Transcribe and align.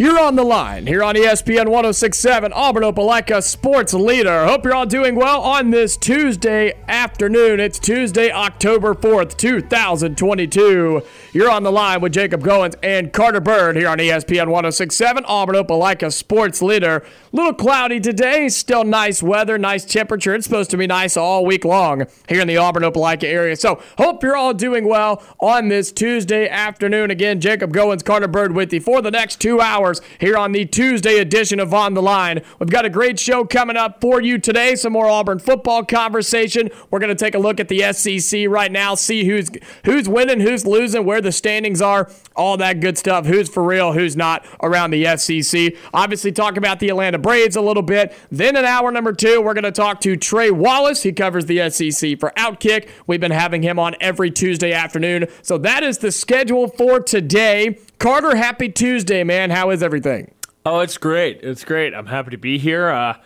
You're 0.00 0.20
on 0.20 0.36
the 0.36 0.44
line 0.44 0.86
here 0.86 1.02
on 1.02 1.16
ESPN 1.16 1.70
1067, 1.70 2.52
Auburn 2.52 2.84
Opelika 2.84 3.42
Sports 3.42 3.92
Leader. 3.92 4.46
Hope 4.46 4.64
you're 4.64 4.72
all 4.72 4.86
doing 4.86 5.16
well 5.16 5.40
on 5.40 5.72
this 5.72 5.96
Tuesday 5.96 6.72
afternoon. 6.86 7.58
It's 7.58 7.80
Tuesday, 7.80 8.30
October 8.30 8.94
4th, 8.94 9.36
2022. 9.36 11.02
You're 11.32 11.50
on 11.50 11.64
the 11.64 11.72
line 11.72 12.00
with 12.00 12.12
Jacob 12.12 12.44
Goins 12.44 12.76
and 12.80 13.12
Carter 13.12 13.40
Byrd 13.40 13.74
here 13.74 13.88
on 13.88 13.98
ESPN 13.98 14.46
1067, 14.50 15.24
Auburn 15.26 15.56
Opelika 15.56 16.12
Sports 16.12 16.62
Leader. 16.62 17.04
Little 17.32 17.52
cloudy 17.52 17.98
today, 17.98 18.48
still 18.50 18.84
nice 18.84 19.20
weather, 19.20 19.58
nice 19.58 19.84
temperature. 19.84 20.32
It's 20.32 20.46
supposed 20.46 20.70
to 20.70 20.76
be 20.76 20.86
nice 20.86 21.16
all 21.16 21.44
week 21.44 21.64
long 21.64 22.06
here 22.28 22.40
in 22.40 22.46
the 22.46 22.56
Auburn 22.56 22.84
Opelika 22.84 23.24
area. 23.24 23.56
So, 23.56 23.82
hope 23.98 24.22
you're 24.22 24.36
all 24.36 24.54
doing 24.54 24.86
well 24.86 25.24
on 25.40 25.66
this 25.66 25.90
Tuesday 25.90 26.48
afternoon. 26.48 27.10
Again, 27.10 27.40
Jacob 27.40 27.72
Goins, 27.72 28.04
Carter 28.04 28.28
Byrd 28.28 28.54
with 28.54 28.72
you 28.72 28.80
for 28.80 29.02
the 29.02 29.10
next 29.10 29.40
two 29.40 29.60
hours 29.60 29.87
here 30.18 30.36
on 30.36 30.52
the 30.52 30.64
Tuesday 30.64 31.18
edition 31.18 31.60
of 31.60 31.72
On 31.74 31.94
the 31.94 32.02
Line. 32.02 32.42
We've 32.58 32.70
got 32.70 32.84
a 32.84 32.90
great 32.90 33.18
show 33.18 33.44
coming 33.44 33.76
up 33.76 34.00
for 34.00 34.20
you 34.20 34.38
today. 34.38 34.74
Some 34.74 34.92
more 34.92 35.08
Auburn 35.08 35.38
football 35.38 35.84
conversation. 35.84 36.70
We're 36.90 36.98
going 36.98 37.14
to 37.14 37.24
take 37.24 37.34
a 37.34 37.38
look 37.38 37.60
at 37.60 37.68
the 37.68 37.92
SEC 37.92 38.48
right 38.48 38.70
now, 38.70 38.94
see 38.94 39.24
who's 39.24 39.50
who's 39.84 40.08
winning, 40.08 40.40
who's 40.40 40.66
losing, 40.66 41.04
where 41.04 41.20
the 41.20 41.32
standings 41.32 41.80
are, 41.80 42.10
all 42.36 42.56
that 42.58 42.80
good 42.80 42.98
stuff. 42.98 43.26
Who's 43.26 43.48
for 43.48 43.62
real, 43.62 43.92
who's 43.92 44.16
not 44.16 44.46
around 44.62 44.90
the 44.90 45.16
SEC. 45.16 45.74
Obviously, 45.92 46.32
talk 46.32 46.56
about 46.56 46.80
the 46.80 46.88
Atlanta 46.88 47.18
Braves 47.18 47.56
a 47.56 47.60
little 47.60 47.82
bit. 47.82 48.14
Then 48.30 48.56
in 48.56 48.64
hour 48.64 48.90
number 48.90 49.12
two, 49.12 49.40
we're 49.40 49.54
going 49.54 49.64
to 49.64 49.72
talk 49.72 50.00
to 50.02 50.16
Trey 50.16 50.50
Wallace. 50.50 51.02
He 51.02 51.12
covers 51.12 51.46
the 51.46 51.70
SEC 51.70 52.18
for 52.18 52.32
Outkick. 52.36 52.88
We've 53.06 53.20
been 53.20 53.30
having 53.30 53.62
him 53.62 53.78
on 53.78 53.96
every 54.00 54.30
Tuesday 54.30 54.72
afternoon. 54.72 55.26
So 55.42 55.58
that 55.58 55.82
is 55.82 55.98
the 55.98 56.12
schedule 56.12 56.68
for 56.68 57.00
today. 57.00 57.78
Carter, 57.98 58.36
happy 58.36 58.68
Tuesday, 58.68 59.24
man. 59.24 59.50
How 59.50 59.70
is 59.70 59.82
everything? 59.82 60.32
Oh, 60.64 60.80
it's 60.80 60.98
great. 60.98 61.40
It's 61.42 61.64
great. 61.64 61.94
I'm 61.94 62.06
happy 62.06 62.30
to 62.30 62.36
be 62.36 62.56
here. 62.56 62.88
Uh, 62.88 63.16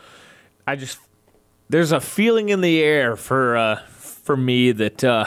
I 0.67 0.77
just 0.77 0.99
there's 1.69 1.93
a 1.93 2.01
feeling 2.01 2.49
in 2.49 2.63
the 2.63 2.83
air 2.83 3.17
for 3.17 3.57
uh, 3.57 3.83
for 3.87 4.37
me 4.37 4.73
that 4.73 5.05
uh, 5.05 5.27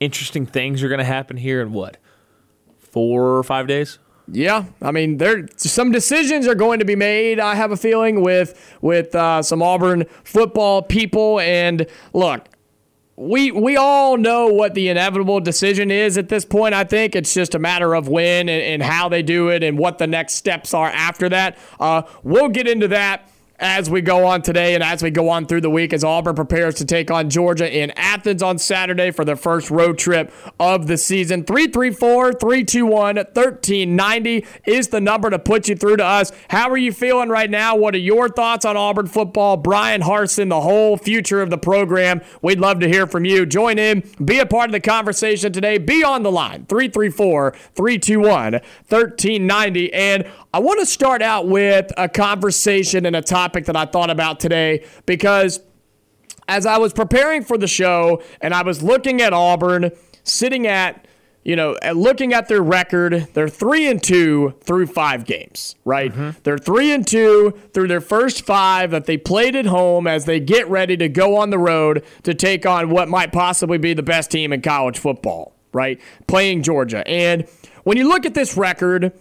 interesting 0.00 0.46
things 0.46 0.82
are 0.82 0.88
going 0.88 0.98
to 0.98 1.04
happen 1.04 1.36
here 1.36 1.60
in 1.60 1.72
what 1.72 1.98
four 2.78 3.36
or 3.36 3.42
five 3.42 3.66
days. 3.66 3.98
Yeah, 4.28 4.64
I 4.80 4.92
mean, 4.92 5.18
there 5.18 5.46
some 5.56 5.90
decisions 5.90 6.46
are 6.46 6.54
going 6.54 6.78
to 6.78 6.84
be 6.86 6.96
made. 6.96 7.38
I 7.38 7.54
have 7.54 7.70
a 7.70 7.76
feeling 7.76 8.22
with 8.22 8.78
with 8.80 9.14
uh, 9.14 9.42
some 9.42 9.62
Auburn 9.62 10.04
football 10.24 10.80
people. 10.80 11.38
And 11.40 11.86
look, 12.14 12.48
we 13.22 13.52
we 13.52 13.76
all 13.76 14.16
know 14.16 14.48
what 14.48 14.74
the 14.74 14.88
inevitable 14.88 15.38
decision 15.38 15.90
is 15.90 16.18
at 16.18 16.28
this 16.28 16.44
point. 16.44 16.74
I 16.74 16.82
think 16.82 17.14
it's 17.14 17.32
just 17.32 17.54
a 17.54 17.58
matter 17.58 17.94
of 17.94 18.08
when 18.08 18.48
and, 18.48 18.62
and 18.62 18.82
how 18.82 19.08
they 19.08 19.22
do 19.22 19.48
it 19.48 19.62
and 19.62 19.78
what 19.78 19.98
the 19.98 20.08
next 20.08 20.34
steps 20.34 20.74
are 20.74 20.88
after 20.88 21.28
that. 21.28 21.56
Uh, 21.78 22.02
we'll 22.24 22.48
get 22.48 22.66
into 22.66 22.88
that 22.88 23.28
as 23.62 23.88
we 23.88 24.00
go 24.00 24.26
on 24.26 24.42
today 24.42 24.74
and 24.74 24.82
as 24.82 25.04
we 25.04 25.10
go 25.10 25.28
on 25.28 25.46
through 25.46 25.60
the 25.60 25.70
week 25.70 25.92
as 25.92 26.02
Auburn 26.02 26.34
prepares 26.34 26.74
to 26.74 26.84
take 26.84 27.12
on 27.12 27.30
Georgia 27.30 27.72
in 27.72 27.92
Athens 27.92 28.42
on 28.42 28.58
Saturday 28.58 29.12
for 29.12 29.24
their 29.24 29.36
first 29.36 29.70
road 29.70 29.98
trip 29.98 30.32
of 30.58 30.88
the 30.88 30.98
season. 30.98 31.44
334 31.44 32.32
321 32.32 33.16
1390 33.16 34.44
is 34.66 34.88
the 34.88 35.00
number 35.00 35.30
to 35.30 35.38
put 35.38 35.68
you 35.68 35.76
through 35.76 35.96
to 35.96 36.04
us. 36.04 36.32
How 36.50 36.68
are 36.70 36.76
you 36.76 36.92
feeling 36.92 37.28
right 37.28 37.48
now? 37.48 37.76
What 37.76 37.94
are 37.94 37.98
your 37.98 38.28
thoughts 38.28 38.64
on 38.64 38.76
Auburn 38.76 39.06
football? 39.06 39.56
Bryan 39.56 40.02
Harsin, 40.02 40.48
the 40.48 40.60
whole 40.60 40.96
future 40.96 41.40
of 41.40 41.50
the 41.50 41.58
program. 41.58 42.20
We'd 42.42 42.58
love 42.58 42.80
to 42.80 42.88
hear 42.88 43.06
from 43.06 43.24
you. 43.24 43.46
Join 43.46 43.78
in, 43.78 44.02
be 44.24 44.40
a 44.40 44.46
part 44.46 44.66
of 44.66 44.72
the 44.72 44.80
conversation 44.80 45.52
today. 45.52 45.78
Be 45.78 46.02
on 46.02 46.24
the 46.24 46.32
line 46.32 46.66
334 46.66 47.52
321 47.76 48.52
1390. 48.88 49.94
And 49.94 50.26
I 50.54 50.58
want 50.58 50.80
to 50.80 50.86
start 50.86 51.22
out 51.22 51.48
with 51.48 51.90
a 51.96 52.10
conversation 52.10 53.06
and 53.06 53.16
a 53.16 53.22
topic 53.22 53.64
that 53.66 53.76
I 53.76 53.86
thought 53.86 54.10
about 54.10 54.38
today 54.38 54.84
because 55.06 55.60
as 56.46 56.66
I 56.66 56.76
was 56.76 56.92
preparing 56.92 57.42
for 57.42 57.56
the 57.56 57.66
show 57.66 58.22
and 58.42 58.52
I 58.52 58.62
was 58.62 58.82
looking 58.82 59.22
at 59.22 59.32
Auburn 59.32 59.92
sitting 60.24 60.66
at 60.66 61.06
you 61.44 61.56
know, 61.56 61.76
looking 61.92 62.32
at 62.32 62.46
their 62.46 62.62
record, 62.62 63.26
they're 63.34 63.48
three 63.48 63.88
and 63.88 64.00
two 64.00 64.54
through 64.60 64.86
five 64.86 65.24
games, 65.24 65.74
right? 65.84 66.12
Mm-hmm. 66.12 66.38
They're 66.44 66.58
three 66.58 66.92
and 66.92 67.04
two 67.04 67.58
through 67.74 67.88
their 67.88 68.00
first 68.00 68.46
five 68.46 68.92
that 68.92 69.06
they 69.06 69.16
played 69.16 69.56
at 69.56 69.66
home 69.66 70.06
as 70.06 70.24
they 70.24 70.38
get 70.38 70.68
ready 70.68 70.96
to 70.98 71.08
go 71.08 71.36
on 71.36 71.50
the 71.50 71.58
road 71.58 72.04
to 72.22 72.32
take 72.32 72.64
on 72.64 72.90
what 72.90 73.08
might 73.08 73.32
possibly 73.32 73.76
be 73.76 73.92
the 73.92 74.04
best 74.04 74.30
team 74.30 74.52
in 74.52 74.62
college 74.62 75.00
football, 75.00 75.56
right? 75.72 76.00
Playing 76.28 76.62
Georgia. 76.62 77.02
And 77.08 77.48
when 77.82 77.96
you 77.96 78.08
look 78.08 78.24
at 78.24 78.34
this 78.34 78.56
record, 78.56 79.12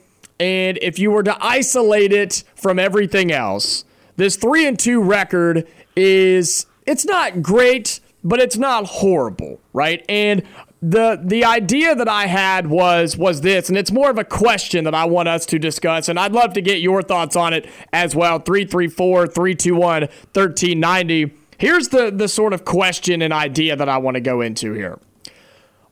and 0.41 0.79
if 0.81 0.97
you 0.97 1.11
were 1.11 1.21
to 1.21 1.37
isolate 1.39 2.11
it 2.11 2.43
from 2.55 2.79
everything 2.79 3.31
else, 3.31 3.85
this 4.15 4.35
three 4.35 4.67
and 4.67 4.77
two 4.77 4.99
record 4.99 5.67
is 5.95 6.65
it's 6.87 7.05
not 7.05 7.43
great, 7.43 7.99
but 8.23 8.39
it's 8.39 8.57
not 8.57 8.85
horrible, 8.85 9.61
right? 9.71 10.03
And 10.09 10.41
the 10.81 11.21
the 11.23 11.45
idea 11.45 11.93
that 11.93 12.07
I 12.07 12.25
had 12.25 12.65
was 12.65 13.15
was 13.15 13.41
this, 13.41 13.69
and 13.69 13.77
it's 13.77 13.91
more 13.91 14.09
of 14.09 14.17
a 14.17 14.23
question 14.23 14.83
that 14.85 14.95
I 14.95 15.05
want 15.05 15.27
us 15.27 15.45
to 15.45 15.59
discuss, 15.59 16.09
and 16.09 16.19
I'd 16.19 16.33
love 16.33 16.53
to 16.53 16.61
get 16.61 16.81
your 16.81 17.03
thoughts 17.03 17.35
on 17.35 17.53
it 17.53 17.69
as 17.93 18.15
well. 18.15 18.39
334 18.39 19.27
321 19.27 20.01
1390. 20.01 21.33
Here's 21.59 21.89
the 21.89 22.09
the 22.09 22.27
sort 22.27 22.53
of 22.53 22.65
question 22.65 23.21
and 23.21 23.31
idea 23.31 23.75
that 23.75 23.87
I 23.87 23.99
want 23.99 24.15
to 24.15 24.21
go 24.21 24.41
into 24.41 24.73
here. 24.73 24.97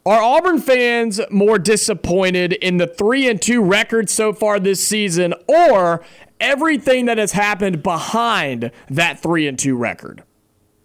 Are 0.10 0.24
Auburn 0.24 0.60
fans 0.60 1.22
more 1.30 1.60
disappointed 1.60 2.54
in 2.54 2.78
the 2.78 2.88
3 2.88 3.30
and 3.30 3.40
2 3.40 3.62
record 3.62 4.10
so 4.10 4.34
far 4.34 4.60
this 4.60 4.84
season 4.84 5.36
or 5.48 6.04
everything 6.40 7.06
that 7.06 7.20
has 7.20 7.34
happened 7.34 7.84
behind 7.84 8.72
that 8.90 9.20
3 9.20 9.48
and 9.48 9.60
2 9.60 9.78
record? 9.78 10.24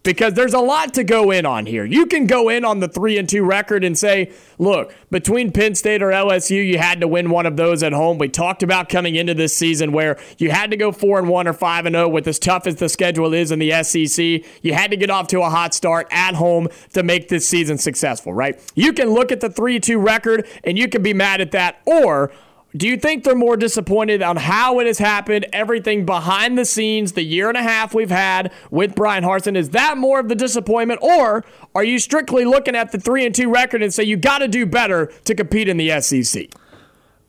Because 0.05 0.35
there's 0.35 0.53
a 0.53 0.59
lot 0.59 0.93
to 0.93 1.03
go 1.03 1.31
in 1.31 1.45
on 1.45 1.65
here. 1.65 1.83
You 1.83 2.05
can 2.05 2.27
go 2.27 2.47
in 2.47 2.63
on 2.63 2.79
the 2.79 2.87
3 2.87 3.17
and 3.17 3.27
2 3.27 3.43
record 3.43 3.83
and 3.83 3.97
say, 3.97 4.31
look, 4.59 4.93
between 5.09 5.51
Penn 5.51 5.73
State 5.73 6.01
or 6.01 6.09
LSU, 6.09 6.65
you 6.65 6.77
had 6.77 7.01
to 7.01 7.07
win 7.07 7.31
one 7.31 7.45
of 7.45 7.57
those 7.57 7.81
at 7.81 7.91
home. 7.91 8.19
We 8.19 8.29
talked 8.29 8.63
about 8.63 8.87
coming 8.87 9.15
into 9.15 9.33
this 9.33 9.57
season 9.57 9.91
where 9.91 10.17
you 10.37 10.51
had 10.51 10.69
to 10.71 10.77
go 10.77 10.91
4 10.91 11.19
and 11.19 11.27
1 11.27 11.47
or 11.47 11.53
5 11.53 11.85
and 11.87 11.95
0 11.95 12.07
with 12.07 12.27
as 12.27 12.39
tough 12.39 12.67
as 12.67 12.75
the 12.75 12.87
schedule 12.87 13.33
is 13.33 13.51
in 13.51 13.59
the 13.59 13.83
SEC. 13.83 14.47
You 14.61 14.73
had 14.73 14.91
to 14.91 14.97
get 14.97 15.09
off 15.09 15.27
to 15.29 15.41
a 15.41 15.49
hot 15.49 15.73
start 15.73 16.07
at 16.11 16.35
home 16.35 16.69
to 16.93 17.01
make 17.01 17.27
this 17.27 17.47
season 17.49 17.79
successful, 17.79 18.31
right? 18.31 18.61
You 18.75 18.93
can 18.93 19.09
look 19.09 19.31
at 19.31 19.41
the 19.41 19.49
3 19.49 19.79
2 19.79 19.97
record 19.97 20.47
and 20.63 20.77
you 20.77 20.87
can 20.87 21.01
be 21.01 21.13
mad 21.13 21.41
at 21.41 21.51
that 21.51 21.81
or 21.85 22.31
do 22.75 22.87
you 22.87 22.97
think 22.97 23.23
they're 23.23 23.35
more 23.35 23.55
disappointed 23.55 24.21
on 24.21 24.35
how 24.35 24.79
it 24.79 24.87
has 24.87 24.97
happened, 24.97 25.45
everything 25.53 26.05
behind 26.05 26.57
the 26.57 26.65
scenes, 26.65 27.13
the 27.13 27.23
year 27.23 27.47
and 27.47 27.57
a 27.57 27.63
half 27.63 27.93
we've 27.93 28.09
had 28.09 28.51
with 28.69 28.95
Bryan 28.95 29.23
Harsin? 29.23 29.55
Is 29.55 29.69
that 29.69 29.97
more 29.97 30.19
of 30.19 30.27
the 30.27 30.35
disappointment, 30.35 30.99
or 31.01 31.45
are 31.73 31.83
you 31.83 31.99
strictly 31.99 32.43
looking 32.43 32.75
at 32.75 32.91
the 32.91 32.99
three 32.99 33.25
and 33.25 33.33
two 33.33 33.49
record 33.49 33.81
and 33.81 33.93
say 33.93 34.03
you 34.03 34.17
got 34.17 34.39
to 34.39 34.47
do 34.47 34.65
better 34.65 35.07
to 35.23 35.35
compete 35.35 35.69
in 35.69 35.77
the 35.77 36.01
SEC? 36.01 36.49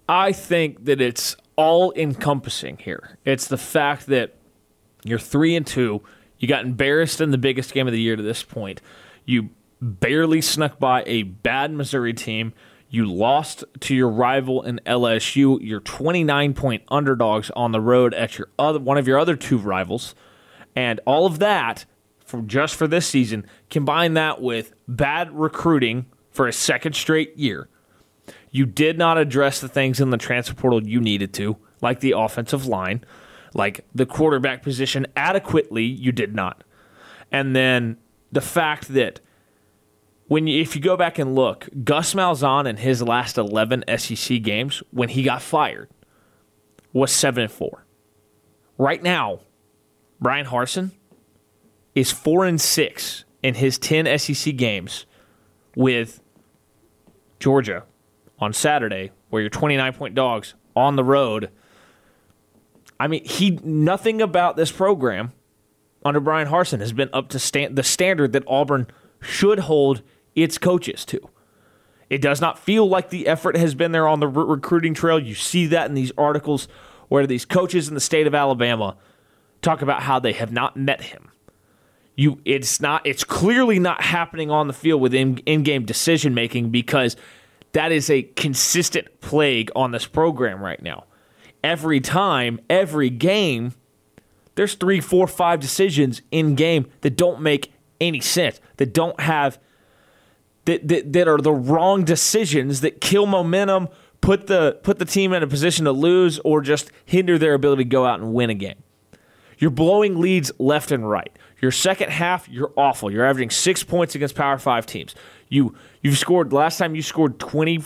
I 0.08 0.32
think 0.32 0.84
that 0.84 1.00
it's 1.00 1.37
all 1.56 1.92
encompassing 1.94 2.78
here. 2.78 3.19
It's 3.25 3.46
the 3.46 3.58
fact 3.58 4.06
that 4.06 4.34
you're 5.04 5.19
three 5.19 5.54
and 5.54 5.66
two. 5.66 6.02
You 6.38 6.49
got 6.49 6.64
embarrassed 6.64 7.20
in 7.20 7.31
the 7.31 7.38
biggest 7.38 7.72
game 7.72 7.87
of 7.87 7.92
the 7.92 8.00
year 8.00 8.16
to 8.16 8.22
this 8.22 8.42
point. 8.42 8.81
You 9.25 9.50
barely 9.81 10.40
snuck 10.40 10.78
by 10.78 11.02
a 11.06 11.22
bad 11.22 11.72
Missouri 11.72 12.12
team. 12.12 12.52
You 12.88 13.12
lost 13.12 13.64
to 13.80 13.94
your 13.94 14.08
rival 14.08 14.62
in 14.62 14.80
LSU. 14.86 15.58
You're 15.60 15.80
29 15.80 16.54
point 16.54 16.82
underdogs 16.88 17.50
on 17.56 17.72
the 17.72 17.80
road 17.80 18.14
at 18.14 18.38
your 18.38 18.48
other 18.58 18.78
one 18.78 18.98
of 18.98 19.08
your 19.08 19.18
other 19.18 19.36
two 19.36 19.58
rivals, 19.58 20.14
and 20.74 21.00
all 21.04 21.26
of 21.26 21.38
that 21.40 21.84
for 22.24 22.42
just 22.42 22.76
for 22.76 22.86
this 22.86 23.06
season. 23.06 23.46
Combine 23.70 24.14
that 24.14 24.40
with 24.40 24.72
bad 24.86 25.32
recruiting 25.32 26.06
for 26.30 26.46
a 26.46 26.52
second 26.52 26.94
straight 26.94 27.36
year. 27.36 27.68
You 28.50 28.66
did 28.66 28.98
not 28.98 29.18
address 29.18 29.60
the 29.60 29.68
things 29.68 30.00
in 30.00 30.10
the 30.10 30.16
transfer 30.16 30.54
portal 30.54 30.86
you 30.86 31.00
needed 31.00 31.32
to, 31.34 31.56
like 31.80 32.00
the 32.00 32.14
offensive 32.16 32.66
line, 32.66 33.04
like 33.54 33.84
the 33.94 34.06
quarterback 34.06 34.62
position 34.62 35.06
adequately, 35.16 35.84
you 35.84 36.12
did 36.12 36.34
not. 36.34 36.62
And 37.32 37.54
then 37.54 37.96
the 38.30 38.40
fact 38.40 38.88
that 38.88 39.20
when 40.28 40.46
you, 40.46 40.61
if 40.61 40.75
you 40.75 40.82
go 40.82 40.96
back 40.96 41.19
and 41.19 41.34
look, 41.34 41.69
Gus 41.84 42.14
Malzahn 42.14 42.67
in 42.67 42.78
his 42.78 43.02
last 43.02 43.38
11 43.38 43.84
SEC 43.96 44.43
games 44.43 44.82
when 44.90 45.08
he 45.08 45.23
got 45.23 45.43
fired 45.43 45.88
was 46.93 47.12
7 47.12 47.44
and 47.44 47.52
4. 47.52 47.84
Right 48.78 49.02
now, 49.02 49.40
Bryan 50.20 50.46
Harsin 50.46 50.93
is 51.94 52.11
4 52.11 52.46
and 52.46 52.61
6 52.61 53.25
in 53.43 53.55
his 53.55 53.78
10 53.78 54.19
SEC 54.19 54.56
games 54.56 55.06
with 55.76 56.20
Georgia 57.38 57.84
on 58.38 58.52
Saturday, 58.52 59.12
where 59.31 59.43
you're 59.43 59.50
29 59.50 59.93
point 59.93 60.14
dogs 60.14 60.55
on 60.75 60.96
the 60.96 61.05
road. 61.05 61.50
I 62.99 63.08
mean, 63.08 63.25
he 63.25 63.52
nothing 63.62 64.20
about 64.20 64.56
this 64.56 64.73
program 64.73 65.32
under 66.05 66.20
Bryan 66.20 66.49
Harsin 66.49 66.81
has 66.81 66.93
been 66.93 67.11
up 67.12 67.28
to 67.31 67.38
stand, 67.38 67.76
the 67.76 67.82
standard 67.82 68.32
that 68.32 68.43
Auburn 68.46 68.87
should 69.20 69.61
hold 69.61 70.02
its 70.36 70.58
coaches 70.58 71.04
to. 71.06 71.20
It 72.08 72.20
does 72.22 72.40
not 72.40 72.58
feel 72.58 72.88
like 72.88 73.10
the 73.10 73.26
effort 73.26 73.56
has 73.56 73.74
been 73.74 73.90
there 73.90 74.06
on 74.06 74.20
the 74.20 74.28
re- 74.28 74.44
recruiting 74.44 74.94
trail. 74.94 75.18
You 75.18 75.34
see 75.34 75.66
that 75.66 75.88
in 75.88 75.94
these 75.94 76.12
articles 76.16 76.68
where 77.08 77.26
these 77.26 77.44
coaches 77.44 77.88
in 77.88 77.94
the 77.94 78.00
state 78.00 78.28
of 78.28 78.34
Alabama 78.34 78.96
talk 79.62 79.82
about 79.82 80.02
how 80.02 80.20
they 80.20 80.32
have 80.32 80.52
not 80.52 80.76
met 80.76 81.02
him. 81.02 81.30
You, 82.14 82.40
it's 82.44 82.80
not. 82.80 83.04
It's 83.04 83.24
clearly 83.24 83.78
not 83.78 84.02
happening 84.02 84.50
on 84.50 84.68
the 84.68 84.72
field 84.72 85.00
with 85.02 85.14
in, 85.14 85.38
in-game 85.38 85.84
decision 85.84 86.32
making 86.32 86.70
because 86.70 87.16
that 87.72 87.92
is 87.92 88.08
a 88.08 88.22
consistent 88.22 89.20
plague 89.20 89.70
on 89.76 89.90
this 89.90 90.06
program 90.06 90.62
right 90.62 90.80
now. 90.80 91.04
Every 91.62 92.00
time, 92.00 92.60
every 92.70 93.10
game, 93.10 93.74
there's 94.54 94.74
three, 94.74 95.00
four, 95.00 95.26
five 95.26 95.60
decisions 95.60 96.22
in 96.30 96.54
game 96.54 96.86
that 97.02 97.16
don't 97.16 97.40
make 97.40 97.72
any 98.00 98.20
sense. 98.20 98.60
That 98.78 98.94
don't 98.94 99.18
have 99.20 99.58
that, 100.66 100.86
that, 100.86 101.12
that 101.12 101.26
are 101.26 101.38
the 101.38 101.52
wrong 101.52 102.04
decisions 102.04 102.82
that 102.82 103.00
kill 103.00 103.26
momentum, 103.26 103.88
put 104.20 104.46
the 104.46 104.78
put 104.82 104.98
the 104.98 105.04
team 105.04 105.32
in 105.32 105.42
a 105.42 105.46
position 105.46 105.84
to 105.86 105.92
lose, 105.92 106.38
or 106.40 106.60
just 106.60 106.90
hinder 107.04 107.38
their 107.38 107.54
ability 107.54 107.84
to 107.84 107.88
go 107.88 108.04
out 108.04 108.20
and 108.20 108.34
win 108.34 108.50
a 108.50 108.54
game. 108.54 108.82
You're 109.58 109.70
blowing 109.70 110.20
leads 110.20 110.52
left 110.58 110.90
and 110.90 111.08
right. 111.08 111.32
Your 111.62 111.70
second 111.70 112.10
half, 112.10 112.48
you're 112.48 112.72
awful. 112.76 113.10
You're 113.10 113.24
averaging 113.24 113.50
six 113.50 113.82
points 113.82 114.14
against 114.14 114.34
Power 114.34 114.58
Five 114.58 114.84
teams. 114.84 115.14
You 115.48 115.74
you've 116.02 116.18
scored 116.18 116.52
last 116.52 116.76
time 116.78 116.94
you 116.94 117.02
scored 117.02 117.38
twenty 117.38 117.82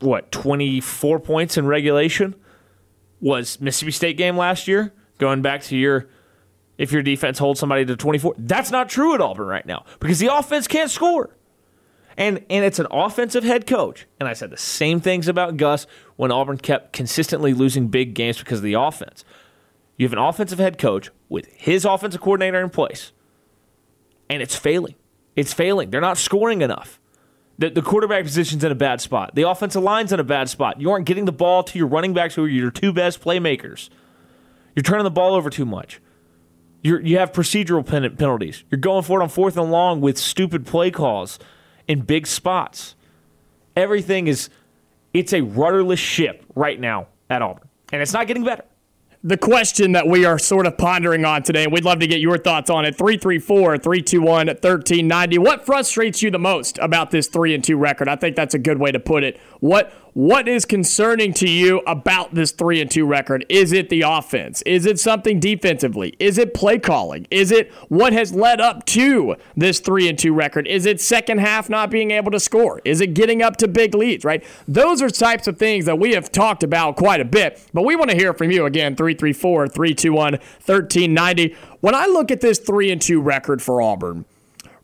what 0.00 0.30
twenty 0.30 0.80
four 0.80 1.18
points 1.18 1.56
in 1.56 1.66
regulation 1.66 2.34
was 3.20 3.60
Mississippi 3.60 3.92
State 3.92 4.16
game 4.16 4.36
last 4.36 4.68
year. 4.68 4.92
Going 5.18 5.42
back 5.42 5.62
to 5.62 5.76
your 5.76 6.06
if 6.78 6.92
your 6.92 7.02
defense 7.02 7.38
holds 7.38 7.58
somebody 7.58 7.84
to 7.86 7.96
twenty 7.96 8.18
four, 8.18 8.34
that's 8.38 8.70
not 8.70 8.88
true 8.88 9.14
at 9.14 9.20
Auburn 9.20 9.48
right 9.48 9.66
now 9.66 9.84
because 9.98 10.18
the 10.18 10.32
offense 10.32 10.68
can't 10.68 10.90
score. 10.90 11.35
And 12.16 12.44
and 12.48 12.64
it's 12.64 12.78
an 12.78 12.86
offensive 12.90 13.44
head 13.44 13.66
coach. 13.66 14.06
And 14.18 14.28
I 14.28 14.32
said 14.32 14.50
the 14.50 14.56
same 14.56 15.00
things 15.00 15.28
about 15.28 15.56
Gus 15.56 15.86
when 16.16 16.32
Auburn 16.32 16.58
kept 16.58 16.92
consistently 16.92 17.52
losing 17.52 17.88
big 17.88 18.14
games 18.14 18.38
because 18.38 18.58
of 18.58 18.64
the 18.64 18.74
offense. 18.74 19.24
You 19.96 20.06
have 20.06 20.12
an 20.12 20.18
offensive 20.18 20.58
head 20.58 20.78
coach 20.78 21.10
with 21.28 21.46
his 21.52 21.84
offensive 21.84 22.20
coordinator 22.20 22.60
in 22.60 22.70
place, 22.70 23.12
and 24.28 24.42
it's 24.42 24.56
failing. 24.56 24.94
It's 25.34 25.52
failing. 25.52 25.90
They're 25.90 26.00
not 26.00 26.18
scoring 26.18 26.62
enough. 26.62 26.98
The, 27.58 27.70
the 27.70 27.82
quarterback 27.82 28.24
position's 28.24 28.64
in 28.64 28.72
a 28.72 28.76
bad 28.76 29.00
spot. 29.00 29.34
The 29.34 29.48
offensive 29.48 29.82
line's 29.82 30.12
in 30.12 30.20
a 30.20 30.24
bad 30.24 30.48
spot. 30.50 30.80
You 30.80 30.90
aren't 30.90 31.06
getting 31.06 31.24
the 31.24 31.32
ball 31.32 31.62
to 31.64 31.78
your 31.78 31.86
running 31.86 32.12
backs, 32.12 32.34
who 32.34 32.44
are 32.44 32.48
your 32.48 32.70
two 32.70 32.92
best 32.92 33.22
playmakers. 33.22 33.88
You're 34.74 34.82
turning 34.82 35.04
the 35.04 35.10
ball 35.10 35.34
over 35.34 35.48
too 35.48 35.64
much. 35.64 36.00
You're, 36.82 37.00
you 37.00 37.18
have 37.18 37.32
procedural 37.32 37.84
pen- 37.84 38.16
penalties. 38.16 38.64
You're 38.70 38.78
going 38.78 39.02
for 39.02 39.20
it 39.20 39.22
on 39.22 39.30
fourth 39.30 39.56
and 39.56 39.70
long 39.70 40.02
with 40.02 40.18
stupid 40.18 40.66
play 40.66 40.90
calls 40.90 41.38
in 41.88 42.00
big 42.02 42.26
spots. 42.26 42.94
Everything 43.74 44.26
is, 44.26 44.48
it's 45.12 45.32
a 45.32 45.42
rudderless 45.42 46.00
ship 46.00 46.44
right 46.54 46.78
now 46.80 47.08
at 47.28 47.42
Auburn, 47.42 47.68
and 47.92 48.02
it's 48.02 48.12
not 48.12 48.26
getting 48.26 48.44
better 48.44 48.64
the 49.26 49.36
question 49.36 49.90
that 49.92 50.06
we 50.06 50.24
are 50.24 50.38
sort 50.38 50.66
of 50.66 50.78
pondering 50.78 51.24
on 51.24 51.42
today, 51.42 51.64
and 51.64 51.72
we'd 51.72 51.84
love 51.84 51.98
to 51.98 52.06
get 52.06 52.20
your 52.20 52.38
thoughts 52.38 52.70
on 52.70 52.84
it. 52.84 52.96
334 52.96 53.76
321 53.78 54.46
1390. 54.46 55.38
What 55.38 55.66
frustrates 55.66 56.22
you 56.22 56.30
the 56.30 56.38
most 56.38 56.78
about 56.78 57.10
this 57.10 57.26
3 57.26 57.52
and 57.52 57.64
2 57.64 57.76
record? 57.76 58.08
I 58.08 58.14
think 58.14 58.36
that's 58.36 58.54
a 58.54 58.58
good 58.58 58.78
way 58.78 58.92
to 58.92 59.00
put 59.00 59.24
it. 59.24 59.40
What 59.58 59.92
what 60.16 60.48
is 60.48 60.64
concerning 60.64 61.34
to 61.34 61.46
you 61.46 61.80
about 61.80 62.34
this 62.34 62.50
3 62.50 62.80
and 62.80 62.90
2 62.90 63.04
record? 63.04 63.44
Is 63.50 63.70
it 63.70 63.90
the 63.90 64.00
offense? 64.00 64.62
Is 64.62 64.86
it 64.86 64.98
something 64.98 65.38
defensively? 65.38 66.14
Is 66.18 66.38
it 66.38 66.54
play 66.54 66.78
calling? 66.78 67.26
Is 67.30 67.52
it 67.52 67.70
what 67.90 68.14
has 68.14 68.32
led 68.32 68.58
up 68.58 68.86
to 68.86 69.36
this 69.58 69.78
3 69.78 70.08
and 70.08 70.18
2 70.18 70.32
record? 70.32 70.66
Is 70.66 70.86
it 70.86 71.02
second 71.02 71.40
half 71.40 71.68
not 71.68 71.90
being 71.90 72.12
able 72.12 72.30
to 72.30 72.40
score? 72.40 72.80
Is 72.82 73.02
it 73.02 73.12
getting 73.12 73.42
up 73.42 73.58
to 73.58 73.68
big 73.68 73.94
leads, 73.94 74.24
right? 74.24 74.42
Those 74.66 75.02
are 75.02 75.10
types 75.10 75.48
of 75.48 75.58
things 75.58 75.84
that 75.84 75.98
we 75.98 76.14
have 76.14 76.32
talked 76.32 76.62
about 76.62 76.96
quite 76.96 77.20
a 77.20 77.26
bit, 77.26 77.62
but 77.74 77.82
we 77.82 77.94
want 77.94 78.08
to 78.08 78.16
hear 78.16 78.32
from 78.32 78.50
you 78.50 78.64
again 78.64 78.96
334 78.96 79.68
321 79.68 80.32
1390. 80.32 81.54
When 81.80 81.94
I 81.94 82.06
look 82.06 82.30
at 82.30 82.40
this 82.40 82.58
3 82.58 82.90
and 82.90 83.02
2 83.02 83.20
record 83.20 83.60
for 83.60 83.82
Auburn, 83.82 84.24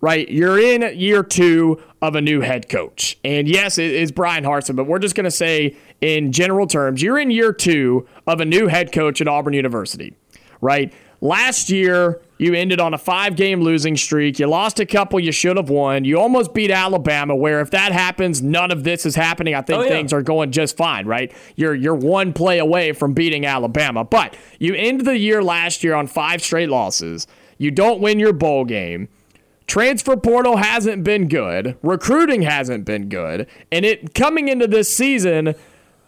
right? 0.02 0.28
You're 0.28 0.58
in 0.58 0.98
year 0.98 1.22
two 1.22 1.80
of 2.02 2.14
a 2.14 2.20
new 2.20 2.42
head 2.42 2.68
coach. 2.68 3.16
And 3.24 3.48
yes, 3.48 3.78
it 3.78 3.92
is 3.92 4.12
Bryan 4.12 4.44
Harsin, 4.44 4.76
but 4.76 4.84
we're 4.84 4.98
just 4.98 5.14
going 5.14 5.24
to 5.24 5.30
say 5.30 5.76
in 6.02 6.32
general 6.32 6.66
terms, 6.66 7.00
you're 7.00 7.18
in 7.18 7.30
year 7.30 7.52
two 7.52 8.06
of 8.26 8.40
a 8.40 8.44
new 8.44 8.66
head 8.66 8.92
coach 8.92 9.20
at 9.20 9.28
Auburn 9.28 9.54
University, 9.54 10.14
right? 10.60 10.92
Last 11.20 11.70
year, 11.70 12.20
you 12.38 12.52
ended 12.54 12.80
on 12.80 12.92
a 12.92 12.98
five 12.98 13.36
game 13.36 13.60
losing 13.60 13.96
streak. 13.96 14.40
You 14.40 14.48
lost 14.48 14.80
a 14.80 14.86
couple 14.86 15.20
you 15.20 15.30
should 15.30 15.56
have 15.56 15.70
won. 15.70 16.04
You 16.04 16.18
almost 16.18 16.52
beat 16.52 16.72
Alabama, 16.72 17.36
where 17.36 17.60
if 17.60 17.70
that 17.70 17.92
happens, 17.92 18.42
none 18.42 18.72
of 18.72 18.82
this 18.82 19.06
is 19.06 19.14
happening. 19.14 19.54
I 19.54 19.62
think 19.62 19.78
oh, 19.78 19.82
yeah. 19.84 19.90
things 19.90 20.12
are 20.12 20.22
going 20.22 20.50
just 20.50 20.76
fine, 20.76 21.06
right? 21.06 21.32
You're, 21.54 21.76
you're 21.76 21.94
one 21.94 22.32
play 22.32 22.58
away 22.58 22.90
from 22.90 23.12
beating 23.12 23.46
Alabama. 23.46 24.02
But 24.02 24.36
you 24.58 24.74
end 24.74 25.02
the 25.02 25.16
year 25.16 25.44
last 25.44 25.84
year 25.84 25.94
on 25.94 26.08
five 26.08 26.42
straight 26.42 26.68
losses. 26.68 27.28
You 27.56 27.70
don't 27.70 28.00
win 28.00 28.18
your 28.18 28.32
bowl 28.32 28.64
game. 28.64 29.08
Transfer 29.66 30.16
portal 30.16 30.56
hasn't 30.56 31.04
been 31.04 31.28
good. 31.28 31.76
Recruiting 31.82 32.42
hasn't 32.42 32.84
been 32.84 33.08
good. 33.08 33.46
And 33.70 33.84
it 33.84 34.14
coming 34.14 34.48
into 34.48 34.66
this 34.66 34.94
season, 34.94 35.54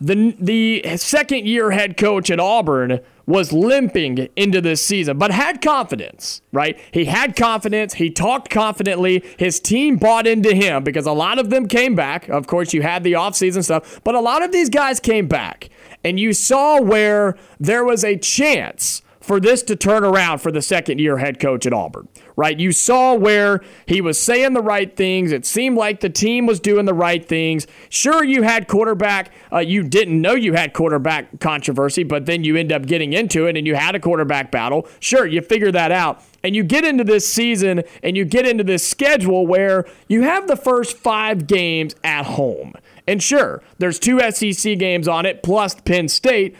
the 0.00 0.36
the 0.38 0.96
second 0.96 1.46
year 1.46 1.70
head 1.70 1.96
coach 1.96 2.30
at 2.30 2.40
Auburn 2.40 3.00
was 3.26 3.52
limping 3.52 4.28
into 4.36 4.60
this 4.60 4.84
season, 4.84 5.16
but 5.16 5.30
had 5.30 5.62
confidence, 5.62 6.42
right? 6.52 6.78
He 6.92 7.06
had 7.06 7.36
confidence. 7.36 7.94
He 7.94 8.10
talked 8.10 8.50
confidently. 8.50 9.24
His 9.38 9.60
team 9.60 9.96
bought 9.96 10.26
into 10.26 10.54
him 10.54 10.84
because 10.84 11.06
a 11.06 11.12
lot 11.12 11.38
of 11.38 11.48
them 11.48 11.66
came 11.66 11.94
back. 11.94 12.28
Of 12.28 12.46
course, 12.46 12.74
you 12.74 12.82
had 12.82 13.02
the 13.02 13.12
offseason 13.12 13.64
stuff, 13.64 14.00
but 14.04 14.14
a 14.14 14.20
lot 14.20 14.42
of 14.42 14.52
these 14.52 14.68
guys 14.68 15.00
came 15.00 15.26
back. 15.26 15.70
And 16.02 16.20
you 16.20 16.34
saw 16.34 16.82
where 16.82 17.36
there 17.58 17.82
was 17.82 18.04
a 18.04 18.18
chance 18.18 19.00
for 19.24 19.40
this 19.40 19.62
to 19.62 19.74
turn 19.74 20.04
around 20.04 20.38
for 20.38 20.52
the 20.52 20.60
second 20.60 20.98
year 20.98 21.16
head 21.16 21.40
coach 21.40 21.64
at 21.64 21.72
Auburn, 21.72 22.08
right? 22.36 22.60
You 22.60 22.72
saw 22.72 23.14
where 23.14 23.62
he 23.86 24.02
was 24.02 24.20
saying 24.20 24.52
the 24.52 24.60
right 24.60 24.94
things. 24.94 25.32
It 25.32 25.46
seemed 25.46 25.78
like 25.78 26.00
the 26.00 26.10
team 26.10 26.44
was 26.44 26.60
doing 26.60 26.84
the 26.84 26.92
right 26.92 27.26
things. 27.26 27.66
Sure, 27.88 28.22
you 28.22 28.42
had 28.42 28.68
quarterback, 28.68 29.32
uh, 29.50 29.60
you 29.60 29.82
didn't 29.82 30.20
know 30.20 30.34
you 30.34 30.52
had 30.52 30.74
quarterback 30.74 31.40
controversy, 31.40 32.02
but 32.02 32.26
then 32.26 32.44
you 32.44 32.56
end 32.56 32.70
up 32.70 32.84
getting 32.84 33.14
into 33.14 33.46
it 33.46 33.56
and 33.56 33.66
you 33.66 33.74
had 33.74 33.94
a 33.94 34.00
quarterback 34.00 34.50
battle. 34.50 34.86
Sure, 35.00 35.26
you 35.26 35.40
figure 35.40 35.72
that 35.72 35.90
out. 35.90 36.22
And 36.42 36.54
you 36.54 36.62
get 36.62 36.84
into 36.84 37.04
this 37.04 37.26
season 37.26 37.82
and 38.02 38.18
you 38.18 38.26
get 38.26 38.46
into 38.46 38.62
this 38.62 38.86
schedule 38.86 39.46
where 39.46 39.86
you 40.06 40.22
have 40.22 40.46
the 40.46 40.56
first 40.56 40.98
five 40.98 41.46
games 41.46 41.96
at 42.04 42.26
home. 42.26 42.74
And 43.06 43.22
sure, 43.22 43.62
there's 43.78 43.98
two 43.98 44.20
SEC 44.30 44.78
games 44.78 45.08
on 45.08 45.24
it 45.24 45.42
plus 45.42 45.74
Penn 45.74 46.08
State. 46.08 46.54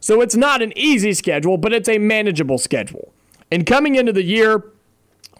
So 0.00 0.20
it's 0.20 0.36
not 0.36 0.62
an 0.62 0.72
easy 0.76 1.12
schedule, 1.12 1.58
but 1.58 1.72
it's 1.72 1.88
a 1.88 1.98
manageable 1.98 2.58
schedule. 2.58 3.12
And 3.50 3.66
coming 3.66 3.94
into 3.94 4.12
the 4.12 4.22
year, 4.22 4.64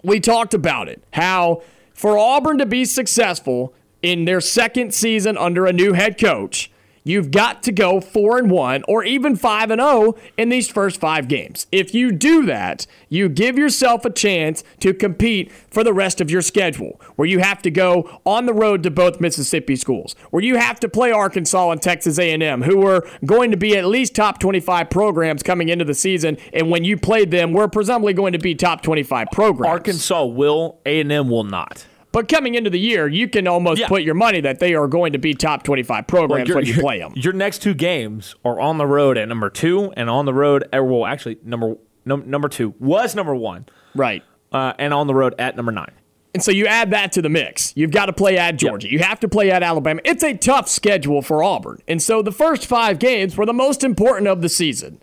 we 0.02 0.21
talked 0.21 0.55
about 0.55 0.88
it 0.88 1.02
how 1.12 1.62
for 1.95 2.19
Auburn 2.19 2.59
to 2.59 2.67
be 2.67 2.85
successful 2.85 3.75
in 4.02 4.25
their 4.25 4.40
second 4.40 4.95
season 4.95 5.37
under 5.37 5.67
a 5.67 5.73
new 5.73 5.93
head 5.93 6.19
coach, 6.19 6.71
You've 7.02 7.30
got 7.30 7.62
to 7.62 7.73
go 7.73 8.00
4 8.00 8.38
and 8.38 8.50
1 8.50 8.85
or 8.87 9.04
even 9.04 9.37
5 9.37 9.71
and 9.71 9.80
0 9.80 10.16
in 10.37 10.50
these 10.50 10.69
first 10.69 11.00
5 11.00 11.28
games. 11.28 11.66
If 11.73 11.95
you 11.95 12.12
do 12.12 12.45
that, 12.47 12.87
you 13.09 13.28
give 13.28 13.57
yourself 13.57 14.04
a 14.04 14.11
chance 14.11 14.62
to 14.80 14.92
compete 14.92 15.50
for 15.71 15.83
the 15.83 15.95
rest 15.95 16.21
of 16.21 16.30
your 16.30 16.42
schedule, 16.42 17.00
where 17.16 17.26
you 17.26 17.38
have 17.38 17.62
to 17.62 17.71
go 17.71 18.21
on 18.26 18.47
the 18.47 18.52
road 18.52 18.83
to 18.83 18.90
both 18.90 19.21
Mississippi 19.21 19.76
schools, 19.76 20.14
where 20.30 20.42
you 20.42 20.57
have 20.57 20.78
to 20.80 20.88
play 20.88 21.11
Arkansas 21.11 21.71
and 21.71 21.80
Texas 21.80 22.19
A&M, 22.19 22.62
who 22.62 22.78
were 22.78 23.09
going 23.25 23.50
to 23.50 23.57
be 23.57 23.76
at 23.76 23.87
least 23.87 24.14
top 24.14 24.38
25 24.38 24.90
programs 24.90 25.42
coming 25.42 25.69
into 25.69 25.85
the 25.85 25.95
season, 25.95 26.37
and 26.52 26.71
when 26.71 26.85
you 26.85 26.97
played 26.97 27.30
them, 27.30 27.52
we're 27.52 27.69
presumably 27.69 28.12
going 28.12 28.33
to 28.33 28.38
be 28.38 28.54
top 28.54 28.83
25 28.83 29.28
programs. 29.33 29.71
Arkansas 29.71 30.25
will, 30.25 30.78
A&M 30.85 31.28
will 31.28 31.45
not. 31.45 31.87
But 32.12 32.26
coming 32.29 32.55
into 32.57 32.71
the 32.71 32.79
year, 32.81 33.07
you 33.07 33.29
can 33.29 33.47
almost 33.47 33.81
Yeah. 33.81 33.88
put 33.88 34.02
your 34.02 34.14
money 34.17 34.40
that 34.40 34.59
they 34.59 34.75
are 34.75 34.88
going 34.88 35.12
to 35.12 35.19
be 35.19 35.33
top 35.33 35.62
25 35.62 36.07
programs 36.09 36.49
your- 36.49 36.57
when 36.57 36.67
you 36.67 36.75
play 36.75 36.99
them. 36.99 37.12
Your 37.14 37.33
next 37.33 37.62
two 37.62 37.75
games 37.75 38.35
are 38.45 38.59
on 38.59 38.79
the 38.79 38.87
road 38.87 39.17
at 39.17 39.29
number 39.29 39.49
two, 39.50 39.93
and 39.97 40.11
on 40.11 40.25
the 40.25 40.35
road. 40.35 40.64
At, 40.73 40.85
well, 40.85 41.07
actually, 41.07 41.38
number 41.45 41.76
num- 42.05 42.25
number 42.26 42.49
two 42.49 42.75
was 42.81 43.14
number 43.14 43.35
one, 43.35 43.67
Right. 43.95 44.23
uh, 44.52 44.73
and 44.79 44.93
on 44.93 45.07
the 45.07 45.14
road 45.14 45.35
at 45.38 45.55
number 45.57 45.71
nine. 45.71 45.93
And 46.35 46.43
so 46.43 46.50
you 46.52 46.67
add 46.67 46.90
that 46.93 47.11
to 47.12 47.23
the 47.23 47.29
mix. 47.29 47.73
You've 47.76 47.90
got 47.90 48.07
to 48.07 48.12
play 48.12 48.37
at 48.38 48.57
Georgia. 48.57 48.88
You 48.90 49.00
have 49.00 49.19
to 49.21 49.29
play 49.29 49.50
at 49.50 49.62
Alabama. 49.64 50.00
It's 50.05 50.23
a 50.23 50.33
tough 50.35 50.69
schedule 50.69 51.23
for 51.23 51.43
Auburn. 51.43 51.79
And 51.88 52.00
so 52.00 52.23
the 52.23 52.31
first 52.33 52.67
five 52.67 52.99
games 53.00 53.37
were 53.37 53.45
the 53.47 53.52
most 53.52 53.83
important 53.83 54.29
of 54.29 54.40
the 54.40 54.49
season. 54.49 55.00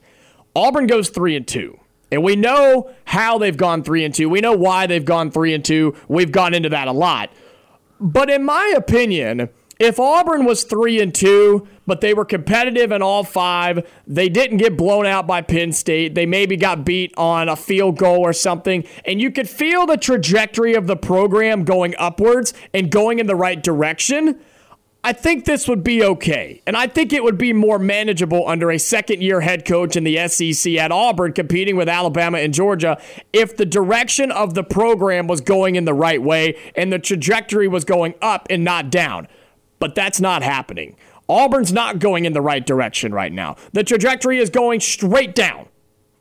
Auburn 0.56 0.88
goes 0.88 1.10
three 1.10 1.36
and 1.36 1.46
two. 1.46 1.80
And 2.12 2.24
we 2.24 2.36
know 2.36 2.92
how 3.06 3.38
they've 3.38 3.58
gone 3.58 3.84
three 3.84 4.06
and 4.06 4.14
two. 4.14 4.30
We 4.30 4.42
know 4.42 4.54
why 4.54 4.88
they've 4.88 5.04
gone 5.04 5.32
three 5.32 5.54
and 5.54 5.64
two. 5.64 5.96
We've 6.08 6.32
gone 6.32 6.54
into 6.54 6.70
that 6.70 6.88
a 6.88 6.94
lot. 6.94 7.32
But 8.00 8.30
in 8.30 8.44
my 8.46 8.74
opinion, 8.76 9.50
if 9.80 10.00
Auburn 10.00 10.46
was 10.46 10.64
three 10.64 11.00
and 11.02 11.14
two, 11.14 11.68
but 11.86 12.02
they 12.02 12.14
were 12.14 12.26
competitive 12.26 12.92
in 12.92 13.02
all 13.02 13.24
five, 13.24 13.88
they 14.08 14.28
didn't 14.28 14.58
get 14.58 14.76
blown 14.76 15.06
out 15.06 15.28
by 15.28 15.42
Penn 15.42 15.72
State. 15.72 16.16
They 16.16 16.26
maybe 16.26 16.58
got 16.58 16.84
beat 16.84 17.14
on 17.16 17.48
a 17.48 17.56
field 17.56 17.98
goal 17.98 18.20
or 18.20 18.34
something, 18.34 18.86
and 19.06 19.22
you 19.22 19.32
could 19.32 19.48
feel 19.48 19.86
the 19.86 19.98
trajectory 19.98 20.74
of 20.74 20.88
the 20.88 20.96
program 20.96 21.64
going 21.64 21.94
upwards 21.98 22.54
and 22.74 22.90
going 22.90 23.20
in 23.20 23.28
the 23.28 23.36
right 23.36 23.62
direction. 23.62 24.40
I 25.08 25.14
think 25.14 25.46
this 25.46 25.70
would 25.70 25.86
be 25.86 26.04
okay. 26.04 26.62
And 26.68 26.76
I 26.76 26.88
think 26.88 27.14
it 27.14 27.24
would 27.24 27.38
be 27.38 27.54
more 27.54 27.80
manageable 27.80 28.46
under 28.46 28.70
a 28.70 28.78
second 28.78 29.24
year 29.24 29.40
head 29.40 29.64
coach 29.64 29.96
in 29.96 30.04
the 30.04 30.28
SEC 30.28 30.74
at 30.74 30.92
Auburn 30.92 31.32
competing 31.32 31.78
with 31.78 31.88
Alabama 31.88 32.40
and 32.40 32.54
Georgia 32.54 33.02
if 33.32 33.56
the 33.56 33.66
direction 33.66 34.34
of 34.34 34.54
the 34.54 34.66
program 34.66 35.26
was 35.28 35.40
going 35.40 35.78
in 35.78 35.86
the 35.86 35.94
right 35.94 36.22
way 36.22 36.60
and 36.76 36.92
the 36.92 37.00
trajectory 37.00 37.70
was 37.70 37.86
going 37.86 38.16
up 38.22 38.48
and 38.50 38.66
not 38.66 38.90
down. 38.90 39.30
But 39.80 39.96
that's 39.96 40.20
not 40.20 40.44
happening. 40.44 40.98
Auburn's 41.30 41.72
not 41.72 42.00
going 42.00 42.26
in 42.26 42.34
the 42.34 42.42
right 42.42 42.66
direction 42.66 43.14
right 43.14 43.32
now. 43.32 43.56
The 43.72 43.86
trajectory 43.86 44.40
is 44.40 44.50
going 44.50 44.82
straight 44.82 45.34
down. 45.34 45.70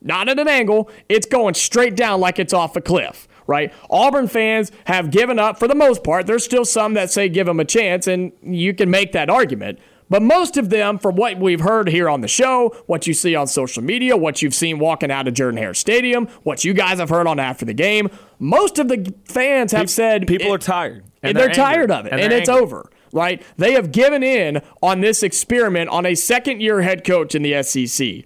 Not 0.01 0.29
at 0.29 0.39
an 0.39 0.47
angle, 0.47 0.89
it's 1.09 1.27
going 1.27 1.55
straight 1.55 1.97
down 1.97 2.21
like 2.21 2.39
it's 2.39 2.53
off 2.53 2.77
a 2.77 2.81
cliff, 2.81 3.27
right? 3.47 3.73
Auburn 3.91 4.29
fans 4.29 4.73
have 4.87 5.11
given 5.11 5.39
up 5.39 5.59
for 5.59 5.69
the 5.69 5.75
most 5.75 6.03
part. 6.05 6.27
There's 6.27 6.45
still 6.45 6.65
some 6.65 6.95
that 6.95 7.11
say 7.11 7.29
give 7.29 7.47
them 7.47 7.61
a 7.61 7.65
chance, 7.65 8.07
and 8.07 8.33
you 8.43 8.75
can 8.75 8.91
make 8.91 9.13
that 9.13 9.31
argument. 9.31 9.79
But 10.09 10.23
most 10.23 10.57
of 10.57 10.71
them, 10.71 10.99
from 10.99 11.17
what 11.17 11.39
we've 11.41 11.61
heard 11.61 11.89
here 11.89 12.09
on 12.09 12.21
the 12.21 12.29
show, 12.29 12.69
what 12.87 13.09
you 13.09 13.13
see 13.15 13.35
on 13.35 13.49
social 13.49 13.83
media, 13.83 14.17
what 14.17 14.41
you've 14.41 14.55
seen 14.55 14.79
walking 14.79 15.11
out 15.11 15.27
of 15.27 15.35
Jordan 15.35 15.59
Hare 15.59 15.75
Stadium, 15.75 16.27
what 16.45 16.65
you 16.65 16.75
guys 16.75 17.01
have 17.01 17.09
heard 17.09 17.27
on 17.27 17.41
after 17.41 17.65
the 17.65 17.75
game, 17.75 18.09
most 18.39 18.79
of 18.79 18.87
the 18.87 19.13
fans 19.25 19.73
have 19.73 19.91
said 19.91 20.29
People 20.29 20.47
it- 20.47 20.55
are 20.55 20.59
tired, 20.59 21.05
and 21.25 21.37
they're, 21.37 21.49
tired 21.53 21.91
of 21.91 22.07
it, 22.07 22.13
and, 22.13 22.21
they're 22.31 22.39
it's 22.39 22.49
angry. 22.49 22.63
over. 22.63 22.91
Right? 23.13 23.43
They 23.57 23.73
have 23.73 23.93
given 23.93 24.23
in 24.23 24.61
on 24.83 25.01
this 25.01 25.23
experiment 25.23 25.89
on 25.91 26.05
a 26.05 26.15
second 26.15 26.61
year 26.61 26.83
head 26.83 27.03
coach 27.03 27.35
in 27.35 27.43
the 27.43 27.63
SEC 27.63 28.25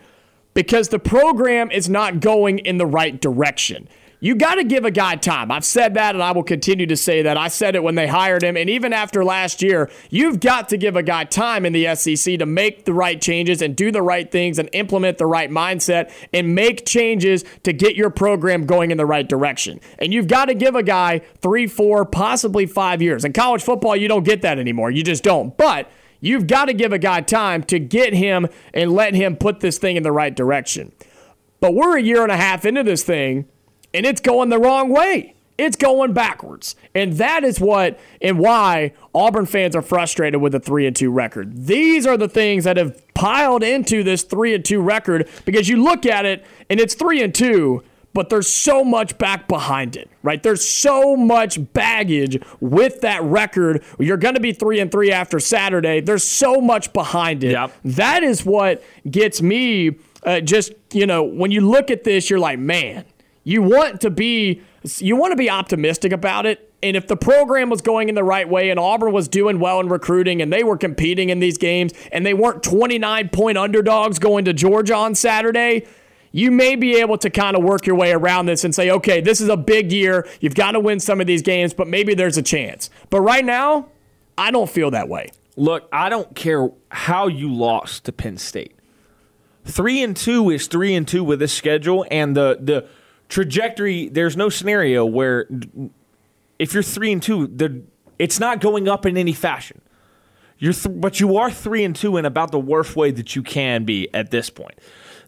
because 0.53 0.89
the 0.89 0.99
program 0.99 1.71
is 1.71 1.89
not 1.89 2.21
going 2.21 2.59
in 2.59 2.79
the 2.79 2.87
right 2.87 3.21
direction. 3.21 3.89
You 4.23 4.35
got 4.35 4.57
to 4.57 4.65
give 4.65 4.85
a 4.85 4.91
guy 4.91 5.17
time. 5.17 5.51
I've 5.51 5.65
said 5.65 5.95
that 5.95 6.15
and 6.15 6.23
I 6.23 6.33
will 6.33 6.43
continue 6.43 6.87
to 6.87 6.97
say 6.97 7.23
that. 7.23 7.39
I 7.39 7.49
said 7.49 7.75
it 7.75 7.83
when 7.83 7.95
they 7.95 8.07
hired 8.07 8.43
him. 8.43 8.57
And 8.57 8.69
even 8.69 8.93
after 8.93 9.25
last 9.25 9.63
year, 9.63 9.91
you've 10.11 10.41
got 10.41 10.69
to 10.69 10.77
give 10.77 10.95
a 10.95 11.03
guy 11.03 11.25
time 11.25 11.65
in 11.65 11.73
the 11.73 11.95
SEC 11.95 12.39
to 12.39 12.45
make 12.45 12.85
the 12.85 12.93
right 12.93 13.21
changes 13.21 13.63
and 13.63 13.75
do 13.75 13.91
the 13.91 14.03
right 14.03 14.31
things 14.31 14.59
and 14.59 14.69
implement 14.75 15.17
the 15.17 15.27
right 15.27 15.51
mindset 15.51 16.13
and 16.35 16.55
make 16.55 16.85
changes 16.85 17.45
to 17.63 17.73
get 17.73 17.97
your 17.97 18.11
program 18.11 18.67
going 18.67 18.91
in 18.91 18.99
the 18.99 19.07
right 19.07 19.27
direction. 19.27 19.81
And 19.99 20.13
you've 20.13 20.29
got 20.29 20.47
to 20.47 20.55
give 20.55 20.75
a 20.75 20.83
guy 20.83 21.23
three, 21.41 21.67
four, 21.67 22.05
possibly 22.05 22.67
five 22.67 23.01
years. 23.01 23.25
In 23.25 23.33
college 23.33 23.63
football, 23.63 23.97
you 23.97 24.07
don't 24.07 24.25
get 24.25 24.43
that 24.43 24.59
anymore. 24.59 24.91
You 24.91 25.03
just 25.03 25.25
don't. 25.25 25.57
But 25.57 25.91
You've 26.21 26.47
got 26.47 26.67
to 26.67 26.75
give 26.75 26.93
a 26.93 26.99
guy 26.99 27.23
time 27.23 27.63
to 27.65 27.79
get 27.79 28.13
him 28.13 28.47
and 28.75 28.93
let 28.93 29.15
him 29.15 29.37
put 29.37 29.61
this 29.61 29.79
thing 29.79 29.97
in 29.97 30.03
the 30.03 30.13
right 30.13 30.35
direction. 30.35 30.93
But 31.61 31.75
we're 31.75 31.97
a 31.97 32.03
year 32.03 32.23
and 32.23 32.31
a 32.31 32.37
half 32.37 32.65
into 32.65 32.83
this 32.83 33.03
thing, 33.03 33.47
and 33.93 34.07
it's 34.07 34.21
going 34.21 34.49
the 34.49 34.59
wrong 34.59 34.89
way. 34.89 35.35
It's 35.59 35.77
going 35.77 36.15
backwards. 36.15 36.75
And 36.95 37.13
that 37.15 37.45
is 37.45 37.61
what 37.61 38.01
and 38.23 38.39
why 38.39 38.95
Auburn 39.15 39.45
fans 39.45 39.77
are 39.77 39.83
frustrated 39.83 40.41
with 40.41 40.53
the 40.53 40.61
3 40.61 40.87
and 40.87 40.97
2 40.97 41.11
record. 41.11 41.67
These 41.67 42.07
are 42.07 42.17
the 42.17 42.29
things 42.29 42.65
that 42.65 42.79
have 42.79 43.03
piled 43.13 43.63
into 43.63 44.03
this 44.03 44.23
3 44.23 44.55
and 44.55 44.65
2 44.65 44.81
record 44.81 45.29
because 45.45 45.69
you 45.69 45.83
look 45.83 46.07
at 46.07 46.25
it 46.25 46.47
and 46.71 46.81
it's 46.81 46.95
3 46.95 47.23
and 47.23 47.35
2, 47.35 47.85
but 48.15 48.31
there's 48.31 48.51
so 48.51 48.83
much 48.83 49.19
back 49.19 49.49
behind 49.49 49.97
it, 49.97 50.09
right? 50.23 50.43
There's 50.43 50.67
so 50.67 51.15
much 51.15 51.73
baggage 51.75 52.43
with 52.61 53.03
that 53.03 53.23
record. 53.23 53.85
You're 53.99 54.17
going 54.17 54.37
to 54.37 54.41
be 54.41 54.55
3 54.55 54.81
and 54.81 54.91
3 54.91 55.13
after 55.13 55.39
Saturday. 55.39 56.01
There's 56.01 56.27
so 56.27 56.63
much 56.63 56.95
behind 56.95 57.45
it. 57.45 57.53
Yep. 57.53 57.73
That 57.85 58.23
is 58.23 58.47
what 58.47 58.83
gets 59.11 59.43
me 59.43 59.99
uh, 60.23 60.41
just, 60.41 60.73
you 60.93 61.07
know, 61.07 61.23
when 61.23 61.51
you 61.51 61.61
look 61.61 61.91
at 61.91 62.05
this, 62.05 62.31
you're 62.31 62.39
like, 62.39 62.59
man, 62.59 63.05
you 63.45 63.63
want 63.63 64.01
to 64.03 64.11
be 64.11 64.63
you 64.99 65.17
want 65.17 65.33
to 65.33 65.37
be 65.37 65.51
optimistic 65.51 66.13
about 66.13 66.47
it. 66.47 66.73
And 66.83 66.97
if 66.97 67.07
the 67.07 67.17
program 67.17 67.69
was 67.69 67.83
going 67.83 68.09
in 68.09 68.15
the 68.15 68.25
right 68.25 68.49
way 68.49 68.71
and 68.71 68.81
Auburn 68.81 69.13
was 69.13 69.29
doing 69.29 69.61
well 69.61 69.81
in 69.81 69.89
recruiting 69.89 70.41
and 70.41 70.51
they 70.51 70.65
were 70.65 70.79
competing 70.79 71.29
in 71.29 71.39
these 71.39 71.59
games 71.59 71.93
and 72.11 72.25
they 72.25 72.33
weren't 72.33 72.63
29 72.63 73.29
point 73.29 73.59
underdogs 73.59 74.19
going 74.19 74.47
to 74.47 74.55
Georgia 74.55 74.95
on 74.95 75.15
Saturday, 75.15 75.87
you 76.33 76.51
may 76.51 76.77
be 76.77 76.97
able 76.97 77.19
to 77.19 77.29
kind 77.29 77.57
of 77.57 77.63
work 77.63 77.87
your 77.87 77.97
way 77.97 78.13
around 78.13 78.47
this 78.47 78.65
and 78.65 78.75
say, 78.75 78.91
okay, 78.91 79.21
this 79.21 79.41
is 79.41 79.49
a 79.49 79.57
big 79.57 79.93
year. 79.93 80.27
You've 80.41 80.55
got 80.55 80.73
to 80.73 80.81
win 80.81 81.01
some 81.01 81.21
of 81.21 81.27
these 81.27 81.43
games, 81.43 81.75
but 81.75 81.89
maybe 81.89 82.15
there's 82.15 82.39
a 82.39 82.43
chance. 82.43 82.89
But 83.11 83.21
right 83.21 83.45
now, 83.45 83.89
I 84.39 84.51
don't 84.51 84.71
feel 84.71 84.91
that 84.93 85.09
way. 85.09 85.31
Look, 85.57 85.89
I 85.93 86.09
don't 86.09 86.35
care 86.35 86.71
how 86.91 87.27
you 87.27 87.53
lost 87.53 88.05
to 88.05 88.13
Penn 88.13 88.39
State. 88.39 88.75
Three 89.65 90.03
and 90.03 90.17
two 90.17 90.49
is 90.49 90.69
three 90.69 90.95
and 90.95 91.07
two 91.07 91.23
with 91.23 91.41
this 91.41 91.53
schedule, 91.53 92.07
and 92.11 92.35
the 92.35 92.57
the 92.59 92.89
trajectory. 93.31 94.11
There's 94.11 94.37
no 94.37 94.51
scenario 94.51 95.07
where 95.07 95.49
if 96.59 96.75
you're 96.75 96.83
three 96.83 97.13
and 97.13 97.23
two, 97.23 97.47
the 97.47 97.83
it's 98.19 98.39
not 98.39 98.61
going 98.61 98.87
up 98.87 99.07
in 99.07 99.17
any 99.17 99.33
fashion. 99.33 99.81
You're 100.59 100.75
th- 100.75 101.01
but 101.01 101.21
you 101.21 101.39
are 101.39 101.51
three 101.51 101.83
and 101.85 101.97
two 101.97 102.19
in 102.19 102.27
about 102.27 102.51
the 102.51 102.61
worst 102.61 102.95
way 102.95 103.11
that 103.13 103.35
you 103.35 103.43
can 103.43 103.85
be 103.87 104.13
at 104.13 104.31
this 104.31 104.51
point. 104.51 104.79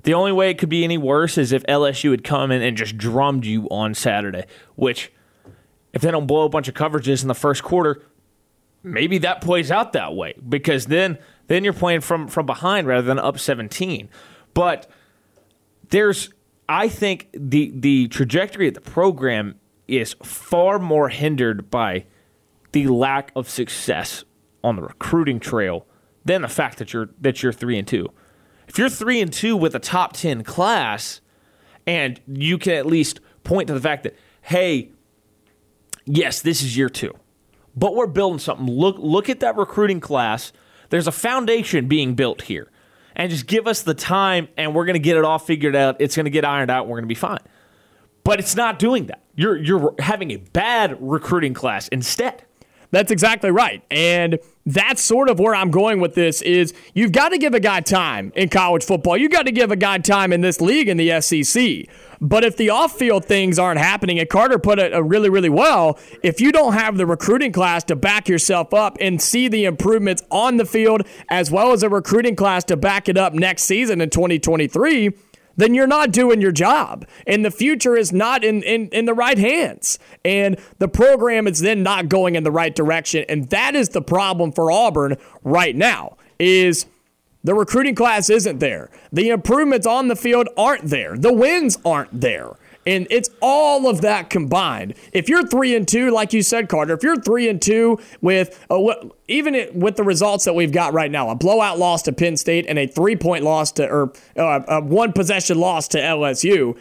The 0.02 0.12
only 0.12 0.32
way 0.32 0.50
it 0.50 0.58
could 0.58 0.68
be 0.68 0.84
any 0.84 0.98
worse 0.98 1.38
is 1.38 1.52
if 1.52 1.62
LSU 1.64 2.10
had 2.10 2.22
come 2.22 2.50
in 2.50 2.60
and 2.60 2.76
just 2.76 2.98
drummed 2.98 3.46
you 3.46 3.66
on 3.70 3.94
Saturday, 3.94 4.44
which 4.74 5.10
if 5.94 6.02
they 6.02 6.10
don't 6.10 6.26
blow 6.26 6.44
a 6.44 6.48
bunch 6.50 6.68
of 6.68 6.74
coverages 6.74 7.22
in 7.22 7.28
the 7.28 7.34
first 7.34 7.62
quarter, 7.62 8.02
maybe 8.82 9.16
that 9.18 9.40
plays 9.40 9.70
out 9.70 9.92
that 9.92 10.14
way 10.14 10.34
because 10.46 10.86
then 10.86 11.18
then 11.46 11.64
you're 11.64 11.72
playing 11.72 12.00
from 12.00 12.28
from 12.28 12.44
behind 12.44 12.86
rather 12.86 13.06
than 13.06 13.18
up 13.18 13.38
17. 13.38 14.10
But 14.52 14.90
there's 15.88 16.30
I 16.68 16.88
think 16.88 17.28
the 17.32 17.72
the 17.74 18.08
trajectory 18.08 18.68
of 18.68 18.74
the 18.74 18.80
program 18.80 19.56
is 19.88 20.14
far 20.22 20.78
more 20.78 21.08
hindered 21.08 21.70
by 21.70 22.06
the 22.72 22.86
lack 22.86 23.32
of 23.36 23.48
success 23.48 24.24
on 24.64 24.76
the 24.76 24.82
recruiting 24.82 25.40
trail 25.40 25.86
than 26.24 26.42
the 26.42 26.48
fact 26.48 26.78
that 26.78 26.92
you're 26.92 27.10
that 27.20 27.42
you're 27.42 27.52
3 27.52 27.78
and 27.78 27.88
2. 27.88 28.08
If 28.68 28.78
you're 28.78 28.88
3 28.88 29.20
and 29.20 29.32
2 29.32 29.56
with 29.56 29.74
a 29.74 29.78
top 29.78 30.14
10 30.14 30.44
class 30.44 31.20
and 31.86 32.20
you 32.26 32.58
can 32.58 32.74
at 32.74 32.86
least 32.86 33.20
point 33.44 33.66
to 33.66 33.74
the 33.74 33.80
fact 33.80 34.04
that 34.04 34.16
hey, 34.42 34.90
yes, 36.04 36.40
this 36.40 36.62
is 36.62 36.76
year 36.76 36.88
2 36.88 37.12
but 37.76 37.94
we're 37.94 38.06
building 38.06 38.38
something. 38.38 38.66
Look, 38.66 38.96
look 38.98 39.28
at 39.28 39.40
that 39.40 39.56
recruiting 39.56 40.00
class. 40.00 40.52
There's 40.90 41.06
a 41.06 41.12
foundation 41.12 41.88
being 41.88 42.14
built 42.14 42.42
here, 42.42 42.70
and 43.16 43.30
just 43.30 43.46
give 43.46 43.66
us 43.66 43.82
the 43.82 43.94
time, 43.94 44.48
and 44.56 44.74
we're 44.74 44.84
going 44.84 44.94
to 44.94 45.00
get 45.00 45.16
it 45.16 45.24
all 45.24 45.38
figured 45.38 45.76
out. 45.76 45.96
It's 46.00 46.16
going 46.16 46.24
to 46.24 46.30
get 46.30 46.44
ironed 46.44 46.70
out. 46.70 46.82
And 46.82 46.90
we're 46.90 46.98
going 46.98 47.08
to 47.08 47.14
be 47.14 47.14
fine. 47.14 47.40
But 48.24 48.38
it's 48.38 48.54
not 48.54 48.78
doing 48.78 49.06
that. 49.06 49.22
You're 49.34 49.56
you're 49.56 49.94
having 49.98 50.30
a 50.30 50.36
bad 50.36 50.96
recruiting 51.00 51.54
class 51.54 51.88
instead. 51.88 52.44
That's 52.92 53.10
exactly 53.10 53.50
right. 53.50 53.82
And 53.90 54.38
that's 54.66 55.02
sort 55.02 55.30
of 55.30 55.40
where 55.40 55.54
I'm 55.54 55.70
going 55.70 55.98
with 55.98 56.14
this 56.14 56.42
is 56.42 56.74
you've 56.92 57.10
got 57.10 57.30
to 57.30 57.38
give 57.38 57.54
a 57.54 57.60
guy 57.60 57.80
time 57.80 58.32
in 58.36 58.50
college 58.50 58.84
football. 58.84 59.16
You've 59.16 59.32
got 59.32 59.46
to 59.46 59.52
give 59.52 59.70
a 59.70 59.76
guy 59.76 59.98
time 59.98 60.30
in 60.32 60.42
this 60.42 60.60
league 60.60 60.88
in 60.88 60.98
the 60.98 61.20
SEC. 61.22 61.88
But 62.22 62.44
if 62.44 62.56
the 62.56 62.70
off-field 62.70 63.24
things 63.24 63.58
aren't 63.58 63.80
happening, 63.80 64.20
and 64.20 64.28
Carter 64.28 64.56
put 64.56 64.78
it 64.78 64.94
uh, 64.94 65.02
really, 65.02 65.28
really 65.28 65.48
well, 65.48 65.98
if 66.22 66.40
you 66.40 66.52
don't 66.52 66.74
have 66.74 66.96
the 66.96 67.04
recruiting 67.04 67.50
class 67.50 67.82
to 67.84 67.96
back 67.96 68.28
yourself 68.28 68.72
up 68.72 68.96
and 69.00 69.20
see 69.20 69.48
the 69.48 69.64
improvements 69.64 70.22
on 70.30 70.56
the 70.56 70.64
field, 70.64 71.02
as 71.28 71.50
well 71.50 71.72
as 71.72 71.82
a 71.82 71.88
recruiting 71.88 72.36
class 72.36 72.62
to 72.64 72.76
back 72.76 73.08
it 73.08 73.18
up 73.18 73.34
next 73.34 73.64
season 73.64 74.00
in 74.00 74.08
2023, 74.08 75.10
then 75.56 75.74
you're 75.74 75.88
not 75.88 76.12
doing 76.12 76.40
your 76.40 76.52
job. 76.52 77.04
And 77.26 77.44
the 77.44 77.50
future 77.50 77.96
is 77.96 78.12
not 78.12 78.44
in, 78.44 78.62
in, 78.62 78.88
in 78.90 79.04
the 79.04 79.14
right 79.14 79.36
hands. 79.36 79.98
And 80.24 80.60
the 80.78 80.88
program 80.88 81.48
is 81.48 81.58
then 81.58 81.82
not 81.82 82.08
going 82.08 82.36
in 82.36 82.44
the 82.44 82.52
right 82.52 82.74
direction. 82.74 83.24
And 83.28 83.50
that 83.50 83.74
is 83.74 83.88
the 83.90 84.00
problem 84.00 84.52
for 84.52 84.70
Auburn 84.70 85.16
right 85.42 85.74
now 85.74 86.16
is 86.38 86.86
the 87.44 87.54
recruiting 87.54 87.94
class 87.94 88.30
isn't 88.30 88.58
there. 88.58 88.90
The 89.12 89.30
improvements 89.30 89.86
on 89.86 90.08
the 90.08 90.16
field 90.16 90.48
aren't 90.56 90.84
there. 90.84 91.16
The 91.16 91.32
wins 91.32 91.78
aren't 91.84 92.20
there. 92.20 92.56
And 92.84 93.06
it's 93.10 93.30
all 93.40 93.88
of 93.88 94.00
that 94.00 94.28
combined. 94.28 94.94
If 95.12 95.28
you're 95.28 95.46
three 95.46 95.76
and 95.76 95.86
two, 95.86 96.10
like 96.10 96.32
you 96.32 96.42
said, 96.42 96.68
Carter, 96.68 96.94
if 96.94 97.02
you're 97.02 97.20
three 97.20 97.48
and 97.48 97.62
two 97.62 98.00
with 98.20 98.64
a, 98.70 98.94
even 99.28 99.68
with 99.72 99.96
the 99.96 100.02
results 100.02 100.44
that 100.46 100.54
we've 100.54 100.72
got 100.72 100.92
right 100.92 101.10
now, 101.10 101.30
a 101.30 101.36
blowout 101.36 101.78
loss 101.78 102.02
to 102.02 102.12
Penn 102.12 102.36
State 102.36 102.66
and 102.68 102.78
a 102.78 102.86
three 102.86 103.14
point 103.14 103.44
loss 103.44 103.70
to 103.72 103.88
or 103.88 104.12
uh, 104.36 104.60
a 104.66 104.80
one 104.80 105.12
possession 105.12 105.58
loss 105.58 105.86
to 105.88 105.98
LSU. 105.98 106.76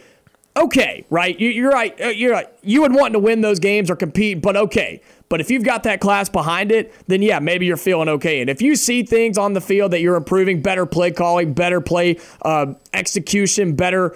Okay, 0.54 1.06
right? 1.08 1.38
You, 1.40 1.66
are 1.68 1.70
right. 1.70 1.98
Uh, 2.00 2.08
you're 2.08 2.32
right. 2.32 2.48
You 2.62 2.82
would 2.82 2.94
want 2.94 3.14
to 3.14 3.18
win 3.18 3.40
those 3.40 3.58
games 3.58 3.90
or 3.90 3.96
compete, 3.96 4.42
but 4.42 4.56
okay. 4.56 5.00
But 5.30 5.40
if 5.40 5.50
you've 5.50 5.64
got 5.64 5.84
that 5.84 6.00
class 6.00 6.28
behind 6.28 6.70
it, 6.70 6.92
then 7.06 7.22
yeah, 7.22 7.38
maybe 7.38 7.64
you're 7.64 7.78
feeling 7.78 8.08
okay. 8.10 8.42
And 8.42 8.50
if 8.50 8.60
you 8.60 8.76
see 8.76 9.02
things 9.02 9.38
on 9.38 9.54
the 9.54 9.62
field 9.62 9.92
that 9.92 10.00
you're 10.00 10.16
improving, 10.16 10.60
better 10.60 10.84
play 10.84 11.10
calling, 11.10 11.54
better 11.54 11.80
play 11.80 12.18
uh, 12.42 12.74
execution, 12.92 13.74
better 13.74 14.14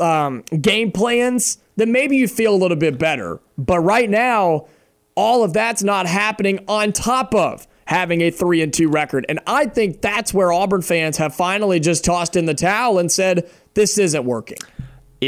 um, 0.00 0.42
game 0.58 0.90
plans, 0.90 1.58
then 1.76 1.92
maybe 1.92 2.16
you 2.16 2.28
feel 2.28 2.54
a 2.54 2.56
little 2.56 2.78
bit 2.78 2.98
better. 2.98 3.40
But 3.58 3.80
right 3.80 4.08
now, 4.08 4.68
all 5.16 5.44
of 5.44 5.52
that's 5.52 5.82
not 5.82 6.06
happening 6.06 6.64
on 6.66 6.92
top 6.92 7.34
of 7.34 7.66
having 7.86 8.22
a 8.22 8.30
3 8.30 8.62
and 8.62 8.72
2 8.72 8.88
record. 8.88 9.26
And 9.28 9.40
I 9.46 9.66
think 9.66 10.00
that's 10.00 10.32
where 10.32 10.50
Auburn 10.50 10.80
fans 10.80 11.18
have 11.18 11.34
finally 11.34 11.78
just 11.78 12.04
tossed 12.04 12.36
in 12.36 12.46
the 12.46 12.54
towel 12.54 12.98
and 12.98 13.12
said 13.12 13.50
this 13.74 13.98
isn't 13.98 14.24
working. 14.24 14.58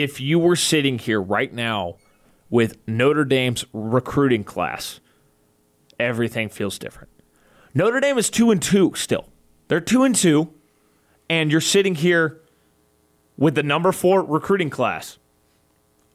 If 0.02 0.20
you 0.20 0.38
were 0.38 0.56
sitting 0.56 0.98
here 0.98 1.20
right 1.20 1.52
now 1.52 1.96
with 2.50 2.76
Notre 2.86 3.24
Dame's 3.24 3.64
recruiting 3.72 4.44
class 4.44 5.00
everything 5.98 6.48
feels 6.48 6.78
different. 6.78 7.10
Notre 7.74 8.00
Dame 8.00 8.18
is 8.18 8.30
2 8.30 8.50
and 8.50 8.62
2 8.62 8.92
still. 8.94 9.28
They're 9.68 9.80
2 9.80 10.04
and 10.04 10.14
2 10.14 10.52
and 11.28 11.50
you're 11.50 11.60
sitting 11.60 11.96
here 11.96 12.40
with 13.36 13.54
the 13.54 13.62
number 13.62 13.92
4 13.92 14.24
recruiting 14.24 14.70
class. 14.70 15.18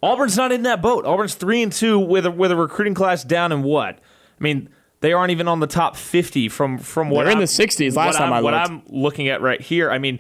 Auburn's 0.02 0.36
not 0.36 0.52
in 0.52 0.64
that 0.64 0.82
boat. 0.82 1.06
Auburn's 1.06 1.36
3 1.36 1.64
and 1.64 1.72
2 1.72 2.00
with 2.00 2.26
a, 2.26 2.32
with 2.32 2.52
a 2.52 2.56
recruiting 2.56 2.96
class 2.96 3.24
down 3.24 3.52
in 3.52 3.62
what? 3.62 4.00
I 4.00 4.44
mean, 4.44 4.70
they 5.02 5.14
aren't 5.14 5.32
even 5.32 5.48
on 5.48 5.60
the 5.60 5.68
top 5.68 5.96
50 5.96 6.50
from 6.50 6.78
from 6.78 7.10
what 7.10 7.24
They're 7.24 7.34
I'm, 7.34 7.40
in 7.40 7.42
the 7.42 7.46
60s 7.46 7.96
last 7.96 8.18
time 8.18 8.28
I'm, 8.28 8.34
I 8.34 8.40
looked. 8.40 8.44
What 8.44 8.54
I'm 8.54 8.84
looking 8.88 9.30
at 9.30 9.42
right 9.42 9.60
here, 9.60 9.92
I 9.92 9.98
mean, 9.98 10.20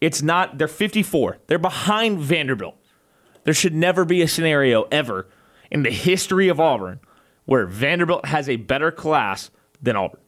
it's 0.00 0.22
not 0.22 0.58
they're 0.58 0.68
54. 0.68 1.38
They're 1.46 1.58
behind 1.58 2.18
Vanderbilt. 2.20 2.76
There 3.46 3.54
should 3.54 3.74
never 3.74 4.04
be 4.04 4.22
a 4.22 4.28
scenario 4.28 4.82
ever 4.90 5.28
in 5.70 5.84
the 5.84 5.90
history 5.90 6.48
of 6.48 6.60
Auburn 6.60 6.98
where 7.44 7.64
Vanderbilt 7.64 8.26
has 8.26 8.48
a 8.48 8.56
better 8.56 8.90
class 8.90 9.50
than 9.80 9.94
Auburn. 9.94 10.20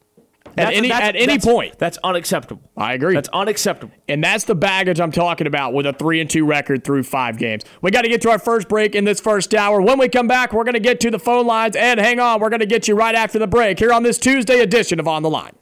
At 0.56 0.72
any 0.72 0.90
at 0.90 1.14
any 1.14 1.38
point, 1.38 1.78
that's 1.78 1.98
unacceptable. 1.98 2.62
I 2.76 2.94
agree. 2.94 3.14
That's 3.14 3.28
unacceptable. 3.30 3.92
And 4.08 4.22
that's 4.22 4.44
the 4.44 4.54
baggage 4.54 5.00
I'm 5.00 5.12
talking 5.12 5.46
about 5.48 5.74
with 5.74 5.84
a 5.84 5.92
three 5.92 6.20
and 6.20 6.30
two 6.30 6.46
record 6.46 6.84
through 6.84 7.02
five 7.02 7.38
games. 7.38 7.64
We 7.82 7.90
got 7.90 8.02
to 8.02 8.08
get 8.08 8.22
to 8.22 8.30
our 8.30 8.38
first 8.38 8.68
break 8.68 8.94
in 8.94 9.04
this 9.04 9.20
first 9.20 9.52
hour. 9.52 9.82
When 9.82 9.98
we 9.98 10.08
come 10.08 10.28
back, 10.28 10.52
we're 10.52 10.64
going 10.64 10.74
to 10.74 10.80
get 10.80 11.00
to 11.00 11.10
the 11.10 11.18
phone 11.18 11.46
lines. 11.46 11.74
And 11.76 12.00
hang 12.00 12.20
on, 12.20 12.40
we're 12.40 12.50
going 12.50 12.60
to 12.60 12.66
get 12.66 12.86
you 12.86 12.94
right 12.94 13.14
after 13.14 13.38
the 13.38 13.48
break 13.48 13.80
here 13.80 13.92
on 13.92 14.04
this 14.04 14.16
Tuesday 14.16 14.60
edition 14.60 15.00
of 15.00 15.08
On 15.08 15.22
the 15.22 15.30
Line. 15.30 15.56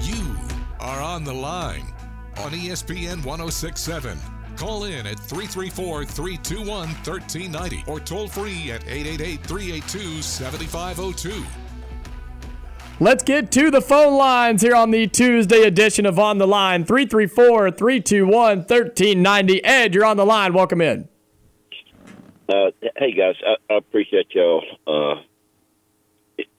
You 0.00 0.36
are 0.78 1.00
on 1.00 1.24
the 1.24 1.34
line 1.34 1.92
on 2.38 2.52
ESPN 2.52 3.24
1067. 3.24 4.18
Call 4.60 4.84
in 4.84 5.06
at 5.06 5.18
334 5.18 6.04
321 6.04 6.66
1390 6.68 7.82
or 7.86 7.98
toll 7.98 8.28
free 8.28 8.70
at 8.70 8.86
888 8.86 9.42
382 9.42 10.20
7502. 10.20 11.46
Let's 13.02 13.24
get 13.24 13.50
to 13.52 13.70
the 13.70 13.80
phone 13.80 14.18
lines 14.18 14.60
here 14.60 14.74
on 14.74 14.90
the 14.90 15.06
Tuesday 15.06 15.62
edition 15.62 16.04
of 16.04 16.18
On 16.18 16.36
the 16.36 16.46
Line. 16.46 16.84
334 16.84 17.70
321 17.70 18.58
1390. 18.58 19.64
Ed, 19.64 19.94
you're 19.94 20.04
on 20.04 20.18
the 20.18 20.26
line. 20.26 20.52
Welcome 20.52 20.82
in. 20.82 21.08
Uh, 22.46 22.70
hey, 22.98 23.12
guys. 23.12 23.36
I, 23.42 23.72
I 23.72 23.78
appreciate 23.78 24.26
y'all 24.34 24.62
uh, 24.86 25.22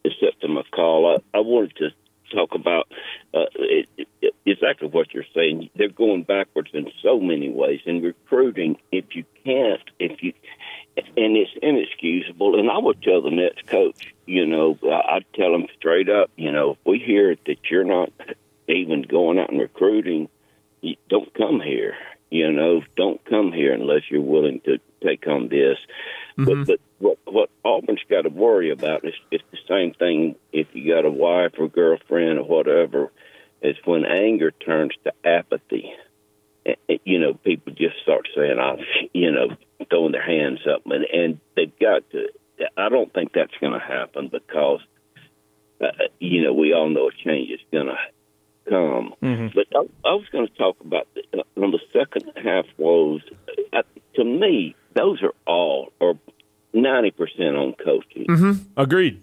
accepting 0.03 0.55
my 0.55 0.63
call. 0.73 1.19
I, 1.33 1.37
I 1.37 1.41
wanted 1.41 1.75
to 1.75 1.89
talk 2.31 2.55
about 2.55 2.87
uh, 3.33 3.45
it, 3.55 3.89
it, 4.21 4.35
exactly 4.45 4.87
what 4.87 5.13
you're 5.13 5.23
saying. 5.33 5.69
They're 5.75 5.89
going 5.89 6.23
backwards 6.23 6.69
in 6.73 6.91
so 7.01 7.19
many 7.19 7.49
ways. 7.49 7.81
In 7.85 8.01
recruiting, 8.01 8.77
if 8.91 9.15
you 9.15 9.23
can't, 9.43 9.81
if 9.99 10.21
you, 10.23 10.33
and 10.97 11.37
it's 11.37 11.51
inexcusable. 11.61 12.59
And 12.59 12.69
I 12.69 12.77
would 12.77 13.01
tell 13.01 13.21
the 13.21 13.31
next 13.31 13.67
coach, 13.67 14.13
you 14.25 14.45
know, 14.45 14.77
I'd 14.83 15.25
tell 15.33 15.51
them 15.51 15.67
straight 15.77 16.09
up, 16.09 16.31
you 16.35 16.51
know, 16.51 16.71
if 16.71 16.77
we 16.85 16.99
hear 16.99 17.35
that 17.45 17.69
you're 17.69 17.83
not 17.83 18.11
even 18.67 19.03
going 19.03 19.39
out 19.39 19.49
and 19.49 19.59
recruiting, 19.59 20.29
don't 21.09 21.33
come 21.33 21.59
here. 21.59 21.95
You 22.29 22.51
know, 22.51 22.81
don't 22.95 23.23
come 23.25 23.51
here 23.51 23.73
unless 23.73 24.09
you're 24.09 24.21
willing 24.21 24.61
to 24.61 24.79
take 25.03 25.27
on 25.27 25.49
this. 25.49 25.77
Mm-hmm. 26.37 26.63
But, 26.63 26.67
but 26.67 26.79
what 26.99 27.17
what 27.25 27.49
Auburn's 27.63 28.01
got 28.09 28.21
to 28.23 28.29
worry 28.29 28.71
about 28.71 29.05
is 29.05 29.13
it's 29.31 29.43
the 29.51 29.57
same 29.67 29.93
thing 29.93 30.35
if 30.51 30.67
you 30.73 30.93
got 30.93 31.05
a 31.05 31.11
wife 31.11 31.53
or 31.57 31.67
girlfriend 31.67 32.39
or 32.39 32.45
whatever. 32.45 33.11
Is 33.61 33.77
when 33.85 34.05
anger 34.05 34.49
turns 34.49 34.93
to 35.03 35.13
apathy. 35.23 35.93
You 37.05 37.19
know, 37.19 37.35
people 37.35 37.73
just 37.73 38.01
start 38.01 38.27
saying, 38.35 38.57
"I'm," 38.59 38.79
you 39.13 39.31
know, 39.31 39.49
throwing 39.89 40.13
their 40.13 40.25
hands 40.25 40.61
up, 40.67 40.81
and 40.85 41.05
and 41.05 41.39
they've 41.55 41.77
got 41.79 42.09
to. 42.11 42.29
I 42.75 42.89
don't 42.89 43.13
think 43.13 43.33
that's 43.33 43.53
going 43.59 43.73
to 43.73 43.79
happen 43.79 44.29
because, 44.29 44.81
uh, 45.79 45.87
you 46.19 46.43
know, 46.43 46.53
we 46.53 46.73
all 46.73 46.89
know 46.89 47.09
a 47.09 47.11
change 47.11 47.51
is 47.51 47.59
going 47.71 47.87
to 47.87 47.97
come. 48.69 49.13
Mm-hmm. 49.21 49.47
But 49.55 49.67
I, 49.75 50.09
I 50.09 50.13
was 50.13 50.27
going 50.31 50.47
to 50.47 50.53
talk 50.53 50.79
about 50.81 51.07
the, 51.13 51.39
uh, 51.39 51.63
on 51.63 51.71
the 51.71 51.79
second 51.91 52.31
half 52.43 52.65
woes. 52.77 53.21
Uh, 53.73 53.81
to 54.15 54.23
me, 54.23 54.75
those 54.93 55.21
are 55.23 55.33
all 55.45 55.91
or 55.99 56.17
ninety 56.73 57.11
percent 57.11 57.55
on 57.55 57.73
coaching. 57.73 58.27
Mm-hmm. 58.27 58.51
Agreed. 58.77 59.21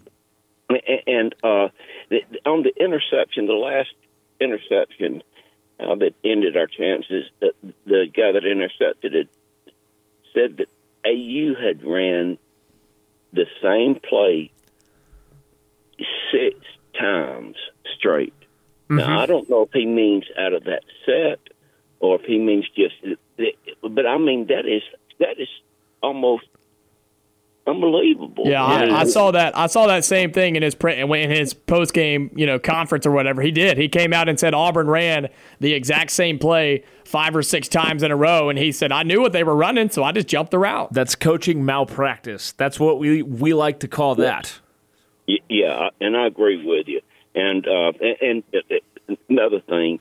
And 1.07 1.33
uh, 1.43 1.69
the, 2.09 2.21
on 2.45 2.61
the 2.61 2.71
interception, 2.79 3.47
the 3.47 3.53
last 3.53 3.89
interception 4.39 5.23
uh, 5.79 5.95
that 5.95 6.13
ended 6.23 6.55
our 6.55 6.67
chances, 6.67 7.25
the, 7.39 7.53
the 7.85 8.05
guy 8.13 8.31
that 8.33 8.45
intercepted 8.45 9.15
it 9.15 9.29
said 10.33 10.57
that 10.57 10.67
AU 11.05 11.55
had 11.59 11.83
ran 11.83 12.37
the 13.33 13.45
same 13.63 13.95
play 13.95 14.51
six 16.31 16.59
times 16.99 17.55
straight. 17.97 18.33
Mm-hmm. 18.89 18.97
Now 18.97 19.19
I 19.21 19.25
don't 19.25 19.49
know 19.49 19.63
if 19.63 19.71
he 19.71 19.85
means 19.85 20.25
out 20.37 20.53
of 20.53 20.65
that 20.65 20.83
set 21.05 21.39
or 21.99 22.15
if 22.15 22.25
he 22.25 22.39
means 22.39 22.65
just, 22.75 22.95
but 23.81 24.05
I 24.05 24.17
mean 24.17 24.47
that 24.47 24.65
is 24.65 24.83
that 25.19 25.39
is 25.39 25.49
almost 26.01 26.45
unbelievable. 27.69 28.43
Yeah, 28.47 28.63
I, 28.63 29.01
I, 29.01 29.03
saw 29.05 29.31
that. 29.31 29.57
I 29.57 29.67
saw 29.67 29.87
that 29.87 30.03
same 30.03 30.31
thing 30.31 30.55
in 30.55 30.63
his 30.63 30.75
in 30.75 31.29
his 31.29 31.53
post 31.53 31.93
game, 31.93 32.31
you 32.35 32.45
know, 32.45 32.59
conference 32.59 33.05
or 33.05 33.11
whatever. 33.11 33.41
He 33.41 33.51
did. 33.51 33.77
He 33.77 33.87
came 33.87 34.13
out 34.13 34.27
and 34.27 34.39
said 34.39 34.53
Auburn 34.53 34.87
ran 34.87 35.29
the 35.59 35.73
exact 35.73 36.11
same 36.11 36.39
play 36.39 36.83
five 37.05 37.35
or 37.35 37.43
six 37.43 37.67
times 37.67 38.03
in 38.03 38.11
a 38.11 38.15
row, 38.15 38.49
and 38.49 38.57
he 38.57 38.71
said 38.71 38.91
I 38.91 39.03
knew 39.03 39.21
what 39.21 39.33
they 39.33 39.43
were 39.43 39.55
running, 39.55 39.89
so 39.89 40.03
I 40.03 40.11
just 40.11 40.27
jumped 40.27 40.51
the 40.51 40.59
route. 40.59 40.91
That's 40.93 41.15
coaching 41.15 41.63
malpractice. 41.63 42.53
That's 42.53 42.79
what 42.79 42.99
we 42.99 43.21
we 43.21 43.53
like 43.53 43.79
to 43.81 43.87
call 43.87 44.15
that. 44.15 44.59
Yeah, 45.47 45.89
and 46.01 46.17
I 46.17 46.25
agree 46.25 46.65
with 46.65 46.87
you. 46.87 47.01
And 47.35 47.67
uh, 47.67 47.91
and, 48.21 48.43
and 48.51 49.19
another 49.29 49.61
thing, 49.61 49.99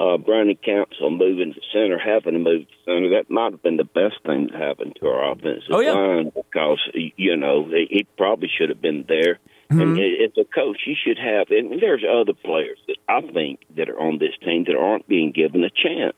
uh, 0.00 0.16
Brandon 0.16 0.56
Council 0.56 1.10
moving 1.10 1.54
to 1.54 1.60
center, 1.72 1.98
having 1.98 2.34
to 2.34 2.38
move 2.38 2.68
to 2.68 2.74
center, 2.84 3.10
that 3.10 3.30
might 3.30 3.52
have 3.52 3.62
been 3.62 3.76
the 3.76 3.84
best 3.84 4.16
thing 4.24 4.48
that 4.50 4.60
happened 4.60 4.96
to 5.00 5.06
our 5.08 5.32
offensive 5.32 5.70
oh, 5.70 5.80
yeah. 5.80 5.92
line 5.92 6.32
because, 6.34 6.78
you 6.94 7.36
know, 7.36 7.68
he 7.68 8.06
probably 8.16 8.48
should 8.48 8.68
have 8.68 8.80
been 8.80 9.04
there. 9.08 9.38
Mm-hmm. 9.70 9.80
And 9.80 9.98
as 9.98 10.32
a 10.38 10.44
coach, 10.44 10.78
you 10.86 10.94
should 10.94 11.18
have, 11.18 11.50
and 11.50 11.80
there's 11.80 12.02
other 12.02 12.32
players 12.32 12.78
that 12.86 12.96
I 13.08 13.20
think 13.20 13.60
that 13.76 13.90
are 13.90 14.00
on 14.00 14.18
this 14.18 14.32
team 14.42 14.64
that 14.64 14.76
aren't 14.76 15.06
being 15.08 15.32
given 15.32 15.62
a 15.62 15.70
chance. 15.70 16.16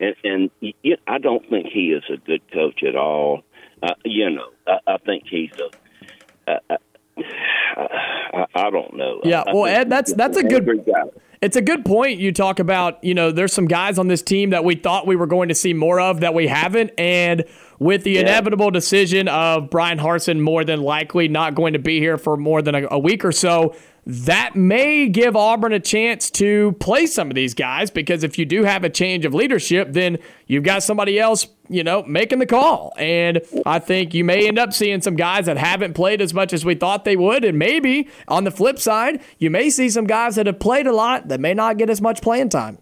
And, 0.00 0.14
and 0.24 0.50
yet 0.82 1.00
I 1.06 1.18
don't 1.18 1.48
think 1.50 1.66
he 1.66 1.92
is 1.92 2.04
a 2.12 2.16
good 2.16 2.42
coach 2.52 2.82
at 2.82 2.96
all. 2.96 3.42
Uh, 3.82 3.94
you 4.04 4.30
know, 4.30 4.48
I, 4.66 4.94
I 4.94 4.96
think 4.98 5.24
he's 5.28 5.50
a. 5.58 6.50
Uh, 6.52 6.76
I, 7.76 8.46
I, 8.54 8.70
don't 8.70 8.96
know. 8.96 9.20
Yeah, 9.24 9.44
well, 9.52 9.66
Ed, 9.66 9.90
that's 9.90 10.12
that's 10.14 10.36
a 10.36 10.42
good. 10.42 10.66
It's 11.42 11.56
a 11.56 11.62
good 11.62 11.84
point. 11.84 12.18
You 12.18 12.32
talk 12.32 12.58
about, 12.58 13.02
you 13.04 13.14
know, 13.14 13.30
there's 13.30 13.52
some 13.52 13.66
guys 13.66 13.98
on 13.98 14.08
this 14.08 14.22
team 14.22 14.50
that 14.50 14.64
we 14.64 14.74
thought 14.74 15.06
we 15.06 15.16
were 15.16 15.26
going 15.26 15.48
to 15.48 15.54
see 15.54 15.74
more 15.74 16.00
of 16.00 16.20
that 16.20 16.34
we 16.34 16.46
haven't, 16.46 16.92
and 16.98 17.44
with 17.78 18.04
the 18.04 18.12
yeah. 18.12 18.20
inevitable 18.20 18.70
decision 18.70 19.28
of 19.28 19.68
Bryan 19.68 19.98
Harsin 19.98 20.40
more 20.40 20.64
than 20.64 20.80
likely 20.80 21.28
not 21.28 21.54
going 21.54 21.74
to 21.74 21.78
be 21.78 21.98
here 21.98 22.16
for 22.16 22.36
more 22.36 22.62
than 22.62 22.74
a, 22.74 22.88
a 22.90 22.98
week 22.98 23.24
or 23.24 23.32
so, 23.32 23.74
that 24.08 24.54
may 24.54 25.08
give 25.08 25.34
Auburn 25.34 25.72
a 25.72 25.80
chance 25.80 26.30
to 26.30 26.72
play 26.78 27.06
some 27.06 27.28
of 27.28 27.34
these 27.34 27.54
guys 27.54 27.90
because 27.90 28.22
if 28.22 28.38
you 28.38 28.44
do 28.44 28.62
have 28.62 28.84
a 28.84 28.88
change 28.88 29.24
of 29.24 29.34
leadership, 29.34 29.88
then 29.90 30.18
you've 30.46 30.62
got 30.62 30.84
somebody 30.84 31.18
else, 31.18 31.48
you 31.68 31.82
know, 31.82 32.04
making 32.04 32.38
the 32.38 32.46
call. 32.46 32.92
And 32.98 33.42
I 33.66 33.80
think 33.80 34.14
you 34.14 34.22
may 34.22 34.46
end 34.46 34.60
up 34.60 34.72
seeing 34.72 35.02
some 35.02 35.16
guys 35.16 35.46
that 35.46 35.56
haven't 35.56 35.94
played 35.94 36.20
as 36.20 36.32
much 36.32 36.52
as 36.52 36.64
we 36.64 36.76
thought 36.76 37.04
they 37.04 37.16
would. 37.16 37.44
And 37.44 37.58
maybe 37.58 38.08
on 38.28 38.44
the 38.44 38.52
flip 38.52 38.78
side, 38.78 39.20
you 39.38 39.50
may 39.50 39.70
see 39.70 39.90
some 39.90 40.06
guys 40.06 40.36
that 40.36 40.46
have 40.46 40.60
played 40.60 40.86
a 40.86 40.92
lot 40.92 41.26
that 41.26 41.40
may 41.40 41.52
not 41.52 41.76
get 41.76 41.90
as 41.90 42.00
much 42.00 42.22
playing 42.22 42.50
time. 42.50 42.78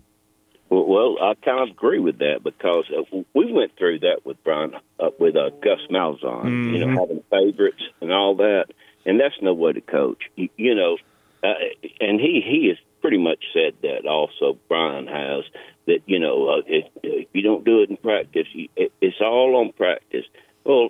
Well, 0.69 1.17
I 1.23 1.35
kind 1.43 1.63
of 1.63 1.75
agree 1.75 2.01
with 2.01 2.19
that 2.19 2.41
because 2.43 2.85
uh, 2.91 3.03
we 3.35 3.51
went 3.51 3.77
through 3.79 4.01
that 4.01 4.27
with 4.27 4.43
Bryan, 4.45 4.75
uh, 5.01 5.11
with 5.19 5.37
uh, 5.37 5.51
Gus 5.63 5.79
Malzahn, 5.91 6.73
you 6.73 6.85
know, 6.85 7.01
having 7.01 7.23
favorites 7.31 7.83
and 8.01 8.13
all 8.13 8.37
that, 8.37 8.67
and 9.07 9.21
that's 9.21 9.35
no 9.41 9.55
way 9.55 9.73
to 9.73 9.81
coach. 9.81 10.19
You, 10.37 10.49
you 10.57 10.75
know, 10.75 10.97
uh, 11.45 11.55
and 12.01 12.21
he 12.21 12.43
he 12.45 12.69
has 12.69 12.79
pretty 13.01 13.19
much 13.19 13.45
said 13.53 13.75
that 13.83 14.07
also. 14.07 14.59
Bryan 14.69 15.07
has 15.07 15.45
that 15.87 16.01
you 16.07 16.19
know 16.19 16.49
uh, 16.49 16.63
if, 16.67 16.87
if 17.03 17.29
you 17.33 17.43
don't 17.43 17.65
do 17.65 17.83
it 17.83 17.91
in 17.91 17.97
practice, 17.99 18.47
you, 18.53 18.69
it, 18.77 18.93
it's 19.01 19.21
all 19.21 19.57
on 19.57 19.73
practice. 19.73 20.25
Well, 20.65 20.89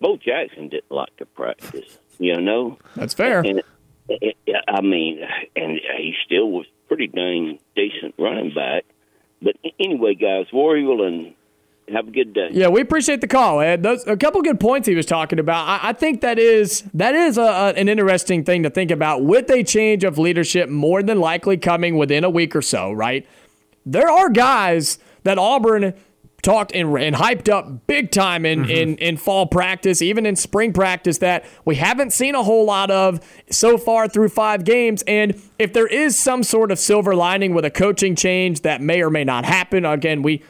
Bo 0.00 0.16
Jackson 0.16 0.68
didn't 0.68 0.90
like 0.90 1.16
to 1.18 1.26
practice, 1.26 1.98
you 2.18 2.40
know. 2.40 2.78
That's 2.96 3.14
fair. 3.14 3.40
And 3.40 3.62
it, 4.08 4.36
I 4.68 4.80
mean, 4.80 5.20
and 5.56 5.80
he 5.96 6.14
still 6.26 6.50
was 6.50 6.66
pretty 6.88 7.06
dang 7.06 7.58
decent 7.76 8.14
running 8.18 8.52
back. 8.54 8.84
But 9.40 9.56
anyway, 9.78 10.14
guys, 10.14 10.46
War 10.52 10.76
Eagle 10.76 11.06
and 11.06 11.34
have 11.92 12.08
a 12.08 12.10
good 12.10 12.32
day. 12.32 12.48
Yeah, 12.52 12.68
we 12.68 12.80
appreciate 12.80 13.20
the 13.20 13.26
call, 13.26 13.60
Ed. 13.60 13.82
Those 13.82 14.06
a 14.06 14.16
couple 14.16 14.40
good 14.42 14.58
points 14.58 14.88
he 14.88 14.94
was 14.94 15.06
talking 15.06 15.38
about. 15.38 15.66
I, 15.66 15.90
I 15.90 15.92
think 15.92 16.22
that 16.22 16.38
is 16.38 16.82
that 16.94 17.14
is 17.14 17.36
a, 17.36 17.42
a, 17.42 17.68
an 17.74 17.88
interesting 17.88 18.44
thing 18.44 18.62
to 18.62 18.70
think 18.70 18.90
about 18.90 19.22
with 19.22 19.50
a 19.50 19.62
change 19.62 20.04
of 20.04 20.18
leadership 20.18 20.68
more 20.68 21.02
than 21.02 21.20
likely 21.20 21.56
coming 21.56 21.96
within 21.96 22.24
a 22.24 22.30
week 22.30 22.56
or 22.56 22.62
so. 22.62 22.92
Right, 22.92 23.26
there 23.84 24.10
are 24.10 24.30
guys 24.30 24.98
that 25.24 25.38
Auburn 25.38 25.94
talked 26.44 26.72
and, 26.74 26.96
and 26.98 27.16
hyped 27.16 27.48
up 27.48 27.86
big 27.86 28.10
time 28.10 28.44
in, 28.46 28.60
mm-hmm. 28.60 28.70
in, 28.70 28.96
in 28.98 29.16
fall 29.16 29.46
practice, 29.46 30.02
even 30.02 30.26
in 30.26 30.36
spring 30.36 30.72
practice, 30.72 31.18
that 31.18 31.44
we 31.64 31.74
haven't 31.74 32.12
seen 32.12 32.34
a 32.34 32.42
whole 32.42 32.66
lot 32.66 32.90
of 32.90 33.18
so 33.50 33.76
far 33.78 34.06
through 34.06 34.28
five 34.28 34.62
games. 34.62 35.02
And 35.06 35.40
if 35.58 35.72
there 35.72 35.86
is 35.86 36.16
some 36.16 36.42
sort 36.42 36.70
of 36.70 36.78
silver 36.78 37.14
lining 37.14 37.54
with 37.54 37.64
a 37.64 37.70
coaching 37.70 38.14
change 38.14 38.60
that 38.60 38.80
may 38.80 39.02
or 39.02 39.10
may 39.10 39.24
not 39.24 39.44
happen, 39.44 39.84
again, 39.84 40.22
we 40.22 40.42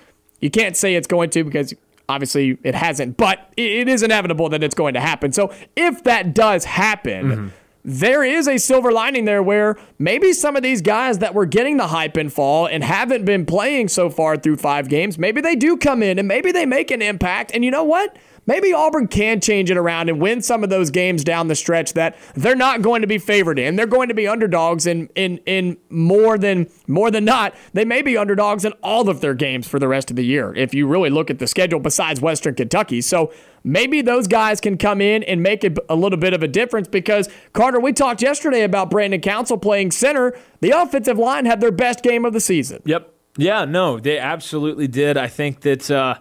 you 0.44 0.50
can't 0.50 0.76
say 0.76 0.94
it's 0.94 1.06
going 1.06 1.30
to 1.30 1.42
because 1.42 1.72
obviously 2.06 2.58
it 2.62 2.74
hasn't, 2.74 3.16
but 3.16 3.50
it 3.56 3.88
is 3.88 4.02
inevitable 4.02 4.50
that 4.50 4.62
it's 4.62 4.74
going 4.74 4.92
to 4.92 5.00
happen. 5.00 5.32
So 5.32 5.50
if 5.74 6.04
that 6.04 6.34
does 6.34 6.66
happen, 6.66 7.24
mm-hmm. 7.30 7.48
there 7.82 8.22
is 8.22 8.46
a 8.46 8.58
silver 8.58 8.92
lining 8.92 9.24
there 9.24 9.42
where 9.42 9.78
maybe 9.98 10.34
some 10.34 10.54
of 10.54 10.62
these 10.62 10.82
guys 10.82 11.20
that 11.20 11.32
were 11.32 11.46
getting 11.46 11.78
the 11.78 11.86
hype 11.86 12.18
in 12.18 12.28
fall 12.28 12.66
and 12.66 12.84
haven't 12.84 13.24
been 13.24 13.46
playing 13.46 13.88
so 13.88 14.10
far 14.10 14.36
through 14.36 14.56
five 14.58 14.90
games, 14.90 15.18
maybe 15.18 15.40
they 15.40 15.56
do 15.56 15.78
come 15.78 16.02
in 16.02 16.18
and 16.18 16.28
maybe 16.28 16.52
they 16.52 16.66
make 16.66 16.90
an 16.90 17.00
impact. 17.00 17.50
And 17.54 17.64
you 17.64 17.70
know 17.70 17.84
what? 17.84 18.14
Maybe 18.46 18.72
Auburn 18.72 19.08
can 19.08 19.40
change 19.40 19.70
it 19.70 19.76
around 19.76 20.08
and 20.08 20.20
win 20.20 20.42
some 20.42 20.62
of 20.62 20.70
those 20.70 20.90
games 20.90 21.24
down 21.24 21.48
the 21.48 21.54
stretch 21.54 21.94
that 21.94 22.16
they're 22.34 22.54
not 22.54 22.82
going 22.82 23.00
to 23.00 23.06
be 23.06 23.18
favored 23.18 23.58
in. 23.58 23.76
They're 23.76 23.86
going 23.86 24.08
to 24.08 24.14
be 24.14 24.26
underdogs 24.28 24.86
in 24.86 25.08
in 25.14 25.38
in 25.46 25.76
more 25.90 26.38
than 26.38 26.68
more 26.86 27.10
than 27.10 27.24
not. 27.24 27.54
They 27.72 27.84
may 27.84 28.02
be 28.02 28.16
underdogs 28.16 28.64
in 28.64 28.72
all 28.82 29.08
of 29.08 29.20
their 29.20 29.34
games 29.34 29.66
for 29.66 29.78
the 29.78 29.88
rest 29.88 30.10
of 30.10 30.16
the 30.16 30.24
year 30.24 30.54
if 30.54 30.74
you 30.74 30.86
really 30.86 31.10
look 31.10 31.30
at 31.30 31.38
the 31.38 31.46
schedule 31.46 31.80
besides 31.80 32.20
Western 32.20 32.54
Kentucky. 32.54 33.00
So 33.00 33.32
maybe 33.62 34.02
those 34.02 34.26
guys 34.26 34.60
can 34.60 34.76
come 34.76 35.00
in 35.00 35.22
and 35.24 35.42
make 35.42 35.64
it 35.64 35.78
a 35.88 35.96
little 35.96 36.18
bit 36.18 36.34
of 36.34 36.42
a 36.42 36.48
difference 36.48 36.88
because 36.88 37.28
Carter, 37.52 37.80
we 37.80 37.92
talked 37.92 38.22
yesterday 38.22 38.62
about 38.62 38.90
Brandon 38.90 39.20
Council 39.20 39.56
playing 39.58 39.90
center. 39.90 40.38
The 40.60 40.70
offensive 40.70 41.18
line 41.18 41.46
had 41.46 41.60
their 41.60 41.72
best 41.72 42.02
game 42.02 42.24
of 42.24 42.32
the 42.32 42.40
season. 42.40 42.82
Yep. 42.84 43.10
Yeah, 43.36 43.64
no, 43.64 43.98
they 43.98 44.18
absolutely 44.18 44.86
did. 44.86 45.16
I 45.16 45.26
think 45.26 45.62
that 45.62 45.90
uh, 45.90 46.18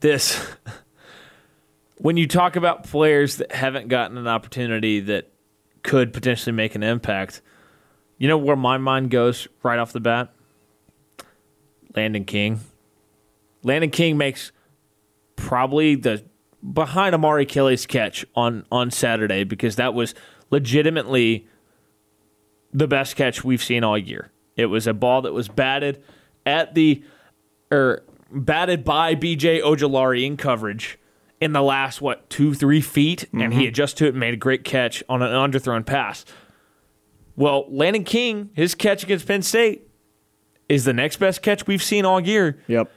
this, 0.00 0.40
when 2.00 2.16
you 2.16 2.26
talk 2.26 2.56
about 2.56 2.84
players 2.84 3.36
that 3.36 3.52
haven't 3.52 3.88
gotten 3.88 4.16
an 4.16 4.26
opportunity 4.26 5.00
that 5.00 5.30
could 5.82 6.14
potentially 6.14 6.52
make 6.52 6.74
an 6.74 6.82
impact, 6.82 7.42
you 8.16 8.26
know 8.26 8.38
where 8.38 8.56
my 8.56 8.78
mind 8.78 9.10
goes 9.10 9.46
right 9.62 9.78
off 9.78 9.92
the 9.92 10.00
bat? 10.00 10.32
Landen 11.94 12.24
King. 12.24 12.60
Landen 13.62 13.90
King 13.90 14.16
makes 14.16 14.50
probably 15.36 15.94
the 15.94 16.24
behind 16.72 17.14
Omari 17.14 17.44
Kelly's 17.44 17.84
catch 17.84 18.24
on 18.34 18.64
on 18.72 18.90
Saturday 18.90 19.44
because 19.44 19.76
that 19.76 19.92
was 19.92 20.14
legitimately 20.50 21.46
the 22.72 22.88
best 22.88 23.14
catch 23.14 23.44
we've 23.44 23.62
seen 23.62 23.84
all 23.84 23.98
year. 23.98 24.32
It 24.56 24.66
was 24.66 24.86
a 24.86 24.94
ball 24.94 25.20
that 25.22 25.34
was 25.34 25.48
batted 25.48 26.02
at 26.46 26.74
the 26.74 27.04
or 27.70 28.04
batted 28.32 28.84
by 28.84 29.14
BJ 29.14 29.60
Ojulari 29.60 30.24
in 30.24 30.38
coverage 30.38 30.98
in 31.40 31.52
the 31.52 31.62
last 31.62 32.00
what 32.00 32.28
two 32.28 32.54
three 32.54 32.80
feet, 32.80 33.26
and 33.32 33.52
he 33.52 33.60
mm-hmm. 33.60 33.68
adjusted 33.68 33.98
to 33.98 34.06
it 34.06 34.08
and 34.10 34.20
made 34.20 34.34
a 34.34 34.36
great 34.38 34.64
catch 34.64 35.02
on 35.08 35.22
an 35.22 35.30
underthrown 35.30 35.84
pass. 35.84 36.24
Well, 37.36 37.64
Landen 37.70 38.04
King, 38.04 38.50
his 38.54 38.74
catch 38.74 39.02
against 39.02 39.26
Penn 39.26 39.42
State 39.42 39.88
is 40.68 40.84
the 40.84 40.92
next 40.92 41.16
best 41.16 41.42
catch 41.42 41.66
we've 41.66 41.82
seen 41.82 42.04
all 42.04 42.20
year, 42.20 42.60
Yep. 42.66 42.90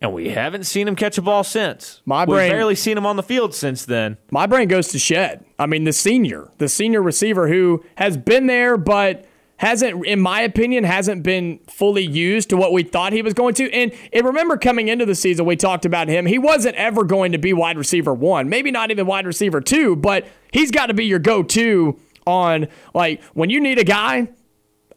and 0.00 0.12
we 0.14 0.30
haven't 0.30 0.64
seen 0.64 0.88
him 0.88 0.96
catch 0.96 1.18
a 1.18 1.22
ball 1.22 1.44
since. 1.44 2.00
My 2.06 2.22
We've 2.24 2.36
brain- 2.36 2.50
barely 2.50 2.74
seen 2.74 2.96
him 2.96 3.04
on 3.04 3.16
the 3.16 3.22
field 3.22 3.54
since 3.54 3.84
then. 3.84 4.16
My 4.30 4.46
brain 4.46 4.68
goes 4.68 4.88
to 4.88 4.98
Shed. 4.98 5.44
I 5.58 5.66
mean, 5.66 5.84
the 5.84 5.92
senior, 5.92 6.50
the 6.58 6.68
senior 6.68 7.02
receiver 7.02 7.48
who 7.48 7.84
has 7.96 8.16
been 8.16 8.46
there, 8.46 8.78
but 8.78 9.26
hasn't, 9.56 10.04
in 10.04 10.20
my 10.20 10.40
opinion, 10.40 10.84
hasn't 10.84 11.22
been 11.22 11.60
fully 11.68 12.04
used 12.04 12.50
to 12.50 12.56
what 12.56 12.72
we 12.72 12.82
thought 12.82 13.12
he 13.12 13.22
was 13.22 13.34
going 13.34 13.54
to. 13.54 13.72
And, 13.72 13.92
and 14.12 14.26
remember, 14.26 14.56
coming 14.56 14.88
into 14.88 15.06
the 15.06 15.14
season, 15.14 15.46
we 15.46 15.56
talked 15.56 15.84
about 15.84 16.08
him. 16.08 16.26
He 16.26 16.38
wasn't 16.38 16.74
ever 16.76 17.04
going 17.04 17.32
to 17.32 17.38
be 17.38 17.52
wide 17.52 17.78
receiver 17.78 18.12
one, 18.12 18.48
maybe 18.48 18.70
not 18.70 18.90
even 18.90 19.06
wide 19.06 19.26
receiver 19.26 19.60
two, 19.60 19.94
but 19.96 20.26
he's 20.52 20.70
got 20.70 20.86
to 20.86 20.94
be 20.94 21.04
your 21.04 21.20
go 21.20 21.42
to 21.42 21.98
on, 22.26 22.66
like, 22.94 23.22
when 23.34 23.50
you 23.50 23.60
need 23.60 23.78
a 23.78 23.84
guy, 23.84 24.28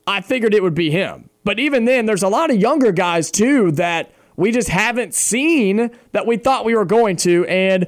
I 0.08 0.22
figured 0.22 0.54
it 0.54 0.64
would 0.64 0.76
be 0.76 0.90
him. 0.90 1.30
But 1.44 1.60
even 1.60 1.86
then, 1.86 2.06
there's 2.06 2.24
a 2.24 2.30
lot 2.30 2.50
of 2.50 2.58
younger 2.58 2.92
guys 2.92 3.30
too 3.30 3.72
that 3.74 4.12
we 4.38 4.52
just 4.52 4.70
haven't 4.70 5.14
seen 5.14 5.92
that 6.14 6.26
we 6.26 6.38
thought 6.38 6.66
we 6.66 6.76
were 6.76 6.86
going 6.86 7.16
to. 7.18 7.46
And 7.48 7.88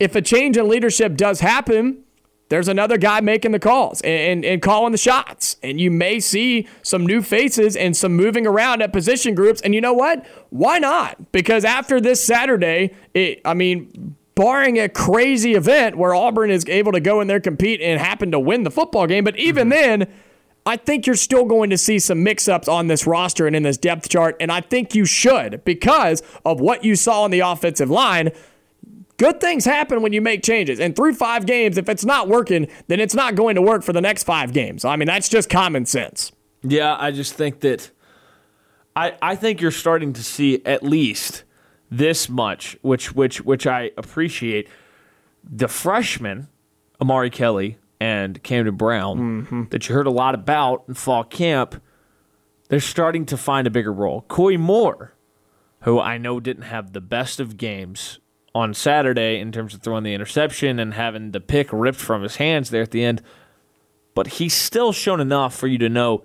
if 0.00 0.14
a 0.14 0.22
change 0.22 0.56
in 0.56 0.68
leadership 0.68 1.16
does 1.16 1.40
happen, 1.40 2.04
there's 2.48 2.68
another 2.68 2.96
guy 2.96 3.20
making 3.20 3.52
the 3.52 3.58
calls 3.58 4.00
and, 4.00 4.12
and, 4.12 4.44
and 4.44 4.62
calling 4.62 4.92
the 4.92 4.98
shots. 4.98 5.56
And 5.62 5.80
you 5.80 5.90
may 5.90 6.20
see 6.20 6.66
some 6.82 7.06
new 7.06 7.22
faces 7.22 7.76
and 7.76 7.96
some 7.96 8.14
moving 8.14 8.46
around 8.46 8.82
at 8.82 8.92
position 8.92 9.34
groups. 9.34 9.60
And 9.60 9.74
you 9.74 9.80
know 9.80 9.92
what? 9.92 10.26
Why 10.50 10.78
not? 10.78 11.32
Because 11.32 11.64
after 11.64 12.00
this 12.00 12.24
Saturday, 12.24 12.94
it, 13.14 13.40
I 13.44 13.54
mean, 13.54 14.16
barring 14.34 14.78
a 14.78 14.88
crazy 14.88 15.54
event 15.54 15.98
where 15.98 16.14
Auburn 16.14 16.50
is 16.50 16.64
able 16.68 16.92
to 16.92 17.00
go 17.00 17.20
in 17.20 17.26
there, 17.26 17.40
compete, 17.40 17.80
and 17.80 18.00
happen 18.00 18.30
to 18.30 18.38
win 18.38 18.62
the 18.62 18.70
football 18.70 19.06
game, 19.06 19.24
but 19.24 19.36
even 19.36 19.68
mm-hmm. 19.68 20.00
then, 20.00 20.12
I 20.64 20.76
think 20.76 21.06
you're 21.06 21.16
still 21.16 21.46
going 21.46 21.70
to 21.70 21.78
see 21.78 21.98
some 21.98 22.22
mix 22.22 22.46
ups 22.46 22.68
on 22.68 22.88
this 22.88 23.06
roster 23.06 23.46
and 23.46 23.56
in 23.56 23.62
this 23.62 23.78
depth 23.78 24.08
chart. 24.10 24.36
And 24.38 24.52
I 24.52 24.60
think 24.60 24.94
you 24.94 25.06
should 25.06 25.64
because 25.64 26.22
of 26.44 26.60
what 26.60 26.84
you 26.84 26.94
saw 26.94 27.22
on 27.22 27.30
the 27.30 27.40
offensive 27.40 27.88
line. 27.88 28.30
Good 29.18 29.40
things 29.40 29.64
happen 29.64 30.00
when 30.00 30.12
you 30.12 30.22
make 30.22 30.44
changes. 30.44 30.78
And 30.78 30.94
through 30.94 31.14
five 31.14 31.44
games, 31.44 31.76
if 31.76 31.88
it's 31.88 32.04
not 32.04 32.28
working, 32.28 32.68
then 32.86 33.00
it's 33.00 33.14
not 33.14 33.34
going 33.34 33.56
to 33.56 33.62
work 33.62 33.82
for 33.82 33.92
the 33.92 34.00
next 34.00 34.22
five 34.22 34.52
games. 34.52 34.84
I 34.84 34.94
mean, 34.96 35.06
that's 35.06 35.28
just 35.28 35.50
common 35.50 35.86
sense. 35.86 36.32
Yeah, 36.62 36.96
I 36.98 37.10
just 37.10 37.34
think 37.34 37.60
that 37.60 37.90
I 38.94 39.16
I 39.20 39.34
think 39.34 39.60
you're 39.60 39.70
starting 39.70 40.12
to 40.14 40.22
see 40.22 40.62
at 40.64 40.82
least 40.82 41.44
this 41.90 42.28
much, 42.28 42.76
which 42.82 43.14
which 43.14 43.40
which 43.40 43.66
I 43.66 43.90
appreciate. 43.96 44.68
The 45.50 45.68
freshmen, 45.68 46.48
Omari 47.00 47.30
Kelly 47.30 47.78
and 48.00 48.42
Camden 48.42 48.76
Brown, 48.76 49.18
mm-hmm. 49.18 49.64
that 49.70 49.88
you 49.88 49.94
heard 49.94 50.06
a 50.06 50.12
lot 50.12 50.34
about 50.34 50.84
in 50.88 50.94
fall 50.94 51.24
camp, 51.24 51.80
they're 52.68 52.80
starting 52.80 53.24
to 53.26 53.36
find 53.36 53.66
a 53.66 53.70
bigger 53.70 53.92
role. 53.92 54.22
Coy 54.28 54.58
Moore, 54.58 55.14
who 55.82 55.98
I 55.98 56.18
know 56.18 56.38
didn't 56.38 56.64
have 56.64 56.92
the 56.92 57.00
best 57.00 57.40
of 57.40 57.56
games 57.56 58.18
on 58.54 58.74
Saturday 58.74 59.38
in 59.38 59.52
terms 59.52 59.74
of 59.74 59.82
throwing 59.82 60.04
the 60.04 60.14
interception 60.14 60.78
and 60.78 60.94
having 60.94 61.32
the 61.32 61.40
pick 61.40 61.68
ripped 61.72 61.98
from 61.98 62.22
his 62.22 62.36
hands 62.36 62.70
there 62.70 62.82
at 62.82 62.90
the 62.90 63.04
end, 63.04 63.22
but 64.14 64.26
he's 64.26 64.54
still 64.54 64.92
shown 64.92 65.20
enough 65.20 65.54
for 65.54 65.66
you 65.66 65.78
to 65.78 65.88
know 65.88 66.24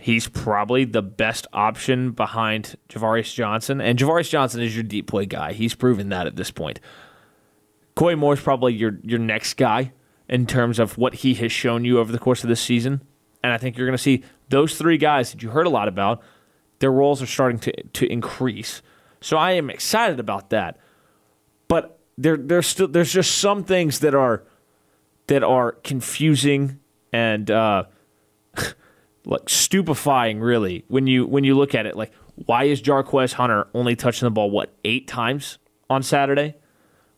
he's 0.00 0.28
probably 0.28 0.84
the 0.84 1.02
best 1.02 1.46
option 1.52 2.12
behind 2.12 2.76
Ja'Varrius 2.88 3.34
Johnson. 3.34 3.80
And 3.80 3.98
Ja'Varrius 3.98 4.30
Johnson 4.30 4.62
is 4.62 4.74
your 4.74 4.84
deep 4.84 5.06
play 5.06 5.26
guy. 5.26 5.52
He's 5.52 5.74
proven 5.74 6.08
that 6.08 6.26
at 6.26 6.36
this 6.36 6.50
point. 6.50 6.80
Coy 7.94 8.14
Moore's 8.14 8.40
probably 8.40 8.74
your 8.74 8.98
your 9.02 9.18
next 9.18 9.54
guy 9.54 9.92
in 10.28 10.46
terms 10.46 10.78
of 10.78 10.96
what 10.98 11.14
he 11.14 11.34
has 11.34 11.50
shown 11.50 11.84
you 11.84 11.98
over 11.98 12.12
the 12.12 12.18
course 12.18 12.44
of 12.44 12.48
this 12.48 12.60
season. 12.60 13.02
And 13.42 13.52
I 13.52 13.58
think 13.58 13.76
you're 13.76 13.86
going 13.86 13.96
to 13.96 14.02
see 14.02 14.22
those 14.50 14.76
three 14.76 14.98
guys 14.98 15.32
that 15.32 15.42
you 15.42 15.50
heard 15.50 15.66
a 15.66 15.70
lot 15.70 15.88
about, 15.88 16.22
their 16.78 16.92
roles 16.92 17.22
are 17.22 17.26
starting 17.26 17.58
to, 17.60 17.72
to 17.82 18.06
increase. 18.06 18.82
So 19.20 19.36
I 19.36 19.52
am 19.52 19.70
excited 19.70 20.20
about 20.20 20.50
that. 20.50 20.78
But 21.68 21.98
there 22.16 22.36
there's 22.36 22.66
still 22.66 22.88
there's 22.88 23.12
just 23.12 23.38
some 23.38 23.64
things 23.64 24.00
that 24.00 24.14
are 24.14 24.42
that 25.28 25.42
are 25.42 25.72
confusing 25.72 26.80
and 27.12 27.50
uh, 27.50 27.84
like 29.24 29.48
stupefying 29.48 30.40
really 30.40 30.84
when 30.88 31.06
you 31.06 31.26
when 31.26 31.44
you 31.44 31.54
look 31.54 31.74
at 31.74 31.86
it 31.86 31.96
like 31.96 32.12
why 32.46 32.64
is 32.64 32.80
Jarquez 32.80 33.32
Hunter 33.34 33.66
only 33.74 33.96
touching 33.96 34.26
the 34.26 34.30
ball 34.30 34.50
what 34.50 34.72
eight 34.84 35.08
times 35.08 35.58
on 35.90 36.02
Saturday? 36.02 36.54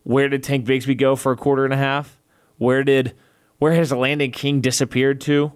Where 0.03 0.29
did 0.29 0.43
Tank 0.43 0.65
Bigsby 0.65 0.97
go 0.97 1.15
for 1.15 1.31
a 1.31 1.37
quarter 1.37 1.63
and 1.63 1.73
a 1.73 1.77
half? 1.77 2.19
Where 2.57 2.83
did 2.83 3.15
where 3.59 3.73
has 3.73 3.91
Landen 3.91 4.31
King 4.31 4.61
disappeared 4.61 5.21
to? 5.21 5.53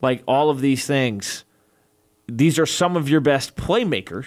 Like 0.00 0.22
all 0.26 0.50
of 0.50 0.60
these 0.60 0.86
things, 0.86 1.44
these 2.28 2.58
are 2.58 2.66
some 2.66 2.96
of 2.96 3.08
your 3.08 3.20
best 3.20 3.56
playmakers, 3.56 4.26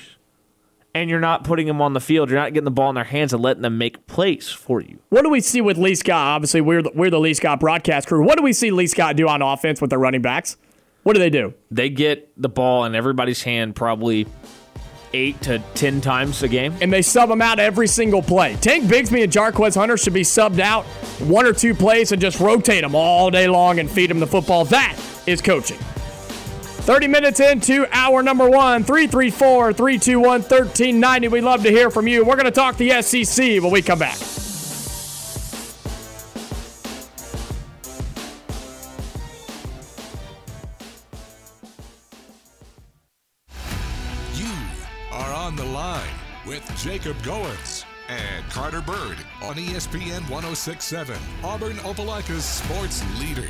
and 0.95 1.09
you're 1.09 1.19
not 1.19 1.43
putting 1.43 1.67
them 1.67 1.81
on 1.81 1.93
the 1.93 1.99
field. 1.99 2.29
You're 2.29 2.39
not 2.39 2.53
getting 2.53 2.65
the 2.65 2.71
ball 2.71 2.89
in 2.89 2.95
their 2.95 3.03
hands 3.03 3.33
and 3.33 3.41
letting 3.41 3.63
them 3.63 3.77
make 3.77 4.05
plays 4.07 4.49
for 4.49 4.81
you. 4.81 4.99
What 5.09 5.23
do 5.23 5.29
we 5.29 5.41
see 5.41 5.61
with 5.61 5.77
Lee 5.77 5.95
Scott? 5.95 6.27
Obviously, 6.35 6.61
we're 6.61 6.83
the, 6.83 6.91
we're 6.93 7.09
the 7.09 7.19
Lee 7.19 7.33
Scott 7.33 7.59
broadcast 7.59 8.07
crew. 8.07 8.23
What 8.23 8.37
do 8.37 8.43
we 8.43 8.53
see 8.53 8.71
Lee 8.71 8.87
Scott 8.87 9.15
do 9.15 9.27
on 9.27 9.41
offense 9.41 9.81
with 9.81 9.89
their 9.89 9.99
running 9.99 10.21
backs? 10.21 10.57
What 11.03 11.13
do 11.13 11.19
they 11.19 11.29
do? 11.29 11.53
They 11.69 11.89
get 11.89 12.31
the 12.41 12.49
ball 12.49 12.85
in 12.85 12.95
everybody's 12.95 13.43
hand 13.43 13.75
probably 13.75 14.25
eight 15.13 15.39
to 15.41 15.59
ten 15.75 16.01
times 16.01 16.41
a 16.43 16.47
game. 16.47 16.73
And 16.81 16.91
they 16.91 17.01
sub 17.01 17.29
them 17.29 17.41
out 17.41 17.59
every 17.59 17.87
single 17.87 18.21
play. 18.21 18.55
Tank 18.55 18.85
Bigsby 18.85 19.23
and 19.23 19.31
Jarquez 19.31 19.75
Hunter 19.75 19.97
should 19.97 20.13
be 20.13 20.21
subbed 20.21 20.59
out 20.59 20.85
one 21.19 21.45
or 21.45 21.53
two 21.53 21.75
plays 21.75 22.11
and 22.11 22.21
just 22.21 22.39
rotate 22.39 22.81
them 22.81 22.95
all 22.95 23.29
day 23.29 23.47
long 23.47 23.79
and 23.79 23.89
feed 23.89 24.09
them 24.09 24.19
the 24.19 24.27
football. 24.27 24.65
That 24.65 24.97
is 25.27 25.41
coaching. 25.41 25.77
30 26.83 27.07
minutes 27.07 27.39
into 27.39 27.87
hour 27.95 28.21
number 28.21 28.49
one, 28.49 28.83
334 28.83 29.71
321 29.71 30.41
1390. 30.41 31.27
We'd 31.29 31.41
love 31.41 31.63
to 31.63 31.69
hear 31.69 31.89
from 31.89 32.09
you. 32.09 32.25
We're 32.25 32.35
going 32.35 32.43
to 32.43 32.51
talk 32.51 32.75
the 32.75 33.01
SEC 33.01 33.61
when 33.63 33.71
we 33.71 33.81
come 33.81 33.99
back. 33.99 34.17
You 44.35 44.51
are 45.13 45.33
on 45.33 45.55
the 45.55 45.63
line 45.63 46.03
with 46.45 46.69
Jacob 46.77 47.15
Goins 47.19 47.85
and 48.09 48.43
Carter 48.49 48.81
Byrd 48.81 49.17
on 49.41 49.55
ESPN 49.55 50.29
1067, 50.29 51.17
Auburn 51.45 51.77
Opelika's 51.77 52.43
sports 52.43 53.05
leader. 53.21 53.47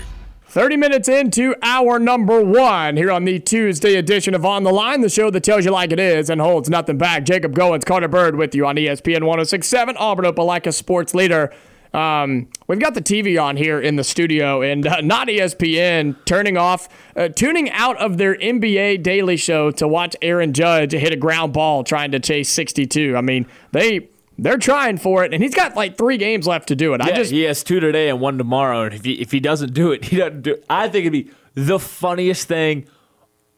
30 0.54 0.78
minutes 0.78 1.10
into 1.10 1.56
hour 1.63 1.98
number 1.98 2.39
one 2.39 2.96
here 2.96 3.12
on 3.12 3.24
the 3.24 3.39
Tuesday 3.39 3.96
edition 3.96 4.36
of 4.36 4.46
On 4.46 4.62
the 4.62 4.72
Line, 4.72 5.02
the 5.02 5.10
show 5.10 5.32
that 5.32 5.42
tells 5.42 5.66
you 5.66 5.72
like 5.72 5.92
it 5.92 6.00
is 6.00 6.30
and 6.30 6.39
holds 6.39 6.70
nothing 6.70 6.96
back. 6.96 7.24
Jacob 7.24 7.56
Goins, 7.56 7.84
Carter 7.84 8.08
Byrd 8.08 8.36
with 8.36 8.54
you 8.54 8.68
on 8.68 8.76
ESPN 8.76 9.24
1067, 9.24 9.98
Auburn 9.98 10.26
Opelika 10.26 10.72
sports 10.72 11.16
leader. 11.16 11.52
Um, 11.92 12.50
we've 12.68 12.78
got 12.78 12.94
the 12.94 13.02
TV 13.02 13.42
on 13.42 13.58
here 13.58 13.82
in 13.82 13.96
the 13.96 14.04
studio, 14.04 14.62
and 14.62 14.86
uh, 14.86 15.02
not 15.02 15.28
ESPN 15.28 16.24
turning 16.26 16.56
off, 16.56 16.88
uh, 17.16 17.30
tuning 17.30 17.72
out 17.72 17.98
of 17.98 18.20
their 18.20 18.36
NBA 18.36 19.02
daily 19.02 19.38
show 19.38 19.72
to 19.72 19.88
watch 19.88 20.16
Aaron 20.22 20.54
Judge 20.54 20.92
hit 20.92 21.12
a 21.12 21.18
ground 21.18 21.54
ball 21.54 21.84
trying 21.84 22.12
to 22.12 22.20
chase 22.20 22.50
62. 22.50 23.18
I 23.18 23.22
mean, 23.22 23.48
they 23.72 24.08
they're 24.38 24.58
trying 24.58 24.98
for 24.98 25.24
it, 25.24 25.34
and 25.34 25.43
he's 25.43 25.56
got 25.56 25.76
like 25.76 25.98
three 25.98 26.17
games 26.17 26.48
left 26.48 26.67
to 26.69 26.76
do 26.76 26.93
it. 26.93 27.02
I 27.02 27.10
Yeah, 27.10 27.15
just 27.15 27.32
he 27.32 27.41
has 27.43 27.63
two 27.63 27.80
today 27.80 28.10
and 28.10 28.19
one 28.19 28.38
tomorrow. 28.38 28.84
And 28.84 28.93
if 28.93 29.04
he 29.04 29.13
if 29.13 29.32
he 29.32 29.39
doesn't 29.39 29.74
do 29.74 29.91
it, 29.91 30.06
he 30.06 30.17
doesn't 30.17 30.41
do 30.41 30.54
it. 30.54 30.65
I 30.69 30.89
think 30.89 31.06
it'd 31.06 31.13
be 31.13 31.32
the 31.54 31.80
funniest 31.80 32.48
thing 32.48 32.86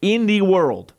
in 0.01 0.25
the 0.25 0.41
world 0.41 0.93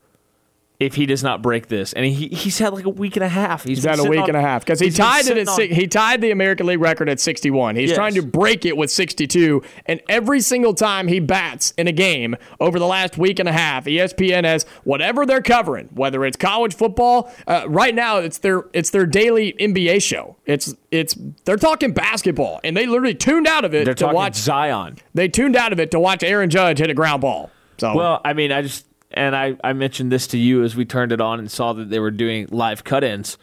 if 0.78 0.94
he 0.94 1.06
does 1.06 1.22
not 1.22 1.40
break 1.42 1.68
this. 1.68 1.92
And 1.94 2.04
he 2.04 2.28
he's 2.28 2.58
had 2.58 2.72
like 2.74 2.84
a 2.84 2.90
week 2.90 3.16
and 3.16 3.24
a 3.24 3.28
half. 3.28 3.64
He's 3.64 3.84
had 3.84 3.98
a 3.98 4.04
week 4.04 4.28
and 4.28 4.36
a 4.36 4.40
half 4.40 4.62
because 4.64 4.78
he 4.80 4.90
tied 4.90 5.26
it 5.26 5.38
at 5.38 5.48
on- 5.48 5.60
he 5.60 5.86
tied 5.86 6.20
the 6.20 6.30
American 6.30 6.66
League 6.66 6.80
record 6.80 7.08
at 7.08 7.18
61. 7.20 7.76
He's 7.76 7.90
Yes. 7.90 7.96
trying 7.96 8.14
to 8.14 8.22
break 8.22 8.66
it 8.66 8.76
with 8.76 8.90
62, 8.90 9.62
and 9.86 10.00
every 10.08 10.40
single 10.40 10.74
time 10.74 11.08
he 11.08 11.18
bats 11.20 11.72
in 11.78 11.86
a 11.88 11.92
game 11.92 12.36
over 12.60 12.78
the 12.78 12.86
last 12.86 13.16
week 13.16 13.38
and 13.38 13.48
a 13.48 13.52
half, 13.52 13.86
ESPN 13.86 14.44
has 14.44 14.66
whatever 14.84 15.24
they're 15.24 15.40
covering, 15.42 15.88
whether 15.94 16.24
it's 16.24 16.36
college 16.36 16.74
football. 16.74 17.32
Uh, 17.46 17.64
right 17.68 17.94
now, 17.94 18.18
it's 18.18 18.38
their 18.38 18.64
it's 18.72 18.90
their 18.90 19.06
daily 19.06 19.54
NBA 19.58 20.00
show. 20.02 20.36
It's 20.44 20.74
it's 20.90 21.16
they're 21.46 21.56
talking 21.56 21.92
basketball, 21.92 22.60
and 22.64 22.76
they 22.76 22.86
literally 22.86 23.14
tuned 23.14 23.46
out 23.46 23.64
of 23.64 23.74
it 23.74 23.84
They're 23.86 23.94
to 23.94 24.08
watch. 24.08 24.34
Zion. 24.34 24.98
They 25.14 25.28
tuned 25.28 25.56
out 25.56 25.72
of 25.72 25.80
it 25.80 25.90
to 25.92 25.98
watch 26.00 26.22
Aaron 26.22 26.50
Judge 26.50 26.78
hit 26.78 26.90
a 26.90 26.94
ground 26.94 27.22
ball. 27.22 27.50
So 27.78 27.94
Well, 27.94 28.20
I 28.24 28.32
mean, 28.32 28.52
I 28.52 28.62
just 28.62 28.84
and 29.16 29.34
I, 29.34 29.56
I 29.64 29.72
mentioned 29.72 30.12
this 30.12 30.26
to 30.28 30.38
you 30.38 30.62
as 30.62 30.76
we 30.76 30.84
turned 30.84 31.12
it 31.12 31.20
on 31.20 31.38
and 31.38 31.50
saw 31.50 31.72
that 31.72 31.90
they 31.90 31.98
were 31.98 32.10
doing 32.10 32.46
live 32.50 32.84
cut-ins. 32.84 33.38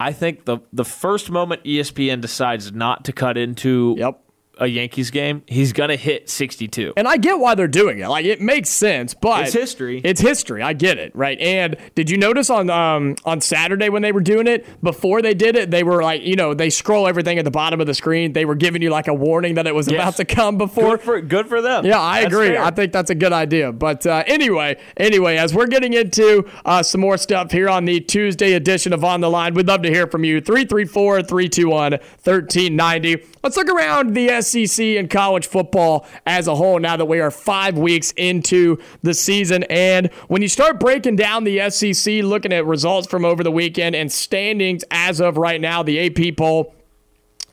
I 0.00 0.12
think 0.12 0.44
the 0.44 0.58
the 0.72 0.84
first 0.84 1.30
moment 1.30 1.62
ESPN 1.64 2.20
decides 2.20 2.72
not 2.72 3.04
to 3.04 3.12
cut 3.12 3.36
into 3.36 3.94
Yep. 3.98 4.23
A 4.58 4.66
Yankees 4.66 5.10
game, 5.10 5.42
he's 5.46 5.72
gonna 5.72 5.96
hit 5.96 6.28
62. 6.30 6.92
And 6.96 7.06
I 7.08 7.16
get 7.16 7.38
why 7.38 7.54
they're 7.54 7.66
doing 7.68 7.98
it. 7.98 8.08
Like 8.08 8.24
it 8.24 8.40
makes 8.40 8.70
sense, 8.70 9.14
but 9.14 9.44
It's 9.44 9.52
history. 9.52 10.00
It's 10.04 10.20
history. 10.20 10.62
I 10.62 10.72
get 10.72 10.98
it, 10.98 11.14
right? 11.14 11.38
And 11.40 11.76
did 11.94 12.08
you 12.10 12.16
notice 12.16 12.50
on 12.50 12.70
um 12.70 13.16
on 13.24 13.40
Saturday 13.40 13.88
when 13.88 14.02
they 14.02 14.12
were 14.12 14.20
doing 14.20 14.46
it 14.46 14.66
before 14.82 15.22
they 15.22 15.34
did 15.34 15.56
it, 15.56 15.70
they 15.70 15.82
were 15.82 16.02
like, 16.02 16.22
you 16.22 16.36
know, 16.36 16.54
they 16.54 16.70
scroll 16.70 17.06
everything 17.08 17.38
at 17.38 17.44
the 17.44 17.50
bottom 17.50 17.80
of 17.80 17.86
the 17.86 17.94
screen. 17.94 18.32
They 18.32 18.44
were 18.44 18.54
giving 18.54 18.82
you 18.82 18.90
like 18.90 19.08
a 19.08 19.14
warning 19.14 19.54
that 19.54 19.66
it 19.66 19.74
was 19.74 19.90
Yes. 19.90 20.00
about 20.00 20.16
to 20.16 20.24
come 20.24 20.56
before. 20.58 20.96
Good 20.96 21.00
for 21.02 21.20
good 21.20 21.48
for 21.48 21.60
them. 21.60 21.84
Yeah, 21.84 22.00
I 22.00 22.22
That's 22.22 22.34
agree. 22.34 22.48
fair. 22.48 22.62
I 22.62 22.70
think 22.70 22.92
that's 22.92 23.10
a 23.10 23.14
good 23.14 23.32
idea. 23.32 23.72
But 23.72 24.06
uh, 24.06 24.22
anyway, 24.26 24.76
anyway, 24.96 25.36
as 25.36 25.54
we're 25.54 25.66
getting 25.66 25.92
into 25.94 26.44
uh, 26.64 26.82
some 26.82 27.00
more 27.00 27.16
stuff 27.16 27.50
here 27.50 27.68
on 27.68 27.84
the 27.84 28.00
Tuesday 28.00 28.52
edition 28.54 28.92
of 28.92 29.04
On 29.04 29.20
the 29.20 29.30
Line, 29.30 29.54
we'd 29.54 29.66
love 29.68 29.82
to 29.82 29.90
hear 29.90 30.06
from 30.06 30.24
you. 30.24 30.40
334 30.40 31.22
321 31.22 31.92
1390. 31.92 33.24
Let's 33.42 33.56
look 33.56 33.68
around 33.68 34.14
the 34.14 34.30
SEC 34.44 34.84
and 34.84 35.10
college 35.10 35.46
football 35.46 36.06
as 36.26 36.46
a 36.46 36.54
whole 36.54 36.78
now 36.78 36.96
that 36.96 37.06
we 37.06 37.20
are 37.20 37.30
five 37.30 37.76
weeks 37.78 38.12
into 38.12 38.78
the 39.02 39.14
season. 39.14 39.64
And 39.64 40.12
when 40.28 40.42
you 40.42 40.48
start 40.48 40.78
breaking 40.78 41.16
down 41.16 41.44
the 41.44 41.70
SEC, 41.70 42.22
looking 42.22 42.52
at 42.52 42.66
results 42.66 43.06
from 43.06 43.24
over 43.24 43.42
the 43.42 43.50
weekend 43.50 43.96
and 43.96 44.10
standings 44.12 44.84
as 44.90 45.20
of 45.20 45.36
right 45.36 45.60
now, 45.60 45.82
the 45.82 46.06
AP 46.06 46.36
poll. 46.36 46.74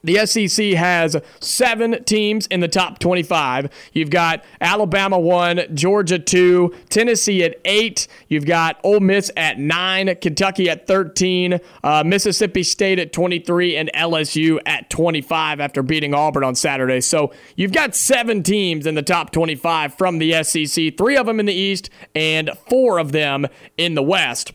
The 0.04 0.26
SEC 0.26 0.72
has 0.74 1.16
seven 1.40 2.04
teams 2.06 2.48
in 2.48 2.60
the 2.60 2.68
top 2.68 3.00
25. 3.00 3.70
You've 3.94 4.10
got 4.10 4.44
Alabama 4.60 5.20
one, 5.20 5.62
Georgia 5.74 6.18
two, 6.18 6.76
Tennessee 6.90 7.44
at 7.44 7.60
eight. 7.66 8.08
You've 8.28 8.46
got 8.46 8.80
Ole 8.84 9.00
Miss 9.00 9.32
at 9.38 9.60
nine, 9.60 10.16
Kentucky 10.22 10.70
at 10.70 10.88
13, 10.88 11.60
uh, 11.84 12.04
Mississippi 12.06 12.64
State 12.64 12.98
at 13.00 13.14
23, 13.14 13.78
and 13.78 13.92
LSU 13.94 14.60
at 14.66 14.90
25 14.90 15.60
after 15.60 15.84
beating 15.84 16.14
Auburn 16.14 16.44
on 16.44 16.56
Saturday. 16.56 17.02
So 17.02 17.32
you've 17.56 17.74
got 17.74 17.96
seven 17.96 18.42
teams 18.42 18.88
in 18.88 18.96
the 18.96 19.04
top 19.04 19.32
25 19.32 19.94
from 19.94 20.18
the 20.18 20.44
SEC, 20.44 20.98
three 20.98 21.16
of 21.16 21.28
them 21.28 21.40
in 21.40 21.46
the 21.46 21.54
East 21.54 21.90
and 22.16 22.50
four 22.70 22.98
of 22.98 23.12
them 23.12 23.46
in 23.78 23.94
the 23.94 24.04
West. 24.04 24.54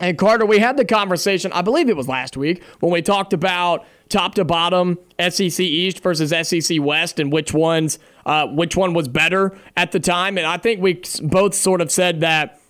And 0.00 0.18
Carter, 0.18 0.44
we 0.44 0.58
had 0.58 0.76
the 0.76 0.84
conversation, 0.84 1.52
I 1.52 1.62
believe 1.62 1.88
it 1.88 1.96
was 1.96 2.08
last 2.08 2.36
week, 2.36 2.62
when 2.80 2.90
we 2.90 3.02
talked 3.02 3.32
about 3.32 3.86
top 4.12 4.34
to 4.36 4.44
bottom 4.44 4.98
SEC 5.18 5.60
East 5.60 6.02
versus 6.02 6.30
SEC 6.48 6.78
West 6.80 7.18
and 7.18 7.32
which 7.32 7.52
ones, 7.52 7.98
uh, 8.26 8.46
which 8.46 8.76
one 8.76 8.92
was 8.92 9.08
better 9.08 9.56
at 9.76 9.92
the 9.92 10.00
time. 10.00 10.38
And 10.38 10.46
I 10.46 10.58
think 10.58 10.80
we 10.80 11.02
both 11.22 11.54
sort 11.54 11.80
of 11.80 11.90
said 11.90 12.20
that 12.20 12.60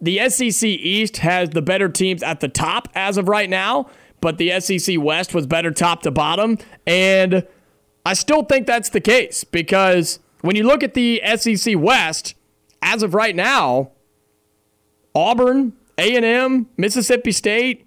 the 0.00 0.28
SEC 0.28 0.68
East 0.68 1.18
has 1.18 1.50
the 1.50 1.62
better 1.62 1.88
teams 1.88 2.22
at 2.22 2.40
the 2.40 2.48
top 2.48 2.88
as 2.94 3.16
of 3.16 3.28
right 3.28 3.48
now, 3.48 3.88
but 4.20 4.38
the 4.38 4.58
SEC 4.60 4.96
West 4.98 5.34
was 5.34 5.46
better 5.46 5.70
top 5.70 6.02
to 6.02 6.10
bottom. 6.10 6.58
And 6.86 7.46
I 8.04 8.14
still 8.14 8.42
think 8.42 8.66
that's 8.66 8.90
the 8.90 9.00
case 9.00 9.44
because 9.44 10.18
when 10.40 10.56
you 10.56 10.64
look 10.64 10.82
at 10.82 10.94
the 10.94 11.22
SEC 11.36 11.74
West, 11.78 12.34
as 12.82 13.02
of 13.02 13.14
right 13.14 13.34
now, 13.34 13.92
Auburn, 15.14 15.72
A&M, 15.96 16.68
Mississippi 16.76 17.32
State, 17.32 17.86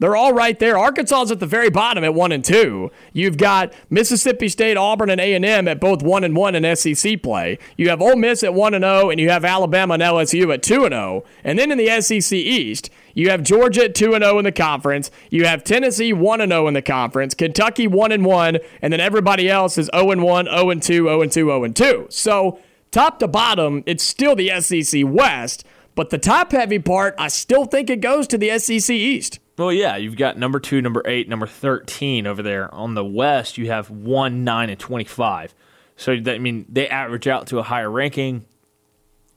they're 0.00 0.16
all 0.16 0.32
right 0.32 0.58
there. 0.58 0.76
Arkansas's 0.76 1.30
at 1.30 1.38
the 1.38 1.46
very 1.46 1.70
bottom 1.70 2.02
at 2.02 2.14
1 2.14 2.32
and 2.32 2.44
2. 2.44 2.90
You've 3.12 3.36
got 3.36 3.72
Mississippi 3.88 4.48
State, 4.48 4.76
Auburn 4.76 5.08
and 5.08 5.20
A&M 5.20 5.68
at 5.68 5.80
both 5.80 6.02
1 6.02 6.24
and 6.24 6.34
1 6.34 6.54
in 6.56 6.76
SEC 6.76 7.22
play. 7.22 7.58
You 7.76 7.90
have 7.90 8.02
Ole 8.02 8.16
Miss 8.16 8.42
at 8.42 8.54
1 8.54 8.74
and 8.74 8.84
0 8.84 9.10
and 9.10 9.20
you 9.20 9.30
have 9.30 9.44
Alabama 9.44 9.94
and 9.94 10.02
LSU 10.02 10.52
at 10.52 10.62
2 10.64 10.84
and 10.84 10.92
0. 10.92 11.24
And 11.44 11.58
then 11.58 11.70
in 11.70 11.78
the 11.78 12.00
SEC 12.00 12.36
East, 12.36 12.90
you 13.14 13.30
have 13.30 13.44
Georgia 13.44 13.84
at 13.84 13.94
2 13.94 14.14
and 14.14 14.24
0 14.24 14.38
in 14.40 14.44
the 14.44 14.52
conference. 14.52 15.12
You 15.30 15.46
have 15.46 15.62
Tennessee 15.62 16.12
1 16.12 16.40
and 16.40 16.50
0 16.50 16.66
in 16.66 16.74
the 16.74 16.82
conference, 16.82 17.32
Kentucky 17.34 17.86
1 17.86 18.10
and 18.10 18.24
1, 18.24 18.58
and 18.82 18.92
then 18.92 19.00
everybody 19.00 19.48
else 19.48 19.78
is 19.78 19.88
0 19.94 20.10
and 20.10 20.22
1, 20.24 20.46
0 20.46 20.70
and 20.70 20.82
2, 20.82 20.92
0 21.04 21.22
and 21.22 21.30
2, 21.30 21.46
0 21.46 21.64
and 21.64 21.76
2. 21.76 22.06
So, 22.10 22.58
top 22.90 23.20
to 23.20 23.28
bottom, 23.28 23.84
it's 23.86 24.02
still 24.02 24.34
the 24.34 24.50
SEC 24.60 25.02
West, 25.06 25.64
but 25.94 26.10
the 26.10 26.18
top 26.18 26.50
heavy 26.50 26.80
part, 26.80 27.14
I 27.16 27.28
still 27.28 27.64
think 27.64 27.88
it 27.88 28.00
goes 28.00 28.26
to 28.26 28.36
the 28.36 28.58
SEC 28.58 28.90
East. 28.90 29.38
Well, 29.56 29.72
yeah, 29.72 29.96
you've 29.96 30.16
got 30.16 30.36
number 30.36 30.58
two, 30.58 30.82
number 30.82 31.02
eight, 31.06 31.28
number 31.28 31.46
13 31.46 32.26
over 32.26 32.42
there. 32.42 32.72
On 32.74 32.94
the 32.94 33.04
West, 33.04 33.56
you 33.56 33.70
have 33.70 33.88
one, 33.88 34.42
nine, 34.42 34.68
and 34.68 34.78
25. 34.78 35.54
So, 35.96 36.16
that, 36.20 36.34
I 36.34 36.38
mean, 36.38 36.66
they 36.68 36.88
average 36.88 37.28
out 37.28 37.46
to 37.48 37.58
a 37.60 37.62
higher 37.62 37.90
ranking. 37.90 38.46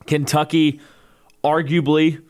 Kentucky, 0.06 0.80
arguably, 1.44 2.20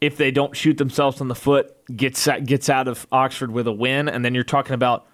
if 0.00 0.16
they 0.16 0.30
don't 0.30 0.56
shoot 0.56 0.78
themselves 0.78 1.20
in 1.20 1.28
the 1.28 1.34
foot, 1.34 1.74
gets 1.94 2.26
gets 2.44 2.70
out 2.70 2.88
of 2.88 3.06
Oxford 3.12 3.50
with 3.50 3.66
a 3.66 3.72
win. 3.72 4.08
And 4.08 4.24
then 4.24 4.34
you're 4.34 4.44
talking 4.44 4.74
about, 4.74 5.06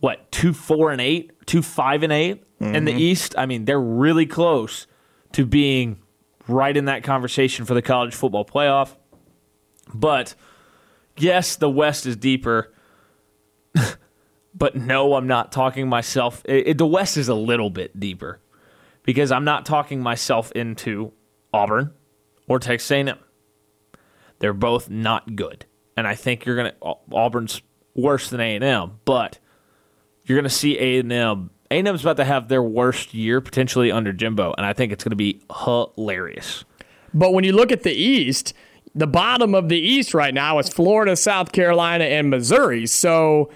what, 0.00 0.30
two, 0.30 0.52
four, 0.52 0.90
and 0.90 1.00
eight? 1.00 1.32
Two, 1.46 1.62
five, 1.62 2.02
and 2.02 2.12
8 2.12 2.42
in 2.60 2.84
the 2.84 2.90
mm-hmm. 2.90 3.00
East? 3.00 3.34
I 3.38 3.46
mean, 3.46 3.64
they're 3.64 3.80
really 3.80 4.26
close 4.26 4.86
to 5.32 5.46
being 5.46 6.00
right 6.48 6.76
in 6.76 6.86
that 6.86 7.02
conversation 7.02 7.64
for 7.64 7.74
the 7.74 7.82
college 7.82 8.14
football 8.14 8.44
playoff. 8.44 8.94
But 9.94 10.34
yes, 11.20 11.56
the 11.56 11.70
West 11.70 12.06
is 12.06 12.16
deeper. 12.16 12.72
but 14.54 14.74
no, 14.74 15.14
I'm 15.14 15.26
not 15.26 15.52
talking 15.52 15.88
myself. 15.88 16.42
It, 16.44 16.68
it- 16.68 16.78
the 16.78 16.86
West 16.86 17.16
is 17.16 17.28
a 17.28 17.34
little 17.34 17.70
bit 17.70 17.98
deeper 17.98 18.40
because 19.02 19.30
I'm 19.32 19.44
not 19.44 19.64
talking 19.66 20.00
myself 20.02 20.52
into 20.52 21.12
Auburn 21.52 21.92
or 22.48 22.58
Texas 22.58 22.90
A&M. 22.90 23.18
They're 24.40 24.52
both 24.52 24.88
not 24.90 25.36
good, 25.36 25.66
and 25.96 26.06
I 26.06 26.14
think 26.14 26.46
you're 26.46 26.56
gonna 26.56 26.74
Auburn's 27.12 27.60
worse 27.94 28.30
than 28.30 28.40
A&M, 28.40 28.92
but 29.04 29.38
you're 30.24 30.38
gonna 30.38 30.48
see 30.48 30.78
A&M. 30.78 31.50
A&M's 31.70 32.00
about 32.00 32.16
to 32.16 32.24
have 32.24 32.48
their 32.48 32.62
worst 32.62 33.12
year 33.14 33.40
potentially 33.40 33.92
under 33.92 34.12
Jimbo, 34.12 34.54
and 34.56 34.64
I 34.66 34.72
think 34.72 34.92
it's 34.92 35.04
gonna 35.04 35.14
be 35.16 35.42
hilarious. 35.64 36.64
But 37.12 37.32
when 37.34 37.44
you 37.44 37.52
look 37.52 37.70
at 37.70 37.82
the 37.82 37.92
East, 37.92 38.54
the 38.94 39.06
bottom 39.06 39.54
of 39.54 39.68
the 39.68 39.78
East 39.78 40.14
right 40.14 40.34
now 40.34 40.58
is 40.58 40.68
Florida, 40.68 41.16
South 41.16 41.52
Carolina, 41.52 42.04
and 42.04 42.30
Missouri. 42.30 42.86
So. 42.86 43.50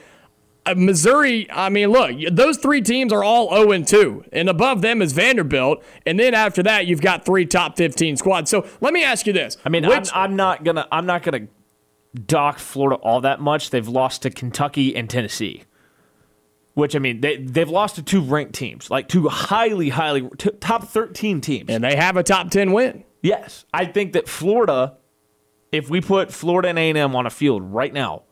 Uh, 0.67 0.75
Missouri, 0.75 1.47
I 1.51 1.69
mean, 1.69 1.91
look, 1.91 2.13
those 2.33 2.57
three 2.57 2.81
teams 2.81 3.13
are 3.13 3.23
all 3.23 3.51
0 3.55 3.83
2, 3.83 4.25
and 4.33 4.49
above 4.49 4.81
them 4.81 5.03
is 5.03 5.13
Vanderbilt, 5.13 5.85
and 6.07 6.19
then 6.19 6.33
after 6.33 6.63
that, 6.63 6.87
you've 6.87 7.03
got 7.03 7.27
three 7.27 7.45
top 7.45 7.77
15 7.77 8.17
squads. 8.17 8.51
So 8.51 8.67
let 8.81 8.95
me 8.95 9.05
ask 9.05 9.27
you 9.27 9.35
this: 9.35 9.59
I 9.67 9.69
mean, 9.69 9.87
Which, 9.87 10.09
I'm, 10.15 10.31
I'm, 10.31 10.37
not 10.37 10.65
gonna, 10.65 10.89
I'm 10.91 11.05
not 11.05 11.23
gonna 11.23 11.49
dock 12.15 12.59
Florida 12.59 12.97
all 12.97 13.21
that 13.21 13.41
much. 13.41 13.71
They've 13.71 13.87
lost 13.87 14.23
to 14.23 14.31
Kentucky 14.31 14.95
and 14.97 15.11
Tennessee, 15.11 15.65
which 16.75 16.95
I 16.97 16.99
mean, 16.99 17.21
they 17.21 17.37
they've 17.37 17.69
lost 17.69 17.97
to 17.97 18.03
two 18.03 18.23
ranked 18.23 18.55
teams, 18.55 18.91
like 18.91 19.09
two 19.09 19.29
highly, 19.29 19.91
highly 19.91 20.29
top 20.61 20.85
13 20.85 21.41
teams, 21.41 21.69
and 21.69 21.85
they 21.85 21.97
have 21.97 22.17
a 22.17 22.23
top 22.23 22.51
10 22.51 22.73
win. 22.73 23.05
Yes, 23.23 23.65
I 23.73 23.87
think 23.87 24.13
that 24.13 24.29
Florida, 24.29 24.97
if 25.75 25.91
we 25.91 26.01
put 26.01 26.33
Florida 26.33 26.69
and 26.69 26.79
A&M 26.79 27.15
on 27.15 27.27
a 27.27 27.31
field 27.31 27.63
right 27.63 27.93
now 27.93 28.23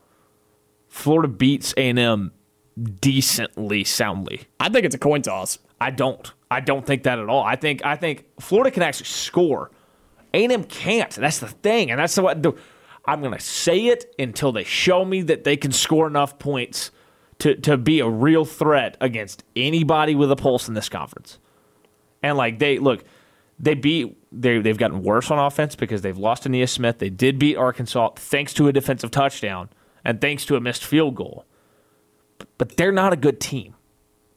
Florida 0.92 1.26
beats 1.26 1.72
A&M 1.78 2.33
decently 3.00 3.83
soundly. 3.83 4.42
I 4.61 4.68
think 4.68 4.85
it's 4.85 4.94
a 4.94 4.98
coin 4.98 5.22
toss. 5.22 5.59
I 5.81 5.90
don't. 5.90 6.31
I 6.50 6.61
don't 6.61 6.85
think 6.85 7.05
that 7.05 7.18
at 7.18 7.31
all. 7.31 7.42
I 7.42 7.57
think 7.57 7.83
I 7.83 7.96
think 7.96 8.26
Florida 8.38 8.70
can 8.70 8.83
actually 8.83 9.07
score. 9.07 9.70
A&M 10.35 10.64
can't. 10.64 11.11
That's 11.11 11.38
the 11.38 11.48
thing, 11.48 11.90
and 11.90 11.98
that's 11.98 12.18
what 12.18 12.42
the, 12.42 12.52
I'm 13.07 13.20
going 13.20 13.33
to 13.33 13.40
say 13.40 13.87
it 13.87 14.14
until 14.18 14.52
they 14.52 14.64
show 14.64 15.05
me 15.07 15.22
that 15.22 15.44
they 15.44 15.57
can 15.57 15.72
score 15.72 16.07
enough 16.07 16.38
points 16.38 16.90
to 17.38 17.55
to 17.57 17.78
be 17.78 18.00
a 18.00 18.09
real 18.09 18.44
threat 18.44 18.98
against 19.00 19.44
anybody 19.57 20.14
with 20.14 20.31
a 20.31 20.37
pulse 20.37 20.68
in 20.68 20.74
this 20.74 20.90
conference. 20.90 21.38
And 22.22 22.37
like 22.37 22.59
they 22.59 22.78
look, 22.78 23.02
they 23.58 23.74
beat 23.74 24.16
they 24.32 24.58
they've 24.58 24.78
gotten 24.78 25.02
worse 25.02 25.30
on 25.30 25.38
offense 25.38 25.74
because 25.76 26.02
they've 26.02 26.18
lost 26.18 26.44
Ainias 26.44 26.70
Smith. 26.70 26.98
They 26.98 27.10
did 27.10 27.38
beat 27.38 27.56
Arkansas 27.56 28.10
thanks 28.16 28.52
to 28.54 28.68
a 28.68 28.72
defensive 28.72 29.10
touchdown 29.10 29.68
and 30.04 30.20
thanks 30.20 30.44
to 30.46 30.56
a 30.56 30.60
missed 30.60 30.84
field 30.84 31.14
goal. 31.14 31.46
But 32.58 32.76
they're 32.76 32.92
not 32.92 33.12
a 33.12 33.16
good 33.16 33.40
team. 33.40 33.74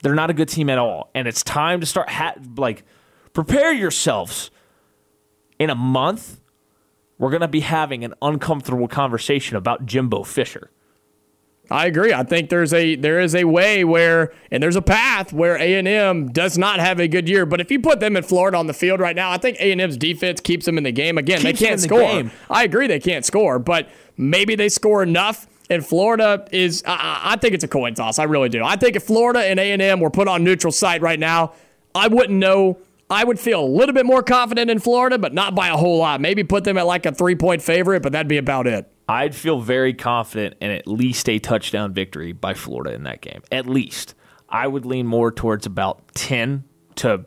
They're 0.01 0.15
not 0.15 0.29
a 0.29 0.33
good 0.33 0.49
team 0.49 0.69
at 0.69 0.77
all. 0.77 1.09
And 1.15 1.27
it's 1.27 1.43
time 1.43 1.79
to 1.79 1.85
start, 1.85 2.09
ha- 2.09 2.35
like, 2.57 2.83
prepare 3.33 3.73
yourselves. 3.73 4.51
In 5.57 5.69
a 5.69 5.75
month, 5.75 6.41
we're 7.17 7.29
going 7.29 7.41
to 7.41 7.47
be 7.47 7.61
having 7.61 8.03
an 8.03 8.13
uncomfortable 8.21 8.87
conversation 8.87 9.55
about 9.55 9.85
Jimbo 9.85 10.23
Fisher. 10.23 10.69
I 11.71 11.87
agree. 11.87 12.13
I 12.13 12.23
think 12.23 12.49
there's 12.49 12.73
a 12.73 12.95
there 12.95 13.19
is 13.19 13.33
a 13.33 13.43
way 13.45 13.83
where 13.83 14.33
and 14.51 14.61
there's 14.61 14.75
a 14.75 14.81
path 14.81 15.33
where 15.33 15.57
A 15.57 15.75
and 15.75 15.87
M 15.87 16.31
does 16.31 16.57
not 16.57 16.79
have 16.79 16.99
a 16.99 17.07
good 17.07 17.27
year. 17.27 17.45
But 17.45 17.59
if 17.59 17.71
you 17.71 17.79
put 17.79 17.99
them 17.99 18.15
in 18.15 18.23
Florida 18.23 18.57
on 18.57 18.67
the 18.67 18.73
field 18.73 18.99
right 18.99 19.15
now, 19.15 19.31
I 19.31 19.37
think 19.37 19.59
A 19.59 19.71
and 19.71 19.81
M's 19.81 19.97
defense 19.97 20.41
keeps 20.41 20.65
them 20.65 20.77
in 20.77 20.83
the 20.83 20.91
game. 20.91 21.17
Again, 21.17 21.41
keeps 21.41 21.59
they 21.59 21.65
can't 21.65 21.81
the 21.81 21.87
score. 21.87 21.99
Game. 21.99 22.31
I 22.49 22.63
agree 22.63 22.87
they 22.87 22.99
can't 22.99 23.25
score, 23.25 23.57
but 23.59 23.89
maybe 24.17 24.55
they 24.55 24.69
score 24.69 25.01
enough 25.01 25.47
and 25.69 25.85
Florida 25.85 26.47
is, 26.51 26.83
I, 26.85 27.21
I, 27.23 27.35
think 27.37 27.53
it's 27.53 27.63
a 27.63 27.67
coin 27.67 27.95
toss. 27.95 28.19
I 28.19 28.23
really 28.23 28.49
do. 28.49 28.63
I 28.63 28.75
think 28.75 28.95
if 28.95 29.03
Florida 29.03 29.39
and 29.39 29.59
A&M 29.59 29.99
were 29.99 30.09
put 30.09 30.27
on 30.27 30.43
neutral 30.43 30.71
site 30.71 31.01
right 31.01 31.19
now, 31.19 31.53
I 31.93 32.07
wouldn't 32.07 32.37
know. 32.37 32.77
I 33.09 33.23
would 33.23 33.39
feel 33.39 33.63
a 33.63 33.65
little 33.65 33.93
bit 33.93 34.05
more 34.05 34.23
confident 34.23 34.69
in 34.69 34.79
Florida, 34.79 35.17
but 35.17 35.33
not 35.33 35.55
by 35.55 35.69
a 35.69 35.77
whole 35.77 35.99
lot. 35.99 36.21
Maybe 36.21 36.43
put 36.43 36.63
them 36.63 36.77
at 36.77 36.85
like 36.85 37.05
a 37.05 37.11
three 37.11 37.35
point 37.35 37.61
favorite, 37.61 38.03
but 38.03 38.11
that'd 38.11 38.27
be 38.27 38.37
about 38.37 38.67
it. 38.67 38.91
I'd 39.07 39.35
feel 39.35 39.59
very 39.59 39.93
confident 39.93 40.55
in 40.61 40.71
at 40.71 40.87
least 40.87 41.29
a 41.29 41.39
touchdown 41.39 41.93
victory 41.93 42.31
by 42.31 42.53
Florida 42.53 42.93
in 42.93 43.03
that 43.03 43.21
game. 43.21 43.41
At 43.51 43.67
least. 43.67 44.15
I 44.49 44.67
would 44.67 44.85
lean 44.85 45.07
more 45.07 45.31
towards 45.31 45.65
about 45.65 46.13
10 46.13 46.63
to 46.97 47.25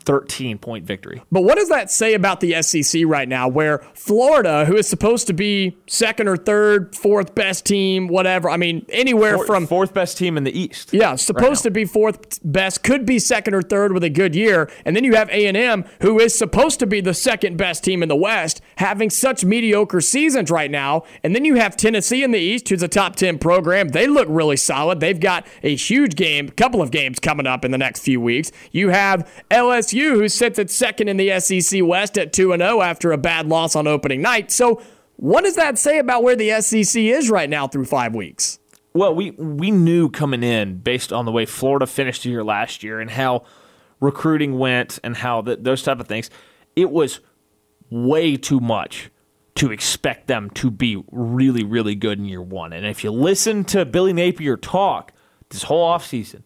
13 0.00 0.58
point 0.58 0.84
victory. 0.84 1.22
But 1.30 1.42
what 1.42 1.56
does 1.56 1.68
that 1.68 1.90
say 1.90 2.14
about 2.14 2.40
the 2.40 2.60
SEC 2.62 3.02
right 3.06 3.28
now, 3.28 3.48
where 3.48 3.78
Florida, 3.94 4.64
who 4.64 4.76
is 4.76 4.88
supposed 4.88 5.26
to 5.28 5.32
be 5.32 5.76
second 5.86 6.28
or 6.28 6.36
third, 6.36 6.94
fourth 6.96 7.34
best 7.34 7.66
team, 7.66 8.08
whatever, 8.08 8.50
I 8.50 8.56
mean, 8.56 8.86
anywhere 8.88 9.36
fourth, 9.36 9.46
from. 9.46 9.66
Fourth 9.66 9.94
best 9.94 10.18
team 10.18 10.36
in 10.36 10.44
the 10.44 10.58
East. 10.58 10.92
Yeah, 10.92 11.14
supposed 11.16 11.64
right 11.64 11.64
to 11.64 11.70
be 11.70 11.84
fourth 11.84 12.40
best, 12.44 12.82
could 12.82 13.04
be 13.06 13.18
second 13.18 13.54
or 13.54 13.62
third 13.62 13.92
with 13.92 14.04
a 14.04 14.10
good 14.10 14.34
year. 14.34 14.70
And 14.84 14.96
then 14.96 15.04
you 15.04 15.14
have 15.14 15.28
A&M, 15.28 15.84
who 16.00 16.18
is 16.18 16.36
supposed 16.36 16.78
to 16.80 16.86
be 16.86 17.00
the 17.00 17.14
second 17.14 17.56
best 17.56 17.84
team 17.84 18.02
in 18.02 18.08
the 18.08 18.16
West, 18.16 18.60
having 18.76 19.10
such 19.10 19.44
mediocre 19.44 20.00
seasons 20.00 20.50
right 20.50 20.70
now. 20.70 21.04
And 21.22 21.34
then 21.34 21.44
you 21.44 21.56
have 21.56 21.76
Tennessee 21.76 22.22
in 22.22 22.30
the 22.30 22.38
East, 22.38 22.68
who's 22.68 22.82
a 22.82 22.88
top 22.88 23.16
10 23.16 23.38
program. 23.38 23.88
They 23.88 24.06
look 24.06 24.26
really 24.30 24.56
solid. 24.56 25.00
They've 25.00 25.20
got 25.20 25.46
a 25.62 25.74
huge 25.74 26.16
game, 26.16 26.48
couple 26.48 26.80
of 26.80 26.90
games 26.90 27.18
coming 27.18 27.46
up 27.46 27.64
in 27.64 27.70
the 27.70 27.78
next 27.78 28.00
few 28.00 28.20
weeks. 28.20 28.50
You 28.72 28.88
have 28.90 29.30
LSU 29.50 29.89
LSU, 29.90 30.14
who 30.14 30.28
sits 30.28 30.58
at 30.58 30.70
second 30.70 31.08
in 31.08 31.16
the 31.16 31.38
SEC 31.40 31.84
West 31.84 32.18
at 32.18 32.32
2 32.32 32.56
0 32.56 32.82
after 32.82 33.12
a 33.12 33.18
bad 33.18 33.46
loss 33.46 33.76
on 33.76 33.86
opening 33.86 34.22
night. 34.22 34.50
So, 34.50 34.82
what 35.16 35.44
does 35.44 35.56
that 35.56 35.78
say 35.78 35.98
about 35.98 36.22
where 36.22 36.36
the 36.36 36.60
SEC 36.60 37.00
is 37.02 37.30
right 37.30 37.50
now 37.50 37.68
through 37.68 37.84
five 37.84 38.14
weeks? 38.14 38.58
Well, 38.94 39.14
we, 39.14 39.32
we 39.32 39.70
knew 39.70 40.08
coming 40.08 40.42
in 40.42 40.78
based 40.78 41.12
on 41.12 41.24
the 41.24 41.32
way 41.32 41.46
Florida 41.46 41.86
finished 41.86 42.22
the 42.22 42.30
year 42.30 42.42
last 42.42 42.82
year 42.82 43.00
and 43.00 43.10
how 43.10 43.44
recruiting 44.00 44.58
went 44.58 44.98
and 45.04 45.16
how 45.16 45.42
the, 45.42 45.56
those 45.56 45.82
type 45.82 46.00
of 46.00 46.08
things, 46.08 46.30
it 46.74 46.90
was 46.90 47.20
way 47.90 48.36
too 48.36 48.60
much 48.60 49.10
to 49.56 49.70
expect 49.70 50.26
them 50.26 50.48
to 50.50 50.70
be 50.70 51.02
really, 51.12 51.62
really 51.62 51.94
good 51.94 52.18
in 52.18 52.24
year 52.24 52.42
one. 52.42 52.72
And 52.72 52.86
if 52.86 53.04
you 53.04 53.10
listen 53.10 53.62
to 53.64 53.84
Billy 53.84 54.12
Napier 54.12 54.56
talk 54.56 55.12
this 55.50 55.64
whole 55.64 55.86
offseason, 55.86 56.42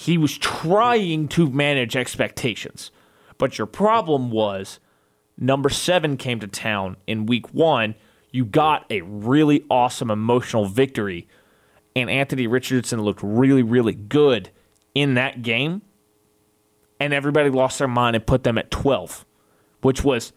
he 0.00 0.16
was 0.16 0.38
trying 0.38 1.28
to 1.28 1.50
manage 1.50 1.94
expectations. 1.94 2.90
But 3.36 3.58
your 3.58 3.66
problem 3.66 4.30
was 4.30 4.80
number 5.36 5.68
seven 5.68 6.16
came 6.16 6.40
to 6.40 6.46
town 6.46 6.96
in 7.06 7.26
week 7.26 7.52
one. 7.52 7.94
You 8.30 8.46
got 8.46 8.86
a 8.90 9.02
really 9.02 9.62
awesome 9.68 10.10
emotional 10.10 10.64
victory, 10.64 11.28
and 11.94 12.08
Anthony 12.08 12.46
Richardson 12.46 13.02
looked 13.02 13.20
really, 13.22 13.62
really 13.62 13.92
good 13.92 14.48
in 14.94 15.14
that 15.14 15.42
game. 15.42 15.82
And 16.98 17.12
everybody 17.12 17.50
lost 17.50 17.78
their 17.78 17.86
mind 17.86 18.16
and 18.16 18.26
put 18.26 18.42
them 18.42 18.56
at 18.56 18.70
12, 18.70 19.26
which 19.82 20.02
was 20.02 20.32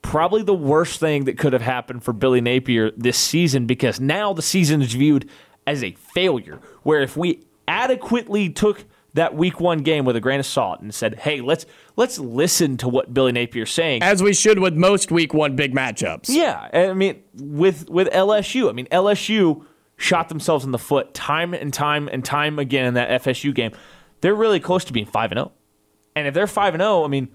probably 0.00 0.42
the 0.42 0.54
worst 0.54 0.98
thing 0.98 1.24
that 1.24 1.36
could 1.36 1.52
have 1.52 1.60
happened 1.60 2.04
for 2.04 2.14
Billy 2.14 2.40
Napier 2.40 2.90
this 2.96 3.18
season 3.18 3.66
because 3.66 4.00
now 4.00 4.32
the 4.32 4.40
season 4.40 4.80
is 4.80 4.94
viewed 4.94 5.28
as 5.66 5.84
a 5.84 5.92
failure. 5.92 6.58
Where 6.84 7.02
if 7.02 7.18
we 7.18 7.44
adequately 7.68 8.48
took 8.48 8.86
that 9.14 9.34
week 9.34 9.60
one 9.60 9.78
game 9.78 10.04
with 10.04 10.16
a 10.16 10.20
grain 10.20 10.40
of 10.40 10.46
salt 10.46 10.80
and 10.80 10.94
said, 10.94 11.20
"Hey, 11.20 11.40
let's 11.40 11.66
let's 11.96 12.18
listen 12.18 12.76
to 12.78 12.88
what 12.88 13.14
Billy 13.14 13.32
Napier's 13.32 13.70
saying." 13.70 14.02
As 14.02 14.22
we 14.22 14.34
should 14.34 14.58
with 14.58 14.74
most 14.74 15.10
week 15.10 15.32
one 15.32 15.56
big 15.56 15.74
matchups. 15.74 16.26
Yeah, 16.28 16.68
I 16.72 16.92
mean 16.92 17.22
with 17.34 17.88
with 17.88 18.08
LSU, 18.10 18.68
I 18.68 18.72
mean 18.72 18.86
LSU 18.86 19.64
shot 19.96 20.28
themselves 20.28 20.64
in 20.64 20.72
the 20.72 20.78
foot 20.78 21.14
time 21.14 21.54
and 21.54 21.72
time 21.72 22.08
and 22.08 22.24
time 22.24 22.58
again 22.58 22.86
in 22.86 22.94
that 22.94 23.22
FSU 23.22 23.54
game. 23.54 23.72
They're 24.20 24.34
really 24.34 24.60
close 24.60 24.84
to 24.86 24.92
being 24.92 25.06
5 25.06 25.32
and 25.32 25.38
0. 25.38 25.52
And 26.16 26.26
if 26.26 26.34
they're 26.34 26.46
5 26.46 26.74
and 26.74 26.80
0, 26.80 27.04
I 27.04 27.08
mean, 27.08 27.28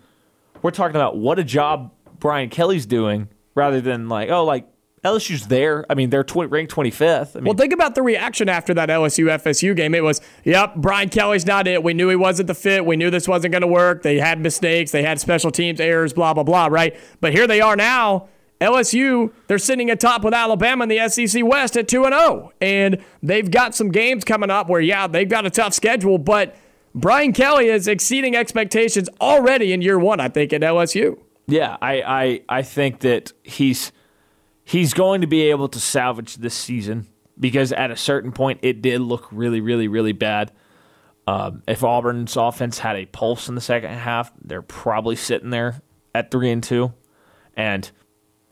we're 0.62 0.72
talking 0.72 0.96
about 0.96 1.18
what 1.18 1.40
a 1.40 1.44
job 1.44 1.92
Brian 2.20 2.50
Kelly's 2.50 2.86
doing 2.86 3.30
rather 3.56 3.80
than 3.82 4.10
like, 4.10 4.30
oh, 4.30 4.44
like 4.44 4.68
LSU's 5.04 5.48
there. 5.48 5.86
I 5.90 5.96
mean, 5.96 6.10
they're 6.10 6.24
tw- 6.24 6.50
ranked 6.50 6.74
25th. 6.74 7.36
I 7.36 7.40
mean, 7.40 7.46
well, 7.46 7.54
think 7.56 7.74
about 7.74 7.96
the 7.96 8.02
reaction 8.02 8.50
after 8.50 8.74
that 8.74 8.90
LSU 8.90 9.26
FSU 9.26 9.76
game. 9.76 9.96
It 9.96 10.04
was, 10.04 10.20
yep, 10.44 10.76
Brian 10.76 11.10
Kelly's 11.10 11.46
not 11.46 11.68
it. 11.68 11.84
We 11.84 11.94
knew 11.94 12.10
he 12.10 12.16
wasn't 12.16 12.48
the 12.48 12.54
fit. 12.54 12.86
We 12.86 12.98
knew 12.98 13.10
this 13.10 13.28
wasn't 13.28 13.54
going 13.54 13.62
to 13.62 13.68
work. 13.68 14.04
They 14.04 14.20
had 14.20 14.42
mistakes. 14.42 14.92
They 14.92 15.04
had 15.04 15.20
special 15.20 15.52
teams 15.52 15.80
errors, 15.80 16.12
blah, 16.14 16.34
blah, 16.34 16.44
blah, 16.44 16.68
right? 16.68 16.98
But 17.22 17.34
here 17.34 17.48
they 17.48 17.62
are 17.62 17.76
now. 17.76 18.28
LSU, 18.60 19.32
they're 19.48 19.58
sitting 19.58 19.90
atop 19.90 20.24
with 20.24 20.34
Alabama 20.34 20.84
in 20.84 20.90
the 20.90 21.08
SEC 21.08 21.46
West 21.46 21.78
at 21.78 21.88
2 21.88 22.04
0. 22.04 22.52
And 22.60 23.04
they've 23.24 23.50
got 23.50 23.74
some 23.74 23.90
games 23.90 24.26
coming 24.26 24.50
up 24.50 24.68
where, 24.68 24.82
yeah, 24.82 25.08
they've 25.08 25.30
got 25.30 25.46
a 25.46 25.50
tough 25.50 25.74
schedule, 25.74 26.18
but 26.18 26.58
Brian 26.94 27.32
Kelly 27.32 27.68
is 27.70 27.88
exceeding 27.88 28.36
expectations 28.36 29.08
already 29.22 29.72
in 29.72 29.82
year 29.82 29.98
one, 29.98 30.20
I 30.20 30.28
think, 30.28 30.52
at 30.52 30.62
LSU. 30.62 31.18
Yeah, 31.48 31.78
I, 31.82 32.02
I, 32.02 32.42
I 32.50 32.62
think 32.64 33.00
that 33.00 33.32
he's 33.44 33.94
he's 34.70 34.94
going 34.94 35.22
to 35.22 35.28
be 35.28 35.50
able 35.50 35.68
to 35.68 35.80
salvage 35.80 36.36
this 36.36 36.54
season 36.54 37.08
because 37.40 37.72
at 37.72 37.90
a 37.90 37.96
certain 37.96 38.32
point 38.32 38.60
it 38.62 38.84
did 38.84 39.02
look 39.02 39.28
really, 39.32 39.62
really, 39.62 39.88
really 39.88 40.12
bad. 40.12 40.52
Um, 41.26 41.64
if 41.68 41.84
Auburn's 41.84 42.38
offense 42.38 42.78
had 42.78 42.96
a 42.96 43.08
pulse 43.08 43.50
in 43.50 43.56
the 43.56 43.62
second 43.62 43.90
half, 43.90 44.32
they're 44.44 44.62
probably 44.62 45.16
sitting 45.16 45.50
there 45.50 45.82
at 46.14 46.30
three 46.30 46.52
and 46.52 46.62
two. 46.62 46.94
And 47.56 47.90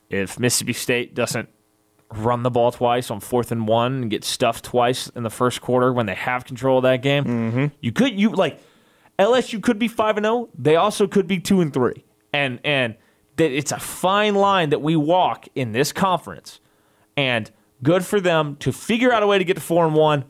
if 0.10 0.40
Mississippi 0.40 0.74
State 0.74 1.14
doesn't 1.14 1.50
run 2.12 2.42
the 2.42 2.50
ball 2.50 2.72
twice 2.72 3.12
on 3.12 3.20
fourth 3.20 3.52
and 3.52 3.68
one 3.68 4.02
and 4.02 4.10
get 4.10 4.24
stuffed 4.24 4.66
twice 4.66 5.10
in 5.10 5.22
the 5.22 5.30
first 5.30 5.62
quarter 5.62 5.94
when 5.94 6.08
they 6.08 6.16
have 6.16 6.46
control 6.46 6.78
of 6.80 6.84
that 6.84 7.04
game, 7.04 7.26
mm-hmm. 7.26 7.66
you 7.80 7.92
could 7.92 8.20
you 8.20 8.30
like 8.30 8.60
LSU 9.20 9.62
could 9.62 9.78
be 9.78 9.88
five 9.88 10.18
and 10.18 10.26
zero. 10.26 10.50
They 10.58 10.78
also 10.78 11.06
could 11.06 11.28
be 11.28 11.40
two 11.40 11.62
and 11.62 11.72
three. 11.72 12.06
And 12.34 12.60
and 12.64 12.96
that 13.38 13.52
it's 13.52 13.72
a 13.72 13.80
fine 13.80 14.36
line 14.36 14.70
that 14.70 14.82
we 14.82 14.96
walk 14.96 15.48
in 15.56 15.72
this 15.72 15.92
conference. 15.92 16.60
And 17.16 17.50
good 17.82 18.06
for 18.06 18.20
them 18.20 18.56
to 18.58 18.72
figure 18.72 19.12
out 19.12 19.24
a 19.24 19.28
way 19.28 19.38
to 19.38 19.44
get 19.44 19.56
to 19.56 19.62
four 19.62 19.86
and 19.86 19.96
one. 19.96 20.26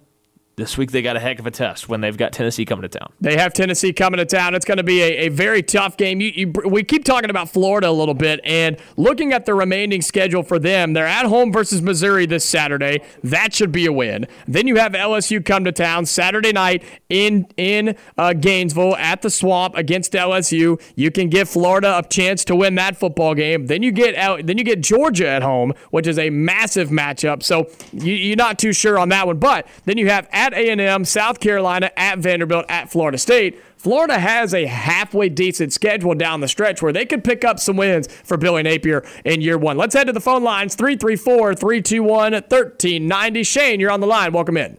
This 0.57 0.75
week 0.75 0.89
they 0.89 1.03
got 1.03 1.15
a 1.15 1.19
heck 1.19 1.37
of 1.37 1.45
a 1.45 1.51
test 1.51 1.87
when 1.87 2.01
they've 2.01 2.17
got 2.17 2.33
Tennessee 2.33 2.65
coming 2.65 2.81
to 2.81 2.89
town. 2.89 3.13
They 3.21 3.37
have 3.37 3.53
Tennessee 3.53 3.93
coming 3.93 4.17
to 4.17 4.25
town. 4.25 4.55
It's 4.55 4.65
going 4.65 4.79
to 4.79 4.83
be 4.83 5.03
a, 5.03 5.27
a 5.27 5.29
very 5.29 5.61
tough 5.61 5.97
game. 5.97 6.19
You, 6.19 6.31
you, 6.33 6.53
we 6.65 6.83
keep 6.83 7.05
talking 7.05 7.29
about 7.29 7.49
Florida 7.49 7.87
a 7.87 7.91
little 7.91 8.15
bit, 8.15 8.39
and 8.43 8.75
looking 8.95 9.33
at 9.33 9.45
the 9.45 9.53
remaining 9.53 10.01
schedule 10.01 10.41
for 10.41 10.57
them, 10.57 10.93
they're 10.93 11.05
at 11.05 11.27
home 11.27 11.53
versus 11.53 11.83
Missouri 11.83 12.25
this 12.25 12.43
Saturday. 12.43 13.01
That 13.23 13.53
should 13.53 13.71
be 13.71 13.85
a 13.85 13.93
win. 13.93 14.25
Then 14.47 14.65
you 14.65 14.77
have 14.77 14.93
LSU 14.93 15.45
come 15.45 15.63
to 15.63 15.71
town 15.71 16.07
Saturday 16.07 16.53
night 16.53 16.83
in 17.07 17.45
in 17.55 17.95
uh, 18.17 18.33
Gainesville 18.33 18.95
at 18.95 19.21
the 19.21 19.29
Swamp 19.29 19.75
against 19.75 20.13
LSU. 20.13 20.81
You 20.95 21.11
can 21.11 21.29
give 21.29 21.47
Florida 21.47 21.99
a 21.99 22.01
chance 22.01 22.43
to 22.45 22.55
win 22.55 22.73
that 22.75 22.97
football 22.97 23.35
game. 23.35 23.67
Then 23.67 23.83
you 23.83 23.91
get 23.91 24.15
out. 24.15 24.47
Then 24.47 24.57
you 24.57 24.63
get 24.63 24.81
Georgia 24.81 25.27
at 25.27 25.43
home, 25.43 25.73
which 25.91 26.07
is 26.07 26.17
a 26.17 26.31
massive 26.31 26.89
matchup. 26.89 27.43
So 27.43 27.69
you, 27.93 28.13
you're 28.15 28.35
not 28.35 28.57
too 28.57 28.73
sure 28.73 28.97
on 28.97 29.09
that 29.09 29.27
one. 29.27 29.37
But 29.37 29.67
then 29.85 29.99
you 29.99 30.09
have 30.09 30.27
A&M, 30.53 31.05
South 31.05 31.39
Carolina, 31.39 31.91
at 31.97 32.19
Vanderbilt, 32.19 32.65
at 32.69 32.91
Florida 32.91 33.17
State. 33.17 33.61
Florida 33.77 34.17
has 34.19 34.53
a 34.53 34.65
halfway 34.65 35.29
decent 35.29 35.71
schedule 35.71 36.15
down 36.15 36.41
the 36.41 36.47
stretch 36.47 36.81
where 36.81 36.91
they 36.91 37.05
could 37.05 37.23
pick 37.23 37.45
up 37.45 37.59
some 37.59 37.77
wins 37.77 38.07
for 38.23 38.35
Billy 38.37 38.63
Napier 38.63 39.05
in 39.23 39.41
year 39.41 39.57
one. 39.57 39.77
Let's 39.77 39.93
head 39.93 40.07
to 40.07 40.13
the 40.13 40.19
phone 40.19 40.43
lines 40.43 40.75
334 40.75 41.55
321 41.55 42.33
1390. 42.33 43.43
Shane, 43.43 43.79
you're 43.79 43.91
on 43.91 43.99
the 43.99 44.07
line. 44.07 44.33
Welcome 44.33 44.57
in. 44.57 44.77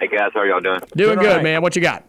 Hey 0.00 0.08
guys, 0.08 0.30
how 0.34 0.40
are 0.40 0.46
y'all 0.46 0.60
doing? 0.60 0.80
Doing 0.80 0.88
Doing 0.96 1.18
good, 1.18 1.28
all 1.28 1.34
right. 1.36 1.42
man. 1.42 1.62
What 1.62 1.76
you 1.76 1.82
got? 1.82 2.04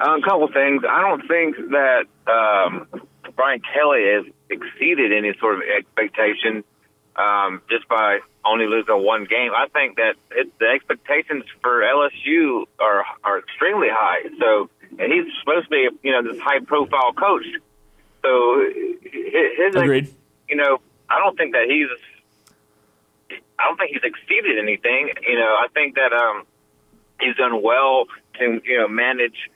Um, 0.00 0.22
a 0.22 0.24
couple 0.24 0.46
things. 0.52 0.82
I 0.88 1.00
don't 1.00 1.26
think 1.26 1.56
that 1.70 2.04
um, 2.28 2.86
Brian 3.34 3.60
Kelly 3.74 4.04
has 4.12 4.24
exceeded 4.48 5.12
any 5.12 5.36
sort 5.40 5.56
of 5.56 5.62
expectation 5.62 6.62
um, 7.18 7.62
just 7.68 7.88
by 7.88 8.20
only 8.44 8.66
losing 8.66 9.04
one 9.04 9.24
game. 9.24 9.50
I 9.54 9.66
think 9.68 9.96
that 9.96 10.14
it, 10.30 10.58
the 10.58 10.66
expectations 10.66 11.44
for 11.60 11.82
LSU 11.82 12.64
are 12.78 13.04
are 13.24 13.38
extremely 13.40 13.88
high. 13.90 14.22
So, 14.38 14.70
and 14.98 15.12
he's 15.12 15.26
supposed 15.40 15.64
to 15.64 15.70
be, 15.70 15.88
you 16.02 16.12
know, 16.12 16.22
this 16.22 16.40
high 16.40 16.60
profile 16.60 17.12
coach. 17.12 17.44
So, 18.22 18.70
his, 19.02 19.74
Agreed. 19.74 20.14
you 20.48 20.56
know, 20.56 20.78
I 21.10 21.18
don't 21.18 21.36
think 21.36 21.52
that 21.52 21.66
he's. 21.68 21.88
I 23.58 23.64
don't 23.66 23.76
think 23.76 23.90
he's 23.90 24.04
exceeded 24.04 24.58
anything. 24.58 25.10
You 25.26 25.34
know, 25.34 25.56
I 25.58 25.66
think 25.74 25.96
that 25.96 26.12
um, 26.12 26.44
he's 27.20 27.36
done 27.36 27.60
well 27.62 28.06
to 28.38 28.60
you 28.64 28.78
know 28.78 28.88
manage 28.88 29.50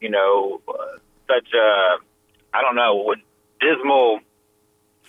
you 0.00 0.10
know 0.10 0.60
uh, 0.68 0.98
such 1.26 1.52
a 1.54 1.98
I 2.54 2.62
don't 2.62 2.76
know 2.76 3.14
dismal 3.60 4.20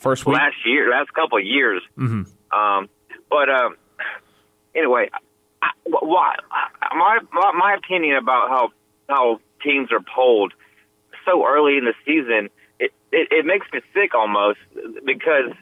First 0.01 0.25
week. 0.25 0.35
last 0.35 0.57
year 0.65 0.89
last 0.89 1.13
couple 1.13 1.37
of 1.37 1.45
years. 1.45 1.81
Um, 2.51 2.89
but 3.29 3.49
um, 3.49 3.77
anyway, 4.75 5.09
I, 5.61 5.69
why 5.85 6.35
my, 6.93 7.19
my 7.31 7.51
my 7.57 7.75
opinion 7.75 8.17
about 8.17 8.49
how 8.49 8.69
how 9.07 9.39
teams 9.63 9.91
are 9.91 10.01
polled 10.01 10.53
so 11.25 11.45
early 11.47 11.77
in 11.77 11.85
the 11.85 11.93
season 12.05 12.49
it, 12.79 12.91
it 13.11 13.27
it 13.31 13.45
makes 13.45 13.67
me 13.71 13.79
sick 13.93 14.15
almost 14.15 14.57
because 15.05 15.53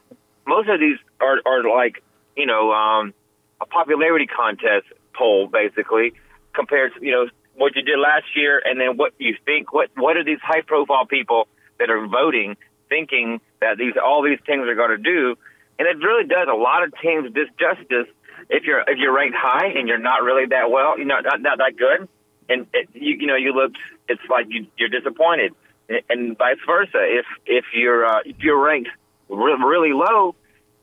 most 0.48 0.70
of 0.70 0.80
these 0.80 0.98
are 1.20 1.38
are 1.46 1.64
like 1.64 2.02
you 2.38 2.46
know 2.46 2.72
um, 2.72 3.14
a 3.62 3.66
popularity 3.66 4.26
contest 4.26 4.88
poll 5.14 5.48
basically 5.48 6.14
compared 6.54 6.94
to 6.96 7.06
you 7.06 7.12
know 7.12 7.28
what 7.56 7.76
you 7.76 7.82
did 7.82 8.00
last 8.00 8.26
year 8.36 8.62
and 8.64 8.80
then 8.80 8.96
what 8.96 9.14
you 9.20 9.36
think 9.46 9.74
what 9.74 9.90
what 9.98 10.16
are 10.16 10.24
these 10.24 10.40
high 10.42 10.62
profile 10.62 11.06
people 11.06 11.48
that 11.78 11.90
are 11.90 12.08
voting 12.08 12.56
thinking 12.90 13.40
that 13.62 13.78
these 13.78 13.94
all 14.04 14.24
these 14.24 14.40
teams 14.46 14.68
are 14.68 14.76
going 14.76 14.92
to 14.92 14.98
do 14.98 15.36
and 15.78 15.88
it 15.88 15.98
really 16.04 16.28
does 16.28 16.48
a 16.52 16.56
lot 16.56 16.84
of 16.84 16.94
teams 17.02 17.32
disjustice 17.32 18.08
if 18.50 18.64
you're 18.64 18.82
if 18.82 18.98
you're 18.98 19.14
ranked 19.14 19.38
high 19.40 19.68
and 19.68 19.88
you're 19.88 19.98
not 20.00 20.24
really 20.24 20.46
that 20.48 20.70
well 20.72 20.98
you 20.98 21.06
know 21.06 21.20
not 21.20 21.42
not 21.42 21.58
that 21.60 21.78
good 21.78 22.08
and 22.50 22.68
it, 22.74 22.90
you 22.94 23.16
you 23.20 23.28
know 23.28 23.36
you 23.36 23.54
look 23.54 23.74
it's 24.08 24.22
like 24.30 24.48
you, 24.50 24.68
you're 24.78 24.90
disappointed 24.90 25.54
and, 25.88 26.02
and 26.10 26.38
vice 26.38 26.58
versa 26.66 26.98
if 26.98 27.26
if 27.46 27.66
you're 27.74 28.06
uh, 28.06 28.20
if 28.26 28.40
you're 28.40 28.60
ranked 28.60 28.90
re- 29.30 29.58
really 29.64 29.94
low 29.94 30.36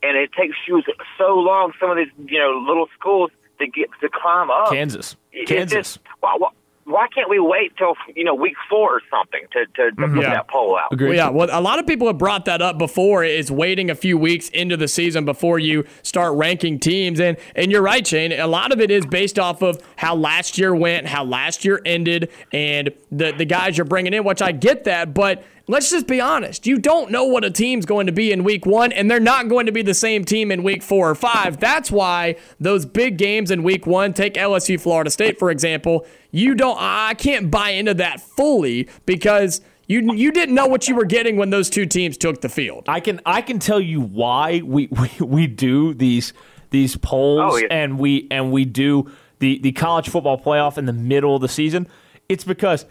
and 0.02 0.16
it 0.16 0.30
takes 0.32 0.56
you 0.68 0.82
so 1.18 1.34
long 1.34 1.72
some 1.80 1.90
of 1.90 1.96
these 1.96 2.12
you 2.30 2.38
know 2.38 2.62
little 2.66 2.86
schools 2.98 3.30
to 3.58 3.66
get 3.66 3.88
to 4.00 4.08
climb 4.08 4.50
up 4.50 4.70
Kansas. 4.70 5.16
Kansas. 5.46 5.72
just, 5.72 6.00
why, 6.20 6.36
why, 6.38 6.50
why 6.86 7.08
can't 7.12 7.28
we 7.28 7.40
wait 7.40 7.76
till 7.76 7.94
you 8.14 8.24
know 8.24 8.34
week 8.34 8.54
four 8.70 8.96
or 8.96 9.00
something 9.10 9.42
to 9.52 9.66
to, 9.66 9.90
to 9.90 9.96
mm-hmm. 9.96 10.14
put 10.14 10.22
Yeah. 10.22 10.34
that 10.34 10.48
poll 10.48 10.78
out? 10.78 10.92
Agreed. 10.92 11.08
Well, 11.08 11.16
yeah, 11.16 11.28
well, 11.28 11.48
a 11.50 11.60
lot 11.60 11.78
of 11.78 11.86
people 11.86 12.06
have 12.06 12.18
brought 12.18 12.44
that 12.44 12.62
up 12.62 12.78
before. 12.78 13.24
Is 13.24 13.50
waiting 13.50 13.90
a 13.90 13.94
few 13.94 14.16
weeks 14.16 14.48
into 14.50 14.76
the 14.76 14.88
season 14.88 15.24
before 15.24 15.58
you 15.58 15.84
start 16.02 16.34
ranking 16.36 16.78
teams, 16.78 17.20
and 17.20 17.36
and 17.54 17.72
you're 17.72 17.82
right, 17.82 18.06
Shane. 18.06 18.32
A 18.32 18.46
lot 18.46 18.72
of 18.72 18.80
it 18.80 18.90
is 18.90 19.04
based 19.04 19.38
off 19.38 19.62
of 19.62 19.82
how 19.96 20.14
last 20.14 20.58
year 20.58 20.74
went, 20.74 21.06
how 21.06 21.24
last 21.24 21.64
year 21.64 21.80
ended, 21.84 22.30
and 22.52 22.90
the 23.10 23.32
the 23.32 23.44
guys 23.44 23.76
you're 23.76 23.84
bringing 23.84 24.14
in. 24.14 24.24
Which 24.24 24.40
I 24.40 24.52
get 24.52 24.84
that, 24.84 25.12
but 25.12 25.44
let's 25.68 25.90
just 25.90 26.06
be 26.06 26.20
honest. 26.20 26.66
You 26.66 26.78
don't 26.78 27.10
know 27.10 27.24
what 27.24 27.44
a 27.44 27.50
team's 27.50 27.86
going 27.86 28.06
to 28.06 28.12
be 28.12 28.32
in 28.32 28.44
week 28.44 28.66
one, 28.66 28.92
and 28.92 29.10
they're 29.10 29.18
not 29.20 29.48
going 29.48 29.66
to 29.66 29.72
be 29.72 29.82
the 29.82 29.94
same 29.94 30.24
team 30.24 30.50
in 30.50 30.62
week 30.62 30.82
four 30.82 31.10
or 31.10 31.14
five. 31.14 31.58
That's 31.58 31.90
why 31.90 32.36
those 32.60 32.86
big 32.86 33.18
games 33.18 33.50
in 33.50 33.62
week 33.62 33.86
one, 33.86 34.12
take 34.12 34.34
LSU, 34.34 34.80
Florida 34.80 35.10
State, 35.10 35.38
for 35.38 35.50
example, 35.50 36.06
you 36.30 36.54
don't, 36.54 36.76
I 36.80 37.14
can't 37.14 37.50
buy 37.50 37.70
into 37.70 37.94
that 37.94 38.20
fully 38.20 38.88
because 39.06 39.60
you, 39.88 40.12
you 40.14 40.32
didn't 40.32 40.54
know 40.54 40.66
what 40.66 40.88
you 40.88 40.94
were 40.96 41.04
getting 41.04 41.36
when 41.36 41.50
those 41.50 41.70
two 41.70 41.86
teams 41.86 42.16
took 42.16 42.40
the 42.40 42.48
field. 42.48 42.84
I 42.88 43.00
can 43.00 43.20
I 43.24 43.40
can 43.40 43.58
tell 43.60 43.80
you 43.80 44.00
why 44.00 44.60
we, 44.64 44.86
we, 44.90 45.10
we 45.24 45.46
do 45.46 45.94
these 45.94 46.32
these 46.70 46.96
polls 46.96 47.52
Oh, 47.54 47.56
yeah. 47.56 47.68
and 47.70 47.96
we 47.98 48.26
and 48.30 48.50
we 48.50 48.64
do 48.64 49.10
the, 49.38 49.58
the 49.60 49.70
college 49.72 50.08
football 50.08 50.36
playoff 50.40 50.76
in 50.78 50.86
the 50.86 50.92
middle 50.92 51.36
of 51.36 51.40
the 51.42 51.48
season. 51.48 51.86
It's 52.28 52.42
because 52.42 52.84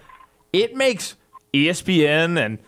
it 0.54 0.76
makes 0.76 1.16
ESPN 1.54 2.38
and 2.44 2.60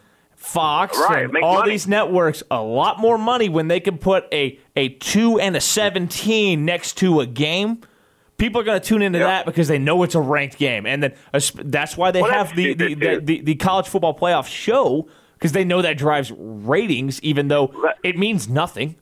Fox 0.47 0.97
Right, 0.97 1.25
and 1.25 1.37
all 1.43 1.59
money. 1.59 1.71
these 1.71 1.87
networks 1.87 2.41
a 2.49 2.61
lot 2.61 2.99
more 2.99 3.17
money 3.17 3.49
when 3.49 3.67
they 3.67 3.79
can 3.79 3.97
put 3.97 4.25
a 4.33 4.59
a 4.75 4.89
two 4.89 5.39
and 5.39 5.55
a 5.55 5.61
seventeen 5.61 6.65
next 6.65 6.97
to 6.97 7.19
a 7.19 7.25
game. 7.25 7.81
People 8.37 8.61
are 8.61 8.63
going 8.63 8.79
to 8.79 8.85
tune 8.85 9.01
into 9.01 9.17
Yep. 9.19 9.27
that 9.27 9.45
because 9.45 9.67
they 9.67 9.79
know 9.79 10.03
it's 10.03 10.13
a 10.15 10.21
ranked 10.21 10.57
game, 10.57 10.85
and 10.85 11.01
then 11.03 11.13
uh, 11.33 11.39
that's 11.55 11.97
why 11.97 12.11
they 12.11 12.21
Well, 12.21 12.31
have 12.31 12.55
the 12.55 12.73
the, 12.73 12.93
the, 12.93 13.19
the 13.19 13.41
the 13.41 13.55
college 13.55 13.87
football 13.87 14.17
playoff 14.17 14.47
show 14.47 15.07
because 15.33 15.51
they 15.51 15.63
know 15.65 15.81
that 15.81 15.97
drives 15.97 16.31
ratings, 16.31 17.21
even 17.23 17.47
though 17.47 17.73
it 18.03 18.17
means 18.17 18.47
nothing. 18.47 18.95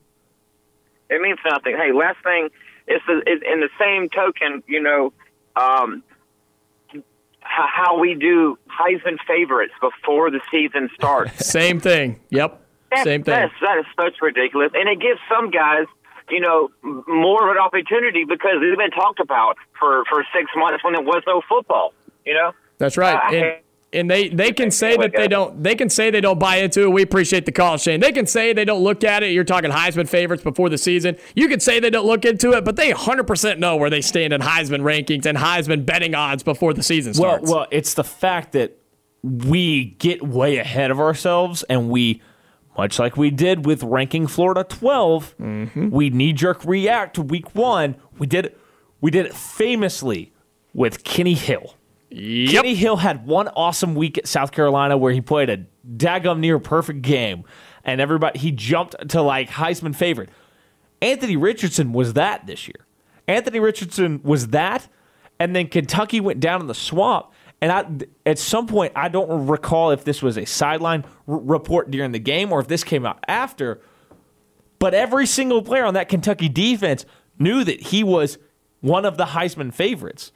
It 1.10 1.22
means 1.22 1.40
nothing. 1.50 1.76
Hey, 1.78 1.92
last 1.94 2.18
thing 2.24 2.50
is, 2.88 3.00
the, 3.08 3.18
is 3.32 3.42
in 3.50 3.60
the 3.60 3.70
same 3.80 4.10
token, 4.10 4.64
you 4.68 4.82
know, 4.82 5.14
um, 5.56 6.02
how 7.56 8.00
we 8.00 8.16
do 8.16 8.58
Heisman 8.70 9.18
favorites 9.28 9.74
before 9.82 10.32
the 10.32 10.42
season 10.52 10.90
starts. 10.96 11.46
Same 11.46 11.80
thing. 11.80 12.20
Yep. 12.30 12.62
That's, 12.92 13.04
Same 13.04 13.24
thing. 13.24 13.34
That's, 13.34 13.54
that 13.62 13.78
is 13.80 13.86
such 14.00 14.22
ridiculous, 14.22 14.72
and 14.74 14.88
it 14.88 15.00
gives 15.02 15.20
some 15.30 15.52
guys, 15.52 15.86
you 16.30 16.40
know, 16.40 16.70
more 17.08 17.50
of 17.50 17.56
an 17.56 17.62
opportunity 17.62 18.24
because 18.24 18.58
they've 18.62 18.78
been 18.78 18.92
talked 18.92 19.20
about 19.20 19.58
for 19.80 20.04
for 20.10 20.24
six 20.34 20.50
months 20.56 20.84
when 20.84 20.94
there 20.94 21.04
was 21.04 21.24
no 21.28 21.42
football. 21.48 21.94
You 22.26 22.34
know. 22.34 22.52
That's 22.78 22.98
right. 22.98 23.18
I- 23.22 23.36
And, 23.36 23.62
and 23.96 24.10
they, 24.12 24.28
they 24.30 24.52
can 24.52 24.70
say 24.72 24.96
that 24.98 25.14
they 25.16 25.28
don't 25.28 25.64
they 25.64 25.74
can 25.76 25.90
say 25.90 26.12
they 26.12 26.22
don't 26.22 26.40
buy 26.40 26.58
into 26.58 26.84
it. 26.84 26.90
We 26.92 27.02
appreciate 27.02 27.46
the 27.46 27.52
call, 27.52 27.78
Shane. 27.78 28.00
They 28.00 28.12
can 28.12 28.28
say 28.28 28.54
they 28.54 28.66
don't 28.66 28.84
look 28.84 29.04
at 29.04 29.24
it. 29.24 29.32
You're 29.32 29.44
talking 29.44 29.72
Heisman 29.72 30.08
favorites 30.08 30.44
before 30.44 30.70
the 30.70 30.78
season. 30.78 31.18
You 31.36 31.48
can 31.48 31.60
say 31.60 31.80
they 31.80 31.90
don't 31.90 32.06
look 32.06 32.26
into 32.26 32.52
it, 32.54 32.64
but 32.66 32.76
they 32.76 32.92
100% 32.92 33.58
know 33.58 33.76
where 33.78 33.90
they 33.90 34.02
stand 34.02 34.34
in 34.34 34.42
Heisman 34.42 34.82
rankings 34.82 35.26
and 35.26 35.38
Heisman 35.38 35.86
betting 35.86 36.14
odds 36.14 36.44
before 36.44 36.74
the 36.74 36.84
season 36.84 37.14
Well, 37.18 37.36
starts. 37.38 37.52
well, 37.52 37.68
it's 37.72 37.94
the 37.96 38.04
fact 38.04 38.52
that 38.52 38.78
we 39.24 39.86
get 39.98 40.22
way 40.22 40.58
ahead 40.58 40.92
of 40.92 41.00
ourselves, 41.00 41.64
and 41.64 41.90
we, 41.90 42.22
much 42.78 43.00
like 43.00 43.18
we 43.18 43.32
did 43.32 43.66
with 43.66 43.82
ranking 43.82 44.28
Florida 44.28 44.64
12, 44.64 45.36
Mm-hmm. 45.40 45.90
we 45.90 46.10
knee 46.12 46.34
jerk 46.34 46.64
react 46.64 47.16
to 47.16 47.22
week 47.24 47.56
one. 47.56 47.96
We 48.20 48.28
did. 48.28 48.56
We 49.02 49.12
did 49.12 49.26
it 49.26 49.34
famously 49.36 50.32
with 50.74 51.04
Kenny 51.04 51.34
Hill. 51.34 51.76
Yep. 52.16 52.52
Kenny 52.52 52.76
Hill 52.76 52.98
had 52.98 53.26
one 53.26 53.48
awesome 53.50 53.96
week 53.96 54.18
at 54.18 54.28
South 54.28 54.52
Carolina 54.52 54.98
where 54.98 55.12
he 55.12 55.22
played 55.22 55.50
a 55.50 55.66
daggum 55.98 56.40
near 56.40 56.60
perfect 56.60 57.02
game, 57.02 57.44
and 57.84 58.02
everybody 58.02 58.40
he 58.40 58.52
jumped 58.52 59.10
to 59.10 59.22
like 59.22 59.50
Heisman 59.50 59.96
favorite. 59.96 60.30
Anthony 61.02 61.36
Richardson 61.36 61.94
was 61.94 62.14
that 62.14 62.48
this 62.48 62.68
year. 62.68 62.86
Anthony 63.28 63.60
Richardson 63.60 64.22
was 64.24 64.48
that, 64.48 64.88
and 65.40 65.56
then 65.56 65.68
Kentucky 65.68 66.20
went 66.20 66.40
down 66.40 66.62
in 66.62 66.68
the 66.68 66.76
swamp. 66.76 67.32
And 67.62 67.72
I, 67.72 67.86
at 68.26 68.38
some 68.38 68.68
point, 68.68 68.92
I 68.96 69.08
don't 69.08 69.48
recall 69.48 69.92
if 69.92 70.04
this 70.04 70.22
was 70.22 70.38
a 70.38 70.46
sideline 70.46 71.06
r- 71.28 71.38
report 71.38 71.90
during 71.90 72.12
the 72.12 72.20
game 72.20 72.52
or 72.52 72.60
if 72.60 72.68
this 72.68 72.84
came 72.84 73.06
out 73.06 73.24
after. 73.28 73.82
But 74.78 74.94
every 74.94 75.26
single 75.26 75.62
player 75.62 75.86
on 75.86 75.94
that 75.94 76.10
Kentucky 76.10 76.50
defense 76.50 77.06
knew 77.40 77.64
that 77.64 77.82
he 77.82 78.04
was 78.04 78.38
one 78.82 79.06
of 79.06 79.18
the 79.18 79.26
Heisman 79.26 79.74
favorites. 79.74 80.32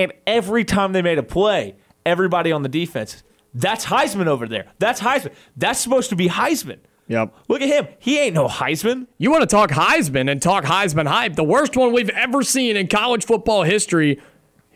And 0.00 0.14
every 0.26 0.64
time 0.64 0.94
they 0.94 1.02
made 1.02 1.18
a 1.18 1.22
play, 1.22 1.76
everybody 2.06 2.52
on 2.52 2.62
the 2.62 2.70
defense 2.70 3.22
That's 3.52 3.84
Heisman 3.84 4.28
over 4.28 4.48
there. 4.48 4.66
That's 4.78 5.00
Heisman. 5.00 5.34
That's 5.58 5.78
supposed 5.78 6.08
to 6.08 6.16
be 6.16 6.28
Heisman. 6.28 6.78
Yep. 7.08 7.34
Look 7.48 7.60
at 7.60 7.68
him. 7.68 7.92
He 7.98 8.18
ain't 8.18 8.34
no 8.34 8.46
Heisman. 8.46 9.08
You 9.18 9.30
want 9.30 9.42
to 9.42 9.46
talk 9.46 9.70
Heisman 9.70 10.30
and 10.30 10.40
talk 10.40 10.64
Heisman 10.64 11.06
hype? 11.06 11.34
The 11.34 11.44
worst 11.44 11.76
one 11.76 11.92
we've 11.92 12.08
ever 12.10 12.42
seen 12.42 12.76
in 12.76 12.86
college 12.86 13.26
football 13.26 13.64
history, 13.64 14.20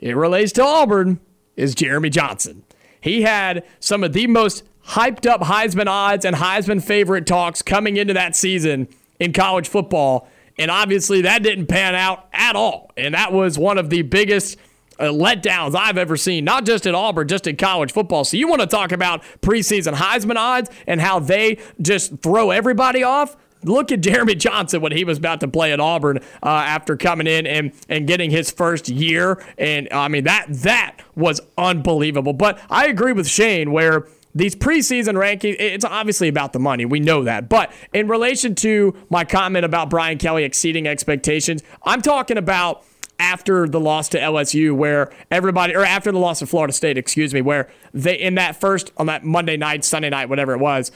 it 0.00 0.14
relates 0.14 0.52
to 0.54 0.62
Auburn, 0.62 1.20
is 1.56 1.74
Jeremy 1.74 2.10
Johnson. 2.10 2.64
He 3.00 3.22
had 3.22 3.64
some 3.80 4.04
of 4.04 4.12
the 4.12 4.26
most 4.26 4.64
hyped 4.88 5.26
up 5.30 5.42
Heisman 5.42 5.86
odds 5.86 6.24
and 6.26 6.36
Heisman 6.36 6.82
favorite 6.82 7.26
talks 7.26 7.62
coming 7.62 7.96
into 7.96 8.12
that 8.12 8.36
season 8.36 8.88
in 9.20 9.32
college 9.32 9.68
football. 9.68 10.28
And 10.58 10.70
obviously, 10.70 11.22
that 11.22 11.42
didn't 11.42 11.66
pan 11.66 11.94
out 11.94 12.28
at 12.32 12.56
all. 12.56 12.90
And 12.96 13.14
that 13.14 13.32
was 13.32 13.58
one 13.58 13.78
of 13.78 13.90
the 13.90 14.02
biggest 14.02 14.58
uh, 14.98 15.04
letdowns 15.04 15.74
I've 15.74 15.98
ever 15.98 16.16
seen, 16.16 16.44
not 16.44 16.64
just 16.64 16.86
at 16.86 16.94
Auburn, 16.94 17.28
just 17.28 17.46
in 17.46 17.56
college 17.56 17.92
football. 17.92 18.24
So, 18.24 18.36
you 18.36 18.48
want 18.48 18.60
to 18.60 18.66
talk 18.66 18.92
about 18.92 19.22
preseason 19.42 19.94
Heisman 19.94 20.36
odds 20.36 20.70
and 20.86 21.00
how 21.00 21.18
they 21.18 21.58
just 21.80 22.18
throw 22.18 22.50
everybody 22.50 23.02
off? 23.02 23.36
Look 23.62 23.92
at 23.92 24.00
Jeremy 24.00 24.34
Johnson 24.36 24.80
when 24.80 24.92
he 24.92 25.04
was 25.04 25.18
about 25.18 25.40
to 25.40 25.48
play 25.48 25.72
at 25.72 25.80
Auburn 25.80 26.18
uh, 26.42 26.48
after 26.48 26.96
coming 26.96 27.26
in 27.26 27.46
and, 27.46 27.72
and 27.88 28.06
getting 28.06 28.30
his 28.30 28.50
first 28.50 28.88
year, 28.88 29.42
and 29.58 29.88
I 29.90 30.08
mean 30.08 30.24
that 30.24 30.46
that 30.48 30.98
was 31.14 31.40
unbelievable. 31.56 32.32
But 32.32 32.60
I 32.70 32.86
agree 32.86 33.12
with 33.12 33.28
Shane 33.28 33.72
where 33.72 34.06
these 34.34 34.56
preseason 34.56 35.14
rankings, 35.14 35.56
it's 35.58 35.84
obviously 35.84 36.28
about 36.28 36.52
the 36.52 36.58
money. 36.58 36.84
We 36.84 36.98
know 36.98 37.22
that. 37.24 37.48
But 37.48 37.72
in 37.92 38.08
relation 38.08 38.54
to 38.56 38.94
my 39.08 39.24
comment 39.24 39.64
about 39.64 39.90
Brian 39.90 40.18
Kelly 40.18 40.44
exceeding 40.44 40.88
expectations, 40.88 41.62
I'm 41.84 42.02
talking 42.02 42.36
about 42.36 42.84
after 43.18 43.68
the 43.68 43.80
loss 43.80 44.08
to 44.10 44.18
LSU, 44.18 44.74
where 44.74 45.12
everybody, 45.30 45.74
or 45.74 45.84
after 45.84 46.12
the 46.12 46.18
loss 46.18 46.42
of 46.42 46.50
Florida 46.50 46.72
State, 46.72 46.98
excuse 46.98 47.32
me, 47.32 47.40
where 47.40 47.68
they, 47.92 48.18
in 48.18 48.34
that 48.36 48.56
first, 48.56 48.92
on 48.96 49.06
that 49.06 49.24
Monday 49.24 49.56
night, 49.56 49.84
Sunday 49.84 50.10
night, 50.10 50.28
whatever 50.28 50.52
it 50.52 50.58
was, 50.58 50.90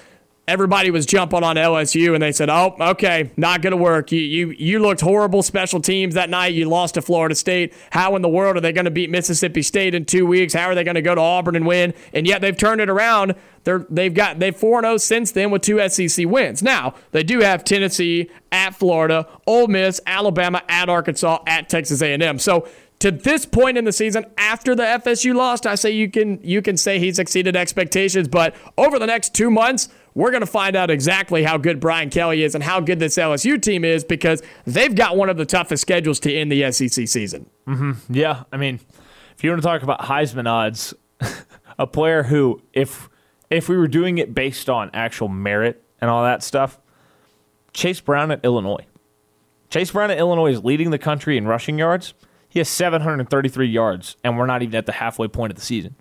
everybody 0.48 0.90
was 0.90 1.06
jumping 1.06 1.44
on 1.44 1.56
LSU 1.56 2.14
and 2.14 2.22
they 2.22 2.32
said, 2.32 2.48
"Oh, 2.50 2.74
okay, 2.80 3.30
not 3.36 3.62
going 3.62 3.70
to 3.72 3.76
work. 3.76 4.10
You 4.10 4.20
you 4.20 4.50
you 4.58 4.78
looked 4.80 5.00
horrible 5.00 5.42
special 5.42 5.80
teams 5.80 6.14
that 6.14 6.30
night. 6.30 6.54
You 6.54 6.68
lost 6.68 6.94
to 6.94 7.02
Florida 7.02 7.34
State. 7.34 7.74
How 7.90 8.16
in 8.16 8.22
the 8.22 8.28
world 8.28 8.56
are 8.56 8.60
they 8.60 8.72
going 8.72 8.86
to 8.86 8.90
beat 8.90 9.10
Mississippi 9.10 9.62
State 9.62 9.94
in 9.94 10.04
2 10.04 10.26
weeks? 10.26 10.54
How 10.54 10.66
are 10.66 10.74
they 10.74 10.84
going 10.84 10.96
to 10.96 11.02
go 11.02 11.14
to 11.14 11.20
Auburn 11.20 11.54
and 11.54 11.66
win?" 11.66 11.94
And 12.12 12.26
yet 12.26 12.40
they've 12.40 12.56
turned 12.56 12.80
it 12.80 12.88
around. 12.88 13.34
They're 13.64 13.86
they've 13.90 14.14
got 14.14 14.38
they've 14.38 14.56
4-0 14.56 15.00
since 15.00 15.32
then 15.32 15.50
with 15.50 15.62
two 15.62 15.86
SEC 15.88 16.26
wins. 16.26 16.62
Now, 16.62 16.94
they 17.12 17.22
do 17.22 17.40
have 17.40 17.64
Tennessee 17.64 18.30
at 18.50 18.74
Florida, 18.74 19.28
Ole 19.46 19.66
Miss, 19.66 20.00
Alabama 20.06 20.62
at 20.68 20.88
Arkansas, 20.88 21.42
at 21.46 21.68
Texas 21.68 22.00
A&M. 22.00 22.38
So 22.38 22.66
to 23.00 23.10
this 23.10 23.46
point 23.46 23.78
in 23.78 23.84
the 23.84 23.92
season 23.92 24.26
after 24.36 24.74
the 24.74 24.82
FSU 24.82 25.34
lost, 25.34 25.66
I 25.66 25.74
say 25.74 25.90
you 25.90 26.10
can 26.10 26.40
you 26.42 26.62
can 26.62 26.76
say 26.76 26.98
he's 26.98 27.18
exceeded 27.18 27.56
expectations, 27.56 28.28
but 28.28 28.54
over 28.76 28.98
the 28.98 29.06
next 29.06 29.34
2 29.34 29.50
months, 29.50 29.88
we're 30.18 30.32
going 30.32 30.40
to 30.40 30.46
find 30.46 30.74
out 30.74 30.90
exactly 30.90 31.44
how 31.44 31.56
good 31.56 31.78
Brian 31.78 32.10
Kelly 32.10 32.42
is 32.42 32.56
and 32.56 32.64
how 32.64 32.80
good 32.80 32.98
this 32.98 33.16
LSU 33.16 33.62
team 33.62 33.84
is 33.84 34.02
because 34.02 34.42
they've 34.66 34.92
got 34.92 35.16
one 35.16 35.30
of 35.30 35.36
the 35.36 35.46
toughest 35.46 35.80
schedules 35.80 36.18
to 36.18 36.34
end 36.34 36.50
the 36.50 36.72
SEC 36.72 37.06
season. 37.06 37.48
Mm-hmm. 37.68 38.12
Yeah, 38.12 38.42
I 38.52 38.56
mean, 38.56 38.80
if 39.36 39.44
you 39.44 39.50
want 39.50 39.62
to 39.62 39.68
talk 39.68 39.84
about 39.84 40.00
Heisman 40.00 40.48
odds, 40.48 40.92
a 41.78 41.86
player 41.86 42.24
who, 42.24 42.60
if 42.72 43.08
if 43.48 43.68
we 43.68 43.76
were 43.76 43.86
doing 43.86 44.18
it 44.18 44.34
based 44.34 44.68
on 44.68 44.90
actual 44.92 45.28
merit 45.28 45.84
and 46.00 46.10
all 46.10 46.24
that 46.24 46.42
stuff, 46.42 46.80
Chase 47.72 48.00
Brown 48.00 48.32
at 48.32 48.44
Illinois. 48.44 48.86
Chase 49.70 49.92
Brown 49.92 50.10
at 50.10 50.18
Illinois 50.18 50.50
is 50.50 50.64
leading 50.64 50.90
the 50.90 50.98
country 50.98 51.38
in 51.38 51.46
rushing 51.46 51.78
yards. 51.78 52.14
He 52.48 52.58
has 52.58 52.68
733 52.68 53.68
yards, 53.68 54.16
and 54.24 54.36
we're 54.36 54.46
not 54.46 54.62
even 54.62 54.74
at 54.74 54.86
the 54.86 54.92
halfway 54.92 55.28
point 55.28 55.52
of 55.52 55.56
the 55.56 55.64
season. 55.64 55.94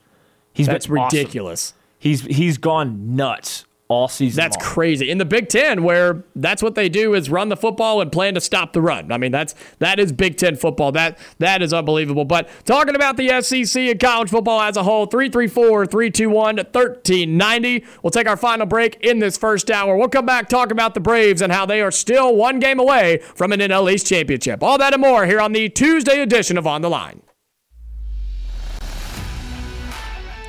He's 0.53 0.65
That's 0.65 0.87
been 0.87 0.97
awesome. 0.97 1.19
ridiculous. 1.19 1.75
He's 1.99 2.21
he's 2.21 2.57
gone 2.57 3.15
nuts 3.15 3.67
all 3.89 4.07
season. 4.07 4.41
That's 4.41 4.57
long. 4.57 4.65
crazy. 4.65 5.09
In 5.09 5.17
the 5.17 5.25
Big 5.25 5.49
Ten, 5.49 5.83
where 5.83 6.23
that's 6.35 6.61
what 6.61 6.75
they 6.75 6.89
do 6.89 7.13
is 7.13 7.29
run 7.29 7.47
the 7.49 7.55
football 7.55 8.01
and 8.01 8.11
plan 8.11 8.33
to 8.33 8.41
stop 8.41 8.73
the 8.73 8.81
run. 8.81 9.09
I 9.11 9.17
mean, 9.17 9.31
that's 9.31 9.55
that 9.79 9.99
is 9.99 10.11
Big 10.11 10.37
Ten 10.37 10.55
football. 10.55 10.91
That 10.91 11.17
that 11.39 11.61
is 11.61 11.73
unbelievable. 11.73 12.25
But 12.25 12.49
talking 12.65 12.95
about 12.95 13.17
the 13.17 13.41
SEC 13.41 13.81
and 13.81 13.99
college 13.99 14.29
football 14.29 14.61
as 14.61 14.77
a 14.77 14.83
whole, 14.83 15.07
334-321-1390. 15.07 17.85
We'll 18.03 18.11
take 18.11 18.27
our 18.27 18.37
final 18.37 18.65
break 18.65 18.97
in 19.01 19.19
this 19.19 19.37
first 19.37 19.71
hour. 19.71 19.95
We'll 19.95 20.09
come 20.09 20.25
back 20.25 20.49
talk 20.49 20.71
about 20.71 20.93
the 20.93 20.99
Braves 20.99 21.41
and 21.41 21.53
how 21.53 21.65
they 21.65 21.81
are 21.81 21.91
still 21.91 22.35
one 22.35 22.59
game 22.59 22.79
away 22.79 23.19
from 23.35 23.53
an 23.53 23.59
NL 23.59 23.91
East 23.91 24.07
championship. 24.07 24.63
All 24.63 24.77
that 24.77 24.93
and 24.93 25.01
more 25.01 25.25
here 25.25 25.39
on 25.39 25.53
the 25.53 25.69
Tuesday 25.69 26.21
edition 26.21 26.57
of 26.57 26.67
On 26.67 26.81
the 26.81 26.89
Line. 26.89 27.21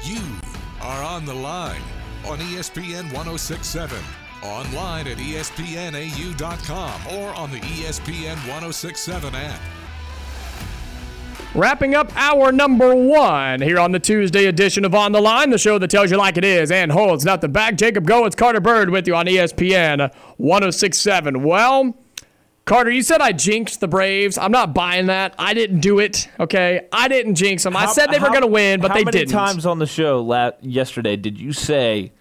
You 0.03 0.21
are 0.81 1.03
on 1.03 1.25
the 1.25 1.35
line 1.35 1.83
on 2.27 2.39
ESPN 2.39 3.05
1067, 3.13 3.99
online 4.43 5.07
at 5.09 5.19
ESPNAU.com, 5.19 7.07
or 7.19 7.35
on 7.35 7.51
the 7.51 7.61
ESPN 7.61 8.37
1067 8.49 9.35
app. 9.35 9.61
Wrapping 11.55 11.95
up 11.95 12.13
our 12.15 12.53
number 12.53 12.95
one 12.95 13.63
here 13.63 13.81
on 13.81 13.91
the 13.91 13.99
Tuesday 13.99 14.47
edition 14.47 14.85
of 14.85 14.95
On 14.95 15.13
the 15.13 15.21
Line, 15.21 15.51
the 15.51 15.59
show 15.59 15.79
that 15.79 15.91
tells 15.91 16.11
you 16.11 16.19
like 16.19 16.37
it 16.37 16.45
is 16.45 16.71
and 16.71 16.93
holds 16.93 17.25
nothing 17.25 17.53
back. 17.53 17.77
Jacob 17.77 18.07
Go, 18.07 18.27
it's 18.27 18.37
Carter 18.37 18.61
Byrd 18.61 18.91
with 18.91 19.09
you 19.09 19.17
on 19.17 19.27
ESPN 19.27 20.13
1067. 20.37 21.43
Well, 21.43 21.98
Carter, 22.69 22.91
you 22.91 23.03
said 23.03 23.23
I 23.23 23.33
jinxed 23.33 23.81
the 23.81 23.89
Braves. 23.89 24.37
I'm 24.37 24.53
not 24.53 24.75
buying 24.75 25.07
that. 25.07 25.35
I 25.39 25.55
didn't 25.55 25.81
do 25.81 26.01
it. 26.01 26.29
Okay, 26.39 26.87
I 26.93 27.09
didn't 27.09 27.37
jinx 27.37 27.63
them. 27.63 27.75
I 27.75 27.87
said 27.87 28.09
they 28.09 28.19
were 28.19 28.29
going 28.29 28.43
to 28.43 28.47
win, 28.47 28.81
but 28.81 28.93
they 28.93 29.05
didn't. 29.05 29.31
How 29.33 29.41
many 29.41 29.53
times 29.53 29.65
on 29.67 29.79
the 29.79 29.87
show 29.87 30.21
la- 30.23 30.51
yesterday 30.61 31.17
did 31.17 31.41
you 31.41 31.55
say 31.55 32.13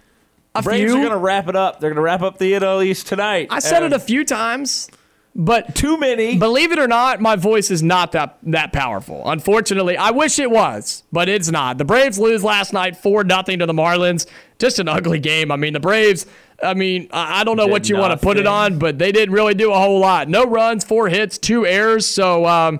A 0.56 0.62
Braves 0.62 0.90
few. 0.90 1.00
are 1.00 1.02
going 1.02 1.12
to 1.12 1.18
wrap 1.18 1.50
it 1.50 1.58
up? 1.58 1.82
They're 1.82 1.90
going 1.90 1.98
to 1.98 2.02
wrap 2.02 2.22
up 2.22 2.38
the 2.38 2.54
NL 2.54 2.84
East 2.86 3.08
tonight. 3.08 3.48
I 3.50 3.60
said 3.60 3.84
it 3.84 3.92
a 3.92 4.00
few 4.00 4.24
times, 4.24 4.90
but 5.36 5.76
too 5.76 5.98
many. 5.98 6.38
Believe 6.38 6.72
it 6.72 6.80
or 6.80 6.88
not, 6.88 7.20
my 7.20 7.36
voice 7.36 7.70
is 7.70 7.84
not 7.84 8.14
that 8.14 8.38
that 8.44 8.72
powerful. 8.72 9.30
Unfortunately, 9.30 9.98
I 9.98 10.12
wish 10.12 10.40
it 10.40 10.50
was, 10.50 11.04
but 11.12 11.28
it's 11.28 11.52
not. 11.52 11.78
The 11.78 11.86
Braves 11.86 12.18
lose 12.18 12.42
last 12.42 12.72
night 12.72 12.96
four 12.96 13.26
nothing 13.26 13.60
to 13.60 13.66
the 13.66 13.74
Marlins. 13.74 14.26
Just 14.60 14.80
an 14.80 14.88
ugly 14.88 15.20
game. 15.20 15.52
I 15.52 15.58
mean, 15.58 15.74
the 15.74 15.82
Braves. 15.82 16.26
I 16.62 16.74
mean, 16.74 17.08
I 17.12 17.42
I 17.42 17.44
don't 17.44 17.58
know 17.58 17.66
Did 17.66 17.72
what 17.72 17.90
you 17.90 17.98
want 17.98 18.20
to 18.20 18.24
put 18.24 18.38
it 18.38 18.48
on, 18.48 18.80
but 18.80 18.98
they 18.98 19.12
didn't 19.12 19.34
really 19.34 19.54
do 19.54 19.72
a 19.72 19.78
whole 19.78 20.00
lot. 20.00 20.28
No 20.28 20.46
runs, 20.46 20.84
four 20.84 21.08
hits, 21.10 21.38
two 21.38 21.66
errors. 21.66 22.08
So, 22.08 22.46
um, 22.46 22.80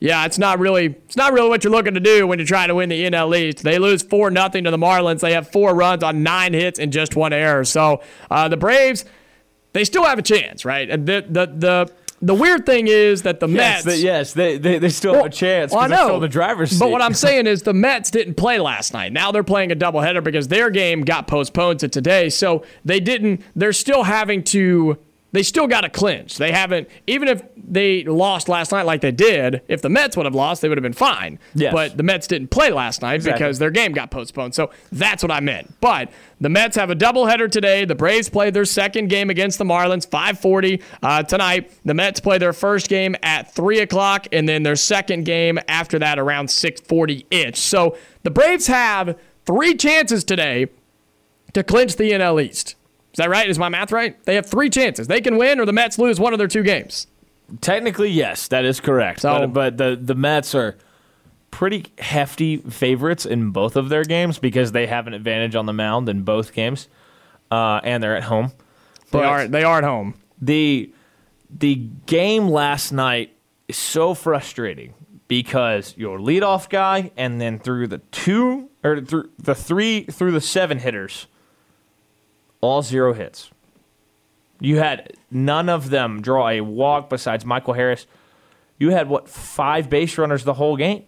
yeah, 0.00 0.26
it's 0.26 0.38
not 0.38 0.58
really 0.58 0.86
it's 0.86 1.16
not 1.16 1.32
really 1.32 1.48
what 1.48 1.64
you're 1.64 1.72
looking 1.72 1.94
to 1.94 2.00
do 2.00 2.26
when 2.26 2.38
you're 2.38 2.46
trying 2.46 2.68
to 2.68 2.74
win 2.74 2.88
the 2.88 3.04
NL 3.04 3.36
East. 3.36 3.62
They 3.62 3.78
lose 3.78 4.02
four 4.02 4.30
nothing 4.30 4.64
to 4.64 4.70
the 4.70 4.76
Marlins. 4.76 5.20
They 5.20 5.32
have 5.32 5.50
four 5.50 5.74
runs 5.74 6.02
on 6.02 6.22
nine 6.22 6.52
hits 6.52 6.78
and 6.78 6.92
just 6.92 7.16
one 7.16 7.32
error. 7.32 7.64
So 7.64 8.02
uh, 8.30 8.48
the 8.48 8.56
Braves, 8.56 9.04
they 9.72 9.84
still 9.84 10.04
have 10.04 10.18
a 10.18 10.22
chance, 10.22 10.64
right? 10.64 10.88
The 10.88 11.24
the 11.28 11.46
the 11.46 11.92
the 12.22 12.34
weird 12.34 12.64
thing 12.66 12.88
is 12.88 13.22
that 13.22 13.40
the 13.40 13.48
yes, 13.48 13.84
Mets. 13.84 13.84
they, 13.84 14.02
yes, 14.02 14.32
they, 14.32 14.58
they, 14.58 14.78
they 14.78 14.88
still 14.88 15.14
have 15.14 15.26
a 15.26 15.30
chance 15.30 15.72
Well, 15.72 15.82
I 15.82 15.86
know. 15.86 16.18
the 16.18 16.28
driver's 16.28 16.70
seat. 16.70 16.80
But 16.80 16.90
what 16.90 17.02
I'm 17.02 17.14
saying 17.14 17.46
is 17.46 17.62
the 17.62 17.74
Mets 17.74 18.10
didn't 18.10 18.34
play 18.34 18.58
last 18.58 18.92
night. 18.92 19.12
Now 19.12 19.32
they're 19.32 19.44
playing 19.44 19.70
a 19.72 19.76
doubleheader 19.76 20.24
because 20.24 20.48
their 20.48 20.70
game 20.70 21.02
got 21.02 21.26
postponed 21.26 21.80
to 21.80 21.88
today. 21.88 22.28
So 22.30 22.64
they 22.84 23.00
didn't. 23.00 23.42
They're 23.54 23.72
still 23.72 24.04
having 24.04 24.42
to. 24.44 24.98
They 25.36 25.42
still 25.42 25.66
got 25.66 25.82
to 25.82 25.90
clinch. 25.90 26.38
They 26.38 26.50
haven't. 26.50 26.88
Even 27.06 27.28
if 27.28 27.42
they 27.54 28.04
lost 28.04 28.48
last 28.48 28.72
night 28.72 28.86
like 28.86 29.02
they 29.02 29.12
did, 29.12 29.60
if 29.68 29.82
the 29.82 29.90
Mets 29.90 30.16
would 30.16 30.24
have 30.24 30.34
lost, 30.34 30.62
they 30.62 30.68
would 30.70 30.78
have 30.78 30.82
been 30.82 30.94
fine. 30.94 31.38
Yes. 31.54 31.74
But 31.74 31.98
the 31.98 32.02
Mets 32.02 32.26
didn't 32.26 32.48
play 32.48 32.70
last 32.72 33.02
night 33.02 33.16
Exactly. 33.16 33.38
because 33.44 33.58
their 33.58 33.70
game 33.70 33.92
got 33.92 34.10
postponed. 34.10 34.54
So 34.54 34.70
that's 34.90 35.22
what 35.22 35.30
I 35.30 35.40
meant. 35.40 35.78
But 35.82 36.10
the 36.40 36.48
Mets 36.48 36.74
have 36.76 36.88
a 36.88 36.96
doubleheader 36.96 37.50
today. 37.50 37.84
The 37.84 37.94
Braves 37.94 38.30
play 38.30 38.48
their 38.50 38.64
second 38.64 39.08
game 39.08 39.28
against 39.28 39.58
the 39.58 39.66
Marlins, 39.66 40.08
5:40 40.08 40.82
uh, 41.02 41.22
tonight. 41.24 41.70
The 41.84 41.92
Mets 41.92 42.18
play 42.18 42.38
their 42.38 42.54
first 42.54 42.88
game 42.88 43.14
at 43.22 43.54
three 43.54 43.80
o'clock, 43.80 44.26
and 44.32 44.48
then 44.48 44.62
their 44.62 44.74
second 44.74 45.24
game 45.26 45.58
after 45.68 45.98
that 45.98 46.18
around 46.18 46.46
6:40 46.46 47.26
ish. 47.30 47.58
So 47.58 47.94
the 48.22 48.30
Braves 48.30 48.68
have 48.68 49.18
three 49.44 49.74
chances 49.74 50.24
today 50.24 50.68
to 51.52 51.62
clinch 51.62 51.96
the 51.96 52.12
NL 52.12 52.42
East. 52.42 52.74
Is 53.16 53.18
that 53.18 53.30
right? 53.30 53.48
Is 53.48 53.58
my 53.58 53.70
math 53.70 53.92
right? 53.92 54.22
They 54.26 54.34
have 54.34 54.44
three 54.44 54.68
chances. 54.68 55.06
They 55.08 55.22
can 55.22 55.38
win, 55.38 55.58
or 55.58 55.64
the 55.64 55.72
Mets 55.72 55.98
lose 55.98 56.20
one 56.20 56.34
of 56.34 56.38
their 56.38 56.48
two 56.48 56.62
games. 56.62 57.06
Technically, 57.62 58.10
yes, 58.10 58.48
that 58.48 58.66
is 58.66 58.78
correct. 58.78 59.20
So- 59.22 59.46
but, 59.46 59.52
but 59.54 59.76
the 59.78 59.98
the 59.98 60.14
Mets 60.14 60.54
are 60.54 60.76
pretty 61.50 61.86
hefty 61.98 62.58
favorites 62.58 63.24
in 63.24 63.52
both 63.52 63.74
of 63.76 63.88
their 63.88 64.04
games 64.04 64.38
because 64.38 64.72
they 64.72 64.86
have 64.86 65.06
an 65.06 65.14
advantage 65.14 65.54
on 65.54 65.64
the 65.64 65.72
mound 65.72 66.10
in 66.10 66.24
both 66.24 66.52
games, 66.52 66.88
uh, 67.50 67.80
and 67.82 68.02
they're 68.02 68.16
at 68.18 68.24
home. 68.24 68.52
They 69.12 69.20
are. 69.22 69.48
They 69.48 69.64
are 69.64 69.78
at 69.78 69.84
home. 69.84 70.12
the 70.42 70.92
the 71.48 71.76
game 72.04 72.48
last 72.48 72.92
night 72.92 73.32
is 73.66 73.78
so 73.78 74.12
frustrating 74.12 74.92
because 75.26 75.94
your 75.96 76.18
leadoff 76.18 76.68
guy 76.68 77.12
and 77.16 77.40
then 77.40 77.58
through 77.58 77.86
the 77.86 77.98
two 78.10 78.68
or 78.84 79.00
through 79.00 79.30
the 79.38 79.54
three 79.54 80.02
through 80.02 80.32
the 80.32 80.40
seven 80.42 80.78
hitters, 80.80 81.28
all 82.60 82.82
zero 82.82 83.12
hits. 83.12 83.50
You 84.60 84.78
had 84.78 85.12
none 85.30 85.68
of 85.68 85.90
them 85.90 86.22
draw 86.22 86.48
a 86.48 86.60
walk 86.62 87.10
besides 87.10 87.44
Michael 87.44 87.74
Harris. 87.74 88.06
You 88.78 88.90
had 88.90 89.08
what 89.08 89.28
five 89.28 89.90
base 89.90 90.16
runners 90.18 90.44
the 90.44 90.54
whole 90.54 90.76
game. 90.76 91.04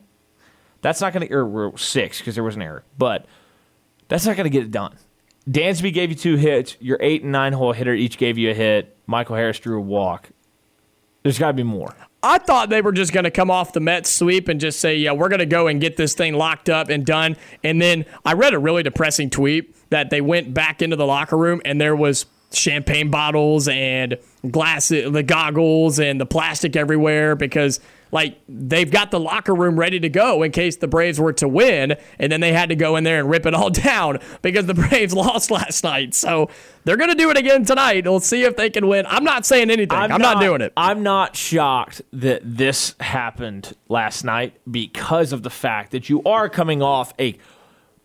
That's 0.80 1.00
not 1.00 1.12
going 1.12 1.26
to 1.26 1.34
or 1.34 1.76
six 1.76 2.18
because 2.18 2.34
there 2.34 2.44
was 2.44 2.56
an 2.56 2.62
error, 2.62 2.84
but 2.96 3.26
That's 4.08 4.26
not 4.26 4.36
going 4.36 4.44
to 4.44 4.50
get 4.50 4.64
it 4.64 4.70
done. 4.70 4.96
Dansby 5.48 5.92
gave 5.92 6.10
you 6.10 6.16
two 6.16 6.36
hits. 6.36 6.76
Your 6.80 6.98
eight 7.00 7.22
and 7.22 7.32
nine 7.32 7.52
hole 7.52 7.72
hitter 7.72 7.94
each 7.94 8.18
gave 8.18 8.38
you 8.38 8.50
a 8.50 8.54
hit. 8.54 8.96
Michael 9.06 9.36
Harris 9.36 9.58
drew 9.58 9.78
a 9.78 9.82
walk. 9.82 10.30
There's 11.22 11.38
got 11.38 11.48
to 11.48 11.54
be 11.54 11.62
more. 11.62 11.94
I 12.22 12.38
thought 12.38 12.68
they 12.68 12.82
were 12.82 12.92
just 12.92 13.12
going 13.12 13.24
to 13.24 13.30
come 13.30 13.50
off 13.50 13.72
the 13.72 13.80
Mets 13.80 14.10
sweep 14.10 14.48
and 14.48 14.60
just 14.60 14.80
say, 14.80 14.96
yeah, 14.96 15.12
we're 15.12 15.28
going 15.28 15.38
to 15.38 15.46
go 15.46 15.68
and 15.68 15.80
get 15.80 15.96
this 15.96 16.14
thing 16.14 16.34
locked 16.34 16.68
up 16.68 16.88
and 16.88 17.06
done. 17.06 17.36
And 17.62 17.80
then 17.80 18.06
I 18.24 18.32
read 18.32 18.54
a 18.54 18.58
really 18.58 18.82
depressing 18.82 19.30
tweet 19.30 19.74
that 19.90 20.10
they 20.10 20.20
went 20.20 20.52
back 20.54 20.82
into 20.82 20.96
the 20.96 21.06
locker 21.06 21.36
room 21.36 21.60
and 21.64 21.80
there 21.80 21.96
was 21.96 22.26
champagne 22.52 23.10
bottles 23.10 23.68
and 23.68 24.16
glass, 24.50 24.88
the 24.88 25.24
goggles 25.26 25.98
and 25.98 26.20
the 26.20 26.26
plastic 26.26 26.76
everywhere 26.76 27.34
because 27.34 27.80
like 28.10 28.40
they've 28.48 28.90
got 28.90 29.10
the 29.10 29.20
locker 29.20 29.54
room 29.54 29.78
ready 29.78 30.00
to 30.00 30.08
go 30.08 30.42
in 30.42 30.50
case 30.50 30.76
the 30.76 30.88
Braves 30.88 31.20
were 31.20 31.32
to 31.34 31.48
win, 31.48 31.96
and 32.18 32.32
then 32.32 32.40
they 32.40 32.52
had 32.52 32.70
to 32.70 32.74
go 32.74 32.96
in 32.96 33.04
there 33.04 33.20
and 33.20 33.28
rip 33.28 33.46
it 33.46 33.54
all 33.54 33.70
down 33.70 34.18
because 34.42 34.66
the 34.66 34.74
Braves 34.74 35.12
lost 35.14 35.50
last 35.50 35.84
night. 35.84 36.14
So 36.14 36.48
they're 36.84 36.96
going 36.96 37.10
to 37.10 37.16
do 37.16 37.30
it 37.30 37.36
again 37.36 37.64
tonight. 37.64 38.04
We'll 38.04 38.20
see 38.20 38.44
if 38.44 38.56
they 38.56 38.70
can 38.70 38.88
win. 38.88 39.04
I'm 39.06 39.24
not 39.24 39.44
saying 39.44 39.70
anything. 39.70 39.98
I'm, 39.98 40.12
I'm 40.12 40.20
not, 40.20 40.36
not, 40.36 40.42
doing 40.42 40.60
it. 40.60 40.72
I'm 40.76 41.02
not 41.02 41.36
shocked 41.36 42.02
that 42.12 42.40
this 42.44 42.94
happened 43.00 43.74
last 43.88 44.24
night 44.24 44.58
because 44.70 45.32
of 45.32 45.42
the 45.42 45.50
fact 45.50 45.92
that 45.92 46.08
you 46.08 46.22
are 46.24 46.48
coming 46.48 46.82
off 46.82 47.12
a 47.18 47.36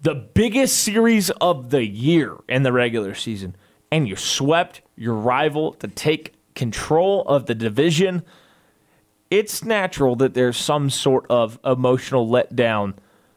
the 0.04 0.14
biggest 0.14 0.82
series 0.84 1.30
of 1.30 1.70
the 1.70 1.86
year 1.86 2.36
in 2.50 2.64
the 2.64 2.74
regular 2.74 3.16
season 3.16 3.56
and 3.90 4.08
you 4.08 4.18
swept 4.18 4.82
your 4.98 5.14
rival 5.14 5.74
to 5.76 5.88
take 5.88 6.34
control 6.56 7.22
of 7.22 7.46
the 7.46 7.56
division, 7.56 8.24
it's 9.32 9.64
natural 9.64 10.18
that 10.18 10.34
there's 10.34 10.58
some 10.58 10.90
sort 10.90 11.26
of 11.30 11.58
emotional 11.64 12.28
letdown 12.28 12.96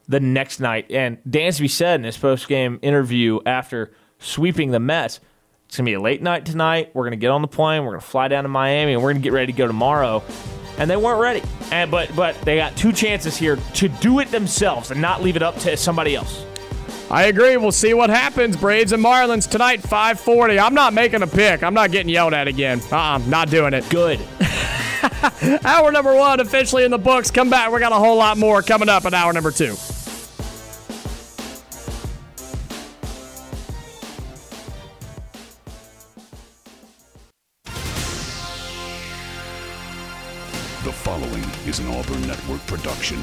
the 0.09 0.19
next 0.19 0.59
night. 0.59 0.91
And 0.91 1.23
Dansby 1.25 1.71
said 1.71 2.01
in 2.01 2.05
his 2.05 2.19
post 2.19 2.49
game 2.49 2.81
interview 2.83 3.39
after 3.47 3.93
sweeping 4.19 4.73
the 4.73 4.81
Mets, 4.81 5.21
it's 5.67 5.77
going 5.77 5.87
to 5.87 5.91
be 5.91 5.95
a 5.95 6.01
late 6.01 6.21
night 6.21 6.47
tonight. 6.47 6.91
We're 6.95 7.05
going 7.05 7.13
to 7.13 7.17
get 7.17 7.31
on 7.31 7.43
the 7.43 7.49
plane. 7.49 7.85
We're 7.85 7.93
going 7.93 8.01
to 8.01 8.07
fly 8.07 8.29
down 8.29 8.45
to 8.45 8.49
Miami, 8.49 8.93
and 8.93 9.03
we're 9.03 9.13
going 9.13 9.23
to 9.23 9.25
get 9.25 9.33
ready 9.33 9.53
to 9.53 9.57
go 9.57 9.67
tomorrow. 9.67 10.23
And 10.79 10.91
they 10.91 10.97
weren't 10.97 11.21
ready. 11.21 11.43
And 11.73 11.91
but 11.91 12.15
but 12.15 12.41
they 12.43 12.57
got 12.57 12.77
two 12.77 12.93
chances 12.93 13.37
here 13.37 13.57
to 13.75 13.89
do 13.89 14.19
it 14.19 14.31
themselves 14.31 14.91
and 14.91 15.01
not 15.01 15.23
leave 15.23 15.37
it 15.37 15.43
up 15.43 15.57
to 15.61 15.77
somebody 15.77 16.15
else. 16.15 16.45
I 17.11 17.27
agree. 17.27 17.57
We'll 17.57 17.73
see 17.73 17.95
what 17.95 18.11
happens. 18.11 18.57
Braves 18.57 18.93
and 18.93 19.03
Marlins 19.03 19.49
tonight, 19.49 19.81
540. 19.81 20.59
I'm 20.59 20.75
not 20.75 20.93
making 20.93 21.23
a 21.23 21.27
pick. 21.27 21.63
I'm 21.63 21.75
not 21.75 21.93
getting 21.93 22.09
yelled 22.09 22.35
at 22.35 22.49
again. 22.49 22.81
Uh-uh, 22.91 23.19
not 23.27 23.49
doing 23.49 23.75
it. 23.75 23.89
Good. 23.91 24.21
hour 25.65 25.93
number 25.93 26.15
one 26.15 26.41
officially 26.41 26.85
in 26.85 26.91
the 26.91 26.99
books. 26.99 27.31
Come 27.31 27.49
back. 27.49 27.71
We 27.71 27.79
got 27.79 27.93
a 27.93 27.97
whole 27.97 28.17
lot 28.17 28.39
more 28.39 28.61
coming 28.61 28.89
up 28.89 29.05
in 29.05 29.15
hour 29.15 29.33
number 29.33 29.53
two. 29.53 29.77
The 40.83 40.93
following 40.93 41.45
is 41.67 41.79
an 41.79 41.87
Auburn 41.89 42.23
Network 42.27 42.67
production. 42.67 43.23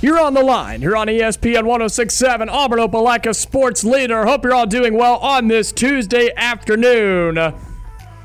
You're 0.00 0.20
on 0.20 0.32
the 0.32 0.44
line. 0.44 0.80
You're 0.80 0.96
on 0.96 1.08
ESPN 1.08 1.64
1067, 1.64 2.48
Auburn 2.48 2.78
Opelika 2.78 3.34
Sports 3.34 3.82
Leader. 3.82 4.26
Hope 4.26 4.44
you're 4.44 4.54
all 4.54 4.66
doing 4.66 4.94
well 4.94 5.16
on 5.16 5.48
this 5.48 5.72
Tuesday 5.72 6.30
afternoon. 6.36 7.36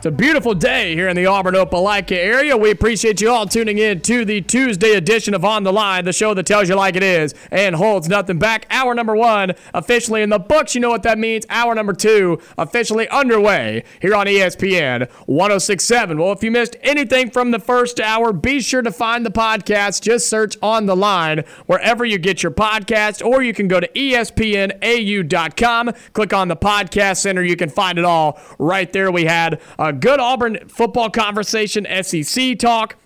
It's 0.03 0.09
a 0.09 0.11
beautiful 0.11 0.53
day 0.53 0.95
here 0.95 1.07
in 1.07 1.15
the 1.15 1.27
Auburn 1.27 1.53
Opelika 1.53 2.17
area. 2.17 2.57
We 2.57 2.71
appreciate 2.71 3.21
you 3.21 3.31
all 3.31 3.45
tuning 3.45 3.77
in 3.77 4.01
to 4.01 4.25
the 4.25 4.41
Tuesday 4.41 4.95
edition 4.95 5.33
of 5.33 5.45
On 5.45 5.63
the 5.63 5.71
Line, 5.71 6.03
the 6.03 6.11
show 6.11 6.33
that 6.33 6.45
tells 6.45 6.67
you 6.67 6.75
like 6.75 6.97
it 6.97 7.03
is 7.03 7.33
and 7.51 7.73
holds 7.73 8.09
nothing 8.09 8.37
back. 8.37 8.65
Hour 8.69 8.93
number 8.95 9.15
one 9.15 9.53
officially 9.73 10.21
in 10.21 10.29
the 10.29 10.39
books. 10.39 10.75
You 10.75 10.81
know 10.81 10.89
what 10.89 11.03
that 11.03 11.17
means. 11.17 11.45
Hour 11.49 11.73
number 11.73 11.93
two 11.93 12.41
officially 12.57 13.07
underway 13.07 13.85
here 14.01 14.13
on 14.13 14.25
ESPN 14.25 15.09
1067. 15.09 16.17
Well, 16.17 16.33
if 16.33 16.43
you 16.43 16.51
missed 16.51 16.75
anything 16.81 17.31
from 17.31 17.51
the 17.51 17.59
first 17.59 18.01
hour, 18.01 18.33
be 18.33 18.59
sure 18.59 18.81
to 18.81 18.91
find 18.91 19.25
the 19.25 19.31
podcast. 19.31 20.01
Just 20.01 20.27
search 20.27 20.57
On 20.61 20.85
the 20.85 20.97
Line 20.97 21.45
wherever 21.65 22.03
you 22.03 22.17
get 22.17 22.43
your 22.43 22.51
podcast, 22.51 23.25
or 23.25 23.41
you 23.41 23.53
can 23.53 23.69
go 23.69 23.79
to 23.79 23.87
ESPNAU.com, 23.87 25.91
click 26.11 26.33
on 26.33 26.49
the 26.49 26.57
podcast 26.57 27.19
center. 27.19 27.41
You 27.41 27.55
can 27.55 27.69
find 27.69 27.97
it 27.97 28.03
all 28.03 28.37
right 28.59 28.91
there. 28.91 29.09
We 29.09 29.23
had 29.23 29.61
a 29.79 29.92
good 29.93 30.19
Auburn 30.19 30.67
football 30.67 31.09
conversation, 31.09 31.87
SEC 32.03 32.57
talk 32.59 32.97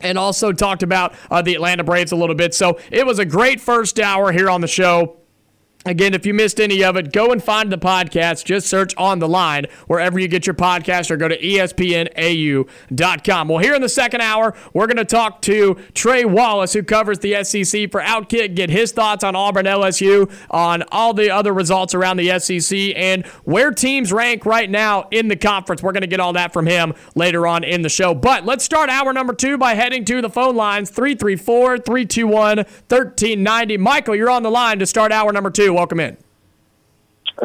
and 0.00 0.18
also 0.18 0.52
talked 0.52 0.82
about 0.82 1.14
uh, 1.30 1.42
the 1.42 1.54
Atlanta 1.54 1.84
Braves 1.84 2.12
a 2.12 2.16
little 2.16 2.34
bit. 2.34 2.54
So 2.54 2.78
it 2.90 3.06
was 3.06 3.18
a 3.18 3.24
great 3.24 3.60
first 3.60 3.98
hour 3.98 4.32
here 4.32 4.50
on 4.50 4.60
the 4.60 4.68
show. 4.68 5.16
Again, 5.86 6.14
if 6.14 6.24
you 6.24 6.32
missed 6.32 6.60
any 6.60 6.82
of 6.82 6.96
it, 6.96 7.12
go 7.12 7.30
and 7.30 7.44
find 7.44 7.70
the 7.70 7.76
podcast. 7.76 8.46
Just 8.46 8.68
search 8.68 8.94
on 8.96 9.18
the 9.18 9.28
line 9.28 9.66
wherever 9.86 10.18
you 10.18 10.28
get 10.28 10.46
your 10.46 10.54
podcast 10.54 11.10
or 11.10 11.18
go 11.18 11.28
to 11.28 11.38
espnau.com. 11.38 12.68
Well, 13.48 13.58
here 13.58 13.74
in 13.74 13.82
the 13.82 13.88
second 13.90 14.22
hour, 14.22 14.54
we're 14.72 14.86
going 14.86 14.96
to 14.96 15.04
talk 15.04 15.42
to 15.42 15.76
Trey 15.92 16.24
Wallace, 16.24 16.72
who 16.72 16.82
covers 16.82 17.18
the 17.18 17.44
SEC 17.44 17.90
for 17.90 18.00
Outkick, 18.00 18.54
get 18.54 18.70
his 18.70 18.92
thoughts 18.92 19.22
on 19.22 19.36
Auburn 19.36 19.66
LSU, 19.66 20.32
on 20.50 20.84
all 20.90 21.12
the 21.12 21.30
other 21.30 21.52
results 21.52 21.94
around 21.94 22.16
the 22.16 22.38
SEC, 22.38 22.94
and 22.96 23.26
where 23.44 23.70
teams 23.70 24.10
rank 24.10 24.46
right 24.46 24.70
now 24.70 25.06
in 25.10 25.28
the 25.28 25.36
conference. 25.36 25.82
We're 25.82 25.92
going 25.92 26.00
to 26.00 26.06
get 26.06 26.20
all 26.20 26.32
that 26.32 26.54
from 26.54 26.66
him 26.66 26.94
later 27.14 27.46
on 27.46 27.62
in 27.62 27.82
the 27.82 27.90
show. 27.90 28.14
But 28.14 28.46
let's 28.46 28.64
start 28.64 28.88
hour 28.88 29.12
number 29.12 29.34
two 29.34 29.58
by 29.58 29.74
heading 29.74 30.06
to 30.06 30.22
the 30.22 30.30
phone 30.30 30.56
lines 30.56 30.88
334 30.88 31.76
321 31.78 32.56
1390. 32.56 33.76
Michael, 33.76 34.16
you're 34.16 34.30
on 34.30 34.42
the 34.42 34.50
line 34.50 34.78
to 34.78 34.86
start 34.86 35.12
hour 35.12 35.30
number 35.30 35.50
two. 35.50 35.73
Welcome 35.74 35.98
in. 35.98 36.16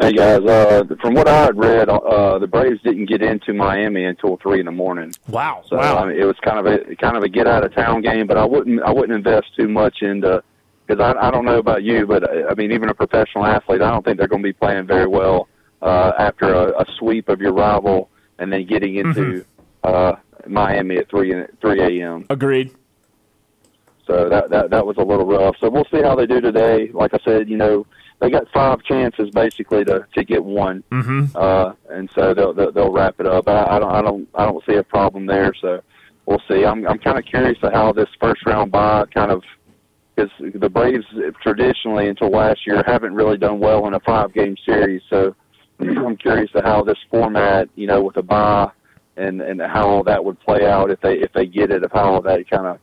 Hey 0.00 0.12
guys, 0.12 0.40
uh, 0.42 0.84
from 1.00 1.14
what 1.14 1.26
I 1.26 1.46
had 1.46 1.58
read, 1.58 1.88
uh, 1.88 2.38
the 2.38 2.46
Braves 2.46 2.80
didn't 2.82 3.06
get 3.06 3.22
into 3.22 3.52
Miami 3.52 4.04
until 4.04 4.36
three 4.36 4.60
in 4.60 4.66
the 4.66 4.72
morning. 4.72 5.12
Wow! 5.26 5.64
So 5.66 5.76
wow. 5.76 5.98
I 5.98 6.06
mean, 6.06 6.16
it 6.16 6.24
was 6.24 6.36
kind 6.44 6.64
of 6.64 6.66
a 6.66 6.94
kind 6.94 7.16
of 7.16 7.24
a 7.24 7.28
get 7.28 7.48
out 7.48 7.64
of 7.64 7.74
town 7.74 8.02
game, 8.02 8.28
but 8.28 8.36
I 8.36 8.44
wouldn't 8.44 8.80
I 8.84 8.92
wouldn't 8.92 9.16
invest 9.16 9.48
too 9.56 9.66
much 9.66 10.02
into 10.02 10.44
because 10.86 11.02
I 11.02 11.26
I 11.26 11.32
don't 11.32 11.44
know 11.44 11.58
about 11.58 11.82
you, 11.82 12.06
but 12.06 12.22
I 12.48 12.54
mean 12.54 12.70
even 12.70 12.88
a 12.88 12.94
professional 12.94 13.44
athlete, 13.44 13.82
I 13.82 13.90
don't 13.90 14.04
think 14.04 14.16
they're 14.16 14.28
going 14.28 14.42
to 14.42 14.48
be 14.48 14.52
playing 14.52 14.86
very 14.86 15.08
well 15.08 15.48
uh, 15.82 16.12
after 16.16 16.54
a, 16.54 16.82
a 16.82 16.86
sweep 17.00 17.28
of 17.28 17.40
your 17.40 17.52
rival 17.52 18.10
and 18.38 18.52
then 18.52 18.64
getting 18.64 18.94
into 18.94 19.44
mm-hmm. 19.82 19.82
uh, 19.82 20.12
Miami 20.46 20.98
at 20.98 21.10
three 21.10 21.34
three 21.60 22.00
a.m. 22.00 22.26
Agreed. 22.30 22.72
So 24.06 24.28
that 24.28 24.50
that 24.50 24.70
that 24.70 24.86
was 24.86 24.98
a 24.98 25.04
little 25.04 25.26
rough. 25.26 25.56
So 25.60 25.68
we'll 25.68 25.84
see 25.90 26.00
how 26.00 26.14
they 26.14 26.26
do 26.26 26.40
today. 26.40 26.90
Like 26.92 27.12
I 27.12 27.18
said, 27.24 27.48
you 27.48 27.56
know 27.56 27.86
they 28.20 28.30
got 28.30 28.46
five 28.52 28.82
chances 28.84 29.30
basically 29.30 29.84
to 29.84 30.06
to 30.14 30.24
get 30.24 30.44
one, 30.44 30.84
mm-hmm. 30.90 31.34
uh, 31.34 31.72
and 31.88 32.10
so 32.14 32.34
they'll, 32.34 32.52
they'll 32.52 32.72
they'll 32.72 32.92
wrap 32.92 33.18
it 33.18 33.26
up. 33.26 33.48
I, 33.48 33.64
I 33.64 33.78
don't 33.78 33.90
I 33.90 34.02
don't 34.02 34.28
I 34.34 34.44
don't 34.44 34.64
see 34.66 34.74
a 34.74 34.82
problem 34.82 35.26
there. 35.26 35.52
So 35.60 35.82
we'll 36.26 36.42
see. 36.48 36.64
I'm 36.64 36.86
I'm 36.86 36.98
kind 36.98 37.18
of 37.18 37.24
curious 37.24 37.58
to 37.60 37.70
how 37.70 37.92
this 37.92 38.08
first 38.20 38.44
round 38.46 38.70
bye 38.70 39.06
kind 39.14 39.30
of 39.30 39.42
because 40.14 40.30
the 40.54 40.68
Braves 40.68 41.06
traditionally 41.42 42.08
until 42.08 42.30
last 42.30 42.66
year 42.66 42.82
haven't 42.86 43.14
really 43.14 43.38
done 43.38 43.58
well 43.58 43.86
in 43.86 43.94
a 43.94 44.00
five 44.00 44.34
game 44.34 44.56
series. 44.66 45.02
So 45.08 45.34
I'm 45.80 46.16
curious 46.16 46.50
to 46.52 46.62
how 46.62 46.84
this 46.84 46.98
format, 47.10 47.68
you 47.74 47.86
know, 47.86 48.02
with 48.02 48.16
a 48.18 48.22
bye 48.22 48.70
and 49.16 49.40
and 49.40 49.60
how 49.60 49.88
all 49.88 50.02
that 50.04 50.24
would 50.24 50.38
play 50.40 50.66
out 50.66 50.90
if 50.90 51.00
they 51.00 51.18
if 51.18 51.32
they 51.32 51.46
get 51.46 51.70
it, 51.70 51.84
of 51.84 51.92
how 51.92 52.20
that 52.20 52.48
kind 52.50 52.66
of 52.66 52.78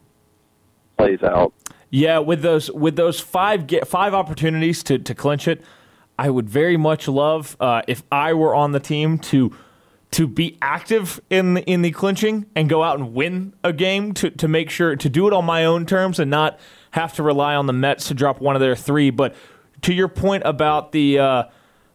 plays 0.98 1.22
out. 1.22 1.54
Yeah, 1.90 2.20
with 2.20 2.42
those 2.42 2.70
with 2.72 2.96
those 2.96 3.20
five 3.20 3.68
get 3.68 3.88
five 3.88 4.14
opportunities 4.14 4.84
to 4.84 4.98
to 5.00 5.16
clinch 5.16 5.48
it, 5.48 5.64
I 6.20 6.30
would 6.30 6.50
very 6.50 6.78
much 6.78 7.08
love 7.08 7.56
uh, 7.60 7.82
if 7.88 8.04
I 8.12 8.34
were 8.34 8.54
on 8.54 8.72
the 8.72 8.80
team 8.80 9.20
to 9.20 9.56
to 10.10 10.26
be 10.28 10.58
active 10.62 11.20
in 11.30 11.56
the, 11.56 11.64
in 11.64 11.82
the 11.82 11.92
clinching 11.92 12.46
and 12.56 12.70
go 12.70 12.82
out 12.82 12.98
and 12.98 13.14
win 13.14 13.54
a 13.64 13.72
game 13.74 14.14
to 14.16 14.30
to 14.32 14.48
make 14.48 14.70
sure 14.70 14.96
to 14.96 15.10
do 15.10 15.28
it 15.28 15.34
on 15.34 15.46
my 15.46 15.66
own 15.66 15.86
terms 15.86 16.20
and 16.20 16.30
not 16.30 16.60
have 16.92 17.14
to 17.14 17.24
rely 17.24 17.56
on 17.56 17.68
the 17.68 17.74
Mets 17.74 18.08
to 18.08 18.14
drop 18.14 18.42
one 18.42 18.56
of 18.56 18.60
their 18.60 18.76
three. 18.76 19.10
But 19.10 19.36
to 19.82 19.94
your 19.94 20.08
point 20.08 20.44
about 20.46 20.92
the 20.92 21.20
uh, 21.20 21.44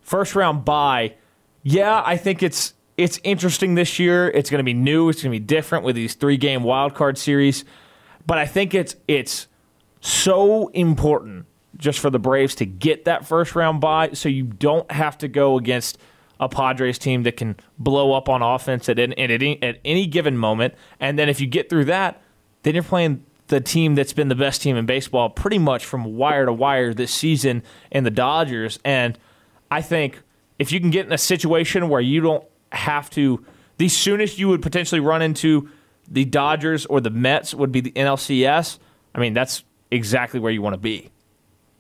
first 0.01 0.35
round 0.35 0.65
bye, 0.65 1.17
yeah, 1.63 2.03
I 2.05 2.17
think 2.17 2.43
it's 2.43 2.75
it's 2.97 3.19
interesting 3.25 3.75
this 3.75 3.99
year. 3.99 4.29
It's 4.29 4.51
going 4.51 4.59
to 4.59 4.65
be 4.65 4.75
new. 4.75 5.09
It's 5.09 5.23
going 5.23 5.33
to 5.33 5.41
be 5.41 5.45
different 5.45 5.85
with 5.85 5.97
these 5.97 6.15
three 6.15 6.37
game 6.37 6.63
wild 6.63 6.95
card 6.95 7.19
series. 7.19 7.65
But 8.27 8.39
I 8.39 8.47
think 8.47 8.75
it's 8.75 8.95
it's 9.09 9.49
so 10.03 10.69
important 10.69 11.47
just 11.77 12.01
for 12.01 12.11
the 12.11 12.19
Braves 12.19 12.55
to 12.57 12.67
get 12.67 13.07
that 13.07 13.25
first 13.25 13.55
round 13.55 13.81
bye, 13.81 14.11
so 14.13 14.29
you 14.29 14.45
don't 14.45 14.91
have 14.91 15.17
to 15.19 15.29
go 15.29 15.57
against 15.57 15.97
a 16.39 16.49
Padres 16.49 16.99
team 16.99 17.23
that 17.23 17.37
can 17.37 17.57
blow 17.79 18.13
up 18.13 18.29
on 18.29 18.43
offense 18.43 18.89
at 18.89 18.99
any, 18.99 19.17
at 19.17 19.31
any, 19.31 19.63
at 19.63 19.79
any 19.85 20.07
given 20.07 20.37
moment. 20.37 20.75
And 20.99 21.19
then 21.19 21.29
if 21.29 21.41
you 21.41 21.47
get 21.47 21.71
through 21.71 21.87
that, 21.87 22.21
then 22.65 22.75
you're 22.75 22.83
playing 22.83 23.25
the 23.47 23.61
team 23.61 23.95
that's 23.95 24.13
been 24.13 24.29
the 24.29 24.35
best 24.35 24.61
team 24.61 24.77
in 24.77 24.87
baseball 24.87 25.31
pretty 25.31 25.59
much 25.59 25.85
from 25.85 26.17
wire 26.17 26.47
to 26.47 26.53
wire 26.53 26.93
this 26.93 27.13
season 27.13 27.63
in 27.91 28.03
the 28.03 28.11
Dodgers. 28.11 28.79
And 28.85 29.19
I 29.71 29.83
think 29.83 30.21
if 30.59 30.73
you 30.73 30.81
can 30.81 30.91
get 30.91 31.07
in 31.07 31.13
a 31.13 31.19
situation 31.19 31.89
where 31.89 32.01
you 32.01 32.21
don't 32.21 32.45
have 32.73 33.09
to, 33.11 33.45
the 33.79 33.89
soonest 33.89 34.39
you 34.39 34.49
would 34.49 34.63
potentially 34.63 35.01
run 35.01 35.23
into 35.23 35.69
the 36.09 36.25
Dodgers 36.25 36.87
or 36.87 37.01
the 37.01 37.11
Mets 37.11 37.55
would 37.55 37.71
be 37.71 37.81
the 37.81 37.93
NLCS. 37.93 38.79
I 39.15 39.21
mean, 39.21 39.35
that's 39.35 39.65
exactly 39.93 40.41
where 40.41 40.53
you 40.53 40.63
want 40.63 40.75
to 40.75 40.81
be. 40.81 41.11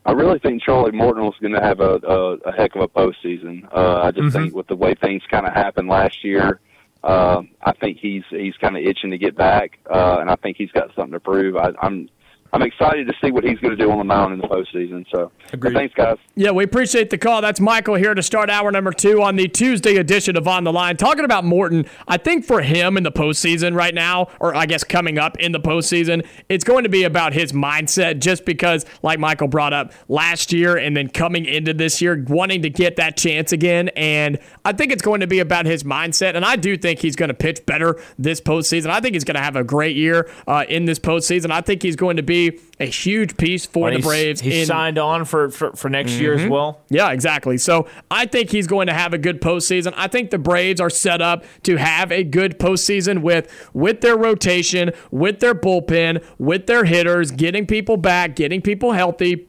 I 0.04 0.12
really 0.12 0.38
think 0.40 0.62
Charlie 0.62 0.90
Morton 0.90 1.24
was 1.24 1.34
going 1.40 1.52
to 1.52 1.60
have 1.60 1.80
a, 1.80 2.00
a, 2.02 2.34
a 2.48 2.52
heck 2.52 2.74
of 2.74 2.82
a 2.82 2.88
postseason. 2.88 3.68
Uh, 3.72 4.02
I 4.02 4.10
just 4.10 4.34
think 4.34 4.54
with 4.54 4.66
the 4.66 4.74
way 4.74 4.94
things 4.94 5.22
kind 5.30 5.46
of 5.46 5.52
happened 5.52 5.88
last 5.88 6.24
year, 6.24 6.60
uh, 7.04 7.42
I 7.62 7.72
think 7.72 7.98
he's 7.98 8.24
he's 8.30 8.56
kind 8.56 8.76
of 8.76 8.82
itching 8.84 9.10
to 9.10 9.18
get 9.18 9.36
back, 9.36 9.78
uh, 9.92 10.18
and 10.20 10.30
I 10.30 10.36
think 10.36 10.56
he's 10.56 10.72
got 10.72 10.94
something 10.94 11.12
to 11.12 11.20
prove. 11.20 11.56
I, 11.56 11.72
I'm 11.80 12.08
I'm 12.54 12.60
excited 12.60 13.06
to 13.06 13.14
see 13.22 13.30
what 13.30 13.44
he's 13.44 13.58
going 13.60 13.74
to 13.74 13.82
do 13.82 13.90
on 13.90 13.96
the 13.96 14.04
mound 14.04 14.34
in 14.34 14.38
the 14.38 14.46
postseason. 14.46 15.06
So, 15.10 15.32
thanks, 15.72 15.94
guys. 15.94 16.18
Yeah, 16.34 16.50
we 16.50 16.64
appreciate 16.64 17.08
the 17.08 17.16
call. 17.16 17.40
That's 17.40 17.60
Michael 17.60 17.94
here 17.94 18.12
to 18.12 18.22
start 18.22 18.50
hour 18.50 18.70
number 18.70 18.92
two 18.92 19.22
on 19.22 19.36
the 19.36 19.48
Tuesday 19.48 19.96
edition 19.96 20.36
of 20.36 20.46
On 20.46 20.62
the 20.62 20.72
Line. 20.72 20.98
Talking 20.98 21.24
about 21.24 21.46
Morton, 21.46 21.86
I 22.06 22.18
think 22.18 22.44
for 22.44 22.60
him 22.60 22.98
in 22.98 23.04
the 23.04 23.10
postseason 23.12 23.74
right 23.74 23.94
now, 23.94 24.28
or 24.38 24.54
I 24.54 24.66
guess 24.66 24.84
coming 24.84 25.18
up 25.18 25.38
in 25.38 25.52
the 25.52 25.60
postseason, 25.60 26.26
it's 26.50 26.62
going 26.62 26.82
to 26.82 26.90
be 26.90 27.04
about 27.04 27.32
his 27.32 27.52
mindset 27.52 28.18
just 28.18 28.44
because, 28.44 28.84
like 29.02 29.18
Michael 29.18 29.48
brought 29.48 29.72
up 29.72 29.94
last 30.08 30.52
year 30.52 30.76
and 30.76 30.94
then 30.94 31.08
coming 31.08 31.46
into 31.46 31.72
this 31.72 32.02
year, 32.02 32.22
wanting 32.28 32.60
to 32.62 32.70
get 32.70 32.96
that 32.96 33.16
chance 33.16 33.52
again. 33.52 33.88
And 33.96 34.38
I 34.66 34.74
think 34.74 34.92
it's 34.92 35.02
going 35.02 35.20
to 35.20 35.26
be 35.26 35.38
about 35.38 35.64
his 35.64 35.84
mindset. 35.84 36.36
And 36.36 36.44
I 36.44 36.56
do 36.56 36.76
think 36.76 36.98
he's 36.98 37.16
going 37.16 37.28
to 37.30 37.34
pitch 37.34 37.64
better 37.64 37.98
this 38.18 38.42
postseason. 38.42 38.90
I 38.90 39.00
think 39.00 39.14
he's 39.14 39.24
going 39.24 39.36
to 39.36 39.42
have 39.42 39.56
a 39.56 39.64
great 39.64 39.96
year 39.96 40.30
uh, 40.46 40.66
in 40.68 40.84
this 40.84 40.98
postseason. 40.98 41.50
I 41.50 41.62
think 41.62 41.82
he's 41.82 41.96
going 41.96 42.18
to 42.18 42.22
be 42.22 42.41
a 42.80 42.86
huge 42.86 43.36
piece 43.36 43.64
for 43.66 43.84
When 43.84 43.94
the 43.94 44.00
Braves. 44.00 44.40
He's 44.40 44.62
in, 44.62 44.66
signed 44.66 44.98
on 44.98 45.24
for, 45.24 45.50
for, 45.50 45.72
for 45.72 45.88
next 45.88 46.12
year 46.12 46.34
as 46.34 46.40
mm-hmm. 46.40 46.50
well. 46.50 46.80
yeah, 46.88 47.10
exactly. 47.10 47.58
So 47.58 47.88
I 48.10 48.26
think 48.26 48.50
he's 48.50 48.66
going 48.66 48.88
to 48.88 48.92
have 48.92 49.14
a 49.14 49.18
good 49.18 49.40
postseason. 49.40 49.92
I 49.96 50.08
think 50.08 50.30
the 50.30 50.38
Braves 50.38 50.80
are 50.80 50.90
set 50.90 51.22
up 51.22 51.44
to 51.64 51.76
have 51.76 52.10
a 52.10 52.24
good 52.24 52.58
postseason 52.58 53.22
with 53.22 53.48
with 53.72 54.00
their 54.00 54.16
rotation, 54.16 54.92
with 55.10 55.40
their 55.40 55.54
bullpen, 55.54 56.24
with 56.38 56.66
their 56.66 56.84
hitters, 56.84 57.30
getting 57.30 57.66
people 57.66 57.96
back, 57.96 58.36
getting 58.36 58.60
people 58.60 58.92
healthy. 58.92 59.48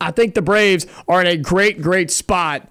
I 0.00 0.10
think 0.10 0.34
the 0.34 0.42
Braves 0.42 0.86
are 1.08 1.20
in 1.20 1.26
a 1.26 1.36
great, 1.36 1.80
great 1.80 2.10
spot 2.10 2.68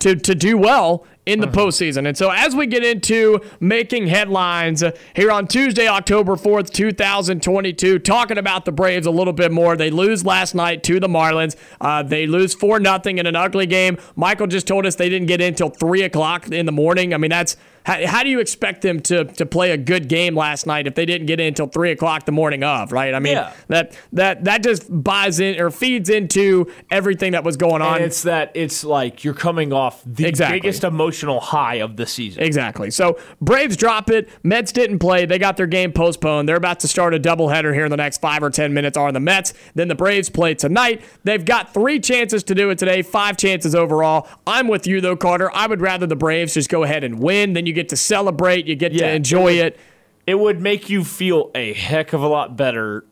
to 0.00 0.14
to 0.14 0.34
do 0.34 0.58
well 0.58 1.06
in 1.26 1.40
the 1.40 1.48
postseason. 1.48 2.06
And 2.06 2.16
so 2.16 2.30
as 2.30 2.54
we 2.54 2.66
get 2.66 2.84
into 2.84 3.40
making 3.58 4.06
headlines 4.06 4.84
here 5.14 5.32
on 5.32 5.48
Tuesday, 5.48 5.88
October 5.88 6.36
4th, 6.36 6.70
2022, 6.70 7.98
talking 7.98 8.38
about 8.38 8.64
the 8.64 8.70
Braves 8.72 9.06
a 9.06 9.10
little 9.10 9.32
bit 9.32 9.50
more. 9.50 9.76
They 9.76 9.90
lose 9.90 10.24
last 10.24 10.54
night 10.54 10.84
to 10.84 11.00
the 11.00 11.08
Marlins. 11.08 11.56
Uh, 11.80 12.04
they 12.04 12.28
lose 12.28 12.54
4 12.54 12.78
nothing 12.78 13.18
in 13.18 13.26
an 13.26 13.34
ugly 13.34 13.66
game. 13.66 13.98
Michael 14.14 14.46
just 14.46 14.68
told 14.68 14.86
us 14.86 14.94
they 14.94 15.08
didn't 15.08 15.26
get 15.26 15.40
in 15.40 15.48
until 15.48 15.68
3 15.68 16.02
o'clock 16.02 16.48
in 16.48 16.64
the 16.64 16.72
morning. 16.72 17.12
I 17.12 17.16
mean, 17.16 17.30
that's 17.30 17.56
how, 17.86 18.04
how 18.04 18.22
do 18.24 18.28
you 18.28 18.40
expect 18.40 18.82
them 18.82 18.98
to, 19.02 19.24
to 19.24 19.46
play 19.46 19.70
a 19.70 19.76
good 19.76 20.08
game 20.08 20.34
last 20.34 20.66
night 20.66 20.88
if 20.88 20.96
they 20.96 21.06
didn't 21.06 21.28
get 21.28 21.38
in 21.38 21.46
until 21.46 21.68
3 21.68 21.92
o'clock 21.92 22.24
the 22.26 22.32
morning 22.32 22.64
of, 22.64 22.90
right? 22.90 23.14
I 23.14 23.20
mean, 23.20 23.34
Yeah. 23.34 23.52
that, 23.68 23.96
that, 24.12 24.42
that 24.44 24.64
just 24.64 24.86
buys 25.04 25.38
in 25.38 25.60
or 25.60 25.70
feeds 25.70 26.10
into 26.10 26.66
everything 26.90 27.30
that 27.32 27.44
was 27.44 27.56
going 27.56 27.82
on. 27.82 27.96
And 27.98 28.04
it's 28.06 28.24
that 28.24 28.50
it's 28.54 28.82
like 28.82 29.22
you're 29.22 29.34
coming 29.34 29.72
off 29.72 30.02
the 30.04 30.26
Exactly. 30.26 30.58
biggest 30.58 30.82
emotional 30.82 31.38
high 31.38 31.76
of 31.76 31.96
the 31.96 32.06
season. 32.06 32.42
Exactly. 32.42 32.90
So 32.90 33.18
Braves 33.40 33.76
drop 33.76 34.10
it. 34.10 34.28
Mets 34.42 34.72
didn't 34.72 34.98
play. 34.98 35.24
They 35.24 35.38
got 35.38 35.56
their 35.56 35.68
game 35.68 35.92
postponed. 35.92 36.48
They're 36.48 36.56
about 36.56 36.80
to 36.80 36.88
start 36.88 37.14
a 37.14 37.20
doubleheader 37.20 37.72
here 37.72 37.84
in 37.84 37.90
the 37.92 37.96
next 37.96 38.20
five 38.20 38.42
or 38.42 38.50
ten 38.50 38.74
minutes. 38.74 38.96
Are 38.96 39.12
the 39.12 39.20
Mets? 39.20 39.54
Then 39.76 39.86
the 39.86 39.94
Braves 39.94 40.28
play 40.28 40.54
tonight. 40.54 41.02
They've 41.22 41.44
got 41.44 41.72
three 41.72 42.00
chances 42.00 42.42
to 42.44 42.54
do 42.56 42.70
it 42.70 42.78
today. 42.78 43.02
Five 43.02 43.36
chances 43.36 43.76
overall. 43.76 44.26
I'm 44.44 44.66
with 44.66 44.88
you 44.88 45.00
though, 45.00 45.14
Carter. 45.16 45.54
I 45.54 45.68
would 45.68 45.80
rather 45.80 46.06
the 46.06 46.16
Braves 46.16 46.54
just 46.54 46.68
go 46.68 46.82
ahead 46.82 47.04
and 47.04 47.20
win. 47.20 47.52
Then 47.52 47.64
you 47.66 47.75
get 47.76 47.88
to 47.90 47.96
celebrate. 47.96 48.66
You 48.66 48.74
get 48.74 48.92
Yeah. 48.92 49.06
to 49.08 49.14
enjoy 49.14 49.52
it. 49.52 49.78
it 50.26 50.40
would 50.40 50.60
make 50.60 50.90
you 50.90 51.04
feel 51.04 51.52
a 51.54 51.72
heck 51.72 52.12
of 52.12 52.20
a 52.20 52.26
lot 52.26 52.56
better 52.56 53.04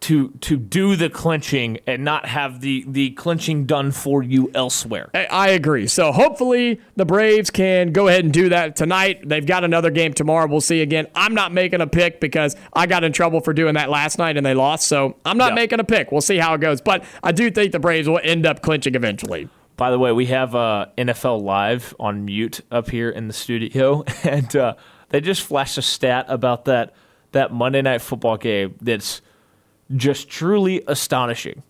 to 0.00 0.28
to 0.40 0.56
do 0.58 0.94
the 0.96 1.08
clinching 1.08 1.78
and 1.86 2.04
not 2.04 2.26
have 2.26 2.60
the 2.60 2.84
the 2.88 3.10
clinching 3.10 3.64
done 3.64 3.90
for 3.92 4.22
you 4.22 4.50
elsewhere. 4.54 5.08
I- 5.14 5.26
I 5.30 5.48
agree. 5.50 5.86
So 5.86 6.12
hopefully 6.12 6.80
the 6.96 7.06
Braves 7.06 7.50
can 7.50 7.92
go 7.92 8.08
ahead 8.08 8.24
and 8.24 8.32
do 8.32 8.48
that 8.50 8.76
tonight. 8.76 9.26
They've 9.26 9.46
got 9.46 9.64
another 9.64 9.90
game 9.90 10.12
tomorrow. 10.12 10.46
We'll 10.48 10.60
see 10.60 10.82
again. 10.82 11.06
I'm 11.14 11.34
not 11.34 11.52
making 11.54 11.80
a 11.80 11.86
pick 11.86 12.20
because 12.20 12.56
I 12.74 12.86
got 12.86 13.04
in 13.04 13.12
trouble 13.12 13.40
for 13.40 13.52
doing 13.54 13.74
that 13.74 13.88
last 13.88 14.18
night 14.18 14.36
and 14.36 14.44
they 14.44 14.54
lost. 14.54 14.86
So 14.88 15.16
I'm 15.24 15.38
not 15.38 15.54
making 15.54 15.80
a 15.80 15.84
pick. 15.84 16.12
We'll 16.12 16.20
see 16.20 16.36
how 16.36 16.52
it 16.54 16.60
goes. 16.60 16.80
But 16.80 17.02
I 17.22 17.32
do 17.32 17.50
think 17.50 17.72
the 17.72 17.78
Braves 17.80 18.06
will 18.08 18.20
end 18.22 18.44
up 18.44 18.60
clinching 18.60 18.94
eventually. 18.96 19.48
By 19.76 19.90
the 19.90 19.98
way, 19.98 20.12
we 20.12 20.26
have 20.26 20.54
uh, 20.54 20.86
NFL 20.96 21.42
Live 21.42 21.94
on 22.00 22.24
mute 22.24 22.62
up 22.70 22.90
here 22.90 23.10
in 23.10 23.28
the 23.28 23.34
studio, 23.34 24.04
and 24.24 24.54
uh, 24.56 24.74
they 25.10 25.20
just 25.20 25.42
flashed 25.42 25.78
a 25.78 25.82
stat 25.82 26.26
about 26.28 26.64
that 26.64 26.94
that 27.32 27.52
Monday 27.52 27.82
Night 27.82 28.00
Football 28.00 28.38
game 28.38 28.76
that's 28.80 29.20
just 29.94 30.28
truly 30.28 30.82
astonishing. 30.86 31.62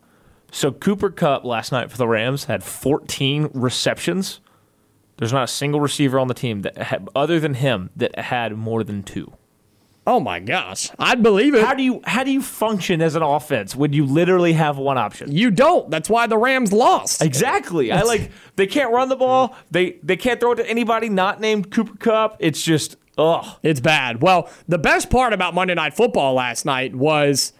So 0.53 0.71
Cooper 0.71 1.11
Kupp 1.11 1.45
last 1.45 1.73
night 1.73 1.91
for 1.91 1.97
the 1.97 2.07
Rams 2.07 2.45
had 2.45 2.63
14 2.63 3.51
receptions. 3.53 4.41
There's 5.17 5.33
not 5.33 5.45
a 5.45 5.49
single 5.49 5.81
receiver 5.81 6.19
on 6.19 6.29
the 6.29 6.35
team 6.35 6.63
that 6.63 6.79
had, 6.79 7.09
other 7.17 7.41
than 7.41 7.55
him 7.55 7.91
that 7.97 8.17
had 8.19 8.57
more 8.57 8.85
than 8.85 9.03
two. 9.03 9.33
Oh 10.07 10.21
my 10.21 10.39
gosh. 10.39 10.91
I'd 10.99 11.23
believe 11.23 11.55
it. 11.55 11.65
How 11.65 11.75
do 11.75 11.83
you 11.83 12.01
how 12.05 12.23
do 12.23 12.31
you 12.31 12.41
function 12.41 13.03
as 13.03 13.17
an 13.17 13.23
offense 13.23 13.75
when 13.75 13.93
you 13.93 14.07
literally 14.07 14.53
have 14.53 14.79
one 14.79 14.97
option? 14.99 15.33
you 15.33 15.51
don't. 15.51 15.91
That's 15.91 16.09
why 16.09 16.27
the 16.29 16.39
Rams 16.39 16.73
lost. 16.73 17.23
Exactly. 17.23 17.91
I 17.91 18.03
like 18.03 18.31
they 18.55 18.67
can't 18.67 18.93
run 18.93 19.09
the 19.09 19.17
ball. 19.17 19.57
They 19.71 19.99
they 20.03 20.17
can't 20.17 20.39
throw 20.39 20.53
it 20.53 20.57
to 20.57 20.71
anybody 20.71 21.09
not 21.09 21.41
named 21.41 21.73
Cooper 21.73 21.97
Kupp. 21.97 22.37
It's 22.39 22.63
just 22.63 22.97
ugh. 23.19 23.59
It's 23.65 23.81
bad. 23.81 24.23
Well, 24.23 24.49
the 24.69 24.79
best 24.79 25.11
part 25.11 25.33
about 25.33 25.55
Monday 25.55 25.75
Night 25.75 25.95
Football 25.95 26.35
last 26.35 26.65
night 26.65 26.95
was 26.95 27.53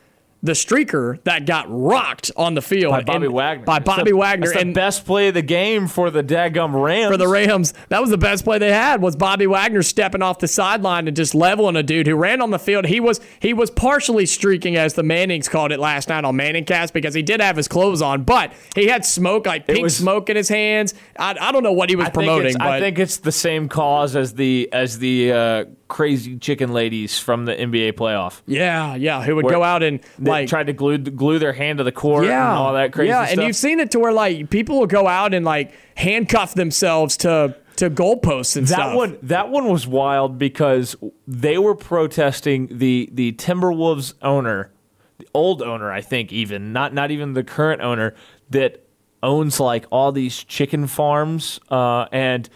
the 0.47 0.53
streaker 0.53 1.23
that 1.25 1.45
got 1.47 1.67
rocked 1.69 2.31
on 2.37 2.55
the 2.55 2.63
field 2.63 2.93
By 2.93 3.03
Bobby 3.03 3.27
and- 3.27 3.35
Wagner. 3.35 3.65
By 3.65 3.79
Bobby 3.81 4.11
the- 4.13 4.17
Wagner. 4.17 4.53
And 4.53 4.75
best 4.75 5.05
play 5.05 5.29
of 5.29 5.35
the 5.35 5.43
game 5.43 5.87
for 5.89 6.11
the 6.11 6.23
daggum 6.23 6.81
Rams. 6.83 7.11
for 7.11 7.17
the 7.17 7.29
Rams, 7.29 7.75
that 7.89 8.01
was 8.01 8.11
the 8.11 8.19
best 8.19 8.45
play 8.45 8.59
they 8.59 8.73
had. 8.73 9.03
Was 9.03 9.17
Bobby 9.17 9.47
Wagner 9.47 9.83
stepping 9.83 10.23
off 10.23 10.39
the 10.39 10.49
sideline 10.49 11.09
and 11.09 11.17
just 11.17 11.35
leveling 11.35 11.77
a 11.77 11.83
dude 11.83 12.07
who 12.07 12.17
ran 12.17 12.41
on 12.41 12.51
the 12.51 12.59
field. 12.59 12.87
He 12.87 13.01
was 13.01 13.21
he 13.41 13.53
was 13.53 13.71
partially 13.71 14.27
streaking, 14.27 14.77
as 14.77 14.95
the 14.95 15.03
Mannings 15.03 15.49
called 15.49 15.73
it 15.73 15.79
last 15.81 16.09
night 16.09 16.25
on 16.25 16.37
Manningcast, 16.37 16.93
because 16.93 17.15
he 17.15 17.23
did 17.23 17.41
have 17.41 17.57
his 17.57 17.69
clothes 17.69 18.01
on, 18.03 18.23
but 18.23 18.53
he 18.75 18.87
had 18.87 19.05
smoke 19.05 19.47
like 19.47 19.67
pink 19.67 19.83
was- 19.83 19.97
smoke 19.97 20.31
in 20.31 20.37
his 20.37 20.49
hands. 20.49 20.95
I, 21.19 21.37
I 21.41 21.53
don't 21.53 21.63
know 21.63 21.73
what 21.73 21.91
he 21.91 21.97
was 21.97 22.07
I 22.07 22.11
promoting, 22.11 22.55
but 22.59 22.67
I 22.67 22.81
think 22.81 22.99
it's 22.99 23.17
the 23.19 23.33
same 23.33 23.69
cause 23.69 24.15
as 24.17 24.35
the 24.35 24.69
as 24.73 24.99
the 24.99 25.33
uh, 25.33 25.65
crazy 25.89 26.37
chicken 26.39 26.73
ladies 26.73 27.19
from 27.19 27.45
the 27.45 27.55
NBA 27.55 27.93
playoff. 27.93 28.41
yeah, 28.47 28.95
yeah, 28.95 29.23
who 29.23 29.37
would 29.37 29.49
go 29.49 29.63
out 29.63 29.83
and 29.83 30.01
like 30.19 30.49
tried 30.49 30.67
to 30.67 30.73
glue 30.73 30.99
glue 30.99 31.39
their 31.39 31.53
hand 31.53 31.79
to 31.79 31.85
the 31.85 31.93
court 31.93 32.27
yeah, 32.27 32.51
and 32.51 32.59
all 32.59 32.73
that 32.75 32.93
crazy 32.93 33.11
stuff. 33.11 33.21
yeah, 33.21 33.27
stuff. 33.27 33.39
and 33.39 33.47
you've 33.47 33.57
seen 33.57 33.81
it 33.81 33.91
to 33.93 33.99
where 33.99 34.13
like 34.13 34.51
people 34.51 34.79
will 34.79 34.87
go 34.87 35.07
out 35.07 35.35
and 35.35 35.45
like 35.45 35.73
handcuff 35.97 36.55
themselves 36.55 37.17
to 37.19 37.57
to 37.77 37.91
goalposts 37.91 38.57
and 38.57 38.67
that 38.69 38.75
stuff. 38.75 38.97
one 38.97 39.19
that 39.23 39.51
one 39.51 39.69
was 39.69 39.87
wild 39.87 40.39
because 40.39 40.97
they 41.27 41.59
were 41.59 41.75
protesting 41.75 42.69
the 42.79 43.09
the 43.13 43.33
Timberwolves 43.33 44.15
owner, 44.23 44.73
the 45.19 45.29
old 45.35 45.63
owner, 45.63 45.93
I 45.93 46.01
think 46.01 46.33
even 46.33 46.73
not 46.73 46.95
not 46.95 47.11
even 47.11 47.35
the 47.35 47.45
current 47.45 47.83
owner 47.83 48.15
that 48.51 48.83
owns 49.23 49.61
like 49.61 49.87
all 49.91 50.13
these 50.13 50.43
chicken 50.45 50.87
farms 50.87 51.61
uh, 51.71 52.07
and 52.13 52.49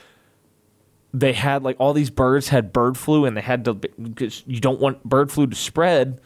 they 1.13 1.33
had 1.33 1.63
like 1.63 1.77
all 1.79 1.93
these 1.93 2.11
birds 2.11 2.49
had 2.49 2.73
bird 2.73 2.97
flu 2.97 3.25
and 3.25 3.37
they 3.37 3.41
had 3.41 3.65
to 3.65 3.75
because 3.75 4.43
you 4.47 4.61
don't 4.61 4.81
want 4.81 5.03
bird 5.05 5.31
flu 5.31 5.47
to 5.47 5.57
spread 5.57 6.21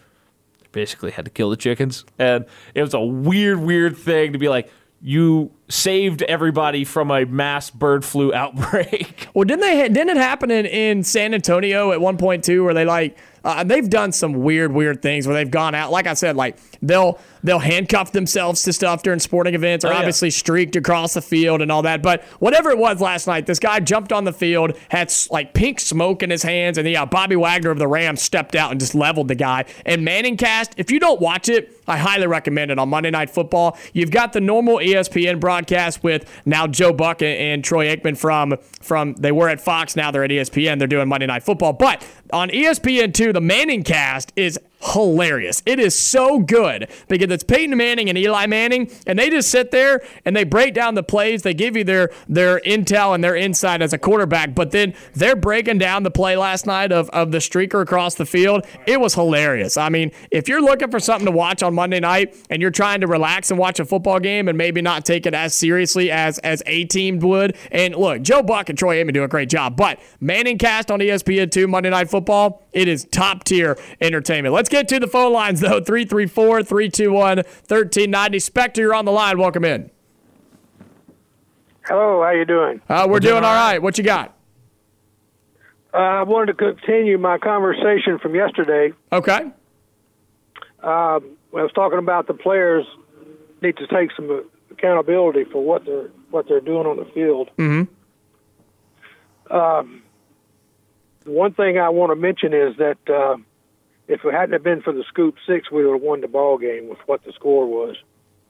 they 0.60 0.66
basically 0.72 1.10
had 1.10 1.24
to 1.24 1.30
kill 1.30 1.50
the 1.50 1.56
chickens 1.56 2.04
and 2.18 2.44
it 2.74 2.82
was 2.82 2.94
a 2.94 3.00
weird 3.00 3.60
weird 3.60 3.96
thing 3.96 4.32
to 4.32 4.38
be 4.38 4.48
like 4.48 4.70
you 5.00 5.50
saved 5.68 6.22
everybody 6.22 6.82
from 6.84 7.10
a 7.10 7.24
mass 7.26 7.68
bird 7.70 8.04
flu 8.04 8.32
outbreak 8.34 9.28
Well, 9.34 9.44
didn't 9.44 9.60
they? 9.60 9.88
Didn't 9.88 10.10
it 10.10 10.16
happen 10.16 10.50
in, 10.50 10.64
in 10.64 11.02
San 11.02 11.34
Antonio 11.34 11.92
at 11.92 12.00
one 12.00 12.16
point 12.16 12.42
too, 12.44 12.64
where 12.64 12.72
they 12.72 12.84
like 12.86 13.18
Uh, 13.44 13.62
they've 13.62 13.88
done 13.90 14.10
some 14.10 14.32
weird, 14.32 14.72
weird 14.72 15.02
things 15.02 15.26
where 15.26 15.34
they've 15.36 15.50
gone 15.50 15.74
out. 15.74 15.90
Like 15.92 16.06
I 16.06 16.14
said, 16.14 16.34
like 16.36 16.56
they'll 16.80 17.18
they'll 17.42 17.58
handcuff 17.58 18.10
themselves 18.12 18.62
to 18.62 18.72
stuff 18.72 19.02
during 19.02 19.20
sporting 19.20 19.54
events, 19.54 19.84
or 19.84 19.88
Oh, 19.88 19.90
yeah. 19.92 19.98
obviously 19.98 20.30
streaked 20.30 20.76
across 20.76 21.12
the 21.12 21.20
field 21.20 21.60
and 21.60 21.70
all 21.70 21.82
that. 21.82 22.02
But 22.02 22.22
whatever 22.40 22.70
it 22.70 22.78
was 22.78 23.02
last 23.02 23.26
night, 23.26 23.44
this 23.46 23.58
guy 23.58 23.80
jumped 23.80 24.12
on 24.12 24.24
the 24.24 24.32
field, 24.32 24.78
had 24.88 25.12
like 25.30 25.52
pink 25.52 25.78
smoke 25.80 26.22
in 26.22 26.30
his 26.30 26.42
hands, 26.42 26.78
and 26.78 26.88
yeah, 26.88 27.04
Bobby 27.04 27.36
Wagner 27.36 27.70
of 27.70 27.78
the 27.78 27.86
Rams 27.86 28.22
stepped 28.22 28.54
out 28.56 28.70
and 28.70 28.80
just 28.80 28.94
leveled 28.94 29.28
the 29.28 29.34
guy. 29.34 29.66
And 29.84 30.04
Manning 30.04 30.36
Cast, 30.38 30.72
if 30.78 30.90
you 30.90 30.98
don't 30.98 31.20
watch 31.20 31.50
it, 31.50 31.70
I 31.86 31.96
highly 31.98 32.26
recommend 32.26 32.70
it 32.70 32.78
on 32.78 32.88
Monday 32.88 33.10
Night 33.10 33.30
Football. 33.30 33.78
You've 33.92 34.10
got 34.10 34.32
the 34.32 34.40
normal 34.40 34.76
ESPN 34.78 35.40
broadcast 35.40 36.02
with 36.02 36.30
now 36.44 36.66
Joe 36.66 36.92
Buck 36.92 37.22
and, 37.22 37.36
and 37.36 37.64
Troy 37.64 37.94
Aikman 37.94 38.16
from 38.16 38.56
from 38.80 39.14
they 39.14 39.32
were 39.32 39.48
at 39.48 39.60
Fox, 39.60 39.96
now 39.96 40.10
they're 40.10 40.24
at 40.24 40.30
ESPN. 40.30 40.78
They're 40.78 40.88
doing 40.88 41.08
Monday 41.08 41.26
Night 41.26 41.42
Football, 41.42 41.74
but 41.74 42.06
on 42.32 42.48
ESPN 42.50 43.12
two, 43.12 43.32
the 43.32 43.40
Manning 43.40 43.82
Cast 43.82 44.32
is 44.36 44.58
hilarious. 44.92 45.62
It 45.66 45.78
is 45.80 45.98
so 45.98 46.38
good 46.38 46.90
because 47.08 47.30
it's 47.30 47.44
Peyton 47.44 47.76
Manning 47.76 48.08
and 48.08 48.18
Eli 48.18 48.46
Manning, 48.46 48.90
and 49.06 49.18
they 49.18 49.30
just 49.30 49.50
sit 49.50 49.70
there 49.70 50.02
and 50.24 50.36
they 50.36 50.44
break 50.44 50.74
down 50.74 50.94
the 50.94 51.02
plays. 51.02 51.42
They 51.42 51.54
give 51.54 51.76
you 51.76 51.84
their 51.84 52.10
their 52.28 52.60
intel 52.60 53.14
and 53.14 53.24
their 53.24 53.36
insight 53.36 53.82
as 53.82 53.92
a 53.92 53.98
quarterback, 53.98 54.54
but 54.54 54.70
then 54.70 54.94
they're 55.14 55.36
breaking 55.36 55.78
down 55.78 56.02
the 56.02 56.10
play 56.10 56.36
last 56.36 56.66
night 56.66 56.92
of, 56.92 57.08
of 57.10 57.32
the 57.32 57.38
streaker 57.38 57.82
across 57.82 58.14
the 58.14 58.26
field. 58.26 58.66
It 58.86 59.00
was 59.00 59.14
hilarious. 59.14 59.76
I 59.76 59.88
mean, 59.88 60.12
if 60.30 60.48
you're 60.48 60.62
looking 60.62 60.90
for 60.90 61.00
something 61.00 61.26
to 61.26 61.32
watch 61.32 61.62
on 61.62 61.74
Monday 61.74 62.00
night 62.00 62.36
and 62.50 62.60
you're 62.60 62.70
trying 62.70 63.00
to 63.00 63.06
relax 63.06 63.50
and 63.50 63.58
watch 63.58 63.80
a 63.80 63.84
football 63.84 64.20
game 64.20 64.48
and 64.48 64.58
maybe 64.58 64.82
not 64.82 65.04
take 65.04 65.26
it 65.26 65.34
as 65.34 65.54
seriously 65.54 66.10
as 66.10 66.38
as 66.40 66.62
a 66.66 66.84
team 66.84 67.18
would, 67.20 67.56
and 67.72 67.96
look, 67.96 68.22
Joe 68.22 68.42
Buck 68.42 68.68
and 68.68 68.78
Troy 68.78 69.02
Aikman 69.02 69.14
do 69.14 69.22
a 69.22 69.28
great 69.28 69.48
job, 69.48 69.76
but 69.76 69.98
Manning 70.20 70.58
Cast 70.58 70.90
on 70.90 71.00
ESPN 71.00 71.50
two 71.50 71.66
Monday 71.66 71.90
Night 71.90 72.10
Football, 72.10 72.62
it 72.72 72.88
is 72.88 73.06
top 73.10 73.44
tier 73.44 73.78
entertainment. 74.00 74.52
Let's 74.54 74.68
get 74.74 74.88
to 74.88 74.98
the 74.98 75.06
phone 75.06 75.32
lines 75.32 75.60
though 75.60 75.80
334 75.80 76.62
321 76.64 77.36
1390. 77.36 78.38
Spectre, 78.38 78.80
you're 78.82 78.94
on 78.94 79.04
the 79.04 79.12
line. 79.12 79.38
Welcome 79.38 79.64
in. 79.64 79.90
Hello, 81.86 82.22
how 82.22 82.30
you 82.30 82.44
doing? 82.44 82.80
Uh, 82.88 83.06
we're 83.08 83.20
doing 83.20 83.44
all 83.44 83.54
right. 83.54 83.80
What 83.80 83.98
you 83.98 84.04
got? 84.04 84.36
Uh, 85.92 85.98
I 85.98 86.22
wanted 86.22 86.58
to 86.58 86.74
continue 86.74 87.18
my 87.18 87.38
conversation 87.38 88.18
from 88.18 88.34
yesterday. 88.34 88.92
Okay. 89.12 89.52
I 90.82 91.20
was 91.52 91.70
talking 91.74 91.98
about 91.98 92.26
the 92.26 92.34
players 92.34 92.84
need 93.62 93.76
to 93.76 93.86
take 93.86 94.10
some 94.16 94.44
accountability 94.70 95.44
for 95.44 95.62
what 95.62 95.84
they're 95.86 96.10
what 96.30 96.48
they're 96.48 96.60
doing 96.60 96.86
on 96.86 96.96
the 96.96 97.04
field. 97.14 97.50
Mm-hmm. 97.56 99.54
Um, 99.54 100.02
one 101.24 101.54
thing 101.54 101.78
I 101.78 101.90
want 101.90 102.10
to 102.10 102.16
mention 102.16 102.52
is 102.52 102.76
that 102.78 102.98
uh, 103.08 103.36
if 104.08 104.24
it 104.24 104.32
hadn't 104.32 104.52
have 104.52 104.62
been 104.62 104.82
for 104.82 104.92
the 104.92 105.04
scoop 105.08 105.36
six, 105.46 105.70
we 105.70 105.84
would 105.84 105.94
have 105.94 106.02
won 106.02 106.20
the 106.20 106.28
ball 106.28 106.58
game 106.58 106.88
with 106.88 106.98
what 107.06 107.24
the 107.24 107.32
score 107.32 107.66
was. 107.66 107.96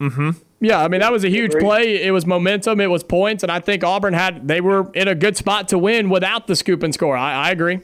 Mm-hmm. 0.00 0.30
Yeah, 0.60 0.82
I 0.82 0.88
mean 0.88 1.00
that 1.00 1.12
was 1.12 1.24
a 1.24 1.28
huge 1.28 1.52
play. 1.52 2.02
It 2.02 2.10
was 2.10 2.26
momentum. 2.26 2.80
It 2.80 2.90
was 2.90 3.04
points, 3.04 3.42
and 3.42 3.52
I 3.52 3.60
think 3.60 3.84
Auburn 3.84 4.14
had 4.14 4.48
they 4.48 4.60
were 4.60 4.90
in 4.92 5.08
a 5.08 5.14
good 5.14 5.36
spot 5.36 5.68
to 5.68 5.78
win 5.78 6.10
without 6.10 6.46
the 6.46 6.56
scoop 6.56 6.82
and 6.82 6.92
score. 6.92 7.16
I, 7.16 7.48
I 7.48 7.50
agree. 7.50 7.80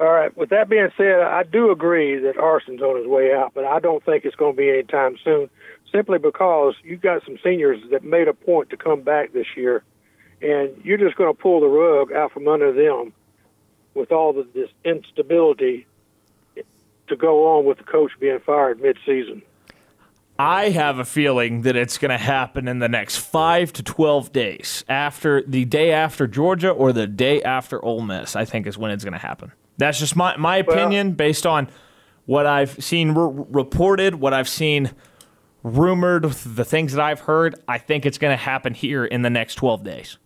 All 0.00 0.10
right. 0.10 0.36
With 0.36 0.50
that 0.50 0.68
being 0.68 0.88
said, 0.96 1.20
I 1.20 1.44
do 1.44 1.70
agree 1.70 2.18
that 2.18 2.36
Harsin's 2.36 2.82
on 2.82 2.98
his 2.98 3.06
way 3.06 3.32
out, 3.32 3.52
but 3.54 3.64
I 3.64 3.78
don't 3.78 4.04
think 4.04 4.24
it's 4.24 4.34
going 4.34 4.54
to 4.54 4.56
be 4.56 4.68
anytime 4.68 5.16
soon. 5.22 5.48
Simply 5.92 6.18
because 6.18 6.74
you've 6.82 7.00
got 7.00 7.24
some 7.24 7.38
seniors 7.44 7.80
that 7.92 8.02
made 8.02 8.26
a 8.26 8.34
point 8.34 8.70
to 8.70 8.76
come 8.76 9.02
back 9.02 9.32
this 9.32 9.46
year, 9.56 9.84
and 10.42 10.70
you're 10.82 10.98
just 10.98 11.16
going 11.16 11.32
to 11.32 11.40
pull 11.40 11.60
the 11.60 11.68
rug 11.68 12.12
out 12.12 12.32
from 12.32 12.48
under 12.48 12.72
them 12.72 13.12
with 13.94 14.10
all 14.10 14.36
of 14.38 14.52
this 14.52 14.68
instability 14.84 15.86
to 17.08 17.16
go 17.16 17.56
on 17.56 17.64
with 17.64 17.78
the 17.78 17.84
coach 17.84 18.12
being 18.20 18.38
fired 18.40 18.80
mid-season. 18.80 19.42
I 20.38 20.70
have 20.70 20.98
a 20.98 21.04
feeling 21.04 21.62
that 21.62 21.76
it's 21.76 21.96
going 21.96 22.10
to 22.10 22.18
happen 22.18 22.66
in 22.66 22.80
the 22.80 22.88
next 22.88 23.18
five 23.18 23.72
to 23.74 23.84
12 23.84 24.32
days 24.32 24.84
after 24.88 25.42
the 25.42 25.64
day 25.64 25.92
after 25.92 26.26
Georgia 26.26 26.70
or 26.70 26.92
the 26.92 27.06
day 27.06 27.40
after 27.42 27.82
Ole 27.84 28.00
Miss, 28.00 28.34
I 28.34 28.44
think 28.44 28.66
is 28.66 28.76
when 28.76 28.90
it's 28.90 29.04
going 29.04 29.12
to 29.12 29.18
happen. 29.18 29.52
That's 29.78 29.98
just 29.98 30.16
my, 30.16 30.36
my 30.36 30.56
opinion 30.56 31.12
based 31.12 31.46
on 31.46 31.68
what 32.26 32.46
I've 32.46 32.82
seen 32.82 33.16
r- 33.16 33.28
reported, 33.28 34.16
what 34.16 34.34
I've 34.34 34.48
seen 34.48 34.90
rumored, 35.62 36.24
the 36.24 36.64
things 36.64 36.92
that 36.94 37.02
I've 37.02 37.20
heard. 37.20 37.54
I 37.68 37.78
think 37.78 38.04
it's 38.04 38.18
going 38.18 38.36
to 38.36 38.42
happen 38.42 38.74
here 38.74 39.04
in 39.04 39.22
the 39.22 39.30
next 39.30 39.54
12 39.56 39.84
days. 39.84 40.18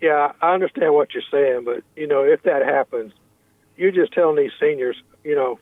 Yeah, 0.00 0.32
I 0.40 0.54
understand 0.54 0.94
what 0.94 1.12
you're 1.12 1.22
saying, 1.30 1.64
but 1.64 1.84
you 1.94 2.06
know, 2.06 2.22
if 2.22 2.42
that 2.44 2.64
happens, 2.64 3.12
you're 3.76 3.92
just 3.92 4.12
telling 4.12 4.36
these 4.36 4.52
seniors, 4.58 4.96
you 5.24 5.34
know, 5.34 5.58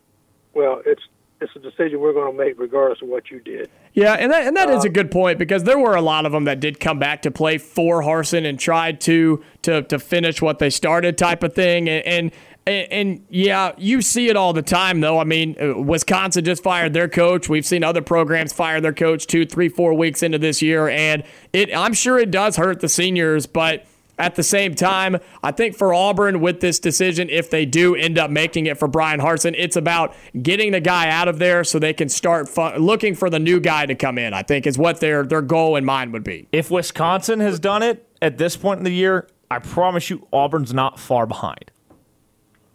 well, 0.58 0.82
it's 0.84 1.02
it's 1.40 1.54
a 1.54 1.60
decision 1.60 2.00
we're 2.00 2.12
going 2.12 2.32
to 2.32 2.36
make 2.36 2.58
regardless 2.58 3.00
of 3.00 3.08
what 3.08 3.30
you 3.30 3.38
did. 3.38 3.70
Yeah, 3.92 4.14
and 4.14 4.32
that 4.32 4.46
and 4.46 4.56
that 4.56 4.68
is 4.70 4.84
a 4.84 4.88
good 4.88 5.10
point 5.10 5.38
because 5.38 5.62
there 5.62 5.78
were 5.78 5.94
a 5.94 6.02
lot 6.02 6.26
of 6.26 6.32
them 6.32 6.44
that 6.44 6.58
did 6.58 6.80
come 6.80 6.98
back 6.98 7.22
to 7.22 7.30
play 7.30 7.58
for 7.58 8.02
Harsin 8.02 8.44
and 8.44 8.58
tried 8.58 9.00
to 9.02 9.42
to 9.62 9.82
to 9.82 9.98
finish 9.98 10.42
what 10.42 10.58
they 10.58 10.68
started, 10.68 11.16
type 11.16 11.44
of 11.44 11.54
thing. 11.54 11.88
And 11.88 12.04
and, 12.04 12.32
and, 12.66 12.92
and 12.92 13.26
yeah, 13.30 13.72
you 13.78 14.02
see 14.02 14.28
it 14.28 14.36
all 14.36 14.52
the 14.52 14.62
time, 14.62 15.00
though. 15.00 15.18
I 15.20 15.24
mean, 15.24 15.56
uh, 15.60 15.80
Wisconsin 15.80 16.44
just 16.44 16.62
fired 16.62 16.92
their 16.92 17.08
coach. 17.08 17.48
We've 17.48 17.64
seen 17.64 17.84
other 17.84 18.02
programs 18.02 18.52
fire 18.52 18.80
their 18.80 18.92
coach 18.92 19.26
two, 19.26 19.46
three, 19.46 19.68
four 19.68 19.94
weeks 19.94 20.24
into 20.24 20.38
this 20.38 20.60
year, 20.60 20.88
and 20.88 21.22
it. 21.52 21.74
I'm 21.74 21.94
sure 21.94 22.18
it 22.18 22.32
does 22.32 22.56
hurt 22.56 22.80
the 22.80 22.88
seniors, 22.88 23.46
but. 23.46 23.86
At 24.18 24.34
the 24.34 24.42
same 24.42 24.74
time, 24.74 25.18
I 25.44 25.52
think 25.52 25.76
for 25.76 25.94
Auburn 25.94 26.40
with 26.40 26.60
this 26.60 26.80
decision, 26.80 27.30
if 27.30 27.50
they 27.50 27.64
do 27.64 27.94
end 27.94 28.18
up 28.18 28.30
making 28.32 28.66
it 28.66 28.76
for 28.76 28.88
Bryan 28.88 29.20
Harsin, 29.20 29.54
it's 29.56 29.76
about 29.76 30.12
getting 30.42 30.72
the 30.72 30.80
guy 30.80 31.08
out 31.08 31.28
of 31.28 31.38
there 31.38 31.62
so 31.62 31.78
they 31.78 31.92
can 31.92 32.08
start 32.08 32.48
fu- 32.48 32.74
looking 32.78 33.14
for 33.14 33.30
the 33.30 33.38
new 33.38 33.60
guy 33.60 33.86
to 33.86 33.94
come 33.94 34.18
in. 34.18 34.34
I 34.34 34.42
think 34.42 34.66
is 34.66 34.76
what 34.76 34.98
their 35.00 35.22
their 35.24 35.42
goal 35.42 35.76
in 35.76 35.84
mind 35.84 36.12
would 36.12 36.24
be. 36.24 36.48
If 36.50 36.68
Wisconsin 36.70 37.38
has 37.40 37.60
done 37.60 37.82
it 37.84 38.04
at 38.20 38.38
this 38.38 38.56
point 38.56 38.78
in 38.78 38.84
the 38.84 38.90
year, 38.92 39.28
I 39.50 39.60
promise 39.60 40.10
you 40.10 40.26
Auburn's 40.32 40.74
not 40.74 40.98
far 40.98 41.24
behind. 41.24 41.70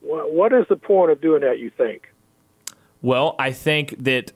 Wha- 0.01 0.23
What 0.27 0.53
is 0.53 0.65
the 0.69 0.77
point 0.77 1.11
of 1.11 1.19
doing 1.19 1.41
that? 1.41 1.59
You 1.59 1.69
think? 1.77 2.09
Well, 3.01 3.35
I 3.37 3.51
think 3.51 3.95
that 4.01 4.31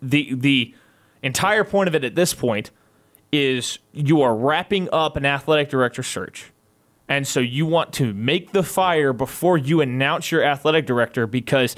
the 0.00 0.32
the 0.34 0.74
entire 1.22 1.64
point 1.64 1.88
of 1.88 1.94
it 1.94 2.04
at 2.04 2.14
this 2.14 2.32
point 2.32 2.70
is 3.32 3.78
you 3.92 4.22
are 4.22 4.34
wrapping 4.34 4.88
up 4.92 5.16
an 5.16 5.26
athletic 5.26 5.68
director 5.68 6.02
search. 6.02 6.50
And 7.08 7.26
so 7.26 7.40
you 7.40 7.66
want 7.66 7.92
to 7.94 8.12
make 8.12 8.52
the 8.52 8.62
fire 8.62 9.12
before 9.12 9.56
you 9.56 9.80
announce 9.80 10.30
your 10.30 10.42
athletic 10.44 10.86
director 10.86 11.26
because 11.26 11.74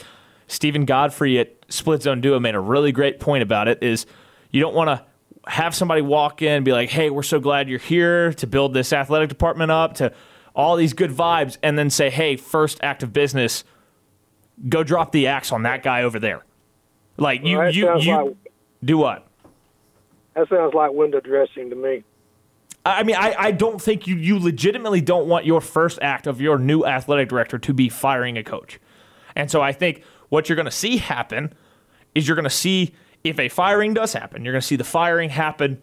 Steven 0.48 0.84
Godfrey 0.84 1.38
at 1.38 1.54
Split 1.68 2.02
Zone 2.02 2.20
Duo 2.20 2.40
made 2.40 2.54
a 2.56 2.60
really 2.60 2.90
great 2.92 3.20
point 3.20 3.42
about 3.42 3.68
it 3.68 3.82
is 3.82 4.06
you 4.50 4.60
don't 4.60 4.74
want 4.74 4.88
to 4.88 5.50
have 5.50 5.74
somebody 5.74 6.02
walk 6.02 6.42
in 6.42 6.50
and 6.52 6.64
be 6.64 6.72
like, 6.72 6.90
"Hey, 6.90 7.10
we're 7.10 7.22
so 7.22 7.38
glad 7.40 7.68
you're 7.68 7.78
here 7.78 8.32
to 8.34 8.46
build 8.46 8.74
this 8.74 8.92
athletic 8.92 9.28
department 9.28 9.70
up 9.70 9.94
to 9.94 10.12
all 10.54 10.76
these 10.76 10.92
good 10.92 11.10
vibes," 11.12 11.56
and 11.62 11.78
then 11.78 11.88
say, 11.90 12.10
"Hey, 12.10 12.36
first 12.36 12.78
act 12.82 13.02
of 13.04 13.12
business, 13.12 13.62
go 14.68 14.82
drop 14.82 15.12
the 15.12 15.28
axe 15.28 15.52
on 15.52 15.62
that 15.62 15.82
guy 15.84 16.02
over 16.02 16.18
there." 16.18 16.44
Like 17.16 17.44
you, 17.44 17.58
Well, 17.58 17.70
you, 17.70 17.98
you 18.00 18.16
like- 18.16 18.36
do 18.84 18.98
what? 18.98 19.26
That 20.34 20.48
sounds 20.48 20.74
like 20.74 20.92
window 20.92 21.20
dressing 21.20 21.70
to 21.70 21.76
me. 21.76 22.04
I 22.84 23.02
mean, 23.02 23.16
I, 23.16 23.34
I 23.38 23.50
don't 23.50 23.80
think 23.80 24.06
you, 24.06 24.16
you 24.16 24.38
legitimately 24.38 25.02
don't 25.02 25.28
want 25.28 25.44
your 25.44 25.60
first 25.60 25.98
act 26.00 26.26
of 26.26 26.40
your 26.40 26.58
new 26.58 26.84
athletic 26.84 27.28
director 27.28 27.58
to 27.58 27.74
be 27.74 27.88
firing 27.88 28.38
a 28.38 28.42
coach. 28.42 28.80
And 29.36 29.50
so 29.50 29.60
I 29.60 29.72
think 29.72 30.02
what 30.30 30.48
you're 30.48 30.56
going 30.56 30.66
to 30.66 30.70
see 30.70 30.96
happen 30.96 31.52
is 32.14 32.26
you're 32.26 32.36
going 32.36 32.44
to 32.44 32.50
see 32.50 32.94
if 33.22 33.38
a 33.38 33.48
firing 33.48 33.92
does 33.92 34.14
happen, 34.14 34.44
you're 34.44 34.52
going 34.52 34.62
to 34.62 34.66
see 34.66 34.76
the 34.76 34.84
firing 34.84 35.30
happen 35.30 35.82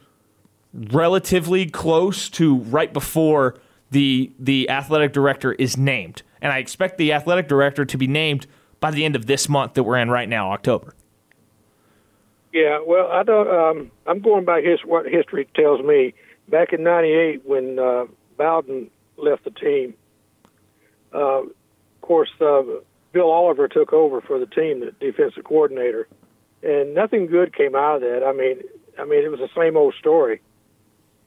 relatively 0.73 1.67
close 1.67 2.29
to 2.29 2.57
right 2.57 2.91
before 2.91 3.55
the 3.91 4.31
the 4.37 4.69
athletic 4.69 5.13
director 5.13 5.53
is 5.53 5.77
named. 5.77 6.23
And 6.41 6.51
I 6.51 6.57
expect 6.57 6.97
the 6.97 7.13
athletic 7.13 7.47
director 7.47 7.85
to 7.85 7.97
be 7.97 8.07
named 8.07 8.47
by 8.79 8.91
the 8.91 9.05
end 9.05 9.15
of 9.15 9.27
this 9.27 9.47
month 9.47 9.75
that 9.75 9.83
we're 9.83 9.97
in 9.97 10.09
right 10.09 10.27
now, 10.27 10.51
October. 10.51 10.93
Yeah, 12.53 12.79
well, 12.85 13.11
I 13.11 13.23
don't. 13.23 13.49
Um, 13.49 13.91
I'm 14.05 14.21
going 14.21 14.45
by 14.45 14.61
his 14.61 14.79
what 14.85 15.05
history 15.05 15.47
tells 15.55 15.81
me. 15.83 16.13
Back 16.47 16.71
in 16.71 16.83
'98, 16.83 17.45
when 17.45 17.77
uh, 17.77 18.05
Bowden 18.37 18.89
left 19.17 19.43
the 19.43 19.51
team, 19.51 19.95
uh, 21.13 21.41
of 21.41 21.51
course, 22.01 22.29
uh, 22.39 22.61
Bill 23.11 23.29
Oliver 23.29 23.67
took 23.67 23.91
over 23.91 24.21
for 24.21 24.39
the 24.39 24.45
team, 24.45 24.79
the 24.79 24.91
defensive 24.99 25.43
coordinator, 25.43 26.07
and 26.63 26.95
nothing 26.95 27.27
good 27.27 27.55
came 27.55 27.75
out 27.75 27.95
of 27.95 28.01
that. 28.01 28.23
I 28.25 28.31
mean, 28.31 28.61
I 28.97 29.03
mean, 29.05 29.23
it 29.25 29.29
was 29.29 29.39
the 29.39 29.49
same 29.59 29.75
old 29.75 29.95
story. 29.99 30.41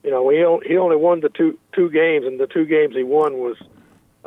You 0.03 0.09
know, 0.09 0.27
he 0.29 0.37
he 0.67 0.77
only 0.77 0.95
won 0.95 1.19
the 1.19 1.29
two 1.29 1.59
two 1.73 1.89
games, 1.91 2.25
and 2.25 2.39
the 2.39 2.47
two 2.47 2.65
games 2.65 2.95
he 2.95 3.03
won 3.03 3.37
was 3.37 3.57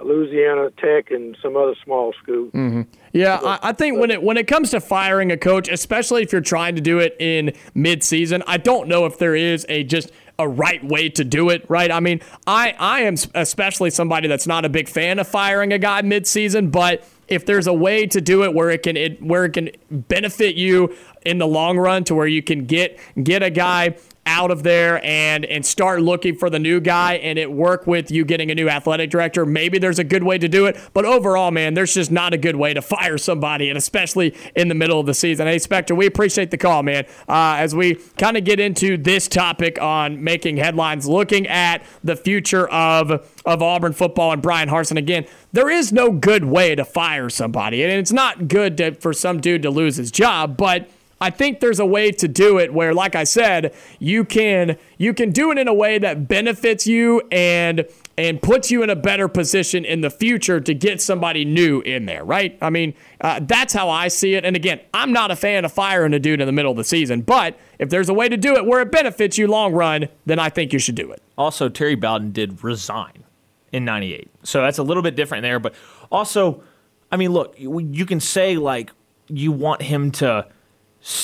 Louisiana 0.02 0.70
Tech 0.78 1.10
and 1.10 1.36
some 1.40 1.56
other 1.56 1.74
small 1.84 2.12
school. 2.22 2.46
Mm-hmm. 2.46 2.82
Yeah, 3.12 3.38
I, 3.42 3.70
I 3.70 3.72
think 3.72 3.98
when 3.98 4.10
it 4.10 4.22
when 4.22 4.36
it 4.36 4.46
comes 4.46 4.70
to 4.70 4.80
firing 4.80 5.30
a 5.30 5.36
coach, 5.36 5.68
especially 5.68 6.22
if 6.22 6.32
you're 6.32 6.40
trying 6.40 6.74
to 6.74 6.80
do 6.80 6.98
it 6.98 7.16
in 7.20 7.52
midseason, 7.76 8.42
I 8.46 8.56
don't 8.56 8.88
know 8.88 9.06
if 9.06 9.18
there 9.18 9.36
is 9.36 9.64
a 9.68 9.84
just 9.84 10.10
a 10.38 10.48
right 10.48 10.84
way 10.84 11.08
to 11.10 11.24
do 11.24 11.50
it. 11.50 11.64
Right? 11.68 11.92
I 11.92 12.00
mean, 12.00 12.20
I 12.46 12.74
I 12.78 13.00
am 13.02 13.14
especially 13.34 13.90
somebody 13.90 14.26
that's 14.26 14.46
not 14.46 14.64
a 14.64 14.68
big 14.68 14.88
fan 14.88 15.18
of 15.18 15.28
firing 15.28 15.72
a 15.72 15.78
guy 15.78 16.02
midseason, 16.02 16.72
but 16.72 17.08
if 17.28 17.46
there's 17.46 17.66
a 17.66 17.72
way 17.72 18.06
to 18.06 18.20
do 18.20 18.42
it 18.42 18.52
where 18.52 18.70
it 18.70 18.82
can 18.82 18.96
it, 18.96 19.22
where 19.22 19.44
it 19.44 19.52
can 19.52 19.70
benefit 19.90 20.56
you 20.56 20.94
in 21.24 21.38
the 21.38 21.46
long 21.46 21.78
run 21.78 22.04
to 22.04 22.14
where 22.14 22.26
you 22.26 22.42
can 22.42 22.66
get 22.66 22.98
get 23.22 23.42
a 23.42 23.50
guy 23.50 23.96
out 24.26 24.50
of 24.50 24.62
there 24.62 25.04
and 25.04 25.44
and 25.44 25.64
start 25.64 26.00
looking 26.00 26.34
for 26.34 26.48
the 26.48 26.58
new 26.58 26.80
guy 26.80 27.14
and 27.14 27.38
it 27.38 27.50
work 27.50 27.86
with 27.86 28.10
you 28.10 28.24
getting 28.24 28.50
a 28.50 28.54
new 28.54 28.68
athletic 28.68 29.10
director. 29.10 29.44
Maybe 29.44 29.78
there's 29.78 29.98
a 29.98 30.04
good 30.04 30.22
way 30.22 30.38
to 30.38 30.48
do 30.48 30.66
it 30.66 30.78
but 30.92 31.04
overall 31.04 31.50
man 31.50 31.74
there's 31.74 31.94
just 31.94 32.10
not 32.10 32.32
a 32.32 32.38
good 32.38 32.56
way 32.56 32.74
to 32.74 32.82
fire 32.94 33.18
somebody 33.18 33.68
and 33.68 33.76
especially 33.76 34.34
in 34.54 34.68
the 34.68 34.74
middle 34.74 34.98
of 34.98 35.06
the 35.06 35.14
season. 35.14 35.46
Hey 35.46 35.58
spectre 35.58 35.94
we 35.94 36.06
appreciate 36.06 36.50
the 36.50 36.58
call 36.58 36.82
man. 36.82 37.04
Uh, 37.28 37.56
as 37.58 37.74
we 37.74 37.96
kind 38.16 38.36
of 38.36 38.44
get 38.44 38.60
into 38.60 38.96
this 38.96 39.28
topic 39.28 39.80
on 39.80 40.22
making 40.22 40.56
headlines 40.56 41.06
looking 41.06 41.46
at 41.46 41.82
the 42.02 42.16
future 42.16 42.68
of 42.68 43.10
of 43.44 43.62
auburn 43.62 43.92
football 43.92 44.32
and 44.32 44.40
Bryan 44.40 44.68
Harsin 44.68 44.96
again 44.96 45.26
there 45.52 45.68
is 45.68 45.92
no 45.92 46.10
good 46.10 46.44
way 46.44 46.74
to 46.74 46.84
fire 46.84 47.28
somebody 47.28 47.82
and 47.82 47.92
it's 47.92 48.12
not 48.12 48.48
good 48.48 48.78
to, 48.78 48.94
for 48.94 49.12
some 49.12 49.40
dude 49.40 49.62
to 49.62 49.70
lose 49.70 49.96
his 49.96 50.10
job 50.10 50.56
but 50.56 50.88
I 51.24 51.30
think 51.30 51.60
there's 51.60 51.80
a 51.80 51.86
way 51.86 52.10
to 52.10 52.28
do 52.28 52.58
it 52.58 52.74
where, 52.74 52.92
like 52.92 53.16
I 53.16 53.24
said, 53.24 53.74
you 53.98 54.26
can 54.26 54.76
you 54.98 55.14
can 55.14 55.30
do 55.30 55.50
it 55.52 55.56
in 55.56 55.68
a 55.68 55.72
way 55.72 55.98
that 55.98 56.28
benefits 56.28 56.86
you 56.86 57.22
and 57.32 57.86
and 58.18 58.42
puts 58.42 58.70
you 58.70 58.82
in 58.82 58.90
a 58.90 58.94
better 58.94 59.26
position 59.26 59.86
in 59.86 60.02
the 60.02 60.10
future 60.10 60.60
to 60.60 60.74
get 60.74 61.00
somebody 61.00 61.46
new 61.46 61.80
in 61.80 62.04
there, 62.04 62.22
right? 62.22 62.58
I 62.60 62.68
mean, 62.68 62.92
uh, 63.22 63.40
that's 63.42 63.72
how 63.72 63.88
I 63.88 64.08
see 64.08 64.34
it. 64.34 64.44
And 64.44 64.54
again, 64.54 64.80
I'm 64.92 65.14
not 65.14 65.30
a 65.30 65.36
fan 65.36 65.64
of 65.64 65.72
firing 65.72 66.12
a 66.12 66.18
dude 66.18 66.42
in 66.42 66.46
the 66.46 66.52
middle 66.52 66.70
of 66.70 66.76
the 66.76 66.84
season, 66.84 67.22
but 67.22 67.58
if 67.78 67.88
there's 67.88 68.10
a 68.10 68.14
way 68.14 68.28
to 68.28 68.36
do 68.36 68.54
it 68.56 68.66
where 68.66 68.82
it 68.82 68.92
benefits 68.92 69.38
you 69.38 69.46
long 69.46 69.72
run, 69.72 70.08
then 70.26 70.38
I 70.38 70.50
think 70.50 70.74
you 70.74 70.78
should 70.78 70.94
do 70.94 71.10
it. 71.10 71.22
Also, 71.38 71.70
Terry 71.70 71.94
Bowden 71.94 72.32
did 72.32 72.62
resign 72.62 73.24
in 73.72 73.86
'98, 73.86 74.28
so 74.42 74.60
that's 74.60 74.76
a 74.76 74.82
little 74.82 75.02
bit 75.02 75.16
different 75.16 75.40
there. 75.40 75.58
But 75.58 75.74
also, 76.12 76.62
I 77.10 77.16
mean, 77.16 77.32
look, 77.32 77.54
you 77.56 78.04
can 78.04 78.20
say 78.20 78.58
like 78.58 78.90
you 79.28 79.52
want 79.52 79.80
him 79.80 80.10
to 80.10 80.46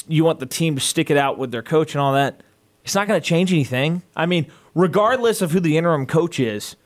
you 0.09 0.25
want 0.25 0.41
the 0.41 0.47
team 0.47 0.75
to 0.75 0.81
stick 0.81 1.11
it 1.11 1.17
out 1.17 1.39
with 1.39 1.51
their 1.51 1.63
coach 1.63 1.95
and 1.95 2.03
all 2.03 2.13
that. 2.15 2.43
It's 2.85 2.95
not 2.95 3.09
going 3.09 3.21
to 3.21 3.27
change 3.27 3.53
anything. 3.53 4.03
I 4.17 4.27
mean, 4.27 4.47
regardless 4.75 5.43
of 5.43 5.53
who 5.53 5.61
the 5.61 5.77
interim 5.77 6.07
coach 6.07 6.41
is, 6.41 6.77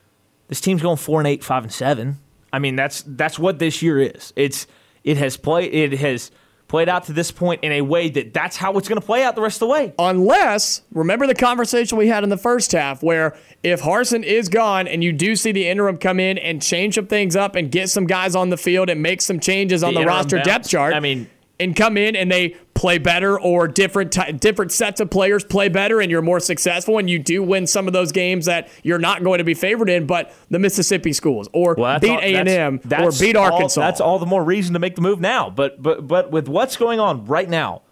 this 0.48 0.60
team's 0.60 0.82
going 0.82 0.96
four 0.96 1.20
and 1.20 1.26
eight, 1.26 1.42
five 1.42 1.62
and 1.62 1.72
seven. 1.72 2.18
I 2.52 2.58
mean, 2.58 2.76
that's 2.76 3.02
that's 3.06 3.38
what 3.38 3.58
this 3.58 3.82
year 3.82 4.00
is. 4.00 4.32
It's 4.36 4.66
it 5.02 5.16
has 5.16 5.36
played 5.36 5.72
it 5.74 5.98
has 5.98 6.30
played 6.68 6.88
out 6.88 7.04
to 7.04 7.12
this 7.12 7.30
point 7.30 7.62
in 7.62 7.72
a 7.72 7.82
way 7.82 8.08
that 8.08 8.32
that's 8.32 8.56
how 8.56 8.76
it's 8.78 8.88
going 8.88 9.00
to 9.00 9.06
play 9.06 9.22
out 9.22 9.34
the 9.34 9.42
rest 9.42 9.56
of 9.56 9.60
the 9.60 9.66
way. 9.66 9.94
Unless, 9.98 10.82
remember 10.92 11.26
the 11.26 11.34
conversation 11.34 11.98
we 11.98 12.08
had 12.08 12.24
in 12.24 12.30
the 12.30 12.38
first 12.38 12.72
half 12.72 13.02
where 13.02 13.36
if 13.62 13.82
Harsin 13.82 14.22
is 14.24 14.48
gone 14.48 14.88
and 14.88 15.04
you 15.04 15.12
do 15.12 15.36
see 15.36 15.52
the 15.52 15.68
interim 15.68 15.98
come 15.98 16.18
in 16.18 16.38
and 16.38 16.62
change 16.62 16.94
some 16.94 17.06
things 17.06 17.36
up 17.36 17.54
and 17.54 17.70
get 17.70 17.90
some 17.90 18.06
guys 18.06 18.34
on 18.34 18.48
the 18.48 18.56
field 18.56 18.88
and 18.88 19.02
make 19.02 19.20
some 19.20 19.40
changes 19.40 19.84
on 19.84 19.94
the, 19.94 20.00
the 20.00 20.06
roster 20.06 20.36
bounce. 20.36 20.46
depth 20.46 20.68
chart. 20.68 20.94
I 20.94 21.00
mean, 21.00 21.28
and 21.60 21.76
come 21.76 21.96
in 21.96 22.16
and 22.16 22.32
they 22.32 22.56
play 22.74 22.98
better 22.98 23.38
or 23.38 23.68
different 23.68 24.16
different 24.40 24.72
sets 24.72 25.00
of 25.00 25.08
players 25.08 25.44
play 25.44 25.68
better 25.68 26.00
and 26.00 26.10
you're 26.10 26.22
more 26.22 26.40
successful 26.40 26.98
and 26.98 27.08
you 27.08 27.18
do 27.18 27.42
win 27.42 27.66
some 27.66 27.86
of 27.86 27.92
those 27.92 28.10
games 28.10 28.46
that 28.46 28.68
you're 28.82 28.98
not 28.98 29.22
going 29.22 29.38
to 29.38 29.44
be 29.44 29.54
favored 29.54 29.88
in 29.88 30.06
but 30.06 30.34
the 30.50 30.58
Mississippi 30.58 31.12
schools 31.12 31.48
or 31.52 31.74
well, 31.78 31.98
beat 32.00 32.18
A&M 32.18 32.80
or 32.98 33.12
beat 33.12 33.36
Arkansas. 33.36 33.80
all, 33.80 33.86
that's 33.86 34.00
all 34.00 34.18
the 34.18 34.26
more 34.26 34.42
reason 34.42 34.72
to 34.72 34.80
make 34.80 34.96
the 34.96 35.00
move 35.00 35.20
now. 35.20 35.50
But 35.50 35.82
but 35.82 36.06
but 36.06 36.30
with 36.30 36.48
what's 36.48 36.76
going 36.76 37.00
on 37.00 37.24
right 37.26 37.48
now 37.48 37.82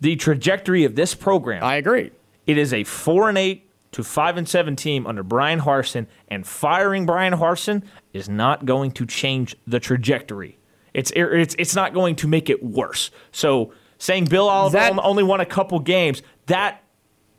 the 0.00 0.16
trajectory 0.16 0.84
of 0.84 0.94
this 0.94 1.14
program 1.14 1.64
I 1.64 1.76
agree. 1.76 2.12
it 2.46 2.56
is 2.56 2.72
a 2.72 2.84
4 2.84 3.30
and 3.30 3.38
8 3.38 3.68
to 3.92 4.04
5 4.04 4.36
and 4.36 4.48
7 4.48 4.76
team 4.76 5.06
under 5.06 5.22
Bryan 5.22 5.60
Harsin 5.60 6.06
and 6.28 6.46
firing 6.46 7.06
Bryan 7.06 7.34
Harsin 7.34 7.82
is 8.12 8.28
not 8.28 8.64
going 8.64 8.92
to 8.92 9.06
change 9.06 9.56
the 9.66 9.80
trajectory. 9.80 10.58
It's 10.92 11.10
it's 11.16 11.56
it's 11.58 11.74
not 11.74 11.92
going 11.92 12.14
to 12.16 12.28
make 12.28 12.48
it 12.48 12.62
worse. 12.62 13.10
So 13.32 13.72
saying 14.04 14.26
Bill 14.26 14.48
Oliver 14.48 14.76
that, 14.76 14.98
only 14.98 15.22
won 15.22 15.40
a 15.40 15.46
couple 15.46 15.78
games, 15.80 16.22
that 16.46 16.82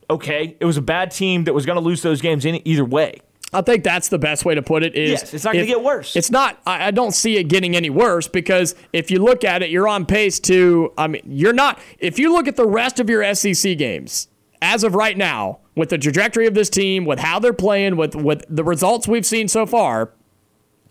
okay, 0.10 0.58
it 0.60 0.66
was 0.66 0.78
a 0.78 0.82
bad 0.82 1.12
team 1.12 1.44
that 1.44 1.54
was 1.54 1.66
going 1.66 1.78
to 1.78 1.82
lose 1.82 2.02
those 2.02 2.22
games 2.22 2.46
in 2.46 2.68
either 2.68 2.84
way. 2.84 3.22
I 3.54 3.62
think 3.62 3.84
that's 3.84 4.10
the 4.10 4.18
best 4.18 4.44
way 4.44 4.56
to 4.56 4.62
put 4.62 4.84
it. 4.84 4.96
Is 4.96 5.12
yes, 5.12 5.34
it's 5.34 5.44
not 5.46 5.54
going 5.54 5.66
to 5.66 5.72
get 5.72 5.84
worse. 5.84 6.16
It's 6.16 6.32
not. 6.32 6.60
I, 6.66 6.88
I 6.88 6.92
don't 6.92 7.14
see 7.14 7.38
it 7.38 7.46
getting 7.46 7.76
any 7.76 7.90
worse 7.90 8.28
because 8.28 8.76
if 8.92 9.12
you 9.12 9.20
look 9.20 9.44
at 9.44 9.62
it, 9.62 9.70
you're 9.70 9.88
on 9.88 10.06
pace 10.06 10.40
to. 10.42 10.92
I 10.98 11.08
mean, 11.08 11.22
you're 11.26 11.54
not. 11.54 11.80
If 12.00 12.18
you 12.20 12.34
look 12.34 12.48
at 12.48 12.56
the 12.56 12.68
rest 12.68 13.00
of 13.00 13.10
your 13.10 13.34
SEC 13.36 13.78
games 13.78 14.28
as 14.62 14.84
of 14.84 14.96
right 14.96 15.18
now, 15.18 15.60
with 15.76 15.90
the 15.90 15.98
trajectory 15.98 16.48
of 16.48 16.56
this 16.56 16.70
team, 16.70 17.06
with 17.06 17.20
how 17.20 17.40
they're 17.40 17.54
playing, 17.54 17.96
with 17.96 18.16
with 18.16 18.44
the 18.50 18.64
results 18.64 19.08
we've 19.08 19.26
seen 19.26 19.48
so 19.48 19.66
far, 19.66 20.12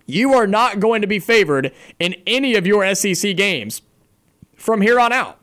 you 0.07 0.33
are 0.35 0.47
not 0.47 0.79
going 0.79 1.01
to 1.03 1.09
be 1.09 1.19
favored 1.19 1.73
in 1.99 2.15
any 2.27 2.55
of 2.55 2.67
your 2.67 2.95
SEC 2.95 3.37
games 3.37 3.83
from 4.57 4.81
here 4.81 5.01
on 5.01 5.13
out. 5.13 5.39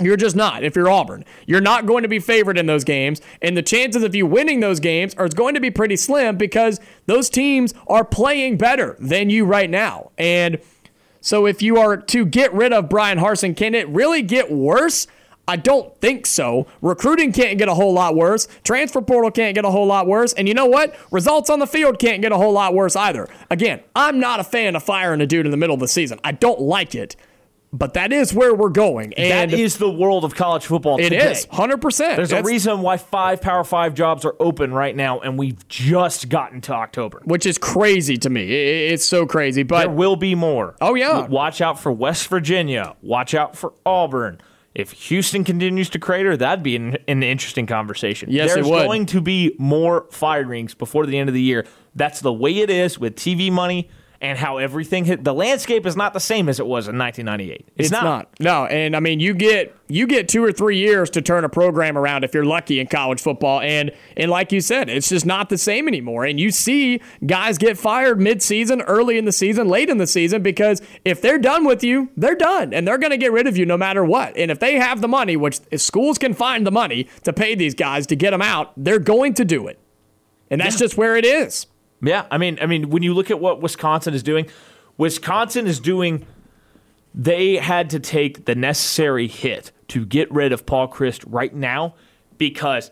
You're 0.00 0.16
just 0.16 0.36
not 0.36 0.62
if 0.62 0.76
you're 0.76 0.90
Auburn. 0.90 1.24
You're 1.46 1.60
not 1.60 1.86
going 1.86 2.02
to 2.02 2.08
be 2.08 2.18
favored 2.18 2.58
in 2.58 2.66
those 2.66 2.84
games. 2.84 3.20
And 3.40 3.56
the 3.56 3.62
chances 3.62 4.02
of 4.02 4.14
you 4.14 4.26
winning 4.26 4.60
those 4.60 4.78
games 4.78 5.14
are 5.14 5.28
going 5.28 5.54
to 5.54 5.60
be 5.60 5.70
pretty 5.70 5.96
slim 5.96 6.36
because 6.36 6.80
those 7.06 7.30
teams 7.30 7.72
are 7.86 8.04
playing 8.04 8.58
better 8.58 8.96
than 8.98 9.30
you 9.30 9.46
right 9.46 9.70
now. 9.70 10.10
And 10.18 10.60
so 11.20 11.46
if 11.46 11.62
you 11.62 11.78
are 11.78 11.96
to 11.96 12.26
get 12.26 12.52
rid 12.52 12.72
of 12.72 12.88
Bryan 12.88 13.18
Harsin, 13.18 13.56
can 13.56 13.74
it 13.74 13.88
really 13.88 14.22
get 14.22 14.50
worse? 14.50 15.06
I 15.48 15.56
don't 15.56 15.96
think 16.00 16.26
so. 16.26 16.66
Recruiting 16.82 17.32
can't 17.32 17.56
get 17.56 17.68
a 17.68 17.74
whole 17.74 17.92
lot 17.92 18.16
worse. 18.16 18.48
Transfer 18.64 19.00
portal 19.00 19.30
can't 19.30 19.54
get 19.54 19.64
a 19.64 19.70
whole 19.70 19.86
lot 19.86 20.06
worse. 20.06 20.32
And 20.32 20.48
you 20.48 20.54
know 20.54 20.66
what? 20.66 20.96
Results 21.10 21.48
on 21.48 21.60
the 21.60 21.66
field 21.66 21.98
can't 21.98 22.20
get 22.20 22.32
a 22.32 22.36
whole 22.36 22.52
lot 22.52 22.74
worse 22.74 22.96
either. 22.96 23.28
Again, 23.50 23.80
I'm 23.94 24.18
not 24.18 24.40
a 24.40 24.44
fan 24.44 24.76
of 24.76 24.82
firing 24.82 25.20
a 25.20 25.26
dude 25.26 25.46
in 25.46 25.52
the 25.52 25.56
middle 25.56 25.74
of 25.74 25.80
the 25.80 25.88
season. 25.88 26.18
I 26.24 26.32
don't 26.32 26.60
like 26.60 26.94
it. 26.94 27.16
But 27.76 27.94
that 27.94 28.12
is 28.12 28.32
where 28.32 28.54
we're 28.54 28.70
going. 28.70 29.12
And 29.14 29.50
that 29.52 29.58
is 29.58 29.78
the 29.78 29.90
world 29.90 30.24
of 30.24 30.34
college 30.34 30.64
football 30.66 30.98
It 30.98 31.10
today. 31.10 31.32
is, 31.32 31.46
100%. 31.46 32.16
There's 32.16 32.30
That's, 32.30 32.32
a 32.32 32.50
reason 32.50 32.80
why 32.80 32.96
five 32.96 33.40
Power 33.40 33.64
5 33.64 33.94
jobs 33.94 34.24
are 34.24 34.34
open 34.40 34.72
right 34.72 34.94
now, 34.96 35.20
and 35.20 35.38
we've 35.38 35.66
just 35.68 36.28
gotten 36.28 36.60
to 36.62 36.72
October. 36.72 37.20
Which 37.24 37.44
is 37.46 37.58
crazy 37.58 38.16
to 38.18 38.30
me. 38.30 38.50
It's 38.52 39.04
so 39.04 39.26
crazy. 39.26 39.62
But 39.62 39.80
There 39.86 39.90
will 39.90 40.16
be 40.16 40.34
more. 40.34 40.74
Oh, 40.80 40.94
yeah. 40.94 41.26
Watch 41.26 41.60
out 41.60 41.78
for 41.78 41.92
West 41.92 42.28
Virginia. 42.28 42.96
Watch 43.02 43.34
out 43.34 43.56
for 43.56 43.72
Auburn. 43.84 44.40
If 44.74 44.92
Houston 44.92 45.42
continues 45.42 45.88
to 45.90 45.98
crater, 45.98 46.36
that'd 46.36 46.62
be 46.62 46.76
an, 46.76 46.98
an 47.08 47.22
interesting 47.22 47.66
conversation. 47.66 48.30
Yes, 48.30 48.52
There's 48.54 48.66
it 48.66 48.70
would. 48.70 48.84
going 48.84 49.06
to 49.06 49.22
be 49.22 49.54
more 49.58 50.06
firings 50.10 50.74
before 50.74 51.06
the 51.06 51.16
end 51.16 51.30
of 51.30 51.34
the 51.34 51.40
year. 51.40 51.66
That's 51.94 52.20
the 52.20 52.32
way 52.32 52.58
it 52.58 52.68
is 52.68 52.98
with 52.98 53.16
TV 53.16 53.50
money 53.50 53.88
and 54.20 54.38
how 54.38 54.58
everything 54.58 55.04
hit. 55.04 55.24
The 55.24 55.34
landscape 55.34 55.86
is 55.86 55.96
not 55.96 56.12
the 56.12 56.20
same 56.20 56.48
as 56.48 56.58
it 56.58 56.66
was 56.66 56.88
in 56.88 56.98
1998. 56.98 57.60
It's, 57.60 57.70
it's 57.76 57.90
not. 57.90 58.04
not. 58.04 58.28
No, 58.40 58.66
and 58.66 58.96
I 58.96 59.00
mean 59.00 59.20
you 59.20 59.34
get 59.34 59.76
you 59.88 60.06
get 60.06 60.28
two 60.28 60.42
or 60.42 60.52
three 60.52 60.78
years 60.78 61.10
to 61.10 61.22
turn 61.22 61.44
a 61.44 61.48
program 61.48 61.96
around 61.96 62.24
if 62.24 62.34
you're 62.34 62.44
lucky 62.44 62.80
in 62.80 62.86
college 62.86 63.20
football, 63.20 63.60
and 63.60 63.92
and 64.16 64.30
like 64.30 64.52
you 64.52 64.60
said, 64.60 64.88
it's 64.88 65.08
just 65.08 65.26
not 65.26 65.48
the 65.48 65.58
same 65.58 65.86
anymore. 65.88 66.24
And 66.24 66.40
you 66.40 66.50
see 66.50 67.00
guys 67.24 67.58
get 67.58 67.78
fired 67.78 68.20
mid-season, 68.20 68.82
early 68.82 69.18
in 69.18 69.24
the 69.24 69.32
season, 69.32 69.68
late 69.68 69.88
in 69.88 69.98
the 69.98 70.06
season 70.06 70.42
because 70.42 70.82
if 71.04 71.20
they're 71.20 71.38
done 71.38 71.64
with 71.64 71.84
you, 71.84 72.10
they're 72.16 72.34
done, 72.34 72.72
and 72.72 72.86
they're 72.86 72.98
going 72.98 73.10
to 73.10 73.16
get 73.16 73.32
rid 73.32 73.46
of 73.46 73.56
you 73.56 73.66
no 73.66 73.76
matter 73.76 74.04
what. 74.04 74.36
And 74.36 74.50
if 74.50 74.58
they 74.58 74.74
have 74.76 75.00
the 75.00 75.08
money, 75.08 75.36
which 75.36 75.60
if 75.70 75.80
schools 75.80 76.18
can 76.18 76.34
find 76.34 76.66
the 76.66 76.72
money 76.72 77.08
to 77.24 77.32
pay 77.32 77.54
these 77.54 77.74
guys 77.74 78.06
to 78.08 78.16
get 78.16 78.30
them 78.30 78.42
out, 78.42 78.72
they're 78.76 78.98
going 78.98 79.34
to 79.34 79.44
do 79.44 79.66
it, 79.66 79.78
and 80.50 80.60
that's 80.60 80.74
yeah. 80.74 80.86
just 80.86 80.96
where 80.96 81.16
it 81.16 81.24
is. 81.24 81.66
Yeah, 82.02 82.26
I 82.30 82.38
mean, 82.38 82.58
I 82.60 82.66
mean, 82.66 82.90
when 82.90 83.02
you 83.02 83.14
look 83.14 83.30
at 83.30 83.40
what 83.40 83.62
Wisconsin 83.62 84.14
is 84.14 84.22
doing, 84.22 84.48
Wisconsin 84.98 85.66
is 85.66 85.80
doing. 85.80 86.26
They 87.14 87.56
had 87.56 87.88
to 87.90 88.00
take 88.00 88.44
the 88.44 88.54
necessary 88.54 89.26
hit 89.26 89.72
to 89.88 90.04
get 90.04 90.30
rid 90.30 90.52
of 90.52 90.66
Paul 90.66 90.88
Chryst 90.88 91.24
right 91.26 91.54
now 91.54 91.94
because 92.36 92.90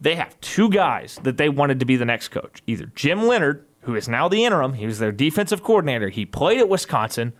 they 0.00 0.14
have 0.14 0.40
two 0.40 0.70
guys 0.70 1.18
that 1.24 1.36
they 1.36 1.48
wanted 1.48 1.80
to 1.80 1.86
be 1.86 1.96
the 1.96 2.04
next 2.04 2.28
coach. 2.28 2.62
Either 2.66 2.86
Jim 2.94 3.26
Leonhard, 3.26 3.66
who 3.82 3.94
is 3.94 4.08
now 4.08 4.28
the 4.28 4.44
interim, 4.44 4.74
he 4.74 4.86
was 4.86 5.00
their 5.00 5.12
defensive 5.12 5.62
coordinator, 5.62 6.08
he 6.08 6.24
played 6.24 6.60
at 6.60 6.68
Wisconsin, 6.68 7.32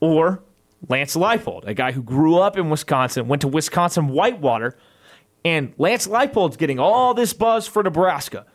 or 0.00 0.42
Lance 0.88 1.16
Leipold, 1.16 1.66
a 1.66 1.74
guy 1.74 1.92
who 1.92 2.02
grew 2.02 2.38
up 2.38 2.56
in 2.56 2.70
Wisconsin, 2.70 3.28
went 3.28 3.42
to 3.42 3.48
Wisconsin 3.48 4.08
Whitewater, 4.08 4.76
and 5.44 5.72
Lance 5.78 6.06
Leipold's 6.06 6.56
getting 6.56 6.78
all 6.78 7.14
this 7.14 7.32
buzz 7.32 7.66
for 7.66 7.82
Nebraska. 7.82 8.46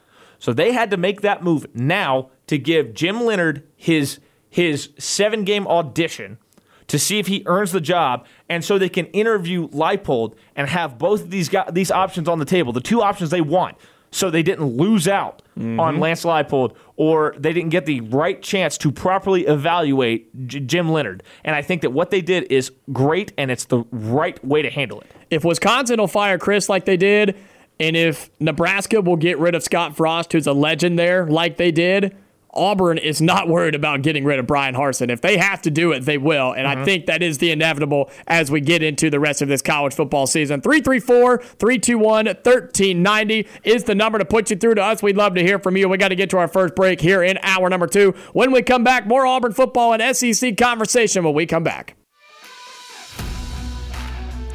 So 0.42 0.54
they 0.54 0.72
had 0.72 0.90
to 0.90 0.98
make 0.98 1.22
that 1.22 1.44
move 1.44 1.68
now 1.74 2.32
to 2.48 2.58
give 2.58 2.94
Jim 2.94 3.22
Leonhard 3.22 3.66
his 3.78 4.20
his 4.50 4.90
seven 4.98 5.46
game 5.46 5.66
audition 5.68 6.40
to 6.88 7.00
see 7.00 7.20
if 7.20 7.28
he 7.28 7.44
earns 7.46 7.72
the 7.72 7.80
job, 7.80 8.26
and 8.50 8.66
so 8.66 8.78
they 8.78 8.90
can 8.90 9.06
interview 9.08 9.70
Leipold 9.70 10.34
and 10.58 10.68
have 10.68 10.98
both 10.98 11.22
of 11.22 11.30
these 11.30 11.48
guys, 11.48 11.70
these 11.72 11.90
options 11.92 12.28
on 12.28 12.40
the 12.40 12.46
table, 12.46 12.74
the 12.74 12.82
two 12.82 13.02
options 13.02 13.30
they 13.30 13.40
want, 13.40 13.78
so 14.10 14.30
they 14.30 14.44
didn't 14.44 14.66
lose 14.66 15.08
out 15.08 15.42
mm-hmm. 15.58 15.80
on 15.80 16.00
Lance 16.00 16.26
Leipold 16.26 16.76
or 16.98 17.34
they 17.38 17.54
didn't 17.54 17.70
get 17.70 17.86
the 17.86 18.02
right 18.02 18.42
chance 18.42 18.78
to 18.80 18.92
properly 18.92 19.46
evaluate 19.48 20.48
J- 20.48 20.60
Jim 20.60 20.90
Leonhard. 20.90 21.24
And 21.44 21.56
I 21.56 21.62
think 21.62 21.82
that 21.84 21.92
what 21.92 22.12
they 22.12 22.22
did 22.22 22.52
is 22.52 22.72
great, 22.92 23.32
and 23.38 23.50
it's 23.50 23.66
the 23.66 23.84
right 23.92 24.44
way 24.44 24.62
to 24.62 24.70
handle 24.70 25.02
it. 25.02 25.12
If 25.30 25.46
Wisconsin 25.46 26.00
will 26.00 26.08
fire 26.08 26.38
Chryst 26.38 26.68
like 26.68 26.86
they 26.86 26.98
did, 26.98 27.38
and 27.82 27.98
if 27.98 28.30
Nebraska 28.40 29.02
will 29.02 29.16
get 29.16 29.40
rid 29.40 29.56
of 29.56 29.64
Scott 29.64 29.98
Frost, 29.98 30.34
who's 30.34 30.46
a 30.46 30.54
legend 30.54 31.00
there, 31.00 31.26
like 31.26 31.58
they 31.58 31.72
did, 31.72 32.16
Auburn 32.54 33.00
is 33.00 33.22
not 33.22 33.48
worried 33.48 33.74
about 33.74 34.04
getting 34.04 34.24
rid 34.24 34.38
of 34.38 34.46
Bryan 34.46 34.76
Harsin. 34.76 35.10
If 35.10 35.22
they 35.22 35.38
have 35.38 35.64
to 35.64 35.72
do 35.72 35.92
it, 35.92 36.02
they 36.02 36.20
will. 36.20 36.52
And 36.52 36.68
I 36.68 36.76
mm-hmm. 36.76 36.84
think 36.84 37.06
that 37.08 37.24
is 37.24 37.40
the 37.40 37.50
inevitable 37.50 38.12
as 38.28 38.52
we 38.52 38.62
get 38.62 38.84
into 38.84 39.10
the 39.10 39.20
rest 39.20 39.42
of 39.42 39.48
this 39.48 39.64
college 39.64 39.96
football 39.96 40.28
season. 40.28 40.62
334 40.62 41.40
321 41.40 42.26
1390 42.26 43.48
is 43.64 43.86
the 43.86 43.96
number 43.96 44.20
to 44.20 44.26
put 44.26 44.52
you 44.52 44.58
through 44.58 44.76
to 44.76 44.84
us. 44.84 45.02
We'd 45.02 45.18
love 45.18 45.34
to 45.34 45.42
hear 45.42 45.58
from 45.58 45.76
you. 45.76 45.90
We 45.90 45.98
got 45.98 46.10
to 46.10 46.16
get 46.16 46.30
to 46.32 46.38
our 46.38 46.48
first 46.48 46.76
break 46.76 47.02
here 47.02 47.24
in 47.24 47.40
hour 47.42 47.68
number 47.68 47.88
two. 47.88 48.14
When 48.34 48.52
we 48.52 48.62
come 48.62 48.84
back, 48.84 49.08
more 49.08 49.26
Auburn 49.26 49.54
football 49.54 49.94
and 49.94 50.16
SEC 50.16 50.56
conversation 50.56 51.24
when 51.24 51.34
we 51.34 51.48
come 51.48 51.64
back. 51.64 51.96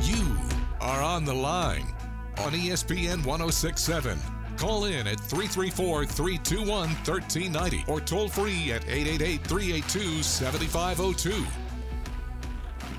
You 0.03 0.37
are 0.81 1.03
on 1.03 1.24
the 1.24 1.35
line 1.35 1.95
on 2.39 2.53
ESPN 2.53 3.24
1067. 3.24 4.18
Call 4.57 4.84
in 4.87 5.07
at 5.07 5.20
334 5.20 6.07
321 6.07 6.89
1390 6.89 7.84
or 7.89 8.01
toll 8.01 8.28
free 8.28 8.72
at 8.72 8.84
888 8.89 9.41
382 9.43 10.22
7502. 10.22 11.45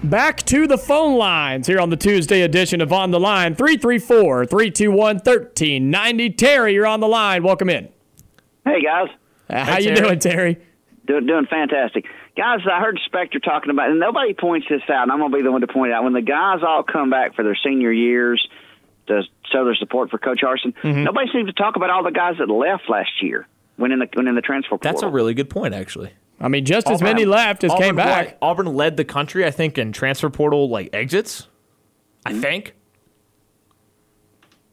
Back 0.03 0.37
to 0.43 0.67
the 0.67 0.77
phone 0.77 1.17
lines 1.17 1.65
here 1.65 1.79
on 1.79 1.89
the 1.89 1.97
Tuesday 1.97 2.41
edition 2.43 2.81
of 2.81 2.93
On 2.93 3.09
the 3.09 3.19
Line 3.19 3.55
334 3.55 4.45
321 4.45 5.15
1390. 5.15 6.29
Terry, 6.31 6.73
you're 6.75 6.85
on 6.85 6.99
the 6.99 7.07
line. 7.07 7.41
Welcome 7.43 7.69
in. 7.69 7.89
Hey 8.63 8.81
guys, 8.83 9.07
Uh, 9.49 9.63
how 9.65 9.79
you 9.79 9.95
doing, 9.95 10.19
Terry? 10.19 10.57
doing 11.05 11.25
doing 11.25 11.47
fantastic. 11.49 12.05
Guys, 12.35 12.59
I 12.71 12.79
heard 12.81 12.99
Spectre 13.05 13.39
talking 13.39 13.71
about, 13.71 13.89
and 13.89 13.99
nobody 13.99 14.35
points 14.35 14.67
this 14.69 14.81
out, 14.89 15.03
and 15.03 15.11
I'm 15.11 15.17
going 15.17 15.31
to 15.31 15.37
be 15.37 15.41
the 15.41 15.51
one 15.51 15.61
to 15.61 15.67
point 15.67 15.91
it 15.91 15.95
out. 15.95 16.03
When 16.03 16.13
the 16.13 16.21
guys 16.21 16.59
all 16.61 16.83
come 16.83 17.09
back 17.09 17.33
for 17.33 17.41
their 17.43 17.57
senior 17.65 17.91
years 17.91 18.45
to 19.07 19.23
show 19.51 19.65
their 19.65 19.75
support 19.75 20.09
for 20.09 20.17
Coach 20.17 20.39
Harsin, 20.41 20.73
Mm-hmm. 20.83 21.03
nobody 21.03 21.31
seems 21.31 21.47
to 21.47 21.53
talk 21.53 21.75
about 21.75 21.89
all 21.89 22.03
the 22.03 22.11
guys 22.11 22.35
that 22.39 22.49
left 22.49 22.89
last 22.89 23.09
year 23.21 23.47
when 23.77 23.91
in 23.91 23.99
the 23.99 24.07
when 24.13 24.27
in 24.27 24.35
the 24.35 24.41
transfer 24.41 24.71
portal. 24.71 24.91
That's 24.91 25.03
a 25.03 25.07
really 25.09 25.33
good 25.33 25.49
point, 25.49 25.73
actually. 25.73 26.11
I 26.39 26.49
mean, 26.49 26.65
just 26.65 26.87
as 26.87 27.01
many 27.01 27.25
left 27.25 27.63
as 27.63 27.71
Auburn, 27.71 27.83
came 27.83 27.95
back. 27.95 28.25
what, 28.27 28.37
Auburn 28.49 28.67
led 28.75 28.95
the 28.97 29.03
country, 29.05 29.43
I 29.45 29.49
think, 29.51 29.77
in 29.79 29.91
transfer 29.91 30.29
portal 30.29 30.69
like 30.69 30.89
exits. 30.93 31.47
I 32.25 32.31
Mm-hmm. 32.33 32.41
think. 32.41 32.73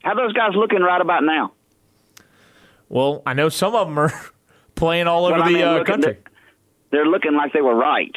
How 0.02 0.14
those 0.14 0.32
guys 0.34 0.50
looking 0.54 0.80
right 0.80 1.00
about 1.00 1.22
now? 1.24 1.52
Well, 2.88 3.22
I 3.24 3.32
know 3.34 3.48
some 3.48 3.74
of 3.74 3.86
them 3.88 3.98
are 3.98 4.12
playing 4.74 5.06
all 5.06 5.24
over 5.26 5.36
Well, 5.38 5.42
I 5.44 5.48
the 5.48 5.54
mean, 5.54 5.64
uh, 5.64 5.84
country. 5.84 6.12
the- 6.24 6.30
they're 6.90 7.06
looking 7.06 7.32
like 7.34 7.52
they 7.52 7.60
were 7.62 7.74
right. 7.74 8.14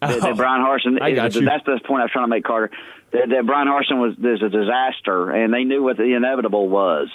That, 0.00 0.10
Oh, 0.12 0.20
that 0.20 0.36
Bryan 0.36 0.62
Harsin. 0.64 1.00
I 1.02 1.12
got 1.12 1.34
you. 1.34 1.44
That's 1.44 1.64
the 1.64 1.80
point 1.84 2.00
I 2.00 2.04
was 2.04 2.10
trying 2.12 2.24
to 2.26 2.28
make, 2.30 2.44
Carter. 2.44 2.70
That, 3.12 3.28
that 3.30 3.46
Bryan 3.46 3.66
Harsin 3.68 4.00
was 4.00 4.14
there's 4.18 4.42
a 4.42 4.48
disaster, 4.48 5.30
and 5.30 5.52
they 5.52 5.64
knew 5.64 5.82
what 5.82 5.96
the 5.96 6.14
inevitable 6.14 6.68
was. 6.68 7.08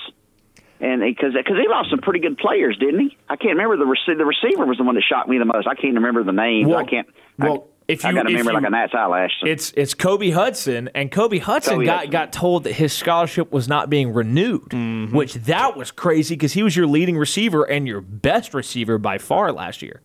And 0.81 1.01
because 1.01 1.33
because 1.33 1.55
he 1.57 1.67
lost 1.69 1.89
some 1.89 1.99
pretty 1.99 2.19
good 2.19 2.37
players, 2.37 2.77
didn't 2.77 2.99
he? 2.99 3.17
I 3.29 3.37
can't 3.37 3.57
remember 3.57 3.77
the 3.77 3.85
rece- 3.85 4.17
the 4.17 4.25
receiver 4.25 4.65
was 4.65 4.77
the 4.77 4.83
one 4.83 4.95
that 4.95 5.03
shocked 5.07 5.29
me 5.29 5.37
the 5.37 5.45
most. 5.45 5.67
I 5.67 5.75
can't 5.75 5.95
remember 5.95 6.23
the 6.23 6.33
name. 6.33 6.67
Well- 6.67 6.79
I 6.79 6.83
can't. 6.83 7.07
well, 7.39 7.67
I, 7.69 7.71
if 7.87 8.03
I 8.03 8.09
you- 8.09 8.15
got 8.15 8.23
to 8.23 8.27
remember 8.27 8.51
you- 8.51 8.57
like 8.57 8.67
a 8.67 8.69
gnat's 8.71 8.93
eyelash. 8.93 9.31
It's 9.43 9.71
it's 9.77 9.93
Kobe 9.93 10.31
Hudson, 10.31 10.89
and 10.93 11.09
Kobe 11.11 11.37
Hudson 11.39 11.75
Kobe 11.75 11.85
got 11.85 11.95
Hudson. 11.97 12.11
got 12.11 12.33
told 12.33 12.65
that 12.65 12.73
his 12.73 12.91
scholarship 12.91 13.53
was 13.53 13.69
not 13.69 13.89
being 13.89 14.11
renewed, 14.11 14.69
mm-hmm. 14.71 15.15
which 15.15 15.35
that 15.35 15.77
was 15.77 15.91
crazy 15.91 16.35
because 16.35 16.51
he 16.51 16.61
was 16.61 16.75
your 16.75 16.87
leading 16.87 17.17
receiver 17.17 17.63
and 17.63 17.87
your 17.87 18.01
best 18.01 18.53
receiver 18.53 18.97
by 18.97 19.17
far 19.17 19.53
last 19.53 19.81
year. 19.81 20.01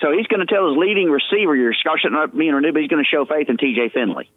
so 0.00 0.12
he's 0.16 0.28
going 0.28 0.46
to 0.46 0.46
tell 0.46 0.68
his 0.68 0.76
leading 0.78 1.10
receiver 1.10 1.56
your 1.56 1.72
scholarship 1.74 2.12
not 2.12 2.36
being 2.38 2.52
renewed, 2.52 2.72
but 2.72 2.82
he's 2.82 2.90
going 2.90 3.02
to 3.02 3.08
show 3.08 3.24
faith 3.24 3.48
in 3.48 3.56
T.J. 3.56 3.88
Finley. 3.92 4.30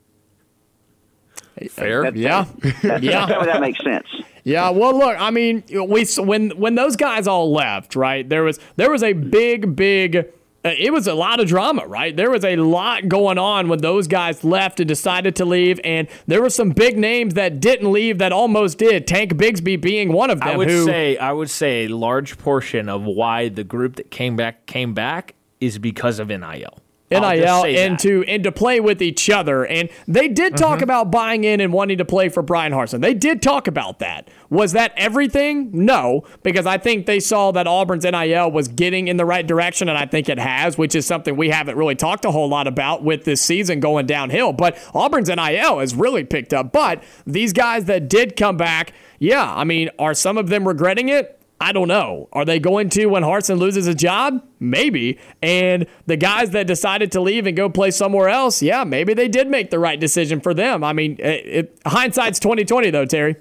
Fair, 1.70 2.14
Yeah. 2.16 2.46
yeah. 2.84 3.26
Tell 3.26 3.42
me 3.42 3.46
that 3.46 3.62
makes 3.62 3.84
sense. 3.84 4.08
Yeah, 4.44 4.72
well, 4.72 4.98
look, 4.98 5.16
I 5.20 5.30
mean, 5.30 5.64
we 5.70 6.06
when 6.18 6.52
when 6.52 6.76
those 6.76 6.96
guys 6.96 7.28
all 7.28 7.52
left, 7.52 7.96
right? 7.96 8.28
There 8.28 8.44
was 8.44 8.60
there 8.76 8.90
was 8.90 9.04
a 9.04 9.14
big, 9.14 9.76
big. 9.76 10.28
Uh, 10.64 10.70
it 10.78 10.94
was 10.94 11.08
a 11.08 11.14
lot 11.16 11.40
of 11.40 11.48
drama, 11.48 11.88
right? 11.88 12.16
There 12.16 12.30
was 12.30 12.46
a 12.46 12.56
lot 12.56 13.08
going 13.08 13.40
on 13.40 13.68
when 13.68 13.80
those 13.80 14.08
guys 14.08 14.44
left 14.44 14.80
and 14.80 14.88
decided 14.88 15.36
to 15.38 15.46
leave, 15.46 15.80
and 15.84 16.08
there 16.28 16.42
were 16.42 16.52
some 16.52 16.70
big 16.70 17.00
names 17.00 17.34
that 17.34 17.60
didn't 17.60 17.92
leave 17.92 18.20
that 18.20 18.32
almost 18.32 18.78
did. 18.78 19.08
Tank 19.08 19.34
Bigsby 19.34 19.82
being 19.82 20.14
one 20.14 20.30
of 20.30 20.40
them. 20.40 20.50
I 20.50 20.58
would 20.58 20.70
who, 20.70 20.86
say 20.86 21.18
I 21.18 21.32
would 21.32 21.50
say 21.50 21.86
a 21.86 21.96
large 21.96 22.38
portion 22.38 22.90
of 22.90 23.04
why 23.04 23.50
the 23.50 23.64
group 23.64 23.96
that 23.96 24.12
came 24.12 24.36
back 24.36 24.66
came 24.66 24.94
back 24.94 25.36
is 25.60 25.78
because 25.78 26.20
of 26.20 26.30
NIL. 26.30 26.81
NIL 27.12 27.62
say 27.64 27.86
and 27.86 28.00
that. 28.00 28.44
to 28.44 28.52
play 28.52 28.80
with 28.80 29.02
each 29.02 29.30
other. 29.30 29.66
And 29.66 29.90
they 30.08 30.28
did 30.28 30.58
talk 30.58 30.72
Mm-hmm. 30.78 30.84
about 30.84 31.12
buying 31.12 31.44
in 31.44 31.60
and 31.60 31.74
wanting 31.74 31.98
to 31.98 32.06
play 32.06 32.30
for 32.30 32.42
Bryan 32.42 32.72
Harsin. 32.72 33.02
They 33.02 33.14
did 33.14 33.42
talk 33.42 33.68
about 33.68 34.00
that. 34.00 34.30
Was 34.50 34.72
that 34.74 34.94
everything? 34.98 35.70
No, 35.74 36.24
because 36.44 36.66
I 36.66 36.78
think 36.78 37.06
they 37.06 37.20
saw 37.20 37.52
that 37.52 37.68
Auburn's 37.68 38.04
NIL 38.04 38.52
was 38.52 38.68
getting 38.68 39.08
in 39.08 39.18
the 39.18 39.26
right 39.26 39.46
direction, 39.46 39.90
and 39.90 39.98
I 39.98 40.06
think 40.06 40.30
it 40.30 40.40
has, 40.40 40.78
which 40.78 40.96
is 40.96 41.06
something 41.06 41.36
we 41.36 41.50
haven't 41.50 41.78
really 41.78 41.96
talked 41.96 42.26
a 42.26 42.32
whole 42.32 42.48
lot 42.50 42.68
about 42.68 43.04
with 43.04 43.24
this 43.26 43.42
season 43.42 43.80
going 43.80 44.06
downhill. 44.06 44.54
But 44.54 44.78
Auburn's 44.94 45.30
NIL 45.30 45.80
has 45.80 45.94
really 45.96 46.24
picked 46.24 46.54
up. 46.54 46.72
But 46.72 47.04
these 47.28 47.54
guys 47.54 47.86
that 47.86 48.10
did 48.10 48.36
come 48.36 48.58
back, 48.58 48.94
yeah, 49.20 49.54
I 49.54 49.64
mean, 49.64 49.90
are 50.00 50.14
some 50.14 50.38
of 50.38 50.50
them 50.50 50.68
regretting 50.68 51.10
it? 51.10 51.41
I 51.62 51.74
don't 51.74 51.88
know. 51.88 52.28
Are 52.34 52.44
they 52.44 52.60
going 52.60 52.90
to 52.90 53.06
when 53.06 53.22
Harsin 53.22 53.60
loses 53.60 53.86
a 53.86 53.94
job? 53.94 54.44
Maybe. 54.60 55.20
And 55.44 55.86
the 56.08 56.18
guys 56.18 56.50
that 56.50 56.66
decided 56.66 57.12
to 57.12 57.22
leave 57.22 57.46
and 57.46 57.56
go 57.56 57.70
play 57.70 57.92
somewhere 57.92 58.30
else, 58.30 58.64
yeah, 58.64 58.84
maybe 58.84 59.14
they 59.14 59.28
did 59.28 59.48
make 59.48 59.70
the 59.70 59.78
right 59.78 60.00
decision 60.00 60.42
for 60.42 60.56
them. 60.56 60.84
I 60.84 60.92
mean, 60.94 61.18
it, 61.20 61.46
it, 61.46 61.80
hindsight's 61.86 62.40
twenty 62.40 62.66
twenty 62.66 62.90
though, 62.90 63.06
Terry. 63.06 63.36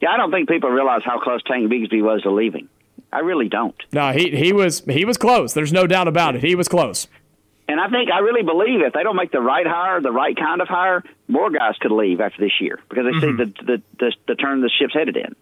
Yeah, 0.00 0.12
I 0.12 0.16
don't 0.16 0.30
think 0.30 0.48
people 0.48 0.70
realize 0.70 1.02
how 1.04 1.20
close 1.20 1.42
Tank 1.42 1.70
Bigsby 1.70 2.02
was 2.02 2.22
to 2.22 2.30
leaving. 2.30 2.70
I 3.12 3.18
really 3.18 3.50
don't. 3.50 3.76
No, 3.92 4.12
he 4.12 4.30
he 4.30 4.54
was 4.54 4.82
he 4.86 5.04
was 5.04 5.18
close. 5.18 5.52
There's 5.52 5.74
no 5.74 5.86
doubt 5.86 6.08
about 6.08 6.34
it. 6.34 6.42
He 6.42 6.54
was 6.54 6.68
close. 6.68 7.06
And 7.68 7.78
I 7.78 7.88
think 7.90 8.10
I 8.10 8.20
really 8.20 8.42
believe 8.42 8.80
if 8.80 8.94
they 8.94 9.02
don't 9.02 9.16
make 9.16 9.30
the 9.30 9.42
right 9.42 9.66
hire, 9.66 10.00
the 10.00 10.10
right 10.10 10.34
kind 10.34 10.62
of 10.62 10.68
hire, 10.68 11.04
more 11.28 11.50
guys 11.50 11.74
could 11.80 11.92
leave 11.92 12.20
after 12.22 12.40
this 12.40 12.52
year 12.60 12.80
because 12.88 13.04
they 13.04 13.20
see 13.20 13.26
mm-hmm. 13.26 13.66
the, 13.66 13.76
the 13.76 13.82
the 13.98 14.12
the 14.28 14.34
turn 14.36 14.62
the 14.62 14.70
ship's 14.70 14.94
headed 14.94 15.18
in. 15.18 15.36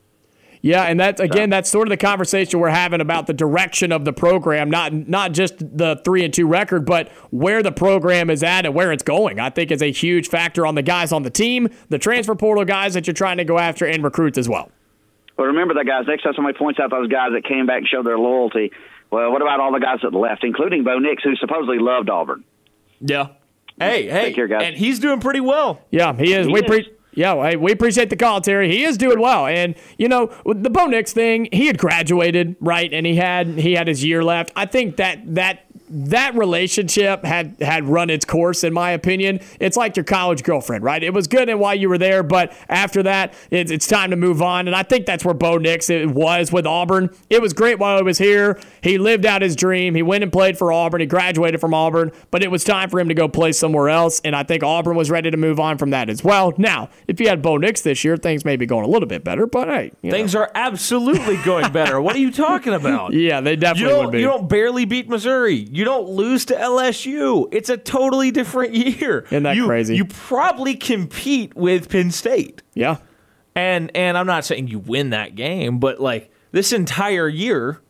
Yeah, 0.63 0.83
and 0.83 1.01
that's 1.01 1.21
again, 1.21 1.49
that's 1.49 1.71
sort 1.71 1.89
of 1.89 1.91
the 1.91 1.97
conversation 1.97 2.61
we're 2.61 2.69
having 2.69 3.01
about 3.01 3.27
the 3.27 3.33
direction 3.33 3.93
of 3.93 4.05
the 4.05 4.13
program, 4.13 4.69
not 4.71 4.93
not 4.93 5.33
just 5.33 5.55
the 5.59 6.01
three 6.05 6.23
and 6.23 6.35
two 6.35 6.47
record, 6.47 6.85
but 6.85 7.09
where 7.31 7.63
the 7.63 7.73
program 7.73 8.29
is 8.29 8.43
at 8.43 8.67
and 8.67 8.75
where 8.75 8.93
it's 8.93 9.03
going. 9.03 9.41
I 9.41 9.49
think 9.49 9.71
is 9.71 9.81
a 9.81 9.91
huge 9.91 10.29
factor 10.29 10.67
on 10.67 10.75
the 10.75 10.83
guys 10.83 11.13
on 11.13 11.23
the 11.23 11.31
team, 11.31 11.69
the 11.89 11.99
transfer 11.99 12.35
portal 12.35 12.67
guys 12.67 12.93
that 12.93 13.07
you're 13.07 13.15
trying 13.15 13.39
to 13.39 13.45
go 13.45 13.59
after, 13.59 13.87
and 13.87 14.05
recruits 14.05 14.37
as 14.37 14.51
well. 14.51 14.71
But 15.39 15.45
remember 15.45 15.73
that 15.75 15.87
guys. 15.87 16.05
Next 16.07 16.25
time 16.25 16.35
somebody 16.37 16.59
points 16.59 16.79
out 16.79 16.91
those 16.91 17.09
guys 17.09 17.31
that 17.33 17.45
came 17.45 17.65
back 17.65 17.79
and 17.79 17.89
showed 17.89 18.05
their 18.05 18.19
loyalty, 18.19 18.71
well, 19.11 19.33
what 19.33 19.41
about 19.41 19.61
all 19.61 19.73
the 19.73 19.81
guys 19.81 20.01
that 20.03 20.13
left, 20.13 20.45
including 20.45 20.85
Bo 20.85 20.99
Nix, 20.99 21.23
who 21.23 21.35
supposedly 21.37 21.79
loved 21.79 22.11
Auburn? 22.11 22.45
Yeah. 23.01 23.29
Hey, 23.79 24.11
hey, 24.11 24.25
Take 24.27 24.35
care, 24.35 24.47
guys. 24.47 24.61
and 24.65 24.77
he's 24.77 24.99
doing 24.99 25.21
pretty 25.21 25.41
well. 25.41 25.81
Yeah, 25.91 26.13
he 26.15 26.35
is. 26.35 26.47
He 26.49 26.53
we 26.53 26.61
is. 26.61 26.67
pre- 26.67 26.93
yeah, 27.13 27.33
well, 27.33 27.59
we 27.59 27.73
appreciate 27.73 28.11
the 28.11 28.17
call, 28.17 28.41
Terry. 28.41 28.71
He 28.71 28.85
is 28.85 28.97
doing 28.97 29.21
well, 29.21 29.47
and 29.47 29.75
you 29.99 30.09
know 30.09 30.33
the 30.47 30.71
Bo 30.71 30.87
Nix 30.87 31.13
thing, 31.13 31.49
he 31.53 31.67
had 31.67 31.79
graduated, 31.79 32.57
right, 32.61 32.93
and 32.93 33.05
he 33.07 33.17
had 33.17 33.49
he 33.59 33.73
had 33.73 33.89
his 33.89 34.05
year 34.05 34.23
left. 34.23 34.53
I 34.55 34.67
think 34.67 34.97
that 34.97 35.35
that 35.35 35.65
that 35.91 36.35
relationship 36.37 37.25
had 37.25 37.57
had 37.61 37.85
run 37.85 38.11
its 38.11 38.25
course, 38.25 38.65
in 38.65 38.73
my 38.73 38.93
opinion. 38.93 39.41
It's 39.59 39.77
like 39.77 39.97
your 39.97 40.05
college 40.05 40.43
girlfriend, 40.43 40.85
right? 40.85 41.03
It 41.03 41.13
was 41.13 41.27
good 41.27 41.49
and 41.49 41.61
while 41.61 41.75
you 41.75 41.89
were 41.89 41.99
there, 41.99 42.23
but 42.23 42.53
after 42.69 43.03
that, 43.03 43.35
it's, 43.51 43.71
it's 43.71 43.87
time 43.87 44.11
to 44.11 44.17
move 44.17 44.41
on. 44.41 44.67
And 44.67 44.77
I 44.77 44.83
think 44.83 45.07
that's 45.07 45.25
where 45.25 45.35
Bo 45.35 45.59
Nix 45.59 45.91
it 45.91 46.11
was 46.11 46.53
with 46.53 46.67
Auburn. 46.67 47.11
It 47.29 47.43
was 47.43 47.53
great 47.53 47.79
while 47.79 47.97
he 47.97 48.03
was 48.03 48.19
here. 48.19 48.61
He 48.83 48.99
lived 48.99 49.27
out 49.27 49.43
his 49.43 49.57
dream. 49.57 49.95
He 49.95 50.03
went 50.03 50.23
and 50.23 50.33
played 50.33 50.57
for 50.57 50.73
Auburn. 50.73 51.01
He 51.01 51.07
graduated 51.07 51.61
from 51.61 51.75
Auburn, 51.75 52.13
but 52.31 52.43
it 52.43 52.51
was 52.51 52.65
time 52.65 52.89
for 52.89 53.01
him 53.01 53.09
to 53.09 53.15
go 53.15 53.29
play 53.29 53.53
somewhere 53.53 53.89
else. 53.89 54.21
And 54.25 54.37
I 54.37 54.43
think 54.43 54.63
Auburn 54.63 54.97
was 54.97 55.11
ready 55.11 55.31
to 55.31 55.37
move 55.37 55.59
on 55.59 55.79
from 55.79 55.91
that 55.91 56.09
as 56.09 56.23
well. 56.23 56.53
Now, 56.57 56.89
if 57.09 57.21
you 57.21 57.29
had 57.29 57.43
Bo 57.43 57.57
Nix 57.57 57.81
this 57.81 58.05
year, 58.05 58.17
things 58.17 58.45
may 58.45 58.57
be 58.57 58.67
going 58.67 58.85
a 58.85 58.89
little 58.89 59.09
bit 59.09 59.25
better, 59.25 59.47
but 59.47 59.69
hey, 59.69 59.93
you 60.03 60.11
know. 60.11 60.17
Things 60.17 60.35
are 60.35 60.51
absolutely 60.55 61.37
going 61.39 61.73
better. 61.73 62.01
what 62.01 62.15
are 62.15 62.21
you 62.21 62.31
talking 62.31 62.75
about? 62.75 63.13
yeah, 63.13 63.41
they 63.41 63.57
definitely 63.57 63.95
would 63.95 64.03
don't, 64.03 64.13
be. 64.13 64.21
you 64.21 64.27
don't 64.27 64.49
barely 64.49 64.85
beat 64.85 65.09
Missouri. 65.09 65.67
You 65.71 65.80
don't 65.85 66.09
lose 66.09 66.45
to 66.47 66.55
LSU. 66.55 67.49
It's 67.53 67.69
a 67.69 67.77
totally 67.77 68.31
different 68.31 68.75
year. 68.75 69.21
Isn't 69.27 69.45
that 69.45 69.57
you, 69.57 69.67
crazy? 69.67 69.97
You 69.97 70.05
probably 70.05 70.75
compete 70.75 71.55
with 71.55 71.89
Penn 71.89 72.11
State. 72.11 72.63
yeah. 72.75 72.99
And 73.55 73.95
and 73.97 74.17
I'm 74.17 74.27
not 74.27 74.45
saying 74.45 74.69
you 74.69 74.79
win 74.79 75.11
that 75.11 75.35
game, 75.35 75.81
but 75.81 76.01
like 76.01 76.31
this 76.53 76.73
entire 76.73 77.29
year 77.29 77.81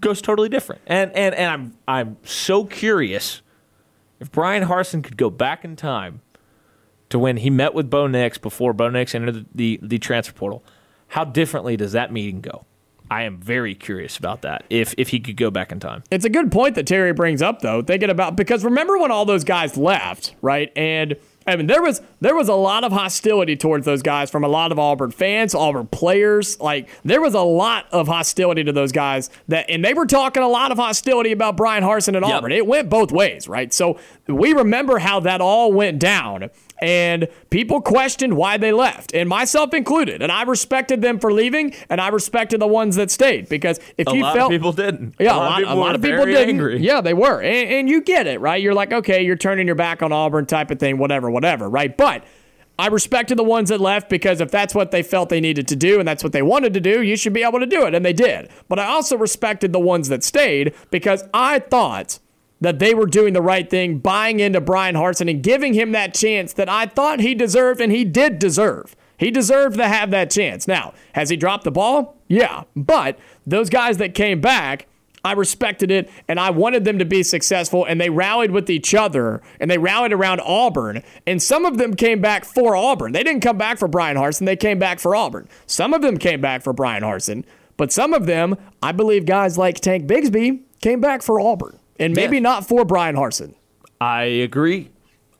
goes 0.00 0.22
totally 0.22 0.48
different. 0.48 0.82
And 0.86 1.10
and 1.16 1.34
and 1.34 1.50
I'm 1.50 1.76
I'm 1.88 2.16
so 2.22 2.64
curious 2.64 3.42
if 4.20 4.30
Bryan 4.30 4.68
Harsin 4.68 5.02
could 5.02 5.16
go 5.16 5.30
back 5.30 5.64
in 5.64 5.74
time 5.74 6.22
to 7.10 7.18
when 7.18 7.38
he 7.38 7.50
met 7.50 7.74
with 7.74 7.90
Bo 7.90 8.06
Nix 8.06 8.38
before 8.38 8.72
Bo 8.72 8.88
Nix 8.88 9.14
entered 9.14 9.34
the, 9.34 9.46
the, 9.54 9.80
the 9.82 9.98
transfer 9.98 10.32
portal, 10.32 10.62
how 11.08 11.24
differently 11.24 11.76
does 11.76 11.92
that 11.92 12.12
meeting 12.12 12.40
go? 12.40 12.64
I 13.10 13.22
am 13.22 13.38
very 13.38 13.74
curious 13.74 14.16
about 14.18 14.42
that. 14.42 14.64
If 14.70 14.94
if 14.98 15.08
he 15.08 15.20
could 15.20 15.36
go 15.36 15.50
back 15.50 15.72
in 15.72 15.80
time. 15.80 16.02
It's 16.10 16.24
a 16.24 16.30
good 16.30 16.52
point 16.52 16.74
that 16.74 16.86
Terry 16.86 17.12
brings 17.12 17.42
up, 17.42 17.60
though. 17.60 17.82
Thinking 17.82 18.10
about 18.10 18.36
because 18.36 18.64
remember 18.64 18.98
when 18.98 19.10
all 19.10 19.24
those 19.24 19.44
guys 19.44 19.76
left, 19.76 20.34
right? 20.42 20.70
And 20.76 21.16
I 21.46 21.56
mean, 21.56 21.66
there 21.66 21.82
was 21.82 22.02
there 22.20 22.34
was 22.36 22.48
a 22.48 22.54
lot 22.54 22.84
of 22.84 22.92
hostility 22.92 23.56
towards 23.56 23.86
those 23.86 24.02
guys 24.02 24.30
from 24.30 24.44
a 24.44 24.48
lot 24.48 24.70
of 24.70 24.78
Auburn 24.78 25.10
fans, 25.10 25.54
Auburn 25.54 25.86
players. 25.86 26.60
Like 26.60 26.90
there 27.04 27.22
was 27.22 27.32
a 27.32 27.40
lot 27.40 27.86
of 27.90 28.06
hostility 28.08 28.62
to 28.64 28.72
those 28.72 28.92
guys 28.92 29.30
that, 29.48 29.70
and 29.70 29.82
they 29.82 29.94
were 29.94 30.04
talking 30.04 30.42
a 30.42 30.48
lot 30.48 30.72
of 30.72 30.76
hostility 30.78 31.32
about 31.32 31.56
Bryan 31.56 31.82
Harsin 31.82 32.16
and 32.16 32.26
Yep. 32.26 32.34
Auburn. 32.34 32.52
It 32.52 32.66
went 32.66 32.90
both 32.90 33.10
ways, 33.10 33.48
right? 33.48 33.72
So 33.72 33.98
we 34.26 34.52
remember 34.52 34.98
how 34.98 35.20
that 35.20 35.40
all 35.40 35.72
went 35.72 35.98
down. 35.98 36.50
And 36.80 37.26
people 37.50 37.80
questioned 37.80 38.36
why 38.36 38.56
they 38.56 38.70
left, 38.72 39.12
and 39.14 39.28
myself 39.28 39.74
included. 39.74 40.22
And 40.22 40.30
I 40.30 40.42
respected 40.42 41.02
them 41.02 41.18
for 41.18 41.32
leaving, 41.32 41.74
and 41.90 42.00
I 42.00 42.08
respected 42.08 42.60
the 42.60 42.66
ones 42.68 42.94
that 42.96 43.10
stayed 43.10 43.48
because 43.48 43.80
if 43.96 44.06
A 44.06 44.14
you 44.14 44.22
lot 44.22 44.36
felt 44.36 44.52
of 44.52 44.54
people 44.58 44.72
didn't. 44.72 45.14
yeah, 45.18 45.34
a 45.34 45.36
lot, 45.36 45.62
a 45.62 45.74
lot 45.74 45.94
of 45.96 46.02
people, 46.02 46.18
people 46.18 46.18
were 46.18 46.24
very 46.32 46.34
didn't. 46.46 46.48
angry. 46.50 46.78
Yeah, 46.80 47.00
they 47.00 47.14
were, 47.14 47.40
and, 47.42 47.70
and 47.70 47.88
you 47.88 48.00
get 48.00 48.26
it, 48.28 48.40
right? 48.40 48.62
You're 48.62 48.74
like, 48.74 48.92
okay, 48.92 49.24
you're 49.24 49.34
turning 49.36 49.66
your 49.66 49.74
back 49.76 50.02
on 50.02 50.12
Auburn, 50.12 50.46
type 50.46 50.70
of 50.70 50.78
thing, 50.78 50.98
whatever, 50.98 51.30
whatever, 51.30 51.68
right? 51.68 51.96
But 51.96 52.22
I 52.78 52.86
respected 52.86 53.36
the 53.38 53.42
ones 53.44 53.70
that 53.70 53.80
left 53.80 54.08
because 54.08 54.40
if 54.40 54.52
that's 54.52 54.72
what 54.72 54.92
they 54.92 55.02
felt 55.02 55.30
they 55.30 55.40
needed 55.40 55.66
to 55.68 55.74
do 55.74 55.98
and 55.98 56.06
that's 56.06 56.22
what 56.22 56.32
they 56.32 56.42
wanted 56.42 56.74
to 56.74 56.80
do, 56.80 57.02
you 57.02 57.16
should 57.16 57.32
be 57.32 57.42
able 57.42 57.58
to 57.58 57.66
do 57.66 57.84
it, 57.86 57.94
and 57.94 58.04
they 58.04 58.12
did. 58.12 58.50
But 58.68 58.78
I 58.78 58.84
also 58.86 59.16
respected 59.16 59.72
the 59.72 59.80
ones 59.80 60.08
that 60.10 60.22
stayed 60.22 60.74
because 60.92 61.24
I 61.34 61.58
thought 61.58 62.20
that 62.60 62.78
they 62.78 62.94
were 62.94 63.06
doing 63.06 63.32
the 63.32 63.42
right 63.42 63.68
thing, 63.68 63.98
buying 63.98 64.40
into 64.40 64.60
Bryan 64.60 64.94
Harsin 64.94 65.30
and 65.30 65.42
giving 65.42 65.74
him 65.74 65.92
that 65.92 66.14
chance 66.14 66.52
that 66.54 66.68
I 66.68 66.86
thought 66.86 67.20
he 67.20 67.34
deserved 67.34 67.80
and 67.80 67.92
he 67.92 68.04
did 68.04 68.38
deserve. 68.38 68.96
He 69.16 69.30
deserved 69.30 69.76
to 69.78 69.88
have 69.88 70.10
that 70.12 70.30
chance. 70.30 70.68
Now, 70.68 70.94
has 71.12 71.28
he 71.28 71.36
dropped 71.36 71.64
the 71.64 71.70
ball? 71.70 72.16
Yeah. 72.28 72.64
But 72.76 73.18
those 73.46 73.68
guys 73.68 73.96
that 73.98 74.14
came 74.14 74.40
back, 74.40 74.86
I 75.24 75.32
respected 75.32 75.90
it 75.90 76.08
and 76.28 76.38
I 76.38 76.50
wanted 76.50 76.84
them 76.84 76.98
to 77.00 77.04
be 77.04 77.24
successful 77.24 77.84
and 77.84 78.00
they 78.00 78.10
rallied 78.10 78.52
with 78.52 78.70
each 78.70 78.94
other 78.94 79.42
and 79.58 79.68
they 79.68 79.78
rallied 79.78 80.12
around 80.12 80.40
Auburn. 80.40 81.02
And 81.26 81.42
some 81.42 81.64
of 81.64 81.78
them 81.78 81.94
came 81.94 82.20
back 82.20 82.44
for 82.44 82.76
Auburn. 82.76 83.12
They 83.12 83.24
didn't 83.24 83.42
come 83.42 83.58
back 83.58 83.78
for 83.78 83.88
Bryan 83.88 84.16
Harsin, 84.16 84.46
they 84.46 84.56
came 84.56 84.78
back 84.78 85.00
for 85.00 85.16
Auburn. 85.16 85.48
Some 85.66 85.94
of 85.94 86.02
them 86.02 86.16
came 86.16 86.40
back 86.40 86.62
for 86.62 86.72
Bryan 86.72 87.02
Harsin, 87.02 87.44
but 87.76 87.92
some 87.92 88.14
of 88.14 88.26
them, 88.26 88.56
I 88.82 88.92
believe 88.92 89.26
guys 89.26 89.58
like 89.58 89.80
Tank 89.80 90.06
Bigsby, 90.06 90.60
came 90.80 91.00
back 91.00 91.22
for 91.22 91.40
Auburn 91.40 91.78
and 91.98 92.14
maybe 92.14 92.36
Yeah. 92.36 92.40
not 92.42 92.66
for 92.68 92.84
Bryan 92.84 93.16
Harsin. 93.16 93.54
I 94.00 94.22
agree. 94.24 94.90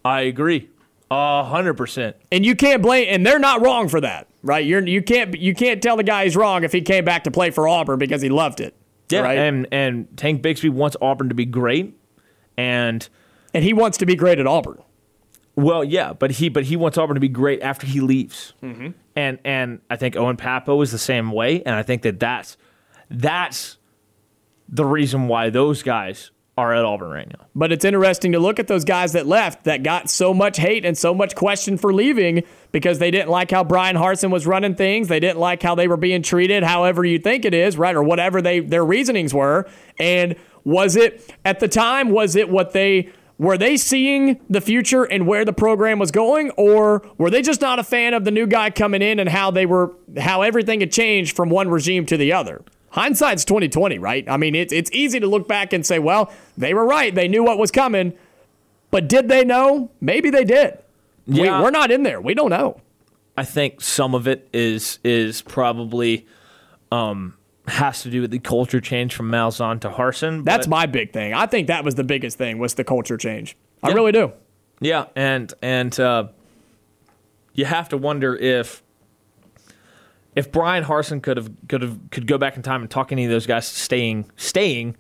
I 0.05 0.23
agree. 0.23 0.69
A 1.11 1.45
hundred 1.45 1.75
percent. 1.75 2.17
And 2.33 2.45
you 2.45 2.55
can't 2.55 2.83
blame 2.83 3.07
and 3.11 3.25
they're 3.27 3.39
not 3.39 3.63
wrong 3.63 3.89
for 3.89 4.01
that, 4.01 4.27
right? 4.43 4.65
You're 4.65 4.87
you 4.87 5.03
can't 5.03 5.35
you 5.39 5.55
can't 5.55 5.83
tell 5.83 5.97
the 5.97 6.03
guy 6.03 6.25
he's 6.25 6.37
wrong 6.37 6.65
if 6.65 6.73
he 6.73 6.81
came 6.83 7.05
back 7.05 7.25
to 7.25 7.31
play 7.31 7.51
for 7.51 7.67
Auburn 7.69 7.99
because 7.99 8.21
he 8.23 8.29
loved 8.29 8.61
it. 8.61 8.75
Yeah, 9.09 9.21
right? 9.21 9.39
and 9.39 9.67
and 9.73 10.17
Tank 10.19 10.43
Bigsby 10.43 10.69
wants 10.71 10.97
Auburn 11.01 11.31
to 11.31 11.35
be 11.35 11.47
great, 11.47 11.95
and 12.59 13.09
and 13.55 13.65
he 13.65 13.73
wants 13.73 13.97
to 13.99 14.07
be 14.07 14.15
great 14.17 14.39
at 14.39 14.47
Auburn. 14.47 14.83
well, 15.57 15.83
yeah, 15.83 16.13
but 16.13 16.33
he 16.33 16.51
but 16.51 16.65
he 16.65 16.77
wants 16.77 16.99
Auburn 16.99 17.15
to 17.15 17.21
be 17.21 17.29
great 17.29 17.63
after 17.63 17.87
he 17.87 18.01
leaves, 18.01 18.53
Mm-hmm. 18.63 18.89
and 19.17 19.39
and 19.47 19.81
I 19.89 19.97
think 19.97 20.15
Owen 20.17 20.37
Pappoe 20.37 20.79
is 20.83 20.93
the 20.93 20.99
same 20.99 21.33
way, 21.33 21.63
and 21.65 21.75
I 21.75 21.83
think 21.83 22.03
that 22.03 22.21
that's 22.21 22.59
that's 23.11 23.79
the 24.69 24.85
reason 24.85 25.27
why 25.29 25.49
those 25.49 25.83
guys 25.83 26.31
are 26.59 26.75
at 26.75 26.85
Auburn 26.85 27.11
right 27.11 27.29
now. 27.29 27.47
But 27.55 27.71
it's 27.71 27.85
interesting 27.85 28.33
to 28.33 28.41
look 28.41 28.59
at 28.59 28.67
those 28.67 28.85
guys 28.85 29.13
that 29.13 29.27
left 29.27 29.65
that 29.65 29.85
got 29.85 30.11
so 30.11 30.35
much 30.35 30.57
hate 30.57 30.85
and 30.85 30.99
so 30.99 31.15
much 31.15 31.37
question 31.37 31.79
for 31.79 31.95
leaving 31.95 32.43
because 32.73 32.99
they 32.99 33.13
didn't 33.13 33.29
like 33.29 33.53
how 33.53 33.63
Bryan 33.63 33.95
Harsin 33.95 34.33
was 34.33 34.45
running 34.45 34.75
things. 34.75 35.07
They 35.07 35.21
didn't 35.21 35.39
like 35.39 35.63
how 35.63 35.77
they 35.77 35.87
were 35.87 35.97
being 35.97 36.21
treated, 36.21 36.65
however 36.65 37.05
you 37.05 37.21
think 37.21 37.45
it 37.45 37.55
is, 37.55 37.79
right? 37.79 37.95
Or 37.95 38.03
whatever 38.03 38.43
they 38.43 38.59
their 38.59 38.85
reasonings 38.85 39.33
were. 39.33 39.69
And 40.01 40.35
was 40.65 40.97
it 40.97 41.33
at 41.45 41.61
the 41.61 41.69
time, 41.69 42.11
was 42.11 42.35
it 42.35 42.51
what 42.51 42.73
they 42.73 43.13
were 43.39 43.57
they 43.57 43.77
seeing 43.77 44.41
the 44.51 44.61
future 44.61 45.05
and 45.05 45.29
where 45.29 45.45
the 45.45 45.53
program 45.53 46.01
was 46.01 46.11
going, 46.11 46.51
or 46.57 47.09
were 47.19 47.31
they 47.31 47.41
just 47.41 47.61
not 47.61 47.79
a 47.79 47.85
fan 47.85 48.15
of 48.15 48.25
the 48.25 48.33
new 48.33 48.49
guy 48.49 48.71
coming 48.71 49.01
in 49.01 49.21
and 49.21 49.29
how 49.29 49.53
they 49.53 49.65
were 49.65 49.95
how 50.19 50.43
everything 50.43 50.81
had 50.81 50.91
changed 50.91 51.37
from 51.37 51.51
one 51.51 51.69
regime 51.69 52.05
to 52.07 52.17
the 52.17 52.33
other? 52.33 52.65
Hindsight's 52.91 53.45
twenty 53.45 53.69
twenty, 53.69 53.99
right? 53.99 54.29
I 54.29 54.37
mean, 54.37 54.55
it's 54.55 54.73
it's 54.73 54.91
easy 54.93 55.21
to 55.21 55.27
look 55.27 55.47
back 55.47 55.73
and 55.73 55.85
say, 55.85 55.99
well, 55.99 56.33
they 56.57 56.73
were 56.75 56.87
right. 56.87 57.15
They 57.15 57.29
knew 57.29 57.45
what 57.45 57.59
was 57.59 57.71
coming, 57.71 58.15
but 58.91 59.09
did 59.09 59.29
they 59.29 59.45
know? 59.45 59.91
Maybe 60.01 60.31
they 60.31 60.45
did. 60.45 60.79
We, 61.27 61.45
Yeah. 61.45 61.61
we're 61.63 61.71
not 61.71 61.91
in 61.91 62.03
there. 62.03 62.21
We 62.21 62.33
don't 62.35 62.51
know. 62.51 62.81
I 63.37 63.45
think 63.45 63.81
some 63.83 64.15
of 64.15 64.27
it 64.27 64.49
is 64.53 64.99
is 65.05 65.43
probably 65.43 66.27
um, 66.91 67.35
has 67.67 68.03
to 68.03 68.11
do 68.11 68.23
with 68.23 68.31
the 68.31 68.39
culture 68.39 68.81
change 68.81 69.15
from 69.15 69.31
Malzahn 69.31 69.79
to 69.83 69.91
Harsin. 69.91 70.45
That's 70.45 70.67
my 70.67 70.87
big 70.87 71.13
thing. 71.13 71.35
I 71.35 71.45
think 71.47 71.67
that 71.69 71.85
was 71.85 71.95
the 71.97 72.05
biggest 72.05 72.39
thing 72.39 72.59
was 72.59 72.75
the 72.75 72.85
culture 72.85 73.19
change. 73.19 73.57
I 73.83 73.89
Yeah. 73.91 73.95
really 73.95 74.13
do. 74.13 74.33
Yeah, 74.81 75.07
and 75.15 75.53
and 75.61 75.99
uh, 76.01 76.29
you 77.53 77.67
have 77.67 77.89
to 77.91 77.97
wonder 77.99 78.35
if 78.35 78.83
if 80.39 80.53
Bryan 80.53 80.85
Harsin 80.85 81.21
could 81.21 81.37
have 81.37 81.51
could 81.69 81.83
have 81.83 81.99
could 82.13 82.29
go 82.29 82.39
back 82.39 82.57
in 82.57 82.63
time 82.63 82.81
and 82.83 82.89
talk 82.89 83.11
any 83.11 83.25
of 83.25 83.31
those 83.31 83.45
guys 83.45 83.67
staying 83.67 84.31
staying 84.37 84.97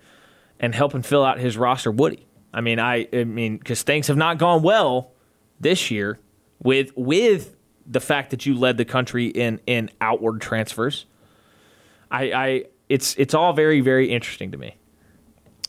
and 0.58 0.74
helping 0.74 1.02
fill 1.02 1.24
out 1.24 1.38
his 1.38 1.56
roster, 1.56 1.92
would 1.92 2.14
he? 2.14 2.26
I 2.52 2.60
mean, 2.60 2.80
I 2.80 3.06
I 3.12 3.22
mean, 3.22 3.56
because 3.56 3.84
things 3.84 4.08
have 4.08 4.16
not 4.16 4.38
gone 4.38 4.62
well 4.62 5.12
this 5.60 5.92
year 5.92 6.18
with 6.60 6.90
with 6.96 7.54
the 7.86 8.00
fact 8.00 8.30
that 8.30 8.46
you 8.46 8.58
led 8.58 8.78
the 8.78 8.84
country 8.84 9.26
in 9.26 9.60
in 9.64 9.90
outward 10.00 10.40
transfers. 10.40 11.06
I 12.10 12.32
I 12.32 12.64
it's 12.88 13.14
it's 13.16 13.32
all 13.32 13.52
very 13.52 13.80
very 13.80 14.10
interesting 14.10 14.50
to 14.50 14.58
me. 14.58 14.74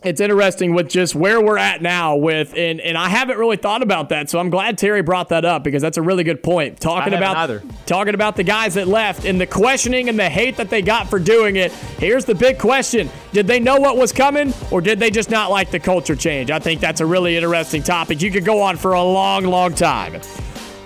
It's 0.02 0.22
interesting 0.22 0.74
with 0.74 0.88
just 0.88 1.14
where 1.14 1.42
we're 1.42 1.58
at 1.58 1.82
now 1.82 2.16
with 2.16 2.54
and 2.56 2.80
and 2.80 2.98
I 2.98 3.10
haven't 3.10 3.38
really 3.38 3.58
thought 3.58 3.82
about 3.82 4.10
that. 4.10 4.30
So 4.30 4.40
I'm 4.40 4.50
glad 4.50 4.78
Terry 4.78 5.02
brought 5.02 5.30
that 5.30 5.44
up 5.44 5.64
because 5.64 5.82
that's 5.82 5.98
a 5.98 6.02
really 6.02 6.24
good 6.24 6.42
point. 6.42 6.80
Talking 6.80 7.14
about 7.14 7.36
either. 7.36 7.62
talking 7.86 8.14
about 8.14 8.38
the 8.38 8.44
guys 8.44 8.76
that 8.76 8.88
left 8.88 9.26
and 9.26 9.42
the 9.42 9.48
questioning 9.48 10.08
and 10.08 10.18
the 10.18 10.30
hate 10.30 10.56
that 10.56 10.70
they 10.70 10.82
got 10.82 11.10
for 11.10 11.20
doing 11.20 11.58
it. 11.58 11.74
Here's 11.74 12.24
the 12.24 12.36
big 12.36 12.60
question. 12.60 13.10
Did 13.34 13.46
they 13.46 13.60
know 13.60 13.78
what 13.78 13.98
was 13.98 14.14
coming 14.14 14.54
or 14.72 14.80
did 14.80 15.00
they 15.00 15.12
just 15.12 15.30
not 15.30 15.52
like 15.52 15.70
the 15.70 15.80
culture 15.80 16.16
change? 16.16 16.50
I 16.50 16.60
think 16.60 16.80
that's 16.80 17.02
a 17.02 17.06
really 17.06 17.36
interesting 17.36 17.84
topic. 17.84 18.22
You 18.22 18.32
could 18.32 18.46
go 18.46 18.62
on 18.62 18.78
for 18.78 18.94
a 18.94 19.04
long, 19.04 19.44
long 19.44 19.74
time. 19.74 20.14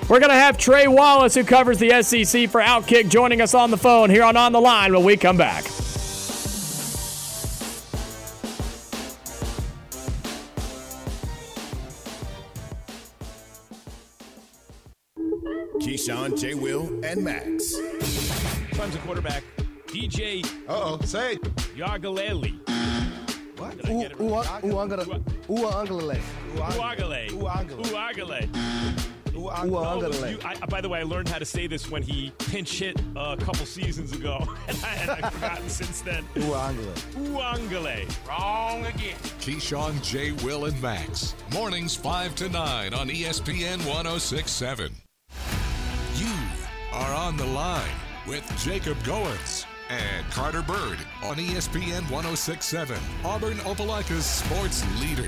We're 0.09 0.19
going 0.19 0.31
to 0.31 0.35
have 0.35 0.57
Trey 0.57 0.87
Wallace, 0.87 1.33
who 1.33 1.45
covers 1.45 1.77
the 1.77 2.01
SEC 2.01 2.49
for 2.49 2.61
Outkick, 2.61 3.09
joining 3.09 3.41
us 3.41 3.53
on 3.53 3.71
the 3.71 3.77
phone 3.77 4.09
here 4.09 4.23
on 4.23 4.35
On 4.35 4.51
the 4.51 4.59
Line 4.59 4.93
when 4.93 5.03
we 5.03 5.15
come 5.15 5.37
back. 5.37 5.63
Keyshawn, 15.83 16.39
J. 16.39 16.53
Will, 16.53 16.87
and 17.03 17.21
Max. 17.23 17.75
Clemson 18.71 18.99
quarterback 19.05 19.43
DJ 19.87 20.45
Uh 20.67 20.97
oh, 20.97 20.99
say 21.03 21.33
it. 21.33 21.41
Yargaleli. 21.75 22.57
What? 23.59 23.75
Was 29.35 29.51
angala. 29.51 30.31
you- 30.31 30.39
I- 30.45 30.55
by 30.67 30.79
the 30.79 30.87
way, 30.87 30.99
I 30.99 31.03
learned 31.03 31.27
how 31.27 31.37
to 31.37 31.45
say 31.45 31.67
this 31.67 31.89
when 31.91 32.01
he 32.01 32.31
pinch 32.37 32.79
hit 32.79 32.97
a 33.17 33.35
couple 33.35 33.65
seasons 33.65 34.13
ago, 34.13 34.37
and 34.69 34.77
I, 34.85 35.19
I've 35.21 35.33
forgotten 35.33 35.69
since 35.69 35.99
then. 36.01 36.23
Ooh, 36.37 36.53
angala. 36.53 36.93
Uangale. 37.33 38.27
Wrong 38.27 38.85
again. 38.85 39.17
Keyshawn, 39.41 40.01
J. 40.01 40.31
Will, 40.45 40.63
and 40.65 40.81
Max. 40.81 41.35
Mornings 41.53 41.93
5 41.95 42.35
to 42.35 42.49
9 42.49 42.93
on 42.93 43.09
ESPN 43.09 43.79
1067. 43.85 44.91
Are 46.93 47.15
on 47.15 47.37
the 47.37 47.45
line 47.47 47.89
with 48.27 48.47
Jacob 48.59 48.99
Goins 48.99 49.65
and 49.89 50.29
Carter 50.29 50.61
Byrd 50.61 50.99
on 51.23 51.37
ESPN 51.37 52.07
1067. 52.11 52.95
Auburn 53.25 53.57
Opelika's 53.57 54.23
sports 54.23 54.85
leader. 55.01 55.27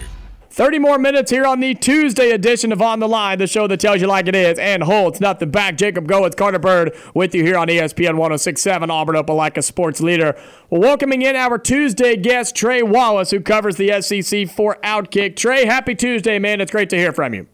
30 0.52 0.78
more 0.78 1.00
minutes 1.00 1.32
here 1.32 1.44
on 1.48 1.62
the 1.62 1.74
Tuesday 1.74 2.30
edition 2.30 2.72
of 2.72 2.84
On 2.84 3.00
the 3.00 3.08
Line, 3.08 3.40
the 3.40 3.48
show 3.48 3.66
that 3.66 3.80
tells 3.80 4.00
you 4.00 4.06
like 4.06 4.28
it 4.28 4.36
is 4.36 4.60
and 4.60 4.84
holds 4.84 5.20
nothing 5.20 5.50
back. 5.50 5.76
Jacob 5.76 6.08
Go, 6.08 6.26
it's 6.26 6.36
Carter 6.36 6.60
Byrd 6.60 6.96
with 7.16 7.34
you 7.34 7.44
here 7.44 7.58
on 7.58 7.68
ESPN 7.68 8.16
1067, 8.16 8.92
Auburn 8.92 9.16
Opelika 9.16 9.64
sports 9.64 10.02
leader. 10.02 10.40
Welcoming 10.70 11.24
in 11.24 11.36
our 11.36 11.58
Tuesday 11.58 12.16
guest, 12.16 12.56
Trey 12.56 12.84
Wallace, 12.84 13.32
who 13.32 13.40
covers 13.40 13.78
the 13.78 14.00
SEC 14.02 14.48
for 14.50 14.78
Outkick. 14.84 15.36
Trey, 15.36 15.66
happy 15.66 15.96
Tuesday, 15.96 16.38
man. 16.38 16.62
It's 16.62 16.72
great 16.72 16.92
to 16.92 16.96
hear 16.96 17.12
from 17.12 17.34
you. 17.34 17.48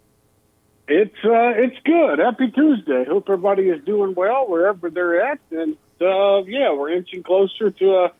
It's 0.93 1.15
uh, 1.23 1.53
it's 1.55 1.77
good. 1.85 2.19
Happy 2.19 2.51
Tuesday. 2.51 3.05
Hope 3.07 3.23
everybody 3.29 3.69
is 3.69 3.81
doing 3.85 4.13
well 4.13 4.49
wherever 4.49 4.89
they're 4.89 5.25
at, 5.25 5.39
and 5.49 5.77
uh, 6.01 6.43
yeah, 6.43 6.73
we're 6.73 6.89
inching 6.89 7.23
closer 7.23 7.71
to 7.71 7.85
a, 7.85 8.11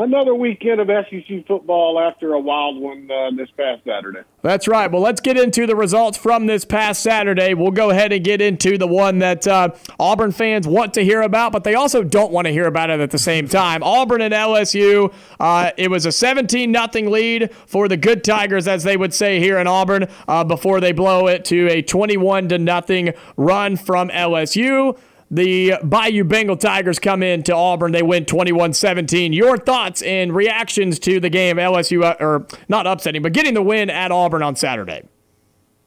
another 0.00 0.34
weekend 0.34 0.80
of 0.80 0.88
SEC 0.88 1.46
football 1.46 1.98
after 1.98 2.32
a 2.32 2.40
wild 2.40 2.80
one 2.80 3.08
uh, 3.10 3.30
this 3.36 3.48
past 3.56 3.82
Saturday. 3.84 4.20
That's 4.42 4.66
right. 4.66 4.90
Well, 4.90 5.02
let's 5.02 5.20
get 5.20 5.36
into 5.36 5.66
the 5.66 5.76
results 5.76 6.16
from 6.16 6.46
this 6.46 6.64
past 6.64 7.02
Saturday. 7.02 7.54
We'll 7.54 7.70
go 7.70 7.90
ahead 7.90 8.12
and 8.12 8.24
get 8.24 8.40
into 8.40 8.78
the 8.78 8.86
one 8.86 9.18
that 9.18 9.46
uh, 9.46 9.70
Auburn 9.98 10.32
fans 10.32 10.66
want 10.66 10.94
to 10.94 11.04
hear 11.04 11.22
about, 11.22 11.52
but 11.52 11.64
they 11.64 11.74
also 11.74 12.02
don't 12.02 12.32
want 12.32 12.46
to 12.46 12.52
hear 12.52 12.66
about 12.66 12.90
it 12.90 13.00
at 13.00 13.10
the 13.10 13.18
same 13.18 13.48
time. 13.48 13.82
Auburn 13.82 14.22
and 14.22 14.32
LSU. 14.32 15.12
Uh, 15.38 15.70
it 15.76 15.90
was 15.90 16.06
a 16.06 16.12
17 16.12 16.70
nothing 16.72 17.10
lead 17.10 17.52
for 17.66 17.88
the 17.88 17.96
Good 17.96 18.24
Tigers, 18.24 18.66
as 18.66 18.82
they 18.82 18.96
would 18.96 19.12
say 19.12 19.38
here 19.40 19.58
in 19.58 19.66
Auburn, 19.66 20.06
uh, 20.26 20.44
before 20.44 20.80
they 20.80 20.92
blow 20.92 21.26
it 21.26 21.44
to 21.46 21.68
a 21.68 21.82
21 21.82 22.48
to 22.48 22.58
nothing 22.58 23.12
run 23.36 23.76
from 23.76 24.08
LSU. 24.08 24.98
The 25.32 25.74
Bayou 25.84 26.24
Bengal 26.24 26.56
Tigers 26.56 26.98
come 26.98 27.22
in 27.22 27.44
to 27.44 27.54
Auburn. 27.54 27.92
They 27.92 28.02
win 28.02 28.24
21 28.24 28.72
17. 28.72 29.32
Your 29.32 29.56
thoughts 29.56 30.02
and 30.02 30.34
reactions 30.34 30.98
to 31.00 31.20
the 31.20 31.30
game, 31.30 31.56
LSU, 31.56 32.02
uh, 32.02 32.16
or 32.18 32.46
not 32.68 32.88
upsetting, 32.88 33.22
but 33.22 33.32
getting 33.32 33.54
the 33.54 33.62
win 33.62 33.90
at 33.90 34.10
Auburn 34.10 34.42
on 34.42 34.56
Saturday? 34.56 35.04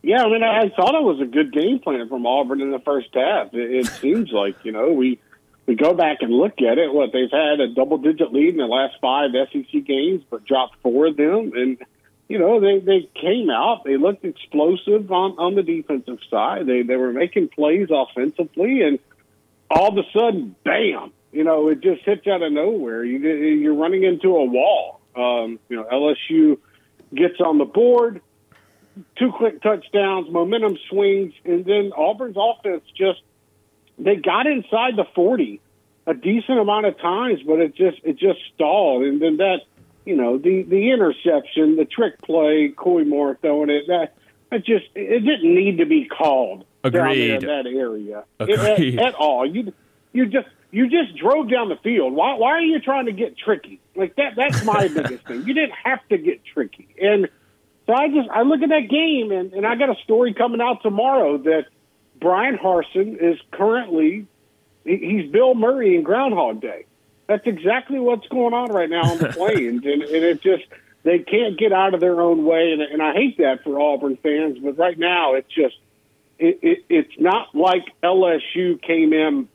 Yeah, 0.02 0.24
I 0.24 0.30
mean, 0.30 0.44
I 0.44 0.70
thought 0.70 0.96
it 0.96 1.04
was 1.04 1.20
a 1.22 1.26
good 1.26 1.52
game 1.52 1.80
plan 1.80 2.08
from 2.08 2.26
Auburn 2.26 2.62
in 2.62 2.72
the 2.72 2.80
first 2.80 3.10
half. 3.14 3.54
It, 3.54 3.72
it 3.72 3.88
seems 4.02 4.32
like, 4.32 4.56
you 4.64 4.72
know, 4.72 4.94
we 4.94 5.20
we 5.66 5.76
go 5.76 5.94
back 5.94 6.18
and 6.22 6.32
look 6.32 6.62
at 6.62 6.78
it. 6.78 6.94
What 6.94 7.12
they've 7.12 7.32
had 7.32 7.60
a 7.60 7.68
double 7.68 7.98
digit 7.98 8.32
lead 8.32 8.50
in 8.50 8.58
the 8.58 8.66
last 8.66 8.96
five 9.02 9.32
SEC 9.52 9.86
games, 9.86 10.24
but 10.30 10.46
dropped 10.46 10.78
four 10.82 11.08
of 11.08 11.18
them. 11.18 11.52
And, 11.56 11.78
you 12.30 12.40
know, 12.40 12.62
they, 12.62 12.80
they 12.80 13.10
came 13.14 13.50
out. 13.50 13.84
They 13.86 13.98
looked 13.98 14.26
explosive 14.26 15.10
on, 15.12 15.32
on 15.38 15.56
the 15.56 15.64
defensive 15.64 16.20
side. 16.30 16.66
They, 16.66 16.84
they 16.84 16.98
were 16.98 17.14
making 17.14 17.50
plays 17.50 17.88
offensively. 17.92 18.82
And, 18.82 19.00
all 19.74 19.90
of 19.90 19.98
a 19.98 20.10
sudden, 20.12 20.56
bam! 20.64 21.12
You 21.32 21.44
know, 21.44 21.70
it 21.70 21.82
just 21.82 22.04
hits 22.04 22.28
out 22.28 22.42
of 22.42 22.52
nowhere. 22.52 23.04
You, 23.04 23.18
you're 23.18 23.74
running 23.74 24.04
into 24.04 24.36
a 24.36 24.46
wall. 24.46 25.02
Um, 25.16 25.60
you 25.70 25.78
know, 25.78 25.84
LSU 25.84 26.58
gets 27.14 27.40
on 27.40 27.58
the 27.58 27.66
board, 27.66 28.22
two 29.18 29.32
quick 29.32 29.62
touchdowns, 29.62 30.32
momentum 30.32 30.78
swings, 30.90 31.34
and 31.46 31.66
then 31.66 31.92
Auburn's 31.96 32.38
offense 32.38 32.84
just 32.96 33.22
they 33.98 34.16
got 34.16 34.48
inside 34.48 34.96
the 34.96 35.06
40 35.14 35.62
a 36.06 36.14
decent 36.14 36.60
amount 36.60 36.86
of 36.86 37.00
times, 37.00 37.40
but 37.46 37.60
it 37.60 37.76
just 37.76 38.00
it 38.04 38.18
just 38.18 38.40
stalled, 38.54 39.04
and 39.04 39.22
then 39.22 39.38
that 39.38 39.62
you 40.06 40.16
know 40.16 40.38
the 40.38 40.64
the 40.64 40.92
interception, 40.92 41.78
the 41.78 41.86
trick 41.86 42.22
play, 42.22 42.74
Koy 42.76 43.04
Moore 43.06 43.38
throwing 43.42 43.70
it 43.70 43.88
that 43.88 44.14
it 44.52 44.66
just 44.66 44.86
it 44.96 45.20
didn't 45.20 45.56
need 45.56 45.78
to 45.78 45.86
be 45.86 46.06
called. 46.06 46.66
Agreed. 46.84 47.40
Down 47.40 47.42
there 47.42 47.60
in 47.60 47.66
that 47.66 47.80
area 47.80 48.24
Agreed. 48.40 49.00
At, 49.00 49.08
at 49.08 49.16
all. 49.16 49.46
You 49.46 49.74
you 50.12 50.26
just 50.28 50.48
you 50.72 50.90
just 50.90 51.16
drove 51.18 51.50
down 51.50 51.70
the 51.70 51.78
field. 51.78 52.14
Why 52.14 52.36
why 52.36 52.52
are 52.52 52.62
you 52.62 52.80
trying 52.80 53.06
to 53.06 53.12
get 53.12 53.38
tricky? 53.38 53.80
Like 53.96 54.16
that 54.16 54.34
that's 54.36 54.64
my 54.64 54.88
biggest 54.94 55.26
thing. 55.28 55.46
You 55.46 55.54
didn't 55.54 55.76
have 55.84 56.00
to 56.10 56.18
get 56.18 56.44
tricky. 56.46 56.88
And 57.02 57.30
so 57.86 57.94
I 57.94 58.08
just 58.10 58.30
I 58.30 58.42
look 58.42 58.62
at 58.62 58.70
that 58.70 58.90
game 58.90 59.32
and, 59.32 59.54
and 59.54 59.66
I 59.66 59.76
got 59.76 59.90
a 59.90 60.02
story 60.04 60.34
coming 60.34 60.62
out 60.62 60.82
tomorrow 60.84 61.38
that 61.40 61.66
Bryan 62.20 62.58
Harsin 62.58 63.18
is 63.22 63.40
currently 63.52 64.28
he's 64.86 65.32
Bill 65.32 65.56
Murray 65.56 65.96
in 65.96 66.04
Groundhog 66.04 66.62
Day. 66.62 66.86
That's 67.28 67.46
exactly 67.48 68.00
what's 68.00 68.28
going 68.28 68.54
on 68.54 68.72
right 68.72 68.90
now 68.90 69.04
on 69.04 69.18
the 69.18 69.30
plains, 69.38 69.86
and, 69.86 70.04
and 70.04 70.24
it 70.24 70.42
just 70.42 70.64
they 71.04 71.20
can't 71.20 71.58
get 71.58 71.72
out 71.72 71.94
of 71.94 72.00
their 72.00 72.22
own 72.22 72.46
way, 72.46 72.72
and, 72.72 72.82
and 72.82 73.02
I 73.02 73.14
hate 73.14 73.38
that 73.38 73.64
for 73.64 73.80
Auburn 73.80 74.18
fans. 74.18 74.58
But 74.60 74.78
right 74.78 74.98
now, 74.98 75.36
it's 75.36 75.52
just 75.54 75.76
it, 76.40 76.60
it, 76.62 76.86
it's 76.90 77.14
not 77.20 77.56
like 77.56 77.84
LSU 78.04 78.82
came 78.82 79.14
in 79.14 79.48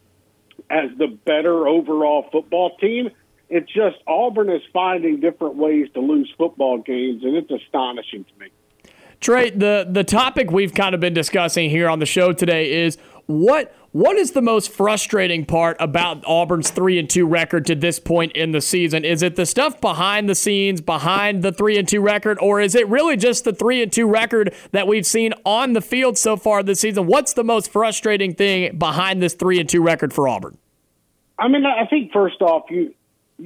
as 0.71 0.91
the 0.99 1.07
better 1.25 1.67
overall 1.67 2.27
football 2.31 2.77
team. 2.77 3.11
It's 3.49 3.71
just 3.73 3.97
Auburn 4.07 4.51
is 4.51 4.63
finding 4.73 5.21
different 5.21 5.57
ways 5.57 5.89
to 5.95 6.01
lose 6.01 6.33
football 6.37 6.79
games, 6.79 7.23
and 7.25 7.37
it's 7.37 7.51
astonishing 7.51 8.25
to 8.25 8.41
me. 8.41 8.49
Trey, 9.21 9.51
the 9.51 9.87
the 9.89 10.05
topic 10.05 10.51
we've 10.51 10.75
kind 10.75 10.95
of 10.95 11.01
been 11.01 11.15
discussing 11.15 11.71
here 11.71 11.89
on 11.89 11.99
the 11.99 12.07
show 12.07 12.33
today 12.33 12.85
is 12.85 12.99
what 13.27 13.75
what 13.99 14.16
is 14.16 14.31
the 14.31 14.41
most 14.41 14.70
frustrating 14.70 15.45
part 15.45 15.77
about 15.81 16.23
Auburn's 16.25 16.70
three 16.70 17.01
and 17.01 17.11
two 17.11 17.27
record 17.27 17.66
to 17.66 17.75
this 17.75 17.99
point 17.99 18.31
in 18.31 18.53
the 18.53 18.61
season? 18.61 19.05
Is 19.05 19.25
it 19.25 19.35
the 19.35 19.45
stuff 19.45 19.81
behind 19.81 20.29
the 20.29 20.37
scenes, 20.37 20.81
behind 20.81 21.43
the 21.43 21.51
three 21.51 21.77
and 21.77 21.89
two 21.89 22.01
record, 22.01 22.39
or 22.41 22.61
is 22.61 22.77
it 22.77 22.87
really 22.89 23.16
just 23.16 23.43
the 23.43 23.53
three 23.53 23.83
and 23.83 23.93
two 23.93 24.07
record 24.07 24.55
that 24.70 24.87
we've 24.87 25.05
seen 25.05 25.35
on 25.45 25.73
the 25.73 25.81
field 25.81 26.16
so 26.16 26.37
far 26.37 26.62
this 26.62 26.79
season? 26.79 27.09
What's 27.09 27.33
the 27.33 27.43
most 27.43 27.73
frustrating 27.73 28.37
thing 28.37 28.79
behind 28.79 29.20
this 29.20 29.35
three 29.35 29.59
and 29.59 29.69
two 29.69 29.83
record 29.83 30.12
for 30.12 30.29
Auburn? 30.29 30.59
I 31.37 31.49
mean, 31.49 31.65
I 31.66 31.85
think 31.87 32.12
first 32.12 32.41
off, 32.41 32.70
you 32.70 32.95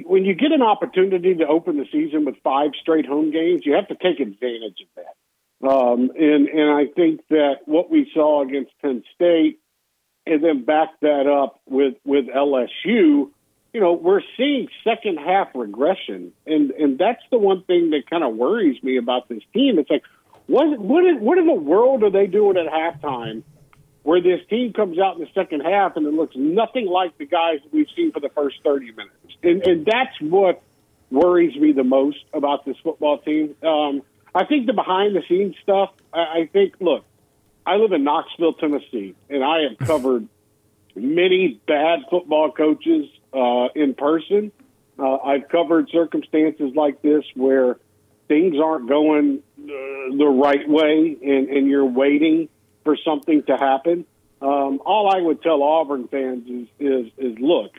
when 0.05 0.27
you 0.27 0.35
get 0.35 0.53
an 0.53 0.61
opportunity 0.61 1.35
to 1.35 1.47
open 1.47 1.79
the 1.79 1.87
season 1.91 2.27
with 2.27 2.35
five 2.45 2.73
straight 2.79 3.07
home 3.07 3.31
games, 3.31 3.63
you 3.65 3.73
have 3.73 3.89
to 3.89 3.95
take 3.95 4.21
advantage 4.21 4.81
of 4.83 4.89
that. 4.97 5.67
Um, 5.67 6.11
and 6.15 6.49
and 6.49 6.71
I 6.71 6.93
think 6.95 7.23
that 7.31 7.61
what 7.65 7.91
we 7.91 8.11
saw 8.13 8.43
against 8.43 8.73
Penn 8.83 9.03
State, 9.15 9.61
and 10.27 10.43
then 10.43 10.65
back 10.65 10.89
that 11.01 11.27
up 11.27 11.61
with 11.67 11.95
with 12.05 12.27
LSU, 12.27 13.31
you 13.73 13.81
know, 13.81 13.93
we're 13.95 14.23
seeing 14.37 14.69
second 14.85 15.19
half 15.19 15.49
regression, 15.55 16.33
and 16.47 16.71
and 16.73 16.99
that's 16.99 17.23
the 17.31 17.39
one 17.39 17.63
thing 17.65 17.91
that 17.91 18.09
kind 18.09 18.23
of 18.23 18.35
worries 18.37 18.83
me 18.83 18.99
about 18.99 19.29
this 19.29 19.43
team. 19.53 19.79
It's 19.79 19.91
like, 19.91 20.03
what 20.47 20.79
what 20.79 21.05
in, 21.05 21.21
what 21.21 21.39
in 21.39 21.47
the 21.47 21.55
world 21.55 22.03
are 22.03 22.11
they 22.11 22.27
doing 22.27 22.57
at 22.57 22.73
halftime? 22.73 23.43
Where 24.05 24.21
this 24.21 24.41
team 24.51 24.73
comes 24.73 24.99
out 24.99 25.15
in 25.15 25.21
the 25.21 25.31
second 25.33 25.61
half 25.61 25.97
and 25.97 26.05
it 26.05 26.13
looks 26.13 26.35
nothing 26.37 26.87
like 26.87 27.17
the 27.19 27.27
guys 27.27 27.61
that 27.63 27.73
we've 27.73 27.87
seen 27.95 28.11
for 28.11 28.19
the 28.19 28.31
first 28.31 28.57
30 28.65 28.91
minutes. 28.91 29.37
And, 29.45 29.63
and 29.63 29.87
that's 29.87 30.21
what 30.21 30.61
worries 31.13 31.55
me 31.55 31.71
the 31.71 31.85
most 31.85 32.19
about 32.33 32.65
this 32.65 32.75
football 32.83 33.19
team. 33.19 33.55
Um, 33.63 34.03
I 34.35 34.45
think 34.45 34.67
the 34.67 34.73
behind 34.73 35.15
the 35.15 35.23
scenes 35.29 35.55
stuff, 35.63 35.91
I, 36.13 36.19
I 36.19 36.51
think, 36.53 36.75
look, 36.81 37.05
I 37.65 37.77
live 37.77 37.93
in 37.93 38.05
Knoxville, 38.05 38.55
Tennessee, 38.55 39.15
and 39.31 39.45
I 39.45 39.63
have 39.69 39.79
covered 39.87 40.29
many 40.95 41.61
bad 41.67 42.01
football 42.11 42.51
coaches 42.51 43.09
uh, 43.33 43.69
in 43.75 43.95
person. 43.95 44.53
Uh, 44.99 45.17
I've 45.17 45.49
covered 45.49 45.89
circumstances 45.91 46.73
like 46.75 47.03
this 47.03 47.25
where 47.35 47.79
things 48.29 48.57
aren't 48.63 48.89
going 48.89 49.43
uh, 49.59 49.67
the 50.17 50.27
right 50.27 50.69
way 50.69 51.17
and, 51.23 51.49
and 51.49 51.67
you're 51.67 51.87
waiting 51.87 52.49
for 52.85 52.97
something 53.05 53.43
to 53.45 53.57
happen. 53.57 54.05
Um, 54.41 54.81
all 54.85 55.15
I 55.15 55.21
would 55.21 55.41
tell 55.43 55.63
Auburn 55.63 56.09
fans 56.09 56.49
is, 56.49 56.69
is, 56.81 57.13
is 57.17 57.39
look, 57.39 57.73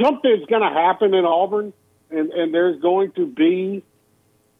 something's 0.00 0.46
going 0.46 0.62
to 0.62 0.80
happen 0.80 1.12
in 1.12 1.24
Auburn, 1.24 1.72
and, 2.10 2.30
and 2.30 2.54
there's 2.54 2.80
going 2.80 3.12
to 3.12 3.26
be 3.26 3.82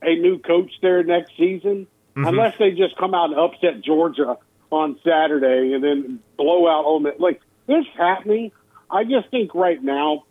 a 0.03 0.15
new 0.17 0.39
coach 0.39 0.73
there 0.83 1.05
next 1.05 1.37
season, 1.37 1.87
Mhm. 2.17 2.29
unless 2.29 2.59
they 2.59 2.73
just 2.73 2.97
come 2.97 3.15
out 3.15 3.31
and 3.31 3.39
upset 3.39 3.81
Georgia 3.83 4.37
on 4.71 4.99
Saturday 5.05 5.73
and 5.73 5.83
then 5.83 6.21
blow 6.37 6.69
out 6.69 6.85
Ole 6.85 7.01
Miss. 7.01 7.19
Like 7.19 7.41
this 7.67 7.85
happening, 7.97 8.53
I 8.91 9.05
just 9.05 9.29
think 9.31 9.55
right 9.55 9.83
now 9.83 10.25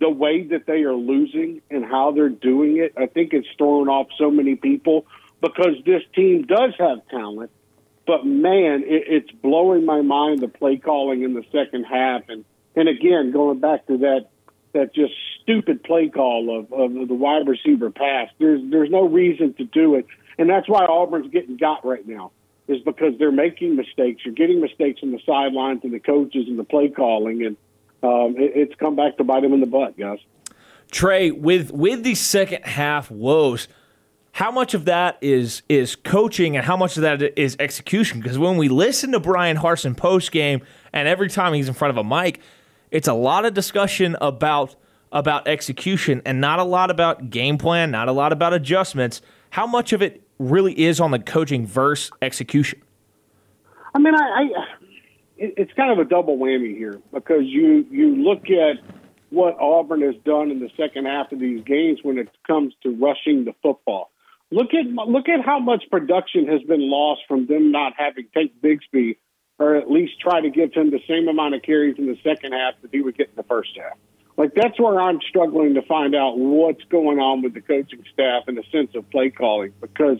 the 0.00 0.10
way 0.10 0.42
that 0.42 0.66
they 0.66 0.82
are 0.82 0.94
losing 0.94 1.62
and 1.70 1.84
how 1.84 2.12
they're 2.12 2.28
doing 2.28 2.78
it, 2.78 2.94
I 2.96 3.06
think 3.06 3.32
it's 3.32 3.46
throwing 3.56 3.88
off 3.88 4.08
so 4.18 4.30
many 4.30 4.56
people 4.56 5.06
because 5.40 5.76
this 5.84 6.02
team 6.14 6.42
does 6.42 6.74
have 6.78 7.06
talent. 7.08 7.50
But 8.06 8.26
man, 8.26 8.82
it, 8.82 9.04
it's 9.06 9.30
blowing 9.30 9.84
my 9.84 10.02
mind 10.02 10.40
the 10.40 10.48
play 10.48 10.76
calling 10.76 11.22
in 11.22 11.34
the 11.34 11.44
second 11.52 11.84
half, 11.84 12.28
and 12.28 12.44
and 12.76 12.88
again 12.88 13.30
going 13.32 13.60
back 13.60 13.86
to 13.86 13.98
that 13.98 14.26
that 14.72 14.94
just 14.94 15.14
stupid 15.42 15.82
play 15.84 16.08
call 16.08 16.58
of, 16.58 16.72
of 16.72 17.08
the 17.08 17.14
wide 17.14 17.48
receiver 17.48 17.90
pass. 17.90 18.28
There's 18.38 18.60
there's 18.70 18.90
no 18.90 19.08
reason 19.08 19.54
to 19.54 19.64
do 19.64 19.94
it, 19.94 20.06
and 20.38 20.48
that's 20.48 20.68
why 20.68 20.84
Auburn's 20.84 21.30
getting 21.30 21.56
got 21.56 21.84
right 21.84 22.06
now 22.06 22.32
is 22.66 22.80
because 22.82 23.18
they're 23.18 23.32
making 23.32 23.76
mistakes. 23.76 24.22
You're 24.24 24.34
getting 24.34 24.60
mistakes 24.60 25.00
on 25.02 25.12
the 25.12 25.20
sidelines 25.26 25.80
and 25.84 25.92
the 25.92 26.00
coaches 26.00 26.46
and 26.48 26.58
the 26.58 26.64
play 26.64 26.88
calling, 26.88 27.44
and 27.44 27.56
um, 28.02 28.36
it, 28.38 28.52
it's 28.54 28.74
come 28.76 28.96
back 28.96 29.16
to 29.18 29.24
bite 29.24 29.42
them 29.42 29.52
in 29.52 29.60
the 29.60 29.66
butt, 29.66 29.98
guys. 29.98 30.18
Trey, 30.90 31.30
with 31.30 31.72
with 31.72 32.02
these 32.04 32.20
second 32.20 32.64
half 32.64 33.10
woes, 33.10 33.68
how 34.32 34.50
much 34.50 34.74
of 34.74 34.84
that 34.86 35.18
is 35.20 35.62
is 35.68 35.96
coaching 35.96 36.56
and 36.56 36.64
how 36.64 36.76
much 36.76 36.96
of 36.96 37.02
that 37.02 37.38
is 37.38 37.56
execution? 37.58 38.20
Because 38.20 38.38
when 38.38 38.56
we 38.56 38.68
listen 38.68 39.12
to 39.12 39.20
Bryan 39.20 39.56
Harsin 39.56 39.96
post 39.96 40.32
game, 40.32 40.62
and 40.92 41.06
every 41.08 41.28
time 41.28 41.52
he's 41.52 41.68
in 41.68 41.74
front 41.74 41.96
of 41.96 41.98
a 41.98 42.04
mic, 42.04 42.40
it's 42.90 43.08
a 43.08 43.14
lot 43.14 43.44
of 43.44 43.54
discussion 43.54 44.16
about 44.20 44.76
about 45.12 45.46
execution 45.46 46.20
and 46.24 46.40
not 46.40 46.58
a 46.58 46.64
lot 46.64 46.90
about 46.90 47.30
game 47.30 47.58
plan, 47.58 47.90
not 47.90 48.08
a 48.08 48.12
lot 48.12 48.32
about 48.32 48.52
adjustments. 48.52 49.22
How 49.50 49.66
much 49.66 49.92
of 49.92 50.02
it 50.02 50.23
really 50.38 50.78
is 50.78 51.00
on 51.00 51.10
the 51.10 51.18
coaching 51.18 51.66
versus 51.66 52.10
execution? 52.22 52.82
I 53.94 53.98
mean, 53.98 54.14
I, 54.14 54.18
I 54.18 54.48
it's 55.36 55.72
kind 55.74 55.90
of 55.90 55.98
a 55.98 56.08
double 56.08 56.38
whammy 56.38 56.76
here 56.76 57.00
because 57.12 57.42
you 57.44 57.86
you 57.90 58.16
look 58.16 58.44
at 58.50 58.78
what 59.30 59.58
Auburn 59.58 60.02
has 60.02 60.14
done 60.24 60.50
in 60.50 60.60
the 60.60 60.70
second 60.76 61.06
half 61.06 61.32
of 61.32 61.40
these 61.40 61.62
games 61.64 62.00
when 62.02 62.18
it 62.18 62.28
comes 62.46 62.72
to 62.82 62.90
rushing 62.90 63.44
the 63.44 63.52
football. 63.62 64.10
Look 64.50 64.74
at 64.74 64.86
look 64.86 65.28
at 65.28 65.44
how 65.44 65.58
much 65.58 65.84
production 65.90 66.46
has 66.46 66.62
been 66.62 66.88
lost 66.88 67.22
from 67.26 67.46
them 67.46 67.72
not 67.72 67.94
having 67.96 68.26
Tank 68.32 68.52
Bigsby, 68.62 69.16
or 69.58 69.74
at 69.74 69.90
least 69.90 70.20
try 70.20 70.40
to 70.40 70.50
give 70.50 70.72
him 70.72 70.90
the 70.90 71.00
same 71.08 71.28
amount 71.28 71.54
of 71.54 71.62
carries 71.62 71.98
in 71.98 72.06
the 72.06 72.18
second 72.22 72.52
half 72.52 72.74
that 72.82 72.90
he 72.92 73.00
would 73.00 73.16
get 73.16 73.28
in 73.28 73.34
the 73.36 73.42
first 73.42 73.70
half. 73.76 73.98
Like 74.36 74.54
that's 74.54 74.78
where 74.80 75.00
I'm 75.00 75.20
struggling 75.28 75.74
to 75.74 75.82
find 75.82 76.14
out 76.14 76.36
what's 76.36 76.82
going 76.84 77.20
on 77.20 77.42
with 77.42 77.54
the 77.54 77.60
coaching 77.60 78.04
staff 78.12 78.48
in 78.48 78.56
the 78.56 78.64
sense 78.72 78.94
of 78.94 79.08
play 79.10 79.30
calling 79.30 79.72
because 79.80 80.18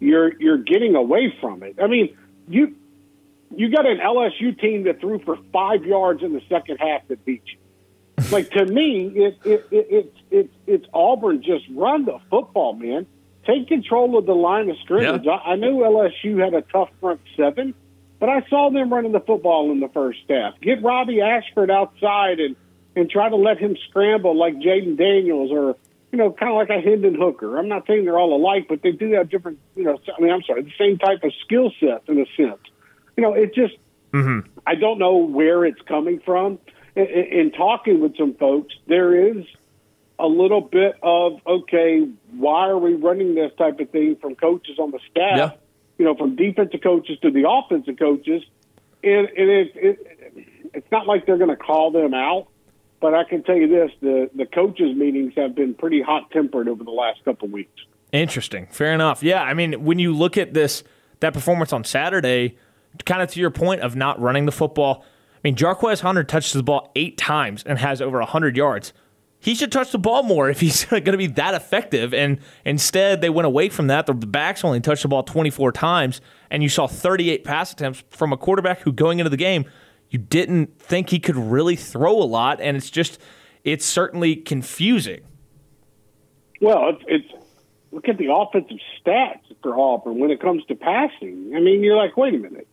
you're 0.00 0.40
you're 0.40 0.58
getting 0.58 0.94
away 0.94 1.34
from 1.40 1.62
it. 1.62 1.76
I 1.80 1.86
mean, 1.86 2.16
you 2.48 2.74
you 3.54 3.70
got 3.70 3.86
an 3.86 3.98
LSU 3.98 4.58
team 4.58 4.84
that 4.84 5.00
threw 5.00 5.18
for 5.18 5.36
five 5.52 5.84
yards 5.84 6.22
in 6.22 6.32
the 6.32 6.42
second 6.48 6.78
half 6.78 7.06
that 7.08 7.24
beat 7.24 7.42
you. 7.46 7.58
Like 8.30 8.50
to 8.52 8.64
me, 8.64 9.08
it, 9.08 9.38
it, 9.44 9.66
it, 9.70 9.86
it's 9.90 10.18
it's 10.30 10.54
it's 10.66 10.86
Auburn 10.94 11.42
just 11.42 11.64
run 11.74 12.06
the 12.06 12.18
football, 12.30 12.72
man. 12.72 13.06
Take 13.44 13.68
control 13.68 14.16
of 14.16 14.24
the 14.24 14.34
line 14.34 14.70
of 14.70 14.76
scrimmage. 14.78 15.26
I, 15.26 15.52
I 15.52 15.56
knew 15.56 15.78
LSU 15.78 16.42
had 16.42 16.54
a 16.54 16.62
tough 16.62 16.88
front 17.00 17.20
seven, 17.36 17.74
but 18.20 18.28
I 18.28 18.46
saw 18.48 18.70
them 18.70 18.92
running 18.92 19.12
the 19.12 19.20
football 19.20 19.70
in 19.72 19.80
the 19.80 19.88
first 19.88 20.20
half. 20.30 20.58
Get 20.60 20.82
Robbie 20.82 21.20
Ashford 21.20 21.70
outside 21.70 22.38
and 22.40 22.56
and 22.94 23.10
try 23.10 23.28
to 23.28 23.36
let 23.36 23.58
him 23.58 23.76
scramble 23.88 24.36
like 24.36 24.54
Jayden 24.56 24.96
Daniels 24.96 25.50
or 25.50 25.76
you 26.10 26.18
know, 26.18 26.30
kind 26.30 26.50
of 26.50 26.56
like 26.56 26.68
a 26.68 26.78
Hendon 26.78 27.14
Hooker. 27.14 27.56
I'm 27.56 27.68
not 27.68 27.86
saying 27.86 28.04
they're 28.04 28.18
all 28.18 28.36
alike, 28.36 28.66
but 28.68 28.82
they 28.82 28.92
do 28.92 29.12
have 29.12 29.30
different, 29.30 29.58
you 29.74 29.84
know, 29.84 29.98
I 30.14 30.20
mean, 30.20 30.30
I'm 30.30 30.42
sorry, 30.42 30.60
the 30.62 30.72
same 30.76 30.98
type 30.98 31.24
of 31.24 31.32
skill 31.42 31.72
set 31.80 32.02
in 32.06 32.20
a 32.20 32.26
sense. 32.36 32.60
You 33.16 33.22
know, 33.22 33.32
it 33.32 33.54
just, 33.54 33.76
Mm-hmm. 34.12 34.46
I 34.66 34.74
don't 34.74 34.98
know 34.98 35.16
where 35.16 35.64
it's 35.64 35.80
coming 35.82 36.20
from. 36.24 36.58
In, 36.94 37.06
in 37.06 37.52
talking 37.52 38.00
with 38.00 38.16
some 38.16 38.34
folks, 38.34 38.74
there 38.86 39.28
is 39.28 39.44
a 40.18 40.26
little 40.26 40.60
bit 40.60 40.96
of, 41.02 41.40
okay, 41.46 42.06
why 42.36 42.68
are 42.68 42.78
we 42.78 42.94
running 42.94 43.34
this 43.34 43.52
type 43.56 43.80
of 43.80 43.90
thing 43.90 44.16
from 44.16 44.34
coaches 44.34 44.78
on 44.78 44.90
the 44.90 45.00
staff? 45.10 45.36
Yeah. 45.36 45.50
You 45.98 46.04
know, 46.04 46.14
from 46.14 46.36
defensive 46.36 46.80
coaches 46.82 47.18
to 47.22 47.30
the 47.30 47.48
offensive 47.48 47.98
coaches. 47.98 48.42
And, 49.02 49.28
and 49.28 49.50
it, 49.50 49.72
it, 49.74 50.70
it's 50.74 50.90
not 50.92 51.06
like 51.06 51.26
they're 51.26 51.38
going 51.38 51.50
to 51.50 51.56
call 51.56 51.90
them 51.90 52.14
out. 52.14 52.48
But 53.02 53.14
I 53.14 53.24
can 53.24 53.42
tell 53.42 53.56
you 53.56 53.66
this: 53.66 53.90
the 54.00 54.30
the 54.34 54.46
coaches' 54.46 54.96
meetings 54.96 55.32
have 55.36 55.56
been 55.56 55.74
pretty 55.74 56.00
hot 56.00 56.30
tempered 56.30 56.68
over 56.68 56.84
the 56.84 56.92
last 56.92 57.22
couple 57.24 57.46
of 57.46 57.52
weeks. 57.52 57.82
Interesting. 58.12 58.68
Fair 58.70 58.94
enough. 58.94 59.22
Yeah, 59.22 59.42
I 59.42 59.54
mean, 59.54 59.84
when 59.84 59.98
you 59.98 60.14
look 60.14 60.38
at 60.38 60.54
this 60.54 60.84
that 61.18 61.34
performance 61.34 61.72
on 61.72 61.82
Saturday, 61.82 62.56
kind 63.04 63.20
of 63.20 63.30
to 63.32 63.40
your 63.40 63.50
point 63.50 63.80
of 63.80 63.96
not 63.96 64.20
running 64.20 64.46
the 64.46 64.52
football. 64.52 65.04
I 65.34 65.48
mean, 65.48 65.56
Jarquez 65.56 66.02
Hunter 66.02 66.22
touches 66.22 66.52
the 66.52 66.62
ball 66.62 66.92
eight 66.94 67.18
times 67.18 67.64
and 67.64 67.80
has 67.80 68.00
over 68.00 68.20
hundred 68.22 68.56
yards. 68.56 68.92
He 69.40 69.56
should 69.56 69.72
touch 69.72 69.90
the 69.90 69.98
ball 69.98 70.22
more 70.22 70.48
if 70.48 70.60
he's 70.60 70.84
going 70.90 71.02
to 71.02 71.16
be 71.16 71.26
that 71.26 71.54
effective. 71.54 72.14
And 72.14 72.38
instead, 72.64 73.20
they 73.20 73.30
went 73.30 73.46
away 73.46 73.68
from 73.68 73.88
that. 73.88 74.06
The 74.06 74.14
backs 74.14 74.64
only 74.64 74.80
touched 74.80 75.02
the 75.02 75.08
ball 75.08 75.24
24 75.24 75.72
times, 75.72 76.20
and 76.52 76.62
you 76.62 76.68
saw 76.68 76.86
38 76.86 77.42
pass 77.42 77.72
attempts 77.72 78.04
from 78.10 78.32
a 78.32 78.36
quarterback 78.36 78.82
who, 78.82 78.92
going 78.92 79.18
into 79.18 79.30
the 79.30 79.36
game, 79.36 79.64
you 80.12 80.18
didn't 80.18 80.78
think 80.78 81.08
he 81.08 81.18
could 81.18 81.36
really 81.36 81.74
throw 81.74 82.12
a 82.12 82.24
lot. 82.24 82.60
And 82.60 82.76
it's 82.76 82.90
just, 82.90 83.18
it's 83.64 83.84
certainly 83.86 84.36
confusing. 84.36 85.22
Well, 86.60 86.90
it's, 86.90 87.04
it's 87.08 87.44
look 87.90 88.08
at 88.08 88.18
the 88.18 88.30
offensive 88.32 88.76
stats 89.00 89.40
for 89.62 89.78
Auburn 89.78 90.18
when 90.18 90.30
it 90.30 90.40
comes 90.40 90.64
to 90.66 90.74
passing. 90.74 91.52
I 91.56 91.60
mean, 91.60 91.82
you're 91.82 91.96
like, 91.96 92.16
wait 92.16 92.34
a 92.34 92.38
minute, 92.38 92.68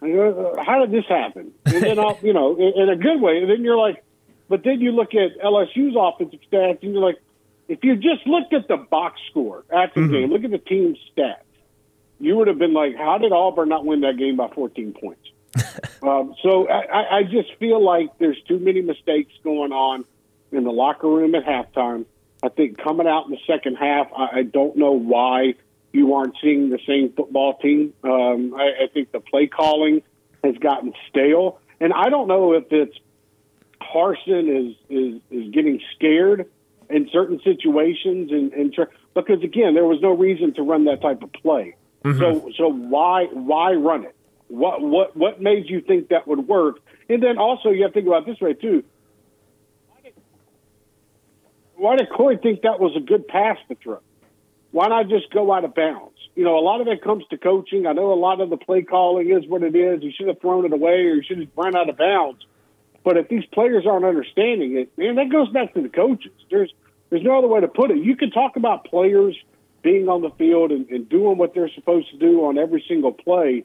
Uh, 0.00 0.62
how 0.62 0.78
did 0.84 0.92
this 0.92 1.06
happen? 1.08 1.52
And 1.64 1.82
then, 1.82 1.98
I'll- 1.98 2.18
you 2.22 2.32
know, 2.32 2.56
in, 2.56 2.88
a 2.88 2.96
good 2.96 3.20
way. 3.20 3.38
And 3.38 3.50
then 3.50 3.64
you're 3.64 3.76
like, 3.78 4.04
but 4.48 4.62
then 4.62 4.80
you 4.80 4.92
look 4.92 5.12
at 5.14 5.36
LSU's 5.44 5.96
offensive 5.98 6.38
stats, 6.50 6.80
and 6.82 6.92
you're 6.94 7.02
like, 7.02 7.16
if 7.66 7.82
you 7.82 7.96
just 7.96 8.24
looked 8.28 8.52
at 8.52 8.68
the 8.68 8.76
box 8.76 9.20
score 9.28 9.64
after 9.72 10.00
the 10.06 10.12
game, 10.12 10.30
look 10.30 10.44
at 10.44 10.52
the 10.52 10.58
team's 10.58 10.98
stats, 11.16 11.42
you 12.20 12.36
would 12.36 12.46
have 12.46 12.58
been 12.58 12.72
like, 12.72 12.94
how 12.96 13.18
did 13.18 13.32
Auburn 13.32 13.68
not 13.70 13.84
win 13.84 14.02
that 14.02 14.16
game 14.16 14.36
by 14.36 14.46
14 14.54 14.92
points? 15.00 15.25
um, 16.02 16.34
so 16.42 16.68
I, 16.68 17.18
I- 17.18 17.22
just 17.24 17.54
feel 17.58 17.82
like 17.82 18.18
there's 18.18 18.40
too 18.48 18.58
many 18.58 18.80
mistakes 18.82 19.32
going 19.42 19.72
on 19.72 20.04
in 20.52 20.64
the 20.64 20.70
locker 20.72 21.08
room 21.08 21.34
at 21.34 21.44
halftime. 21.44 22.04
I 22.42 22.48
think 22.48 22.78
coming 22.78 23.06
out 23.06 23.26
in 23.26 23.32
the 23.32 23.40
second 23.46 23.76
half, 23.76 24.08
I, 24.16 24.38
I 24.38 24.42
don't 24.42 24.76
know 24.76 24.92
why 24.92 25.54
you 25.92 26.14
aren't 26.14 26.36
seeing 26.42 26.70
the 26.70 26.78
same 26.86 27.12
football 27.12 27.58
team. 27.58 27.94
Um, 28.04 28.54
I, 28.54 28.84
I 28.84 28.86
think 28.92 29.12
the 29.12 29.20
play 29.20 29.46
calling 29.46 30.02
has 30.44 30.56
gotten 30.58 30.92
stale, 31.08 31.58
and 31.80 31.92
I 31.92 32.08
don't 32.10 32.28
know 32.28 32.52
if 32.52 32.64
it's 32.70 32.96
Harsin 33.80 34.48
is 34.70 34.76
is 34.88 35.20
is 35.30 35.52
getting 35.52 35.80
scared 35.94 36.46
in 36.90 37.08
certain 37.12 37.40
situations, 37.42 38.30
and, 38.30 38.52
and 38.52 38.72
tr- 38.72 38.82
because 39.14 39.42
again, 39.42 39.74
there 39.74 39.84
was 39.84 40.00
no 40.00 40.10
reason 40.10 40.54
to 40.54 40.62
run 40.62 40.84
that 40.84 41.00
type 41.02 41.22
of 41.22 41.32
play. 41.32 41.74
So 42.18 42.50
so 42.56 42.68
why 42.68 43.24
why 43.32 43.72
run 43.74 44.04
it? 44.04 44.15
What 44.48 44.80
what 44.80 45.16
what 45.16 45.40
made 45.40 45.68
you 45.68 45.80
think 45.80 46.08
that 46.08 46.26
would 46.26 46.46
work? 46.46 46.76
And 47.08 47.22
then 47.22 47.38
also 47.38 47.70
you 47.70 47.82
have 47.82 47.92
to 47.92 47.94
think 47.94 48.06
about 48.06 48.26
this 48.26 48.40
way 48.40 48.54
too. 48.54 48.84
Why 51.76 51.96
did 51.96 52.08
Corey 52.10 52.38
think 52.38 52.62
that 52.62 52.80
was 52.80 52.96
a 52.96 53.00
good 53.00 53.28
pass 53.28 53.58
to 53.68 53.74
throw? 53.74 54.00
Why 54.70 54.88
not 54.88 55.08
just 55.08 55.30
go 55.30 55.52
out 55.52 55.64
of 55.64 55.74
bounds? 55.74 56.16
You 56.34 56.44
know, 56.44 56.58
a 56.58 56.60
lot 56.60 56.80
of 56.80 56.88
it 56.88 57.02
comes 57.02 57.24
to 57.30 57.38
coaching. 57.38 57.86
I 57.86 57.92
know 57.92 58.12
a 58.12 58.14
lot 58.14 58.40
of 58.40 58.50
the 58.50 58.56
play 58.56 58.82
calling 58.82 59.30
is 59.30 59.48
what 59.48 59.62
it 59.62 59.74
is. 59.74 60.02
You 60.02 60.12
should 60.16 60.28
have 60.28 60.40
thrown 60.40 60.64
it 60.64 60.72
away 60.72 61.06
or 61.06 61.14
you 61.14 61.22
should 61.22 61.38
have 61.38 61.48
run 61.56 61.76
out 61.76 61.88
of 61.88 61.96
bounds. 61.96 62.44
But 63.04 63.16
if 63.16 63.28
these 63.28 63.44
players 63.52 63.86
aren't 63.86 64.04
understanding 64.04 64.76
it, 64.76 64.90
man, 64.98 65.14
that 65.16 65.30
goes 65.30 65.48
back 65.50 65.74
to 65.74 65.82
the 65.82 65.88
coaches. 65.88 66.32
There's 66.50 66.72
there's 67.10 67.22
no 67.22 67.38
other 67.38 67.46
way 67.46 67.60
to 67.60 67.68
put 67.68 67.90
it. 67.90 67.98
You 67.98 68.16
can 68.16 68.30
talk 68.30 68.56
about 68.56 68.84
players 68.84 69.36
being 69.82 70.08
on 70.08 70.22
the 70.22 70.30
field 70.30 70.72
and, 70.72 70.88
and 70.90 71.08
doing 71.08 71.38
what 71.38 71.54
they're 71.54 71.70
supposed 71.70 72.10
to 72.10 72.18
do 72.18 72.44
on 72.46 72.58
every 72.58 72.84
single 72.88 73.12
play, 73.12 73.64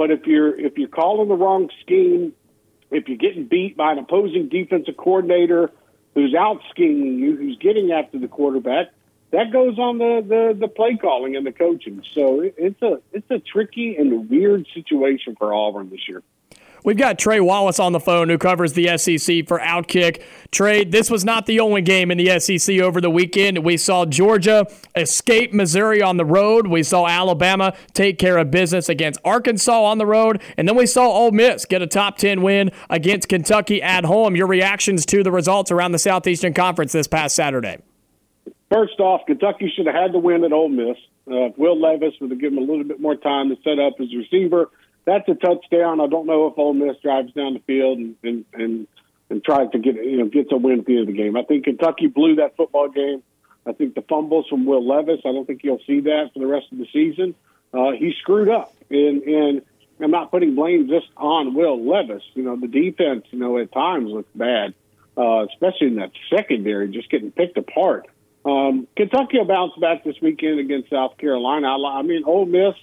but 0.00 0.10
if 0.10 0.26
you're 0.26 0.58
if 0.58 0.78
you're 0.78 0.88
calling 0.88 1.28
the 1.28 1.34
wrong 1.34 1.68
scheme, 1.82 2.32
if 2.90 3.06
you're 3.06 3.18
getting 3.18 3.44
beat 3.44 3.76
by 3.76 3.92
an 3.92 3.98
opposing 3.98 4.48
defensive 4.48 4.96
coordinator 4.96 5.70
who's 6.14 6.34
out 6.34 6.62
scheming 6.70 7.18
you, 7.18 7.36
who's 7.36 7.58
getting 7.58 7.92
after 7.92 8.18
the 8.18 8.26
quarterback, 8.26 8.86
that 9.30 9.52
goes 9.52 9.78
on 9.78 9.98
the, 9.98 10.24
the, 10.26 10.58
the 10.58 10.68
play 10.68 10.96
calling 10.96 11.36
and 11.36 11.44
the 11.46 11.52
coaching. 11.52 12.02
So 12.14 12.40
it, 12.40 12.54
it's 12.56 12.80
a 12.80 13.02
it's 13.12 13.30
a 13.30 13.40
tricky 13.40 13.94
and 13.96 14.30
weird 14.30 14.66
situation 14.72 15.36
for 15.36 15.52
Auburn 15.52 15.90
this 15.90 16.08
year. 16.08 16.22
We've 16.84 16.96
got 16.96 17.18
Trey 17.18 17.40
Wallace 17.40 17.78
on 17.78 17.92
the 17.92 18.00
phone 18.00 18.28
who 18.28 18.38
covers 18.38 18.72
the 18.72 18.96
SEC 18.96 19.46
for 19.46 19.58
Outkick. 19.58 20.22
Trey, 20.50 20.84
this 20.84 21.10
was 21.10 21.24
not 21.24 21.46
the 21.46 21.60
only 21.60 21.82
game 21.82 22.10
in 22.10 22.18
the 22.18 22.40
SEC 22.40 22.80
over 22.80 23.00
the 23.00 23.10
weekend. 23.10 23.58
We 23.58 23.76
saw 23.76 24.06
Georgia 24.06 24.66
escape 24.96 25.52
Missouri 25.52 26.02
on 26.02 26.16
the 26.16 26.24
road. 26.24 26.66
We 26.66 26.82
saw 26.82 27.06
Alabama 27.06 27.74
take 27.92 28.18
care 28.18 28.38
of 28.38 28.50
business 28.50 28.88
against 28.88 29.20
Arkansas 29.24 29.82
on 29.82 29.98
the 29.98 30.06
road. 30.06 30.42
And 30.56 30.68
then 30.68 30.76
we 30.76 30.86
saw 30.86 31.06
Ole 31.06 31.32
Miss 31.32 31.64
get 31.64 31.82
a 31.82 31.86
top 31.86 32.16
10 32.16 32.42
win 32.42 32.70
against 32.88 33.28
Kentucky 33.28 33.82
at 33.82 34.04
home. 34.04 34.36
Your 34.36 34.46
reactions 34.46 35.04
to 35.06 35.22
the 35.22 35.32
results 35.32 35.70
around 35.70 35.92
the 35.92 35.98
Southeastern 35.98 36.54
Conference 36.54 36.92
this 36.92 37.06
past 37.06 37.34
Saturday? 37.36 37.78
First 38.70 39.00
off, 39.00 39.22
Kentucky 39.26 39.72
should 39.74 39.86
have 39.86 39.96
had 39.96 40.12
the 40.12 40.18
win 40.18 40.44
at 40.44 40.52
Ole 40.52 40.68
Miss. 40.68 40.96
Uh, 41.26 41.50
Will 41.56 41.78
Levis 41.78 42.14
would 42.20 42.30
have 42.30 42.40
given 42.40 42.58
him 42.58 42.68
a 42.68 42.70
little 42.70 42.84
bit 42.84 43.00
more 43.00 43.16
time 43.16 43.48
to 43.50 43.56
set 43.62 43.78
up 43.78 43.98
his 43.98 44.14
receiver. 44.14 44.70
That's 45.04 45.28
a 45.28 45.34
touchdown. 45.34 46.00
I 46.00 46.06
don't 46.06 46.26
know 46.26 46.46
if 46.46 46.58
Ole 46.58 46.74
Miss 46.74 46.96
drives 47.02 47.32
down 47.32 47.54
the 47.54 47.60
field 47.60 47.98
and 47.98 48.16
and 48.22 48.44
and, 48.52 48.86
and 49.28 49.44
tries 49.44 49.70
to 49.72 49.78
get 49.78 49.96
you 49.96 50.18
know 50.18 50.26
gets 50.26 50.52
a 50.52 50.56
win 50.56 50.80
at 50.80 50.86
the 50.86 50.98
end 50.98 51.08
of 51.08 51.14
the 51.14 51.20
game. 51.20 51.36
I 51.36 51.42
think 51.42 51.64
Kentucky 51.64 52.06
blew 52.06 52.36
that 52.36 52.56
football 52.56 52.88
game. 52.88 53.22
I 53.66 53.72
think 53.72 53.94
the 53.94 54.02
fumbles 54.02 54.46
from 54.48 54.64
Will 54.64 54.86
Levis. 54.86 55.20
I 55.24 55.32
don't 55.32 55.46
think 55.46 55.62
you'll 55.64 55.82
see 55.86 56.00
that 56.00 56.30
for 56.32 56.38
the 56.38 56.46
rest 56.46 56.66
of 56.72 56.78
the 56.78 56.86
season. 56.92 57.34
Uh, 57.72 57.92
he 57.92 58.14
screwed 58.20 58.48
up, 58.48 58.74
and 58.90 59.22
and 59.22 59.62
I'm 60.00 60.10
not 60.10 60.30
putting 60.30 60.54
blame 60.54 60.88
just 60.88 61.06
on 61.16 61.54
Will 61.54 61.88
Levis. 61.88 62.22
You 62.34 62.42
know 62.42 62.56
the 62.56 62.68
defense. 62.68 63.26
You 63.30 63.38
know 63.38 63.58
at 63.58 63.72
times 63.72 64.10
looked 64.10 64.36
bad, 64.36 64.74
uh, 65.16 65.46
especially 65.46 65.88
in 65.88 65.96
that 65.96 66.12
secondary, 66.34 66.88
just 66.88 67.10
getting 67.10 67.32
picked 67.32 67.58
apart. 67.58 68.06
Um, 68.44 68.88
Kentucky 68.96 69.38
will 69.38 69.44
bounce 69.44 69.72
back 69.78 70.02
this 70.04 70.16
weekend 70.22 70.60
against 70.60 70.90
South 70.90 71.18
Carolina. 71.18 71.68
I, 71.68 71.98
I 71.98 72.02
mean, 72.02 72.24
Ole 72.24 72.46
Miss. 72.46 72.74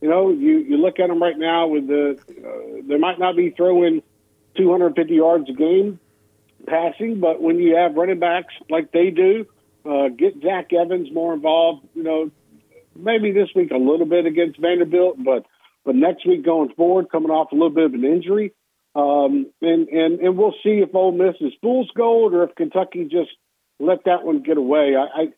You 0.00 0.08
know, 0.08 0.30
you 0.30 0.58
you 0.58 0.76
look 0.78 0.98
at 0.98 1.08
them 1.08 1.22
right 1.22 1.38
now 1.38 1.66
with 1.68 1.86
the 1.86 2.18
uh, 2.28 2.82
they 2.86 2.96
might 2.96 3.18
not 3.18 3.36
be 3.36 3.50
throwing 3.50 4.02
250 4.56 5.14
yards 5.14 5.48
a 5.48 5.52
game 5.52 6.00
passing, 6.66 7.20
but 7.20 7.40
when 7.42 7.58
you 7.58 7.76
have 7.76 7.94
running 7.94 8.18
backs 8.18 8.54
like 8.68 8.92
they 8.92 9.10
do, 9.10 9.46
uh, 9.84 10.08
get 10.08 10.40
Zach 10.42 10.72
Evans 10.72 11.12
more 11.12 11.34
involved. 11.34 11.86
You 11.94 12.02
know, 12.02 12.30
maybe 12.96 13.32
this 13.32 13.48
week 13.54 13.70
a 13.70 13.76
little 13.76 14.06
bit 14.06 14.26
against 14.26 14.58
Vanderbilt, 14.58 15.22
but 15.22 15.46
but 15.84 15.94
next 15.94 16.26
week 16.26 16.44
going 16.44 16.70
forward, 16.74 17.10
coming 17.10 17.30
off 17.30 17.52
a 17.52 17.54
little 17.54 17.70
bit 17.70 17.84
of 17.84 17.94
an 17.94 18.04
injury, 18.04 18.52
um, 18.94 19.50
and 19.60 19.88
and 19.88 20.20
and 20.20 20.38
we'll 20.38 20.54
see 20.62 20.80
if 20.80 20.94
Ole 20.94 21.12
Miss 21.12 21.36
is 21.40 21.52
fool's 21.60 21.90
gold 21.96 22.34
or 22.34 22.44
if 22.44 22.54
Kentucky 22.54 23.04
just 23.04 23.30
let 23.78 24.04
that 24.04 24.24
one 24.24 24.42
get 24.42 24.58
away. 24.58 24.94
I, 24.96 25.22
I 25.22 25.28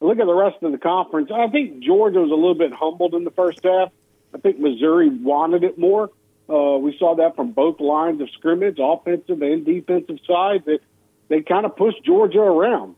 look 0.00 0.18
at 0.18 0.26
the 0.26 0.34
rest 0.34 0.62
of 0.62 0.72
the 0.72 0.78
conference. 0.78 1.30
I 1.34 1.48
think 1.48 1.82
Georgia 1.82 2.20
was 2.20 2.30
a 2.30 2.34
little 2.34 2.54
bit 2.54 2.72
humbled 2.72 3.14
in 3.14 3.24
the 3.24 3.30
first 3.30 3.60
half. 3.64 3.90
I 4.36 4.38
think 4.38 4.58
Missouri 4.58 5.08
wanted 5.08 5.64
it 5.64 5.78
more. 5.78 6.10
Uh, 6.46 6.76
we 6.76 6.94
saw 6.98 7.14
that 7.16 7.36
from 7.36 7.52
both 7.52 7.80
lines 7.80 8.20
of 8.20 8.28
scrimmage, 8.32 8.76
offensive 8.78 9.40
and 9.40 9.64
defensive 9.64 10.18
side. 10.26 10.64
That 10.66 10.80
they 11.28 11.40
kind 11.40 11.64
of 11.64 11.74
pushed 11.74 12.04
Georgia 12.04 12.40
around, 12.40 12.96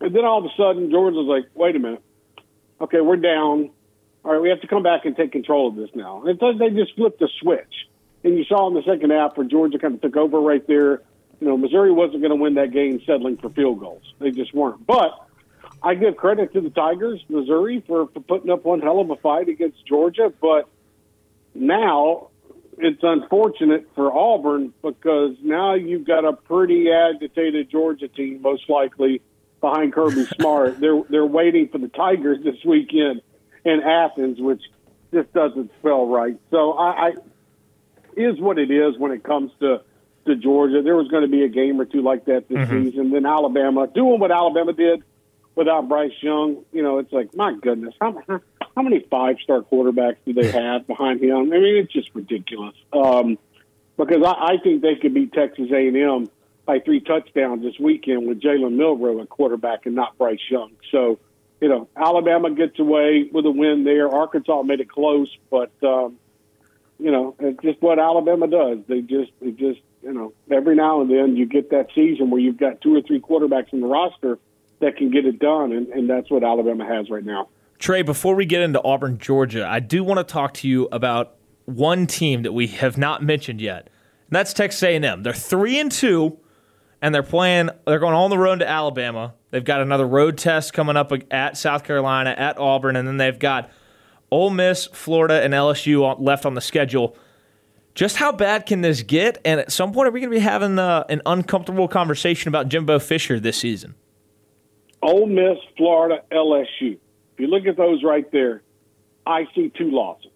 and 0.00 0.12
then 0.12 0.24
all 0.24 0.40
of 0.40 0.44
a 0.44 0.54
sudden 0.56 0.90
Georgia's 0.90 1.24
like, 1.26 1.44
"Wait 1.54 1.76
a 1.76 1.78
minute, 1.78 2.02
okay, 2.80 3.00
we're 3.00 3.16
down. 3.16 3.70
All 4.24 4.32
right, 4.32 4.42
we 4.42 4.48
have 4.48 4.60
to 4.62 4.66
come 4.66 4.82
back 4.82 5.04
and 5.04 5.16
take 5.16 5.30
control 5.30 5.68
of 5.68 5.76
this 5.76 5.90
now." 5.94 6.24
And 6.26 6.36
they 6.58 6.70
just 6.70 6.96
flipped 6.96 7.20
the 7.20 7.28
switch, 7.40 7.88
and 8.24 8.36
you 8.36 8.44
saw 8.44 8.66
in 8.66 8.74
the 8.74 8.82
second 8.82 9.10
half 9.10 9.36
where 9.36 9.46
Georgia 9.46 9.78
kind 9.78 9.94
of 9.94 10.00
took 10.00 10.16
over 10.16 10.40
right 10.40 10.66
there, 10.66 11.00
You 11.42 11.48
know, 11.48 11.56
Missouri 11.56 11.90
wasn't 11.90 12.22
going 12.22 12.30
to 12.30 12.36
win 12.36 12.54
that 12.54 12.70
game 12.70 13.00
settling 13.04 13.36
for 13.36 13.50
field 13.50 13.80
goals. 13.80 14.02
They 14.20 14.30
just 14.30 14.54
weren't. 14.54 14.86
But 14.86 15.10
I 15.82 15.94
give 15.96 16.16
credit 16.16 16.52
to 16.52 16.60
the 16.60 16.70
Tigers, 16.70 17.20
Missouri, 17.28 17.82
for, 17.84 18.06
for 18.06 18.20
putting 18.20 18.48
up 18.48 18.64
one 18.64 18.80
hell 18.80 19.00
of 19.00 19.10
a 19.10 19.16
fight 19.16 19.48
against 19.48 19.84
Georgia. 19.84 20.32
But 20.40 20.68
now 21.54 22.28
it's 22.78 23.00
unfortunate 23.02 23.86
for 23.94 24.12
Auburn 24.16 24.72
because 24.82 25.36
now 25.42 25.74
you've 25.74 26.06
got 26.06 26.24
a 26.24 26.32
pretty 26.32 26.90
agitated 26.90 27.70
Georgia 27.70 28.08
team, 28.08 28.40
most 28.42 28.68
likely 28.68 29.20
behind 29.60 29.92
Kirby 29.92 30.24
Smart. 30.38 30.80
they're 30.80 31.02
they're 31.08 31.26
waiting 31.26 31.68
for 31.68 31.78
the 31.78 31.88
Tigers 31.88 32.38
this 32.42 32.56
weekend 32.64 33.20
in 33.64 33.80
Athens, 33.80 34.40
which 34.40 34.62
just 35.12 35.32
doesn't 35.34 35.70
spell 35.78 36.06
right. 36.06 36.36
So 36.50 36.72
I, 36.72 37.08
I 37.08 37.10
is 38.16 38.40
what 38.40 38.58
it 38.58 38.70
is 38.70 38.98
when 38.98 39.12
it 39.12 39.22
comes 39.22 39.52
to 39.60 39.82
to 40.26 40.36
Georgia. 40.36 40.82
There 40.82 40.96
was 40.96 41.08
going 41.08 41.22
to 41.22 41.28
be 41.28 41.44
a 41.44 41.48
game 41.48 41.80
or 41.80 41.84
two 41.84 42.00
like 42.02 42.24
that 42.26 42.48
this 42.48 42.58
Mhm. 42.58 42.90
season. 42.90 43.10
Then 43.10 43.26
Alabama 43.26 43.86
doing 43.86 44.18
what 44.18 44.30
Alabama 44.32 44.72
did 44.72 45.02
without 45.54 45.88
Bryce 45.88 46.12
Young. 46.20 46.64
You 46.72 46.82
know, 46.82 46.98
it's 46.98 47.12
like 47.12 47.34
my 47.34 47.54
goodness, 47.54 47.94
how 48.00 48.22
how 48.28 48.82
many 48.82 49.00
five 49.10 49.36
star 49.42 49.62
quarterbacks 49.62 50.16
do 50.24 50.32
they 50.32 50.50
have 50.50 50.86
behind 50.86 51.22
him? 51.22 51.36
I 51.36 51.42
mean, 51.42 51.76
it's 51.76 51.92
just 51.92 52.10
ridiculous. 52.14 52.74
Um, 52.92 53.38
because 53.96 54.22
I, 54.24 54.54
I 54.54 54.56
think 54.62 54.82
they 54.82 54.96
could 54.96 55.14
beat 55.14 55.32
Texas 55.32 55.68
A 55.70 55.88
and 55.88 55.96
M 55.96 56.30
by 56.64 56.78
three 56.80 57.00
touchdowns 57.00 57.62
this 57.62 57.78
weekend 57.78 58.26
with 58.26 58.40
Jalen 58.40 58.72
Milroe 58.76 59.20
at 59.20 59.28
quarterback 59.28 59.86
and 59.86 59.94
not 59.94 60.16
Bryce 60.16 60.38
Young. 60.50 60.72
So, 60.90 61.18
you 61.60 61.68
know, 61.68 61.88
Alabama 61.96 62.50
gets 62.50 62.78
away 62.78 63.28
with 63.30 63.44
a 63.46 63.50
win 63.50 63.84
there. 63.84 64.08
Arkansas 64.08 64.62
made 64.62 64.80
it 64.80 64.88
close, 64.88 65.28
but 65.50 65.72
um, 65.82 66.18
you 66.98 67.10
know, 67.10 67.34
it's 67.38 67.60
just 67.62 67.82
what 67.82 67.98
Alabama 67.98 68.46
does. 68.46 68.78
They 68.86 69.00
just, 69.00 69.32
they 69.40 69.50
just, 69.50 69.80
you 70.02 70.12
know, 70.12 70.32
every 70.50 70.76
now 70.76 71.00
and 71.00 71.10
then 71.10 71.36
you 71.36 71.46
get 71.46 71.70
that 71.70 71.88
season 71.94 72.30
where 72.30 72.40
you've 72.40 72.58
got 72.58 72.80
two 72.80 72.96
or 72.96 73.02
three 73.02 73.20
quarterbacks 73.20 73.72
in 73.72 73.80
the 73.80 73.86
roster 73.86 74.38
that 74.82 74.96
can 74.96 75.10
get 75.10 75.24
it 75.24 75.38
done, 75.38 75.72
and, 75.72 75.88
and 75.88 76.10
that's 76.10 76.30
what 76.30 76.44
Alabama 76.44 76.84
has 76.84 77.08
right 77.08 77.24
now. 77.24 77.48
Trey, 77.78 78.02
before 78.02 78.34
we 78.34 78.44
get 78.44 78.60
into 78.60 78.82
Auburn, 78.82 79.18
Georgia, 79.18 79.66
I 79.66 79.80
do 79.80 80.04
want 80.04 80.18
to 80.18 80.24
talk 80.24 80.54
to 80.54 80.68
you 80.68 80.88
about 80.92 81.36
one 81.64 82.06
team 82.06 82.42
that 82.42 82.52
we 82.52 82.66
have 82.66 82.98
not 82.98 83.22
mentioned 83.22 83.60
yet, 83.60 83.88
and 84.28 84.36
that's 84.36 84.52
Texas 84.52 84.82
A&M. 84.82 85.22
They're 85.22 85.32
three 85.32 85.80
and 85.80 85.90
two, 85.90 86.38
and 87.00 87.14
they're 87.14 87.22
playing. 87.22 87.70
They're 87.86 87.98
going 87.98 88.14
on 88.14 88.30
the 88.30 88.38
road 88.38 88.58
to 88.58 88.68
Alabama. 88.68 89.34
They've 89.50 89.64
got 89.64 89.80
another 89.80 90.06
road 90.06 90.36
test 90.36 90.72
coming 90.72 90.96
up 90.96 91.12
at 91.30 91.56
South 91.56 91.84
Carolina, 91.84 92.34
at 92.36 92.58
Auburn, 92.58 92.96
and 92.96 93.06
then 93.06 93.16
they've 93.16 93.38
got 93.38 93.70
Ole 94.30 94.50
Miss, 94.50 94.86
Florida, 94.86 95.42
and 95.42 95.54
LSU 95.54 96.16
left 96.20 96.44
on 96.44 96.54
the 96.54 96.60
schedule. 96.60 97.16
Just 97.94 98.16
how 98.16 98.32
bad 98.32 98.64
can 98.64 98.80
this 98.80 99.02
get? 99.02 99.38
And 99.44 99.60
at 99.60 99.70
some 99.70 99.92
point, 99.92 100.08
are 100.08 100.10
we 100.10 100.20
going 100.20 100.30
to 100.30 100.36
be 100.36 100.40
having 100.40 100.78
uh, 100.78 101.04
an 101.08 101.20
uncomfortable 101.26 101.86
conversation 101.86 102.48
about 102.48 102.68
Jimbo 102.68 102.98
Fisher 102.98 103.38
this 103.38 103.58
season? 103.58 103.94
Ole 105.02 105.26
Miss, 105.26 105.58
Florida, 105.76 106.22
LSU. 106.30 106.98
If 107.34 107.40
you 107.40 107.46
look 107.48 107.66
at 107.66 107.76
those 107.76 108.02
right 108.02 108.30
there, 108.30 108.62
I 109.26 109.46
see 109.54 109.70
two 109.70 109.90
losses. 109.90 110.30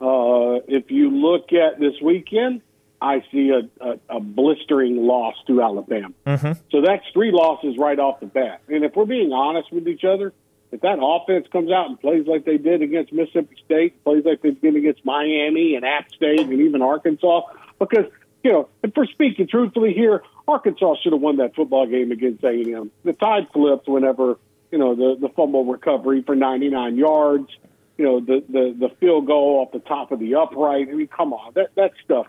Uh, 0.00 0.60
if 0.66 0.90
you 0.90 1.10
look 1.10 1.52
at 1.52 1.78
this 1.78 1.94
weekend, 2.02 2.62
I 3.00 3.22
see 3.30 3.50
a, 3.50 3.84
a, 3.84 4.16
a 4.16 4.20
blistering 4.20 5.06
loss 5.06 5.34
to 5.46 5.62
Alabama. 5.62 6.12
Mm-hmm. 6.26 6.52
So 6.70 6.80
that's 6.80 7.04
three 7.12 7.30
losses 7.30 7.76
right 7.78 7.98
off 7.98 8.20
the 8.20 8.26
bat. 8.26 8.62
And 8.68 8.84
if 8.84 8.96
we're 8.96 9.04
being 9.04 9.32
honest 9.32 9.72
with 9.72 9.86
each 9.86 10.04
other, 10.04 10.32
if 10.72 10.80
that 10.80 10.98
offense 11.00 11.46
comes 11.52 11.70
out 11.70 11.88
and 11.88 12.00
plays 12.00 12.26
like 12.26 12.44
they 12.44 12.56
did 12.56 12.82
against 12.82 13.12
Mississippi 13.12 13.56
State, 13.64 14.02
plays 14.02 14.24
like 14.24 14.42
they 14.42 14.50
did 14.50 14.74
against 14.74 15.04
Miami 15.04 15.76
and 15.76 15.84
App 15.84 16.10
State 16.12 16.40
and 16.40 16.60
even 16.60 16.82
Arkansas, 16.82 17.42
because 17.78 18.06
you 18.44 18.52
know, 18.52 18.68
if 18.82 18.92
we're 18.94 19.06
speaking 19.06 19.48
truthfully 19.48 19.94
here, 19.94 20.22
Arkansas 20.46 20.96
should 21.02 21.12
have 21.12 21.22
won 21.22 21.38
that 21.38 21.56
football 21.56 21.86
game 21.86 22.12
against 22.12 22.44
A&M. 22.44 22.90
The 23.02 23.14
tide 23.14 23.48
flipped 23.52 23.88
whenever 23.88 24.38
you 24.70 24.78
know 24.78 24.94
the 24.94 25.16
the 25.18 25.28
fumble 25.30 25.64
recovery 25.64 26.22
for 26.22 26.36
99 26.36 26.96
yards, 26.96 27.48
you 27.96 28.04
know 28.04 28.20
the 28.20 28.44
the 28.48 28.76
the 28.78 28.94
field 29.00 29.26
goal 29.26 29.60
off 29.60 29.72
the 29.72 29.78
top 29.78 30.12
of 30.12 30.20
the 30.20 30.34
upright. 30.34 30.88
I 30.90 30.92
mean, 30.92 31.08
come 31.08 31.32
on, 31.32 31.54
that 31.54 31.74
that 31.74 31.92
stuff 32.04 32.26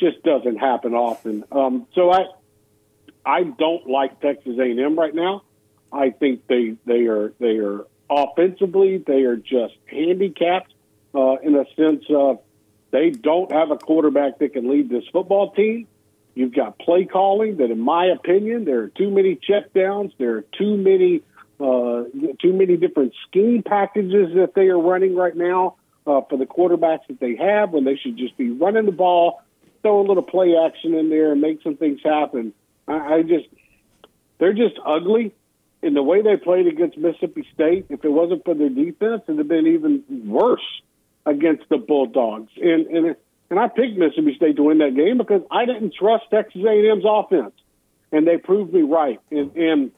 just 0.00 0.22
doesn't 0.22 0.56
happen 0.58 0.94
often. 0.94 1.44
Um, 1.50 1.86
so 1.94 2.12
I 2.12 2.26
I 3.26 3.42
don't 3.42 3.88
like 3.88 4.20
Texas 4.20 4.56
A&M 4.58 4.96
right 4.96 5.14
now. 5.14 5.42
I 5.92 6.10
think 6.10 6.46
they 6.46 6.76
they 6.86 7.06
are 7.06 7.32
they 7.40 7.56
are 7.58 7.84
offensively 8.08 8.98
they 8.98 9.22
are 9.22 9.36
just 9.36 9.74
handicapped 9.86 10.72
uh, 11.14 11.36
in 11.42 11.56
a 11.56 11.64
sense 11.74 12.04
of 12.10 12.38
they 12.90 13.10
don't 13.10 13.52
have 13.52 13.70
a 13.70 13.76
quarterback 13.76 14.38
that 14.38 14.52
can 14.52 14.70
lead 14.70 14.88
this 14.88 15.04
football 15.12 15.50
team. 15.52 15.86
You've 16.34 16.54
got 16.54 16.78
play 16.78 17.04
calling 17.04 17.56
that, 17.56 17.70
in 17.70 17.80
my 17.80 18.06
opinion, 18.06 18.64
there 18.64 18.82
are 18.82 18.88
too 18.88 19.10
many 19.10 19.36
checkdowns. 19.36 20.12
There 20.18 20.36
are 20.36 20.44
too 20.56 20.76
many 20.76 21.22
uh, 21.60 22.04
too 22.40 22.52
many 22.52 22.76
different 22.76 23.12
scheme 23.26 23.64
packages 23.64 24.34
that 24.36 24.52
they 24.54 24.68
are 24.68 24.78
running 24.78 25.16
right 25.16 25.36
now 25.36 25.74
uh, 26.06 26.20
for 26.30 26.38
the 26.38 26.46
quarterbacks 26.46 27.06
that 27.08 27.18
they 27.18 27.34
have 27.34 27.70
when 27.70 27.84
they 27.84 27.96
should 27.96 28.16
just 28.16 28.36
be 28.36 28.50
running 28.50 28.86
the 28.86 28.92
ball, 28.92 29.42
throw 29.82 30.00
a 30.00 30.06
little 30.06 30.22
play 30.22 30.54
action 30.56 30.94
in 30.94 31.10
there, 31.10 31.32
and 31.32 31.40
make 31.40 31.60
some 31.62 31.76
things 31.76 32.00
happen. 32.04 32.54
I, 32.86 33.14
I 33.14 33.22
just 33.22 33.46
they're 34.38 34.54
just 34.54 34.76
ugly 34.86 35.34
in 35.82 35.94
the 35.94 36.02
way 36.02 36.22
they 36.22 36.36
played 36.36 36.68
against 36.68 36.96
Mississippi 36.96 37.46
State. 37.52 37.86
If 37.88 38.04
it 38.04 38.10
wasn't 38.10 38.44
for 38.44 38.54
their 38.54 38.68
defense, 38.68 39.22
it'd 39.26 39.38
have 39.38 39.48
been 39.48 39.66
even 39.66 40.04
worse 40.24 40.62
against 41.28 41.68
the 41.68 41.78
Bulldogs. 41.78 42.50
And 42.56 42.86
and 42.86 43.16
and 43.50 43.58
I 43.58 43.68
picked 43.68 43.96
Mississippi 43.96 44.34
State 44.36 44.56
to 44.56 44.64
win 44.64 44.78
that 44.78 44.94
game 44.94 45.18
because 45.18 45.42
I 45.50 45.64
didn't 45.64 45.94
trust 45.94 46.24
Texas 46.30 46.62
A&M's 46.62 47.04
offense, 47.06 47.54
and 48.12 48.26
they 48.26 48.36
proved 48.36 48.72
me 48.72 48.82
right. 48.82 49.20
And, 49.30 49.56
and 49.56 49.92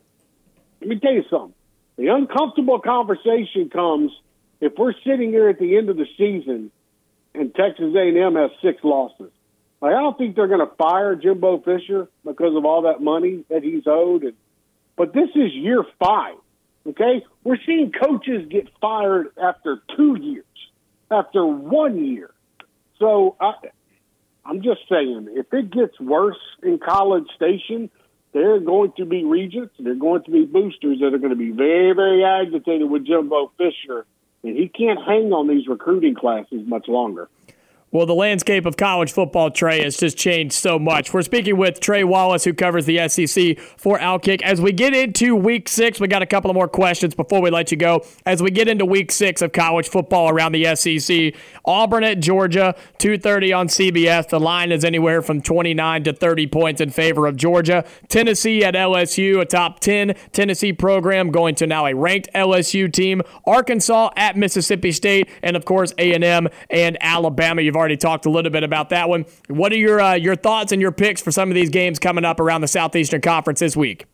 let 0.80 0.88
me 0.88 0.98
tell 0.98 1.12
you 1.12 1.24
something: 1.30 1.54
the 1.96 2.08
uncomfortable 2.08 2.80
conversation 2.80 3.70
comes 3.70 4.12
if 4.60 4.74
we're 4.76 4.94
sitting 5.04 5.30
here 5.30 5.48
at 5.48 5.58
the 5.58 5.76
end 5.76 5.88
of 5.88 5.96
the 5.96 6.06
season 6.16 6.70
and 7.34 7.54
Texas 7.54 7.94
A&M 7.94 8.34
has 8.34 8.50
six 8.62 8.82
losses. 8.82 9.30
Like, 9.80 9.94
I 9.94 10.00
don't 10.00 10.18
think 10.18 10.36
they're 10.36 10.48
going 10.48 10.66
to 10.66 10.74
fire 10.76 11.14
Jimbo 11.14 11.58
Fisher 11.60 12.08
because 12.24 12.54
of 12.56 12.64
all 12.64 12.82
that 12.82 13.00
money 13.00 13.44
that 13.48 13.62
he's 13.62 13.84
owed. 13.86 14.24
And, 14.24 14.34
but 14.96 15.12
this 15.14 15.30
is 15.34 15.52
year 15.52 15.84
five. 15.98 16.36
Okay, 16.86 17.24
we're 17.44 17.58
seeing 17.66 17.92
coaches 17.92 18.48
get 18.48 18.66
fired 18.80 19.28
after 19.40 19.82
two 19.96 20.16
years, 20.18 20.44
after 21.10 21.44
one 21.44 22.04
year. 22.04 22.30
So 22.98 23.36
I, 23.40 23.54
I'm 24.44 24.62
just 24.62 24.80
saying, 24.88 25.28
if 25.32 25.52
it 25.52 25.70
gets 25.70 25.98
worse 26.00 26.38
in 26.62 26.78
College 26.78 27.26
Station, 27.36 27.90
there 28.32 28.54
are 28.54 28.60
going 28.60 28.92
to 28.96 29.04
be 29.04 29.24
regents, 29.24 29.74
there 29.78 29.92
are 29.92 29.96
going 29.96 30.22
to 30.24 30.30
be 30.30 30.44
boosters 30.44 31.00
that 31.00 31.12
are 31.14 31.18
going 31.18 31.30
to 31.30 31.36
be 31.36 31.50
very, 31.50 31.92
very 31.92 32.24
agitated 32.24 32.88
with 32.88 33.06
Jimbo 33.06 33.52
Fisher, 33.58 34.06
and 34.42 34.56
he 34.56 34.68
can't 34.68 35.00
hang 35.04 35.32
on 35.32 35.48
these 35.48 35.66
recruiting 35.66 36.14
classes 36.14 36.66
much 36.66 36.86
longer. 36.88 37.28
Well, 37.92 38.06
the 38.06 38.14
landscape 38.14 38.66
of 38.66 38.76
college 38.76 39.10
football, 39.10 39.50
Trey, 39.50 39.82
has 39.82 39.96
just 39.96 40.16
changed 40.16 40.52
so 40.52 40.78
much. 40.78 41.12
We're 41.12 41.22
speaking 41.22 41.56
with 41.56 41.80
Trey 41.80 42.04
Wallace, 42.04 42.44
who 42.44 42.54
covers 42.54 42.86
the 42.86 43.08
SEC 43.08 43.58
for 43.76 43.98
Outkick. 43.98 44.42
As 44.42 44.60
we 44.60 44.70
get 44.70 44.94
into 44.94 45.34
week 45.34 45.68
six, 45.68 45.98
we 45.98 46.06
got 46.06 46.22
a 46.22 46.26
couple 46.26 46.52
of 46.52 46.54
more 46.54 46.68
questions 46.68 47.16
before 47.16 47.42
we 47.42 47.50
let 47.50 47.72
you 47.72 47.76
go. 47.76 48.04
As 48.24 48.40
we 48.40 48.52
get 48.52 48.68
into 48.68 48.86
week 48.86 49.10
six 49.10 49.42
of 49.42 49.50
college 49.50 49.88
football 49.88 50.28
around 50.28 50.52
the 50.52 50.72
SEC, 50.76 51.34
Auburn 51.64 52.04
at 52.04 52.20
Georgia, 52.20 52.76
2.30 53.00 53.58
on 53.58 53.66
CBS. 53.66 54.28
The 54.28 54.38
line 54.38 54.70
is 54.70 54.84
anywhere 54.84 55.20
from 55.20 55.42
29 55.42 56.04
to 56.04 56.12
30 56.12 56.46
points 56.46 56.80
in 56.80 56.90
favor 56.90 57.26
of 57.26 57.34
Georgia. 57.34 57.84
Tennessee 58.06 58.64
at 58.64 58.74
LSU, 58.74 59.40
a 59.40 59.44
top 59.44 59.80
10 59.80 60.14
Tennessee 60.30 60.72
program 60.72 61.32
going 61.32 61.56
to 61.56 61.66
now 61.66 61.86
a 61.86 61.94
ranked 61.96 62.28
LSU 62.36 62.92
team. 62.92 63.20
Arkansas 63.44 64.10
at 64.14 64.36
Mississippi 64.36 64.92
State, 64.92 65.28
and 65.42 65.56
of 65.56 65.64
course 65.64 65.92
A&M 65.98 66.46
and 66.70 66.96
Alabama. 67.00 67.62
You've 67.62 67.79
already 67.80 67.96
talked 67.96 68.26
a 68.26 68.30
little 68.30 68.52
bit 68.52 68.62
about 68.62 68.90
that 68.90 69.08
one. 69.08 69.24
What 69.48 69.72
are 69.72 69.76
your 69.76 70.00
uh, 70.00 70.14
your 70.14 70.36
thoughts 70.36 70.70
and 70.70 70.80
your 70.80 70.92
picks 70.92 71.20
for 71.20 71.32
some 71.32 71.48
of 71.48 71.54
these 71.54 71.70
games 71.70 71.98
coming 71.98 72.24
up 72.24 72.38
around 72.38 72.60
the 72.60 72.68
Southeastern 72.68 73.20
Conference 73.20 73.58
this 73.58 73.76
week? 73.76 74.06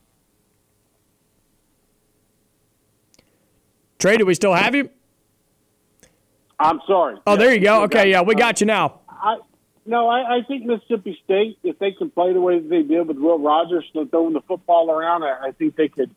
Trey, 3.98 4.16
do 4.16 4.24
we 4.24 4.34
still 4.34 4.54
have 4.54 4.74
you? 4.74 4.90
I'm 6.58 6.80
sorry. 6.86 7.16
Oh, 7.26 7.36
there 7.36 7.52
you 7.52 7.60
go. 7.60 7.82
Okay, 7.84 8.10
yeah, 8.10 8.22
we 8.22 8.34
got 8.34 8.60
you 8.60 8.66
now. 8.66 9.00
I 9.08 9.38
no, 9.84 10.08
I, 10.08 10.38
I 10.38 10.42
think 10.42 10.64
Mississippi 10.64 11.18
State, 11.24 11.58
if 11.62 11.78
they 11.78 11.92
can 11.92 12.10
play 12.10 12.32
the 12.32 12.40
way 12.40 12.58
that 12.58 12.68
they 12.68 12.82
did 12.82 13.06
with 13.06 13.18
Will 13.18 13.38
Rogers, 13.38 13.84
throwing 13.92 14.32
the 14.32 14.40
football 14.40 14.90
around, 14.90 15.22
I, 15.22 15.48
I 15.48 15.52
think 15.52 15.76
they 15.76 15.88
could 15.88 16.10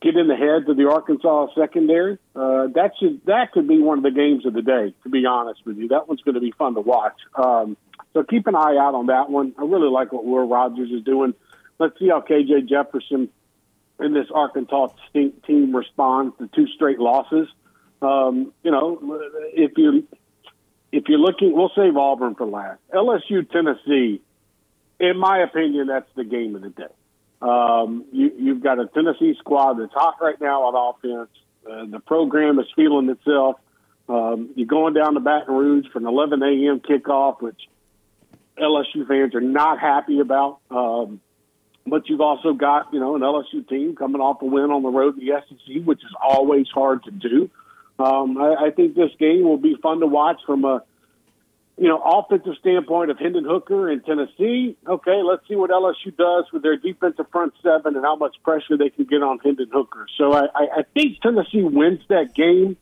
get 0.00 0.16
in 0.16 0.28
the 0.28 0.36
heads 0.36 0.68
of 0.68 0.76
the 0.76 0.88
Arkansas 0.88 1.48
secondary. 1.56 2.18
Uh, 2.34 2.68
that 2.74 2.92
should 3.00 3.24
that 3.26 3.52
could 3.52 3.66
be 3.66 3.80
one 3.80 3.98
of 3.98 4.04
the 4.04 4.10
games 4.10 4.46
of 4.46 4.54
the 4.54 4.62
day. 4.62 4.94
To 5.02 5.08
be 5.08 5.26
honest 5.26 5.64
with 5.64 5.76
you, 5.78 5.88
that 5.88 6.08
one's 6.08 6.20
going 6.22 6.34
to 6.36 6.40
be 6.40 6.52
fun 6.52 6.74
to 6.74 6.80
watch. 6.80 7.16
Um, 7.34 7.76
so 8.14 8.22
keep 8.22 8.46
an 8.46 8.54
eye 8.54 8.76
out 8.80 8.94
on 8.94 9.06
that 9.06 9.30
one. 9.30 9.54
I 9.58 9.62
really 9.62 9.90
like 9.90 10.12
what 10.12 10.24
Will 10.24 10.46
Rogers 10.46 10.90
is 10.90 11.02
doing. 11.04 11.34
Let's 11.78 11.98
see 11.98 12.08
how 12.08 12.20
KJ 12.20 12.68
Jefferson 12.68 13.28
and 13.98 14.14
this 14.14 14.26
Arkansas 14.32 14.88
team 15.12 15.74
responds 15.74 16.36
to 16.38 16.48
two 16.48 16.66
straight 16.68 16.98
losses. 16.98 17.48
Um, 18.00 18.52
you 18.62 18.70
know, 18.70 19.20
if 19.52 19.72
you 19.76 20.06
if 20.92 21.04
you're 21.08 21.18
looking, 21.18 21.52
we'll 21.52 21.72
save 21.76 21.96
Auburn 21.96 22.34
for 22.34 22.46
last. 22.46 22.80
LSU, 22.94 23.48
Tennessee. 23.50 24.20
in 25.00 25.18
my 25.18 25.40
opinion, 25.40 25.88
that's 25.88 26.08
the 26.14 26.24
game 26.24 26.56
of 26.56 26.62
the 26.62 26.70
day. 26.70 26.86
Um, 27.40 28.04
you, 28.12 28.32
you've 28.36 28.62
got 28.62 28.78
a 28.78 28.86
Tennessee 28.86 29.34
squad 29.38 29.74
that's 29.74 29.92
hot 29.92 30.16
right 30.20 30.40
now 30.40 30.62
on 30.64 30.94
offense. 30.94 31.30
Uh, 31.68 31.86
the 31.86 32.00
program 32.00 32.58
is 32.58 32.66
feeling 32.74 33.08
itself. 33.08 33.56
Um, 34.08 34.50
you're 34.56 34.66
going 34.66 34.94
down 34.94 35.14
to 35.14 35.20
Baton 35.20 35.54
Rouge 35.54 35.86
for 35.92 35.98
an 35.98 36.06
11 36.06 36.42
a.m. 36.42 36.80
kickoff, 36.80 37.40
which 37.42 37.60
LSU 38.58 39.06
fans 39.06 39.34
are 39.34 39.40
not 39.40 39.78
happy 39.78 40.20
about. 40.20 40.58
Um, 40.70 41.20
but 41.86 42.08
you've 42.08 42.20
also 42.20 42.52
got, 42.52 42.92
you 42.92 43.00
know, 43.00 43.16
an 43.16 43.22
LSU 43.22 43.66
team 43.68 43.96
coming 43.96 44.20
off 44.20 44.42
a 44.42 44.44
win 44.44 44.70
on 44.70 44.82
the 44.82 44.88
road 44.88 45.18
in 45.18 45.26
the 45.26 45.32
SEC, 45.48 45.84
which 45.84 46.00
is 46.00 46.14
always 46.20 46.66
hard 46.68 47.04
to 47.04 47.10
do. 47.10 47.50
Um, 47.98 48.38
I, 48.38 48.66
I 48.66 48.70
think 48.70 48.94
this 48.94 49.10
game 49.18 49.42
will 49.44 49.58
be 49.58 49.76
fun 49.82 50.00
to 50.00 50.06
watch 50.06 50.40
from 50.46 50.64
a, 50.64 50.82
you 51.78 51.86
know, 51.86 52.02
offensive 52.02 52.54
standpoint 52.58 53.10
of 53.10 53.18
Hendon 53.18 53.44
Hooker 53.44 53.88
in 53.88 54.00
Tennessee. 54.00 54.76
Okay, 54.86 55.22
let's 55.22 55.46
see 55.46 55.54
what 55.54 55.70
LSU 55.70 56.16
does 56.16 56.46
with 56.52 56.62
their 56.62 56.76
defensive 56.76 57.26
front 57.30 57.54
seven 57.62 57.94
and 57.94 58.04
how 58.04 58.16
much 58.16 58.36
pressure 58.42 58.76
they 58.76 58.90
can 58.90 59.04
get 59.04 59.22
on 59.22 59.38
Hendon 59.38 59.70
Hooker. 59.72 60.06
So 60.16 60.32
I, 60.32 60.46
I, 60.54 60.66
I 60.78 60.82
think 60.92 61.20
Tennessee 61.20 61.62
wins 61.62 62.00
that 62.08 62.34
game. 62.34 62.76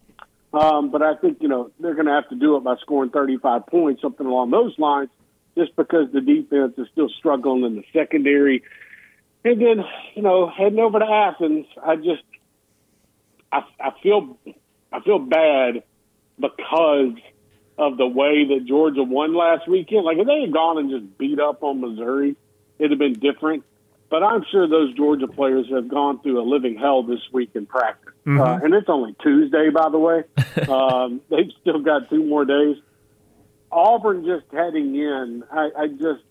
Um, 0.54 0.90
but 0.90 1.02
I 1.02 1.16
think, 1.16 1.38
you 1.42 1.48
know, 1.48 1.70
they're 1.78 1.94
going 1.94 2.06
to 2.06 2.12
have 2.12 2.28
to 2.30 2.36
do 2.36 2.56
it 2.56 2.64
by 2.64 2.76
scoring 2.80 3.10
35 3.10 3.66
points, 3.66 4.00
something 4.00 4.26
along 4.26 4.50
those 4.50 4.78
lines, 4.78 5.10
just 5.58 5.76
because 5.76 6.10
the 6.12 6.22
defense 6.22 6.74
is 6.78 6.86
still 6.92 7.10
struggling 7.10 7.64
in 7.64 7.76
the 7.76 7.84
secondary. 7.92 8.62
And 9.44 9.60
then, 9.60 9.84
you 10.14 10.22
know, 10.22 10.48
heading 10.48 10.78
over 10.78 10.98
to 10.98 11.04
Athens, 11.04 11.66
I 11.84 11.96
just, 11.96 12.22
I, 13.52 13.64
I 13.78 13.90
feel, 14.02 14.38
I 14.90 15.00
feel 15.00 15.18
bad 15.18 15.82
because 16.40 17.12
of 17.78 17.96
the 17.96 18.06
way 18.06 18.46
that 18.48 18.66
Georgia 18.66 19.02
won 19.02 19.34
last 19.34 19.68
weekend. 19.68 20.04
Like 20.04 20.18
if 20.18 20.26
they 20.26 20.40
had 20.42 20.52
gone 20.52 20.78
and 20.78 20.90
just 20.90 21.18
beat 21.18 21.38
up 21.38 21.62
on 21.62 21.80
Missouri, 21.80 22.36
it'd 22.78 22.90
have 22.90 22.98
been 22.98 23.14
different. 23.14 23.64
But 24.08 24.22
I'm 24.22 24.44
sure 24.50 24.68
those 24.68 24.94
Georgia 24.94 25.26
players 25.26 25.66
have 25.70 25.88
gone 25.88 26.20
through 26.20 26.40
a 26.40 26.46
living 26.46 26.76
hell 26.76 27.02
this 27.02 27.20
week 27.32 27.50
in 27.54 27.66
practice. 27.66 28.14
Mhm. 28.24 28.40
Uh, 28.40 28.64
and 28.64 28.72
it's 28.72 28.88
only 28.88 29.14
Tuesday, 29.22 29.70
by 29.70 29.88
the 29.90 29.98
way. 29.98 30.24
um, 30.68 31.20
they've 31.28 31.50
still 31.60 31.80
got 31.80 32.08
two 32.08 32.24
more 32.24 32.44
days. 32.44 32.76
Auburn 33.70 34.24
just 34.24 34.44
heading 34.52 34.94
in, 34.94 35.42
I, 35.50 35.70
I 35.76 35.86
just 35.88 36.22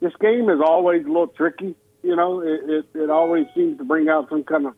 this 0.00 0.12
game 0.20 0.50
is 0.50 0.60
always 0.60 1.04
a 1.04 1.08
little 1.08 1.28
tricky. 1.28 1.74
You 2.02 2.14
know, 2.14 2.40
it, 2.40 2.60
it, 2.68 2.84
it 2.94 3.10
always 3.10 3.46
seems 3.54 3.78
to 3.78 3.84
bring 3.84 4.08
out 4.08 4.28
some 4.28 4.44
kind 4.44 4.66
of 4.66 4.74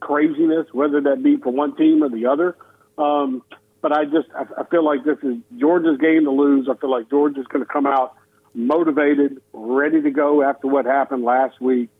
craziness, 0.00 0.66
whether 0.72 1.00
that 1.02 1.22
be 1.22 1.36
for 1.36 1.52
one 1.52 1.76
team 1.76 2.02
or 2.02 2.08
the 2.08 2.26
other. 2.26 2.56
Um, 2.98 3.42
but 3.80 3.92
I 3.92 4.04
just 4.04 4.28
I, 4.34 4.44
I 4.60 4.64
feel 4.64 4.84
like 4.84 5.04
this 5.04 5.18
is 5.22 5.36
Georgia's 5.56 5.98
game 5.98 6.24
to 6.24 6.30
lose. 6.30 6.68
I 6.70 6.76
feel 6.76 6.90
like 6.90 7.08
Georgia's 7.10 7.46
going 7.46 7.64
to 7.64 7.70
come 7.70 7.86
out 7.86 8.14
motivated, 8.54 9.40
ready 9.52 10.02
to 10.02 10.10
go 10.10 10.42
after 10.42 10.66
what 10.66 10.84
happened 10.84 11.22
last 11.24 11.60
week. 11.60 11.90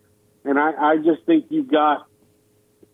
And 0.43 0.57
I, 0.59 0.71
I 0.71 0.97
just 0.97 1.25
think 1.25 1.45
you've 1.49 1.71
got 1.71 2.05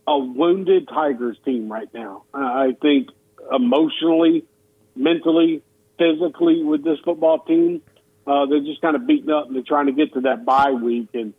a 0.06 0.18
wounded 0.18 0.88
Tigers 0.88 1.36
team 1.44 1.70
right 1.70 1.92
now. 1.92 2.24
I 2.32 2.76
think 2.80 3.08
emotionally, 3.52 4.44
mentally, 4.94 5.62
physically 5.98 6.62
with 6.62 6.84
this 6.84 6.98
football 7.04 7.40
team, 7.40 7.82
uh, 8.26 8.46
they're 8.46 8.60
just 8.60 8.80
kind 8.80 8.96
of 8.96 9.06
beaten 9.06 9.30
up 9.30 9.46
and 9.46 9.56
they're 9.56 9.62
trying 9.62 9.86
to 9.86 9.92
get 9.92 10.12
to 10.14 10.20
that 10.22 10.44
bye 10.44 10.72
week. 10.72 11.08
And 11.14 11.34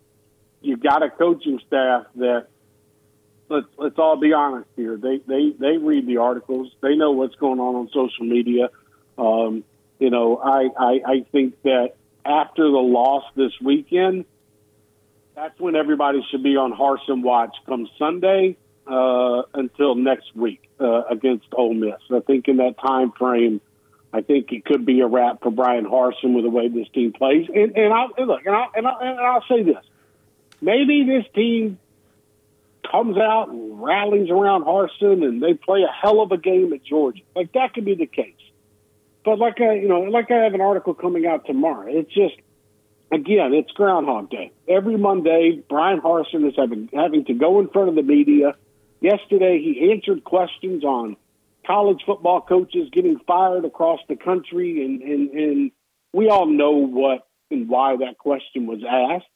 you've 0.60 0.82
got 0.82 1.02
a 1.02 1.10
coaching 1.10 1.60
staff 1.66 2.06
that 2.16 2.48
let's 3.48 3.66
let's 3.76 3.98
all 3.98 4.16
be 4.16 4.32
honest 4.32 4.68
here. 4.76 4.96
They 4.96 5.20
they 5.26 5.50
they 5.58 5.76
read 5.78 6.06
the 6.06 6.18
articles. 6.18 6.70
They 6.80 6.94
know 6.96 7.12
what's 7.12 7.34
going 7.36 7.60
on 7.60 7.74
on 7.74 7.88
social 7.88 8.24
media. 8.24 8.70
Um, 9.16 9.64
you 9.98 10.10
know, 10.10 10.36
I, 10.36 10.68
I 10.78 11.00
I 11.06 11.26
think 11.32 11.60
that 11.62 11.94
after 12.24 12.64
the 12.64 12.78
loss 12.78 13.24
this 13.34 13.52
weekend, 13.62 14.26
that's 15.34 15.58
when 15.58 15.76
everybody 15.76 16.24
should 16.30 16.42
be 16.42 16.56
on 16.56 16.72
Harsin 16.72 17.22
watch 17.22 17.56
come 17.66 17.88
Sunday 17.98 18.56
uh, 18.86 19.42
until 19.54 19.94
next 19.94 20.34
week 20.34 20.68
uh, 20.80 21.04
against 21.04 21.46
Ole 21.52 21.74
Miss. 21.74 22.00
I 22.10 22.20
think 22.20 22.48
in 22.48 22.58
that 22.58 22.74
time 22.78 23.12
frame, 23.12 23.60
I 24.12 24.20
think 24.20 24.52
it 24.52 24.64
could 24.64 24.86
be 24.86 25.00
a 25.00 25.06
wrap 25.06 25.42
for 25.42 25.50
Bryan 25.50 25.84
Harsin 25.84 26.34
with 26.34 26.44
the 26.44 26.50
way 26.50 26.68
this 26.68 26.88
team 26.94 27.12
plays. 27.12 27.48
And, 27.54 27.76
and 27.76 27.92
I 27.92 28.06
and 28.16 28.26
look, 28.26 28.44
and, 28.46 28.54
I, 28.54 28.66
and, 28.74 28.86
I, 28.86 28.92
and 29.00 29.20
I'll 29.20 29.44
say 29.48 29.62
this: 29.62 29.84
maybe 30.60 31.04
this 31.04 31.24
team 31.34 31.78
comes 32.90 33.16
out 33.16 33.48
and 33.48 33.82
rallies 33.82 34.30
around 34.30 34.64
Harsin, 34.64 35.24
and 35.24 35.42
they 35.42 35.54
play 35.54 35.82
a 35.82 35.92
hell 35.92 36.20
of 36.20 36.32
a 36.32 36.38
game 36.38 36.72
at 36.72 36.84
Georgia. 36.84 37.22
Like 37.34 37.52
that 37.52 37.74
could 37.74 37.84
be 37.84 37.94
the 37.94 38.06
case. 38.06 38.34
But 39.24 39.38
like 39.38 39.60
I, 39.60 39.74
you 39.74 39.88
know, 39.88 40.00
like 40.00 40.30
I 40.30 40.44
have 40.44 40.54
an 40.54 40.60
article 40.60 40.94
coming 40.94 41.26
out 41.26 41.46
tomorrow. 41.46 41.86
It's 41.88 42.12
just 42.12 42.34
again, 43.12 43.54
it's 43.54 43.70
Groundhog 43.72 44.30
Day. 44.30 44.52
Every 44.68 44.96
Monday, 44.96 45.62
Bryan 45.68 46.00
Harsin 46.00 46.46
is 46.48 46.54
having 46.56 46.88
having 46.92 47.24
to 47.26 47.34
go 47.34 47.60
in 47.60 47.68
front 47.68 47.88
of 47.88 47.94
the 47.94 48.02
media. 48.02 48.54
Yesterday, 49.00 49.60
he 49.62 49.92
answered 49.92 50.24
questions 50.24 50.82
on 50.82 51.16
college 51.66 52.02
football 52.04 52.40
coaches 52.40 52.88
getting 52.92 53.18
fired 53.26 53.64
across 53.64 54.00
the 54.08 54.16
country, 54.16 54.84
and 54.84 55.02
and, 55.02 55.30
and 55.30 55.70
we 56.12 56.28
all 56.28 56.46
know 56.46 56.72
what 56.72 57.26
and 57.50 57.68
why 57.68 57.96
that 57.96 58.18
question 58.18 58.66
was 58.66 58.82
asked. 58.88 59.26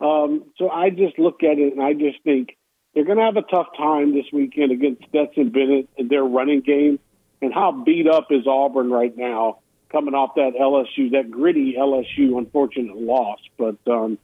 Um, 0.00 0.44
so 0.56 0.70
I 0.70 0.90
just 0.90 1.18
look 1.18 1.42
at 1.42 1.58
it 1.58 1.74
and 1.74 1.82
I 1.82 1.92
just 1.92 2.22
think 2.24 2.56
they're 2.94 3.04
going 3.04 3.18
to 3.18 3.24
have 3.24 3.36
a 3.36 3.42
tough 3.42 3.68
time 3.76 4.14
this 4.14 4.26
weekend 4.32 4.72
against 4.72 5.04
Stetson 5.08 5.50
Bennett 5.50 5.88
and 5.96 6.10
their 6.10 6.24
running 6.24 6.60
game. 6.60 6.98
And 7.42 7.54
how 7.54 7.72
beat 7.72 8.06
up 8.06 8.26
is 8.30 8.46
Auburn 8.46 8.90
right 8.90 9.16
now, 9.16 9.60
coming 9.90 10.14
off 10.14 10.34
that 10.34 10.52
LSU, 10.60 11.12
that 11.12 11.30
gritty 11.30 11.74
LSU 11.78 12.36
unfortunate 12.36 12.96
loss. 12.96 13.38
But 13.56 13.76
um, 13.86 14.18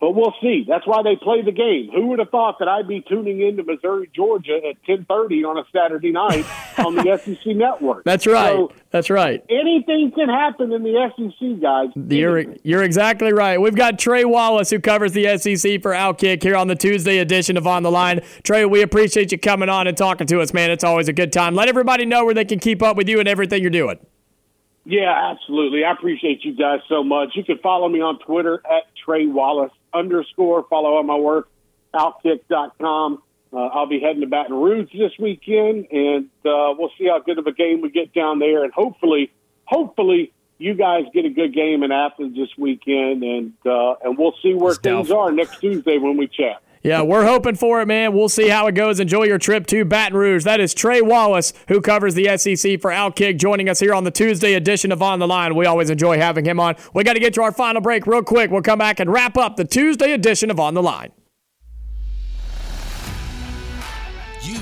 but 0.00 0.12
we'll 0.12 0.34
see. 0.40 0.64
That's 0.66 0.86
why 0.86 1.02
they 1.02 1.16
play 1.16 1.42
the 1.42 1.50
game. 1.52 1.90
Who 1.92 2.08
would 2.08 2.20
have 2.20 2.30
thought 2.30 2.60
that 2.60 2.68
I'd 2.68 2.86
be 2.86 3.00
tuning 3.08 3.40
into 3.40 3.64
Missouri, 3.64 4.08
Georgia 4.14 4.60
at 4.68 4.82
ten 4.84 5.04
thirty 5.04 5.42
on 5.42 5.58
a 5.58 5.64
Saturday 5.72 6.12
night 6.12 6.46
on 6.78 6.94
the 6.94 7.18
SEC 7.18 7.56
network? 7.56 8.04
That's 8.04 8.26
right. 8.26 8.52
So 8.52 8.72
That's 8.90 9.10
right. 9.10 9.44
anything 9.50 10.12
can 10.14 10.28
happen 10.28 10.72
in 10.72 10.84
the 10.84 11.10
SEC, 11.16 11.60
guys. 11.60 11.88
You're 11.96 12.54
you're 12.62 12.84
exactly 12.84 13.32
right. 13.32 13.60
We've 13.60 13.74
got 13.74 13.98
Trey 13.98 14.24
Wallace 14.24 14.70
who 14.70 14.78
covers 14.78 15.12
the 15.12 15.36
SEC 15.36 15.82
for 15.82 15.92
Outkick 15.92 16.42
here 16.44 16.54
on 16.56 16.68
the 16.68 16.76
Tuesday 16.76 17.18
edition 17.18 17.56
of 17.56 17.66
On 17.66 17.82
the 17.82 17.90
Line. 17.90 18.20
Trey, 18.44 18.64
we 18.64 18.82
appreciate 18.82 19.32
you 19.32 19.38
coming 19.38 19.68
on 19.68 19.88
and 19.88 19.96
talking 19.96 20.28
to 20.28 20.40
us, 20.40 20.54
man. 20.54 20.70
It's 20.70 20.84
always 20.84 21.08
a 21.08 21.12
good 21.12 21.32
time. 21.32 21.54
Let 21.56 21.68
everybody 21.68 22.06
know 22.06 22.24
where 22.24 22.34
they 22.34 22.44
can 22.44 22.60
keep 22.60 22.82
up 22.82 22.96
with 22.96 23.08
you 23.08 23.18
and 23.18 23.28
everything 23.28 23.62
you're 23.62 23.70
doing. 23.70 23.98
Yeah, 24.84 25.32
absolutely. 25.32 25.84
I 25.84 25.92
appreciate 25.92 26.44
you 26.44 26.54
guys 26.54 26.80
so 26.88 27.04
much. 27.04 27.30
You 27.34 27.44
can 27.44 27.58
follow 27.58 27.88
me 27.90 28.00
on 28.00 28.18
Twitter 28.20 28.62
at 28.64 28.84
Trey 29.04 29.26
Wallace 29.26 29.72
underscore. 29.94 30.64
Follow 30.68 30.90
all 30.90 31.02
my 31.02 31.16
work, 31.16 31.48
outkick.com. 31.94 33.22
Uh, 33.50 33.56
I'll 33.56 33.86
be 33.86 34.00
heading 34.00 34.20
to 34.20 34.26
Baton 34.26 34.54
Rouge 34.54 34.92
this 34.92 35.12
weekend, 35.18 35.86
and 35.90 36.26
uh, 36.44 36.74
we'll 36.76 36.92
see 36.98 37.06
how 37.06 37.18
good 37.20 37.38
of 37.38 37.46
a 37.46 37.52
game 37.52 37.80
we 37.80 37.90
get 37.90 38.12
down 38.12 38.38
there. 38.38 38.62
And 38.62 38.72
hopefully, 38.72 39.30
hopefully, 39.64 40.32
you 40.58 40.74
guys 40.74 41.04
get 41.14 41.24
a 41.24 41.30
good 41.30 41.54
game 41.54 41.82
in 41.82 41.90
Athens 41.90 42.36
this 42.36 42.50
weekend, 42.58 43.22
and 43.22 43.54
uh, 43.64 43.94
and 44.04 44.18
we'll 44.18 44.34
see 44.42 44.52
where 44.52 44.74
things 44.74 45.10
are 45.10 45.32
next 45.32 45.60
Tuesday 45.60 45.96
when 45.96 46.18
we 46.18 46.26
chat. 46.26 46.62
Yeah, 46.82 47.02
we're 47.02 47.24
hoping 47.24 47.56
for 47.56 47.80
it, 47.80 47.86
man. 47.86 48.12
We'll 48.12 48.28
see 48.28 48.48
how 48.48 48.66
it 48.66 48.74
goes. 48.74 49.00
Enjoy 49.00 49.24
your 49.24 49.38
trip 49.38 49.66
to 49.68 49.84
Baton 49.84 50.16
Rouge. 50.16 50.44
That 50.44 50.60
is 50.60 50.74
Trey 50.74 51.02
Wallace, 51.02 51.52
who 51.68 51.80
covers 51.80 52.14
the 52.14 52.36
SEC 52.36 52.80
for 52.80 52.90
Outkick, 52.90 53.38
joining 53.38 53.68
us 53.68 53.80
here 53.80 53.94
on 53.94 54.04
the 54.04 54.10
Tuesday 54.10 54.54
edition 54.54 54.92
of 54.92 55.02
On 55.02 55.18
the 55.18 55.26
Line. 55.26 55.54
We 55.54 55.66
always 55.66 55.90
enjoy 55.90 56.18
having 56.18 56.44
him 56.44 56.60
on. 56.60 56.76
We 56.94 57.04
got 57.04 57.14
to 57.14 57.20
get 57.20 57.34
to 57.34 57.42
our 57.42 57.52
final 57.52 57.82
break 57.82 58.06
real 58.06 58.22
quick. 58.22 58.50
We'll 58.50 58.62
come 58.62 58.78
back 58.78 59.00
and 59.00 59.10
wrap 59.10 59.36
up 59.36 59.56
the 59.56 59.64
Tuesday 59.64 60.12
edition 60.12 60.50
of 60.50 60.60
On 60.60 60.74
the 60.74 60.82
Line. 60.82 61.12
You 64.42 64.60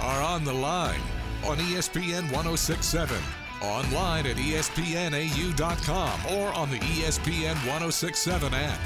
are 0.00 0.22
on 0.22 0.44
the 0.44 0.52
line 0.52 1.00
on 1.44 1.56
ESPN 1.58 2.30
1067, 2.32 3.16
online 3.62 4.26
at 4.26 4.36
ESPNAU.com, 4.36 6.20
or 6.36 6.52
on 6.52 6.70
the 6.70 6.78
ESPN 6.78 7.54
1067 7.66 8.54
app. 8.54 8.78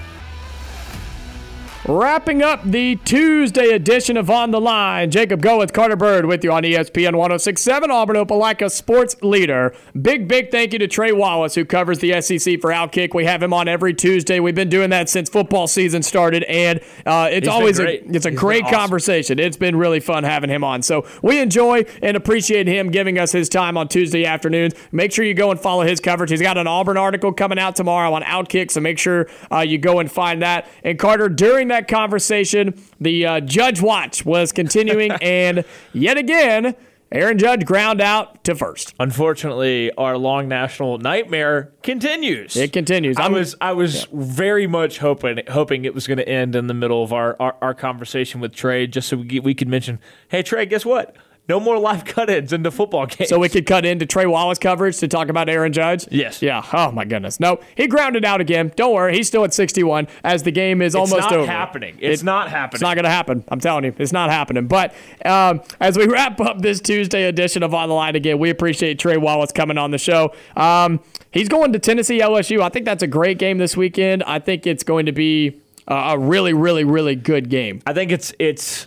Wrapping 1.89 2.45
up 2.45 2.63
the 2.63 2.95
Tuesday 2.95 3.71
edition 3.71 4.17
of 4.17 4.31
On 4.31 4.53
the 4.53 4.61
Line, 4.61 5.11
Jacob 5.11 5.43
Goins 5.43 5.59
with 5.59 5.73
Carter 5.73 5.97
Byrd 5.97 6.27
with 6.27 6.45
you 6.45 6.53
on 6.53 6.63
ESPN 6.63 7.17
1067, 7.17 7.91
Auburn 7.91 8.15
Opelika 8.15 8.71
sports 8.71 9.17
leader. 9.21 9.75
Big, 10.01 10.29
big 10.29 10.53
thank 10.53 10.73
you 10.73 10.79
to 10.79 10.87
Trey 10.87 11.11
Wallace, 11.11 11.57
who 11.57 11.65
covers 11.65 11.99
the 11.99 12.21
SEC 12.23 12.61
for 12.61 12.71
Outkick. 12.71 13.15
We 13.15 13.25
have 13.25 13.43
him 13.43 13.53
on 13.53 13.67
every 13.67 13.95
Tuesday. 13.95 14.39
We've 14.39 14.55
been 14.55 14.69
doing 14.69 14.91
that 14.91 15.09
since 15.09 15.29
football 15.29 15.67
season 15.67 16.05
started, 16.05 16.45
and 16.45 16.79
uh, 17.05 17.29
it's 17.33 17.49
He's 17.49 17.53
always 17.53 17.79
a, 17.81 17.83
great. 17.83 18.05
it's 18.07 18.27
a 18.27 18.31
He's 18.31 18.39
great 18.39 18.63
awesome. 18.63 18.77
conversation. 18.79 19.39
It's 19.41 19.57
been 19.57 19.75
really 19.75 19.99
fun 19.99 20.23
having 20.23 20.51
him 20.51 20.63
on. 20.63 20.83
So 20.83 21.05
we 21.21 21.41
enjoy 21.41 21.85
and 22.01 22.17
appreciate 22.17 22.69
him 22.69 22.93
giving 22.93 23.19
us 23.19 23.33
his 23.33 23.49
time 23.49 23.77
on 23.77 23.89
Tuesday 23.89 24.25
afternoons. 24.25 24.75
Make 24.93 25.11
sure 25.11 25.25
you 25.25 25.35
go 25.35 25.51
and 25.51 25.59
follow 25.59 25.83
his 25.83 25.99
coverage. 25.99 26.31
He's 26.31 26.43
got 26.43 26.57
an 26.59 26.69
Auburn 26.69 26.97
article 26.97 27.33
coming 27.33 27.59
out 27.59 27.75
tomorrow 27.75 28.13
on 28.15 28.23
Outkick, 28.23 28.71
so 28.71 28.81
make 28.81 29.01
sure 29.01 29.27
uh, 29.51 29.61
you 29.61 29.79
go 29.79 29.99
and 29.99 30.11
find 30.11 30.43
that. 30.43 30.69
And 30.85 30.97
Carter, 30.97 31.29
during 31.29 31.72
that 31.73 31.89
conversation, 31.89 32.81
the 33.01 33.27
uh, 33.27 33.41
Judge 33.41 33.81
Watch 33.81 34.25
was 34.25 34.53
continuing, 34.53 35.11
and 35.23 35.65
yet 35.93 36.17
again, 36.17 36.75
Aaron 37.11 37.37
Judge 37.37 37.65
ground 37.67 38.01
out 38.01 38.43
to 38.45 38.55
first. 38.55 38.95
Unfortunately, 38.99 39.93
our 39.93 40.17
long 40.17 40.49
national 40.49 40.99
nightmare 40.99 41.73
continues. 41.83 42.57
It 42.57 42.73
continues. 42.73 43.17
I 43.19 43.25
I'm- 43.25 43.33
was 43.33 43.55
I 43.61 43.73
was 43.73 44.07
very 44.13 44.67
much 44.67 44.99
hoping 44.99 45.41
hoping 45.49 45.85
it 45.85 45.95
was 45.95 46.07
going 46.07 46.19
to 46.19 46.29
end 46.29 46.57
in 46.57 46.69
the 46.69 46.75
middle 46.75 47.03
of 47.03 47.13
our, 47.13 47.37
our, 47.39 47.57
our 47.61 47.75
conversation 47.75 48.41
with 48.41 48.55
Trey, 48.55 48.87
just 48.87 49.09
so 49.09 49.19
we, 49.19 49.41
we 49.41 49.55
could 49.55 49.69
mention, 49.69 49.99
hey 50.29 50.43
Trey, 50.43 50.65
guess 50.67 50.87
what? 50.87 51.15
No 51.49 51.59
more 51.59 51.77
live 51.77 52.05
cut-ins 52.05 52.53
into 52.53 52.71
football 52.71 53.07
games. 53.07 53.29
So 53.29 53.39
we 53.39 53.49
could 53.49 53.67
cut 53.67 53.85
into 53.85 54.07
Trey 54.07 54.27
Wallace 54.27 54.59
coverage 54.59 54.99
to 54.99 55.09
talk 55.09 55.29
about 55.29 55.49
Aaron 55.49 55.73
Judge? 55.73 56.07
Yes. 56.11 56.41
Yeah. 56.41 56.65
Oh, 56.73 56.93
my 56.93 57.05
goodness. 57.05 57.41
No, 57.41 57.59
he 57.77 57.89
grounded 57.89 58.25
out 58.25 58.41
again. 58.41 58.73
Don't 58.77 58.95
worry. 58.95 59.15
He's 59.17 59.27
still 59.27 59.43
at 59.45 59.53
61 59.53 60.07
as 60.23 60.45
the 60.45 60.53
game 60.53 60.81
is 60.81 60.95
It's 60.95 61.01
almost 61.01 61.31
not 61.31 61.33
over. 61.33 61.51
happening. 61.51 61.97
It's 62.01 62.23
not 62.23 62.49
happening. 62.49 62.77
It's 62.77 62.83
not 62.83 62.95
going 62.95 63.05
to 63.05 63.11
happen. 63.11 63.45
I'm 63.49 63.59
telling 63.61 63.85
you, 63.85 63.95
it's 63.99 64.13
not 64.13 64.31
happening. 64.31 64.69
But 64.69 64.95
um, 65.25 65.61
as 65.81 65.99
we 65.99 66.07
wrap 66.09 66.41
up 66.41 66.61
this 66.63 66.81
Tuesday 66.81 67.25
edition 67.25 67.63
of 67.65 67.75
On 67.75 67.89
the 67.89 67.95
Line 67.95 68.15
again, 68.15 68.39
we 68.39 68.49
appreciate 68.51 69.01
Trey 69.01 69.17
Wallace 69.17 69.51
coming 69.53 69.79
on 69.79 69.91
the 69.91 69.99
show. 69.99 70.33
Um, 70.57 71.01
he's 71.33 71.49
going 71.49 71.73
to 71.73 71.81
Tennessee 71.81 72.21
LSU. 72.21 72.61
I 72.63 72.69
think 72.69 72.85
that's 72.85 73.03
a 73.03 73.09
great 73.09 73.39
game 73.39 73.59
this 73.59 73.77
weekend. 73.77 74.23
I 74.23 74.39
think 74.39 74.65
it's 74.67 74.85
going 74.85 75.07
to 75.07 75.13
be 75.13 75.61
uh, 75.89 76.13
a 76.15 76.19
really, 76.19 76.53
really, 76.55 76.85
really 76.85 77.17
good 77.17 77.49
game. 77.51 77.83
I 77.85 77.93
think 77.93 78.13
it's 78.13 78.33
it's 78.39 78.87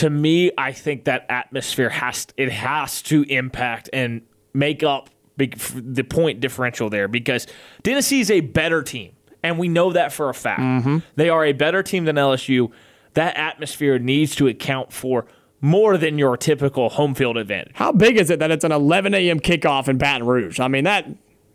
to 0.00 0.08
me. 0.10 0.50
I 0.56 0.72
think 0.72 1.04
that 1.04 1.26
atmosphere 1.28 1.90
has 1.90 2.26
it 2.36 2.50
has 2.50 3.02
to 3.02 3.22
impact 3.24 3.90
and 3.92 4.22
make 4.54 4.82
up 4.82 5.10
the 5.36 6.02
point 6.02 6.40
differential 6.40 6.90
there 6.90 7.08
because 7.08 7.46
Tennessee 7.82 8.20
is 8.20 8.30
a 8.30 8.40
better 8.40 8.82
team, 8.82 9.12
and 9.42 9.58
we 9.58 9.68
know 9.68 9.92
that 9.92 10.12
for 10.12 10.28
a 10.28 10.34
fact. 10.34 10.60
Mm-hmm. 10.60 10.98
They 11.16 11.28
are 11.28 11.44
a 11.44 11.52
better 11.52 11.82
team 11.82 12.04
than 12.06 12.16
LSU. 12.16 12.70
That 13.14 13.36
atmosphere 13.36 13.98
needs 13.98 14.34
to 14.36 14.48
account 14.48 14.92
for 14.92 15.26
more 15.60 15.98
than 15.98 16.16
your 16.18 16.36
typical 16.36 16.88
home 16.88 17.14
field 17.14 17.36
advantage. 17.36 17.72
How 17.74 17.92
big 17.92 18.16
is 18.16 18.30
it 18.30 18.38
that 18.38 18.50
it's 18.50 18.64
an 18.64 18.72
11 18.72 19.14
a.m. 19.14 19.40
kickoff 19.40 19.88
in 19.88 19.98
Baton 19.98 20.26
Rouge? 20.26 20.60
I 20.60 20.68
mean, 20.68 20.84
that 20.84 21.06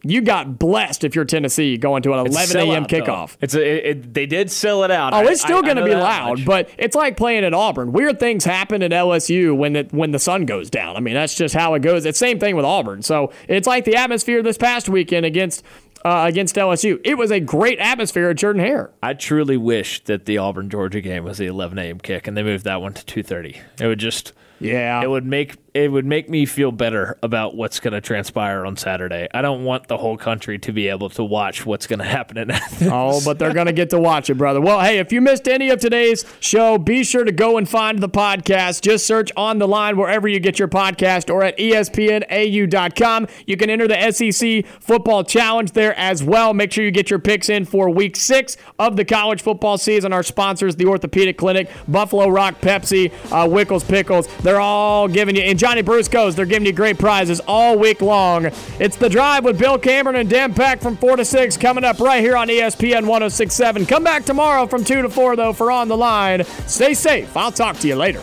you 0.07 0.21
got 0.21 0.59
blessed 0.59 1.03
if 1.03 1.15
you're 1.15 1.25
Tennessee 1.25 1.77
going 1.77 2.03
to 2.03 2.13
an 2.13 2.25
It's 2.27 2.35
11 2.53 2.57
a.m. 2.69 2.83
sellout, 2.85 2.89
though. 2.89 3.01
kickoff. 3.01 3.37
It's 3.41 3.55
a, 3.55 3.61
it, 3.61 3.85
it- 3.97 4.13
they 4.13 4.25
did 4.25 4.51
sell 4.51 4.83
it 4.83 4.91
out. 4.91 5.13
Oh, 5.13 5.21
it's 5.27 5.41
still 5.41 5.61
going 5.61 5.77
to 5.77 5.83
be 5.85 5.95
loud, 5.95 6.37
much. 6.39 6.45
but 6.45 6.69
it's 6.77 6.95
like 6.95 7.17
playing 7.17 7.43
at 7.43 7.53
Auburn. 7.53 7.91
Weird 7.91 8.19
things 8.19 8.45
happen 8.45 8.81
at 8.83 8.91
LSU 8.91 9.55
when 9.55 9.73
the 9.73 9.87
when 9.91 10.11
the 10.11 10.19
sun 10.19 10.45
goes 10.45 10.69
down. 10.69 10.95
I 10.95 10.99
mean, 10.99 11.13
that's 11.15 11.35
just 11.35 11.55
how 11.55 11.73
it 11.73 11.81
goes. 11.81 12.05
It's 12.05 12.19
same 12.19 12.39
thing 12.39 12.55
with 12.55 12.65
Auburn. 12.65 13.01
So 13.01 13.31
it's 13.47 13.67
like 13.67 13.85
the 13.85 13.95
atmosphere 13.95 14.41
this 14.43 14.57
past 14.57 14.87
weekend 14.89 15.25
against 15.25 15.63
uh, 16.05 16.25
against 16.27 16.55
LSU. 16.55 16.99
It 17.03 17.17
was 17.17 17.31
a 17.31 17.39
great 17.39 17.79
atmosphere 17.79 18.29
at 18.29 18.37
Jordan 18.37 18.61
Hare. 18.63 18.91
I 19.01 19.13
truly 19.15 19.57
wish 19.57 20.03
that 20.03 20.25
the 20.25 20.37
Auburn 20.37 20.69
Georgia 20.69 21.01
game 21.01 21.23
was 21.23 21.39
the 21.39 21.47
11 21.47 21.79
a.m. 21.79 21.99
kick 21.99 22.27
and 22.27 22.37
they 22.37 22.43
moved 22.43 22.63
that 22.65 22.79
one 22.81 22.93
to 22.93 23.23
2:30. 23.23 23.57
It 23.81 23.87
would 23.87 23.99
just 23.99 24.33
yeah, 24.59 25.01
it 25.03 25.09
would 25.09 25.25
make 25.25 25.55
it 25.75 25.91
would 25.91 26.05
make 26.05 26.29
me 26.29 26.45
feel 26.45 26.71
better 26.71 27.19
about 27.21 27.53
what's 27.53 27.81
going 27.81 27.93
to 27.93 27.99
transpire 27.99 28.65
on 28.65 28.77
Saturday. 28.77 29.27
I 29.33 29.41
don't 29.41 29.65
want 29.65 29.89
the 29.89 29.97
whole 29.97 30.15
country 30.15 30.57
to 30.59 30.71
be 30.71 30.87
able 30.87 31.09
to 31.09 31.23
watch 31.23 31.65
what's 31.65 31.85
going 31.85 31.99
to 31.99 32.05
happen 32.05 32.37
in 32.37 32.49
Athens. 32.51 32.89
Oh, 32.93 33.21
but 33.25 33.37
they're 33.39 33.53
going 33.53 33.65
to 33.65 33.73
get 33.73 33.89
to 33.89 33.99
watch 33.99 34.29
it, 34.29 34.35
brother. 34.35 34.61
Well, 34.61 34.79
hey, 34.79 34.99
if 34.99 35.11
you 35.11 35.19
missed 35.19 35.49
any 35.49 35.69
of 35.69 35.81
today's 35.81 36.23
show, 36.39 36.77
be 36.77 37.03
sure 37.03 37.25
to 37.25 37.31
go 37.33 37.57
and 37.57 37.67
find 37.67 37.99
the 37.99 38.07
podcast. 38.07 38.83
Just 38.83 39.05
search 39.05 39.33
on 39.35 39.57
the 39.59 39.67
line 39.67 39.97
wherever 39.97 40.29
you 40.29 40.39
get 40.39 40.57
your 40.57 40.69
podcast 40.69 41.29
or 41.29 41.43
at 41.43 41.57
espnau.com. 41.57 43.27
You 43.45 43.57
can 43.57 43.69
enter 43.69 43.87
the 43.89 44.11
SEC 44.11 44.65
Football 44.81 45.25
Challenge 45.25 45.73
there 45.73 45.93
as 45.99 46.23
well. 46.23 46.53
Make 46.53 46.71
sure 46.71 46.85
you 46.85 46.91
get 46.91 47.09
your 47.09 47.19
picks 47.19 47.49
in 47.49 47.65
for 47.65 47.89
week 47.89 48.15
six 48.15 48.55
of 48.79 48.95
the 48.95 49.03
college 49.03 49.41
football 49.41 49.77
season. 49.77 50.13
Our 50.13 50.23
sponsors, 50.23 50.77
the 50.77 50.85
Orthopedic 50.85 51.37
Clinic, 51.37 51.69
Buffalo 51.89 52.29
Rock 52.29 52.61
Pepsi, 52.61 53.11
uh, 53.25 53.45
Wickles 53.45 53.85
Pickles, 53.85 54.27
they're 54.37 54.61
all 54.61 55.09
giving 55.09 55.35
you, 55.35 55.41
and 55.41 55.59
Johnny 55.65 55.81
Brusco's, 55.81 56.35
they're 56.35 56.45
giving 56.45 56.67
you 56.67 56.71
great 56.71 56.99
prizes 56.99 57.39
all 57.47 57.75
week 57.75 57.99
long. 57.99 58.45
It's 58.79 58.97
The 58.97 59.09
Drive 59.09 59.43
with 59.43 59.57
Bill 59.57 59.79
Cameron 59.79 60.15
and 60.15 60.29
Dan 60.29 60.53
Peck 60.53 60.79
from 60.79 60.95
4 60.95 61.15
to 61.15 61.25
6 61.25 61.57
coming 61.57 61.83
up 61.83 61.99
right 61.99 62.21
here 62.21 62.37
on 62.37 62.49
ESPN 62.49 63.07
1067. 63.07 63.87
Come 63.87 64.03
back 64.03 64.25
tomorrow 64.25 64.67
from 64.67 64.83
2 64.83 65.01
to 65.01 65.09
4, 65.09 65.35
though, 65.35 65.53
for 65.53 65.71
On 65.71 65.87
the 65.87 65.97
Line. 65.97 66.43
Stay 66.67 66.93
safe. 66.93 67.35
I'll 67.35 67.51
talk 67.51 67.77
to 67.77 67.87
you 67.87 67.95
later. 67.95 68.21